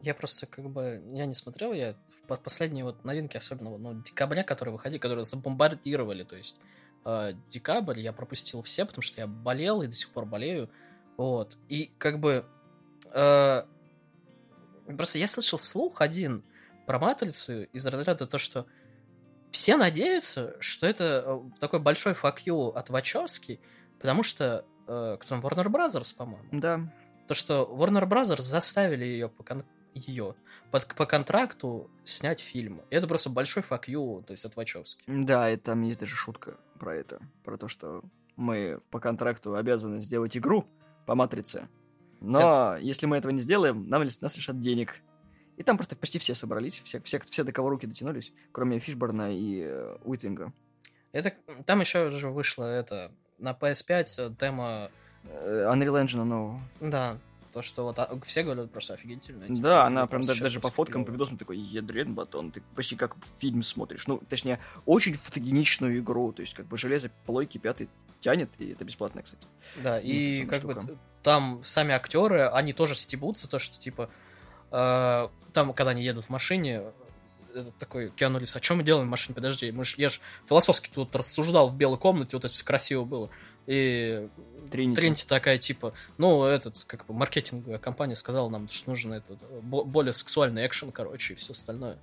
Я 0.02 0.14
просто 0.14 0.46
как 0.46 0.68
бы, 0.68 1.02
я 1.10 1.26
не 1.26 1.34
смотрел, 1.34 1.72
я 1.72 1.96
последние 2.44 2.84
вот 2.84 3.04
новинки, 3.04 3.36
особенно 3.36 3.76
ну, 3.78 4.02
декабря, 4.02 4.42
которые 4.42 4.72
выходили, 4.72 4.98
которые 4.98 5.24
забомбардировали, 5.24 6.24
то 6.24 6.36
есть 6.36 6.58
э, 7.04 7.32
декабрь 7.48 8.00
я 8.00 8.12
пропустил 8.12 8.62
все, 8.62 8.84
потому 8.84 9.02
что 9.02 9.20
я 9.20 9.26
болел 9.26 9.82
и 9.82 9.86
до 9.86 9.94
сих 9.94 10.10
пор 10.10 10.26
болею, 10.26 10.70
вот, 11.16 11.56
и 11.68 11.92
как 11.98 12.18
бы 12.18 12.44
э, 13.12 13.62
просто 14.96 15.18
я 15.18 15.28
слышал 15.28 15.58
слух 15.58 16.00
один 16.00 16.42
про 16.86 16.98
Матрицу 16.98 17.64
из 17.64 17.86
разряда 17.86 18.26
то, 18.26 18.38
что 18.38 18.66
все 19.50 19.76
надеются, 19.76 20.56
что 20.60 20.86
это 20.86 21.24
э, 21.26 21.40
такой 21.60 21.80
большой 21.80 22.14
you 22.14 22.72
от 22.72 22.90
Вачовски, 22.90 23.60
потому 24.00 24.22
что 24.22 24.64
э, 24.88 25.16
кто 25.20 25.28
там, 25.28 25.40
Warner 25.40 25.66
Brothers, 25.66 26.14
по-моему? 26.16 26.48
Да. 26.50 26.80
То, 27.28 27.34
что 27.34 27.70
Warner 27.72 28.08
Brothers 28.08 28.42
заставили 28.42 29.04
ее 29.04 29.28
по, 29.28 29.44
кон- 29.44 29.64
ее 29.94 30.34
под, 30.70 30.86
по 30.94 31.06
контракту 31.06 31.90
снять 32.04 32.40
фильм. 32.40 32.80
И 32.90 32.96
это 32.96 33.06
просто 33.06 33.30
большой 33.30 33.62
you, 33.62 34.24
то 34.24 34.32
есть 34.32 34.44
от 34.44 34.56
Вачовски. 34.56 35.02
Да, 35.06 35.50
и 35.50 35.56
там 35.56 35.82
есть 35.82 36.00
даже 36.00 36.14
шутка 36.14 36.56
про 36.78 36.94
это. 36.94 37.20
Про 37.44 37.56
то, 37.56 37.68
что 37.68 38.02
мы 38.36 38.80
по 38.90 39.00
контракту 39.00 39.54
обязаны 39.54 40.00
сделать 40.00 40.36
игру 40.36 40.66
по 41.06 41.14
матрице. 41.14 41.68
Но 42.20 42.38
это... 42.74 42.78
если 42.82 43.06
мы 43.06 43.16
этого 43.16 43.32
не 43.32 43.40
сделаем, 43.40 43.88
нам 43.88 44.04
нас 44.04 44.36
лишат 44.36 44.60
денег. 44.60 44.94
И 45.56 45.62
там 45.62 45.76
просто 45.76 45.96
почти 45.96 46.18
все 46.18 46.34
собрались, 46.34 46.80
все, 46.84 47.00
все, 47.02 47.20
все 47.20 47.44
до 47.44 47.52
кого 47.52 47.68
руки 47.68 47.86
дотянулись, 47.86 48.32
кроме 48.52 48.78
Фишборна 48.78 49.36
и 49.36 49.62
э, 49.64 49.96
Уитинга. 50.02 50.52
Это, 51.12 51.34
там 51.66 51.80
еще 51.80 52.06
уже 52.06 52.30
вышло 52.30 52.64
это 52.64 53.12
на 53.38 53.52
PS5 53.52 54.36
демо... 54.38 54.90
Э, 55.24 55.68
Unreal 55.70 56.02
Engine 56.02 56.24
нового. 56.24 56.60
Да, 56.80 57.18
то, 57.52 57.62
что 57.62 57.84
вот 57.84 57.98
а, 57.98 58.10
все 58.24 58.42
говорят 58.42 58.70
просто 58.70 58.94
офигительно. 58.94 59.46
Типа, 59.46 59.60
да, 59.60 59.86
она 59.86 60.06
прям 60.06 60.22
даже, 60.22 60.42
даже 60.42 60.60
по 60.60 60.70
фоткам, 60.70 61.04
по 61.04 61.10
видосам 61.10 61.36
такой 61.36 61.58
ядрен 61.58 62.14
батон. 62.14 62.50
Ты 62.50 62.62
почти 62.74 62.96
как 62.96 63.16
фильм 63.40 63.62
смотришь. 63.62 64.06
Ну, 64.06 64.22
точнее, 64.28 64.58
очень 64.86 65.14
фотогеничную 65.14 65.98
игру. 65.98 66.32
То 66.32 66.40
есть, 66.40 66.54
как 66.54 66.66
бы 66.66 66.76
железо 66.76 67.10
плойки 67.26 67.58
пятый 67.58 67.88
тянет, 68.20 68.50
и 68.58 68.70
это 68.70 68.84
бесплатно, 68.84 69.22
кстати. 69.22 69.46
Да, 69.82 69.96
ну, 69.96 70.00
и 70.02 70.44
как 70.46 70.58
штука. 70.58 70.80
бы 70.80 70.98
там 71.22 71.60
сами 71.64 71.92
актеры, 71.92 72.48
они 72.48 72.72
тоже 72.72 72.94
стебутся, 72.94 73.48
то, 73.48 73.58
что 73.58 73.78
типа 73.78 74.08
э, 74.70 75.28
там, 75.52 75.74
когда 75.74 75.90
они 75.90 76.02
едут 76.02 76.26
в 76.26 76.30
машине, 76.30 76.84
этот 77.54 77.76
такой 77.76 78.10
Киану 78.10 78.38
Ривз, 78.38 78.56
а 78.56 78.62
что 78.62 78.74
мы 78.74 78.82
делаем 78.82 79.06
в 79.06 79.10
машине? 79.10 79.34
Подожди, 79.34 79.70
мы 79.72 79.84
ж, 79.84 79.96
я 79.98 80.08
же 80.08 80.20
философски 80.48 80.90
тут 80.92 81.14
рассуждал 81.14 81.68
в 81.68 81.76
белой 81.76 81.98
комнате, 81.98 82.36
вот 82.36 82.44
это 82.44 82.52
все 82.52 82.64
красиво 82.64 83.04
было. 83.04 83.30
И 83.66 84.28
Тринити. 84.72 84.96
Тринити 84.96 85.26
такая, 85.28 85.58
типа, 85.58 85.92
ну, 86.16 86.44
этот, 86.44 86.82
как 86.84 87.04
бы, 87.04 87.12
маркетинговая 87.12 87.78
компания 87.78 88.16
сказала 88.16 88.48
нам, 88.48 88.68
что 88.70 88.90
нужен 88.90 89.12
этот, 89.12 89.38
более 89.62 90.14
сексуальный 90.14 90.66
экшен, 90.66 90.92
короче, 90.92 91.34
и 91.34 91.36
все 91.36 91.52
остальное. 91.52 91.98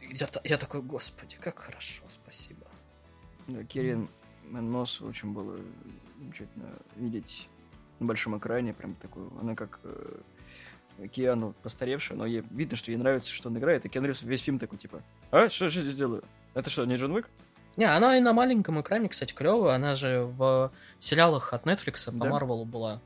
Я, 0.00 0.28
я 0.44 0.56
такой, 0.56 0.80
господи, 0.80 1.36
как 1.38 1.58
хорошо, 1.58 2.04
спасибо. 2.08 2.66
Да, 3.48 3.64
Кирин 3.64 4.08
Нос 4.50 5.02
очень 5.02 5.32
было 5.32 5.58
замечательно 6.18 6.72
видеть 6.96 7.48
на 7.98 8.06
большом 8.06 8.38
экране, 8.38 8.72
прям 8.72 8.94
такую, 8.94 9.30
она 9.38 9.54
как 9.54 9.80
э, 9.84 11.08
Киану 11.12 11.54
постаревшая, 11.62 12.16
но 12.16 12.24
ей 12.24 12.42
видно, 12.50 12.76
что 12.76 12.90
ей 12.90 12.96
нравится, 12.96 13.32
что 13.32 13.48
он 13.50 13.58
играет, 13.58 13.84
и 13.84 13.88
Киану 13.88 14.12
весь 14.22 14.42
фильм 14.42 14.58
такой, 14.58 14.78
типа, 14.78 15.02
а, 15.30 15.50
что, 15.50 15.68
что 15.68 15.82
здесь 15.82 15.96
делаю? 15.96 16.24
Это 16.54 16.70
что, 16.70 16.84
не 16.86 16.96
Джон 16.96 17.12
Уик? 17.12 17.28
Не, 17.76 17.84
она 17.84 18.16
и 18.16 18.20
на 18.20 18.32
маленьком 18.32 18.80
экране, 18.80 19.08
кстати, 19.08 19.32
клевая. 19.32 19.74
Она 19.74 19.94
же 19.94 20.24
в 20.24 20.72
сериалах 20.98 21.52
от 21.52 21.64
Netflix 21.64 22.06
по 22.06 22.24
да? 22.24 22.30
Марвелу 22.30 22.64
была. 22.64 23.00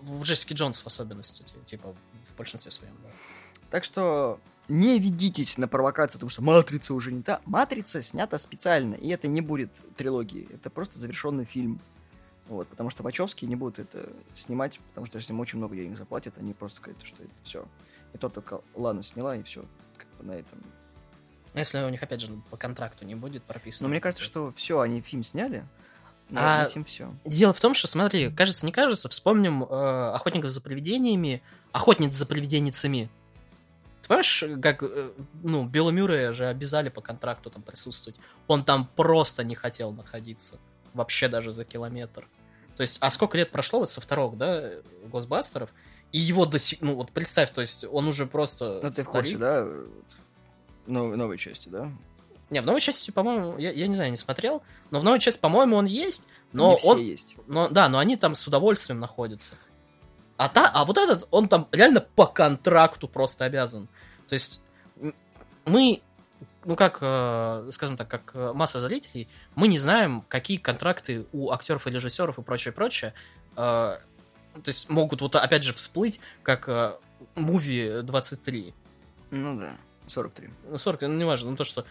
В 0.00 0.22
Джессики 0.22 0.52
Джонс 0.54 0.80
в 0.80 0.86
особенности, 0.86 1.44
типа, 1.64 1.94
в 2.22 2.36
большинстве 2.36 2.70
своем, 2.72 2.94
да. 3.02 3.10
Так 3.70 3.84
что 3.84 4.40
не 4.68 4.98
ведитесь 4.98 5.58
на 5.58 5.68
провокацию, 5.68 6.18
потому 6.18 6.30
что 6.30 6.42
Матрица 6.42 6.94
уже 6.94 7.12
не 7.12 7.22
та. 7.22 7.40
Матрица 7.44 8.02
снята 8.02 8.38
специально, 8.38 8.94
и 8.94 9.08
это 9.08 9.28
не 9.28 9.40
будет 9.40 9.70
трилогии. 9.96 10.48
Это 10.52 10.70
просто 10.70 10.98
завершенный 10.98 11.44
фильм. 11.44 11.80
Вот, 12.48 12.68
потому 12.68 12.90
что 12.90 13.02
Вачовски 13.02 13.44
не 13.44 13.56
будут 13.56 13.80
это 13.80 14.08
снимать, 14.34 14.80
потому 14.90 15.06
что 15.06 15.18
если 15.18 15.32
им 15.32 15.40
очень 15.40 15.58
много 15.58 15.74
денег 15.74 15.98
заплатят, 15.98 16.34
они 16.38 16.52
просто 16.52 16.76
скажут, 16.78 17.04
что 17.04 17.22
это 17.22 17.32
все. 17.42 17.66
И 18.12 18.18
то 18.18 18.28
только 18.28 18.60
Лана 18.74 19.02
сняла, 19.02 19.36
и 19.36 19.42
все. 19.42 19.64
Как 19.96 20.08
бы 20.16 20.24
на 20.24 20.32
этом 20.32 20.62
если 21.60 21.82
у 21.82 21.88
них, 21.88 22.02
опять 22.02 22.20
же, 22.20 22.28
по 22.50 22.56
контракту 22.56 23.04
не 23.04 23.14
будет 23.14 23.42
прописано. 23.42 23.88
Но 23.88 23.90
мне 23.90 24.00
кажется, 24.00 24.24
что 24.24 24.52
все, 24.56 24.80
они 24.80 25.00
фильм 25.00 25.22
сняли. 25.22 25.64
А 26.34 26.64
им 26.74 26.84
все. 26.84 27.14
Дело 27.24 27.52
в 27.52 27.60
том, 27.60 27.74
что, 27.74 27.86
смотри, 27.86 28.30
кажется, 28.30 28.66
не 28.66 28.72
кажется, 28.72 29.08
вспомним 29.08 29.62
э, 29.62 30.10
охотников 30.12 30.50
за 30.50 30.60
привидениями, 30.60 31.42
охотниц 31.72 32.14
за 32.14 32.26
привиденницами. 32.26 33.08
Ты 34.02 34.08
понимаешь, 34.08 34.44
как, 34.60 34.82
э, 34.82 35.12
ну, 35.42 35.66
Билла 35.66 35.90
Мюррея 35.90 36.32
же 36.32 36.46
обязали 36.46 36.88
по 36.88 37.00
контракту 37.00 37.50
там 37.50 37.62
присутствовать. 37.62 38.18
Он 38.48 38.64
там 38.64 38.90
просто 38.96 39.44
не 39.44 39.54
хотел 39.54 39.92
находиться. 39.92 40.58
Вообще 40.94 41.28
даже 41.28 41.52
за 41.52 41.64
километр. 41.64 42.28
То 42.76 42.82
есть, 42.82 42.98
а 43.00 43.10
сколько 43.10 43.38
лет 43.38 43.50
прошло 43.52 43.80
вот 43.80 43.90
со 43.90 44.00
второго, 44.00 44.36
да, 44.36 44.70
Госбастеров, 45.04 45.70
и 46.12 46.18
его 46.18 46.44
до 46.44 46.58
сих... 46.58 46.80
Ну, 46.80 46.94
вот 46.94 47.12
представь, 47.12 47.52
то 47.52 47.60
есть, 47.60 47.84
он 47.84 48.08
уже 48.08 48.26
просто 48.26 48.80
Ну, 48.82 48.90
ты 48.90 49.02
старик. 49.02 49.10
курсе, 49.10 49.38
да? 49.38 49.66
Нов, 50.86 51.16
новой 51.16 51.38
части, 51.38 51.68
да? 51.68 51.90
Не, 52.50 52.60
в 52.60 52.66
новой 52.66 52.80
части, 52.80 53.10
по-моему, 53.10 53.58
я, 53.58 53.72
я 53.72 53.86
не 53.88 53.94
знаю, 53.94 54.10
не 54.10 54.16
смотрел, 54.16 54.62
но 54.90 55.00
в 55.00 55.04
новой 55.04 55.18
части, 55.18 55.40
по-моему, 55.40 55.76
он 55.76 55.86
есть, 55.86 56.28
но 56.52 56.68
не 56.68 56.72
он... 56.74 56.78
Все 56.78 56.98
есть. 56.98 57.36
Но, 57.48 57.68
да, 57.68 57.88
но 57.88 57.98
они 57.98 58.16
там 58.16 58.34
с 58.34 58.46
удовольствием 58.46 59.00
находятся. 59.00 59.54
А, 60.36 60.48
та, 60.48 60.70
а 60.72 60.84
вот 60.84 60.96
этот, 60.98 61.26
он 61.30 61.48
там 61.48 61.66
реально 61.72 62.00
по 62.00 62.26
контракту 62.26 63.08
просто 63.08 63.46
обязан. 63.46 63.88
То 64.28 64.34
есть 64.34 64.62
мы, 65.64 66.02
ну 66.64 66.76
как, 66.76 66.98
э, 67.00 67.68
скажем 67.70 67.96
так, 67.96 68.08
как 68.08 68.30
э, 68.34 68.52
масса 68.52 68.80
зрителей, 68.80 69.28
мы 69.54 69.66
не 69.66 69.78
знаем, 69.78 70.24
какие 70.28 70.58
контракты 70.58 71.26
у 71.32 71.50
актеров 71.50 71.86
и 71.86 71.90
режиссеров 71.90 72.38
и 72.38 72.42
прочее, 72.42 72.72
прочее. 72.72 73.14
Э, 73.56 73.98
то 74.54 74.68
есть 74.68 74.88
могут 74.88 75.20
вот 75.20 75.34
опять 75.36 75.64
же 75.64 75.72
всплыть, 75.72 76.20
как 76.42 77.00
муви 77.34 78.02
23. 78.02 78.74
Ну 79.30 79.58
да, 79.58 79.76
43. 80.06 80.50
40, 80.76 81.02
ну 81.02 81.08
не 81.14 81.24
важно, 81.24 81.50
ну 81.50 81.56
то, 81.56 81.64
что 81.64 81.84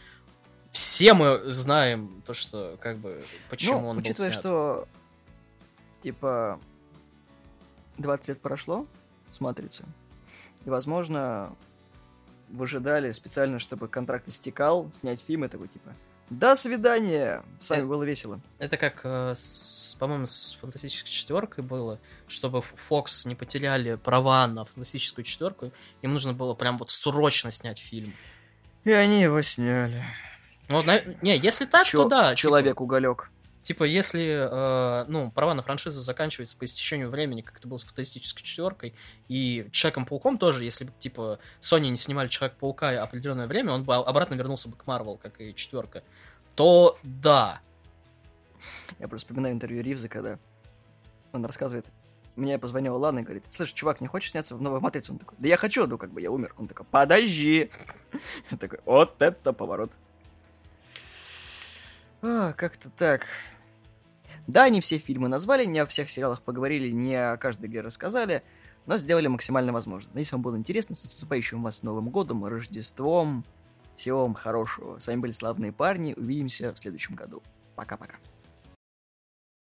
все 0.71 1.13
мы 1.13 1.41
знаем 1.49 2.21
то, 2.25 2.33
что 2.33 2.77
как 2.81 2.97
бы 2.97 3.23
почему 3.49 3.81
ну, 3.81 3.87
он 3.89 3.97
учитывая, 3.97 4.27
был 4.27 4.33
снят. 4.33 4.39
что 4.41 4.87
типа 6.01 6.59
20 7.97 8.29
лет 8.29 8.41
прошло 8.41 8.85
с 9.31 9.39
Матрицы, 9.39 9.85
и, 10.65 10.69
возможно, 10.69 11.55
выжидали 12.49 13.11
специально, 13.11 13.59
чтобы 13.59 13.87
контракт 13.87 14.27
истекал, 14.27 14.91
снять 14.91 15.21
фильм 15.21 15.45
и 15.45 15.47
такой, 15.47 15.67
типа, 15.67 15.93
до 16.29 16.55
свидания! 16.55 17.43
С 17.59 17.69
вами 17.69 17.79
Это- 17.81 17.87
было 17.87 18.03
весело. 18.03 18.39
Это 18.59 18.77
как, 18.77 19.01
э, 19.03 19.35
по-моему, 19.99 20.27
с 20.27 20.57
фантастической 20.59 21.11
четверкой 21.11 21.63
было, 21.63 21.99
чтобы 22.27 22.63
Fox 22.89 23.27
не 23.27 23.35
потеряли 23.35 23.95
права 23.95 24.45
на 24.47 24.65
фантастическую 24.65 25.23
четверку, 25.23 25.71
им 26.01 26.13
нужно 26.13 26.33
было 26.33 26.53
прям 26.55 26.77
вот 26.77 26.89
срочно 26.89 27.51
снять 27.51 27.79
фильм. 27.79 28.13
И 28.83 28.91
они 28.91 29.21
его 29.21 29.41
сняли. 29.41 30.03
Ну, 30.67 30.81
на- 30.83 31.01
не, 31.21 31.37
если 31.37 31.65
так, 31.65 31.85
Чё- 31.85 32.03
то 32.03 32.09
да. 32.09 32.29
типа- 32.29 32.35
Человек-уголек. 32.41 33.29
Типа, 33.65 33.83
если, 33.83 34.47
э, 34.47 35.05
ну, 35.07 35.31
права 35.31 35.55
на 35.55 35.63
франшизу 35.63 35.99
заканчиваются 35.99 36.55
по 36.55 36.65
истечению 36.65 37.09
времени, 37.09 37.41
как 37.41 37.57
это 37.57 37.67
было 37.67 37.77
с 37.77 37.83
фантастической 37.83 38.43
четверкой, 38.43 38.93
и 39.27 39.67
Человеком-пауком 39.71 40.37
тоже, 40.37 40.63
если 40.63 40.83
бы, 40.83 40.91
типа, 40.99 41.39
Sony 41.59 41.89
не 41.89 41.97
снимали 41.97 42.27
Человек-паука 42.27 43.01
определенное 43.01 43.47
время, 43.47 43.73
он 43.73 43.83
бы 43.83 43.95
обратно 43.95 44.35
вернулся 44.35 44.69
бы 44.69 44.77
к 44.77 44.85
Марвел, 44.85 45.17
как 45.17 45.41
и 45.41 45.55
четверка, 45.55 46.03
то 46.53 46.99
да. 47.01 47.59
Я 48.99 49.07
просто 49.07 49.29
вспоминаю 49.29 49.55
интервью 49.55 49.81
Ривза, 49.81 50.09
когда 50.09 50.37
он 51.31 51.43
рассказывает, 51.43 51.87
мне 52.35 52.59
позвонила 52.59 52.99
Лана 52.99 53.21
и 53.21 53.23
говорит, 53.23 53.45
слышь, 53.49 53.73
чувак, 53.73 53.99
не 53.99 54.05
хочешь 54.05 54.29
сняться 54.29 54.55
в 54.55 54.61
новой 54.61 54.79
матрице? 54.79 55.11
Он 55.11 55.17
такой, 55.17 55.39
да 55.39 55.47
я 55.47 55.57
хочу, 55.57 55.87
ну 55.87 55.97
как 55.97 56.11
бы 56.11 56.21
я 56.21 56.29
умер. 56.29 56.53
Он 56.59 56.67
такой, 56.67 56.85
подожди. 56.85 57.71
Я 58.51 58.57
такой, 58.57 58.77
вот 58.85 59.19
это 59.23 59.53
поворот. 59.53 59.91
А, 62.21 62.53
как-то 62.53 62.91
так. 62.91 63.25
Да, 64.47 64.69
не 64.69 64.79
все 64.79 64.97
фильмы 64.97 65.27
назвали, 65.27 65.65
не 65.65 65.79
о 65.79 65.87
всех 65.87 66.09
сериалах 66.09 66.41
поговорили, 66.41 66.91
не 66.91 67.15
о 67.15 67.37
каждой 67.37 67.65
игре 67.65 67.81
рассказали, 67.81 68.43
но 68.85 68.97
сделали 68.97 69.27
максимально 69.27 69.73
возможно. 69.73 70.11
Если 70.17 70.35
вам 70.35 70.43
было 70.43 70.55
интересно, 70.55 70.95
с 70.95 71.03
наступающим 71.03 71.63
вас 71.63 71.83
Новым 71.83 72.09
Годом, 72.09 72.45
Рождеством. 72.45 73.43
Всего 73.95 74.21
вам 74.21 74.33
хорошего. 74.33 74.99
С 74.99 75.07
вами 75.07 75.21
были 75.21 75.31
славные 75.31 75.71
парни. 75.71 76.13
Увидимся 76.15 76.73
в 76.73 76.77
следующем 76.77 77.15
году. 77.15 77.41
Пока-пока. 77.75 78.17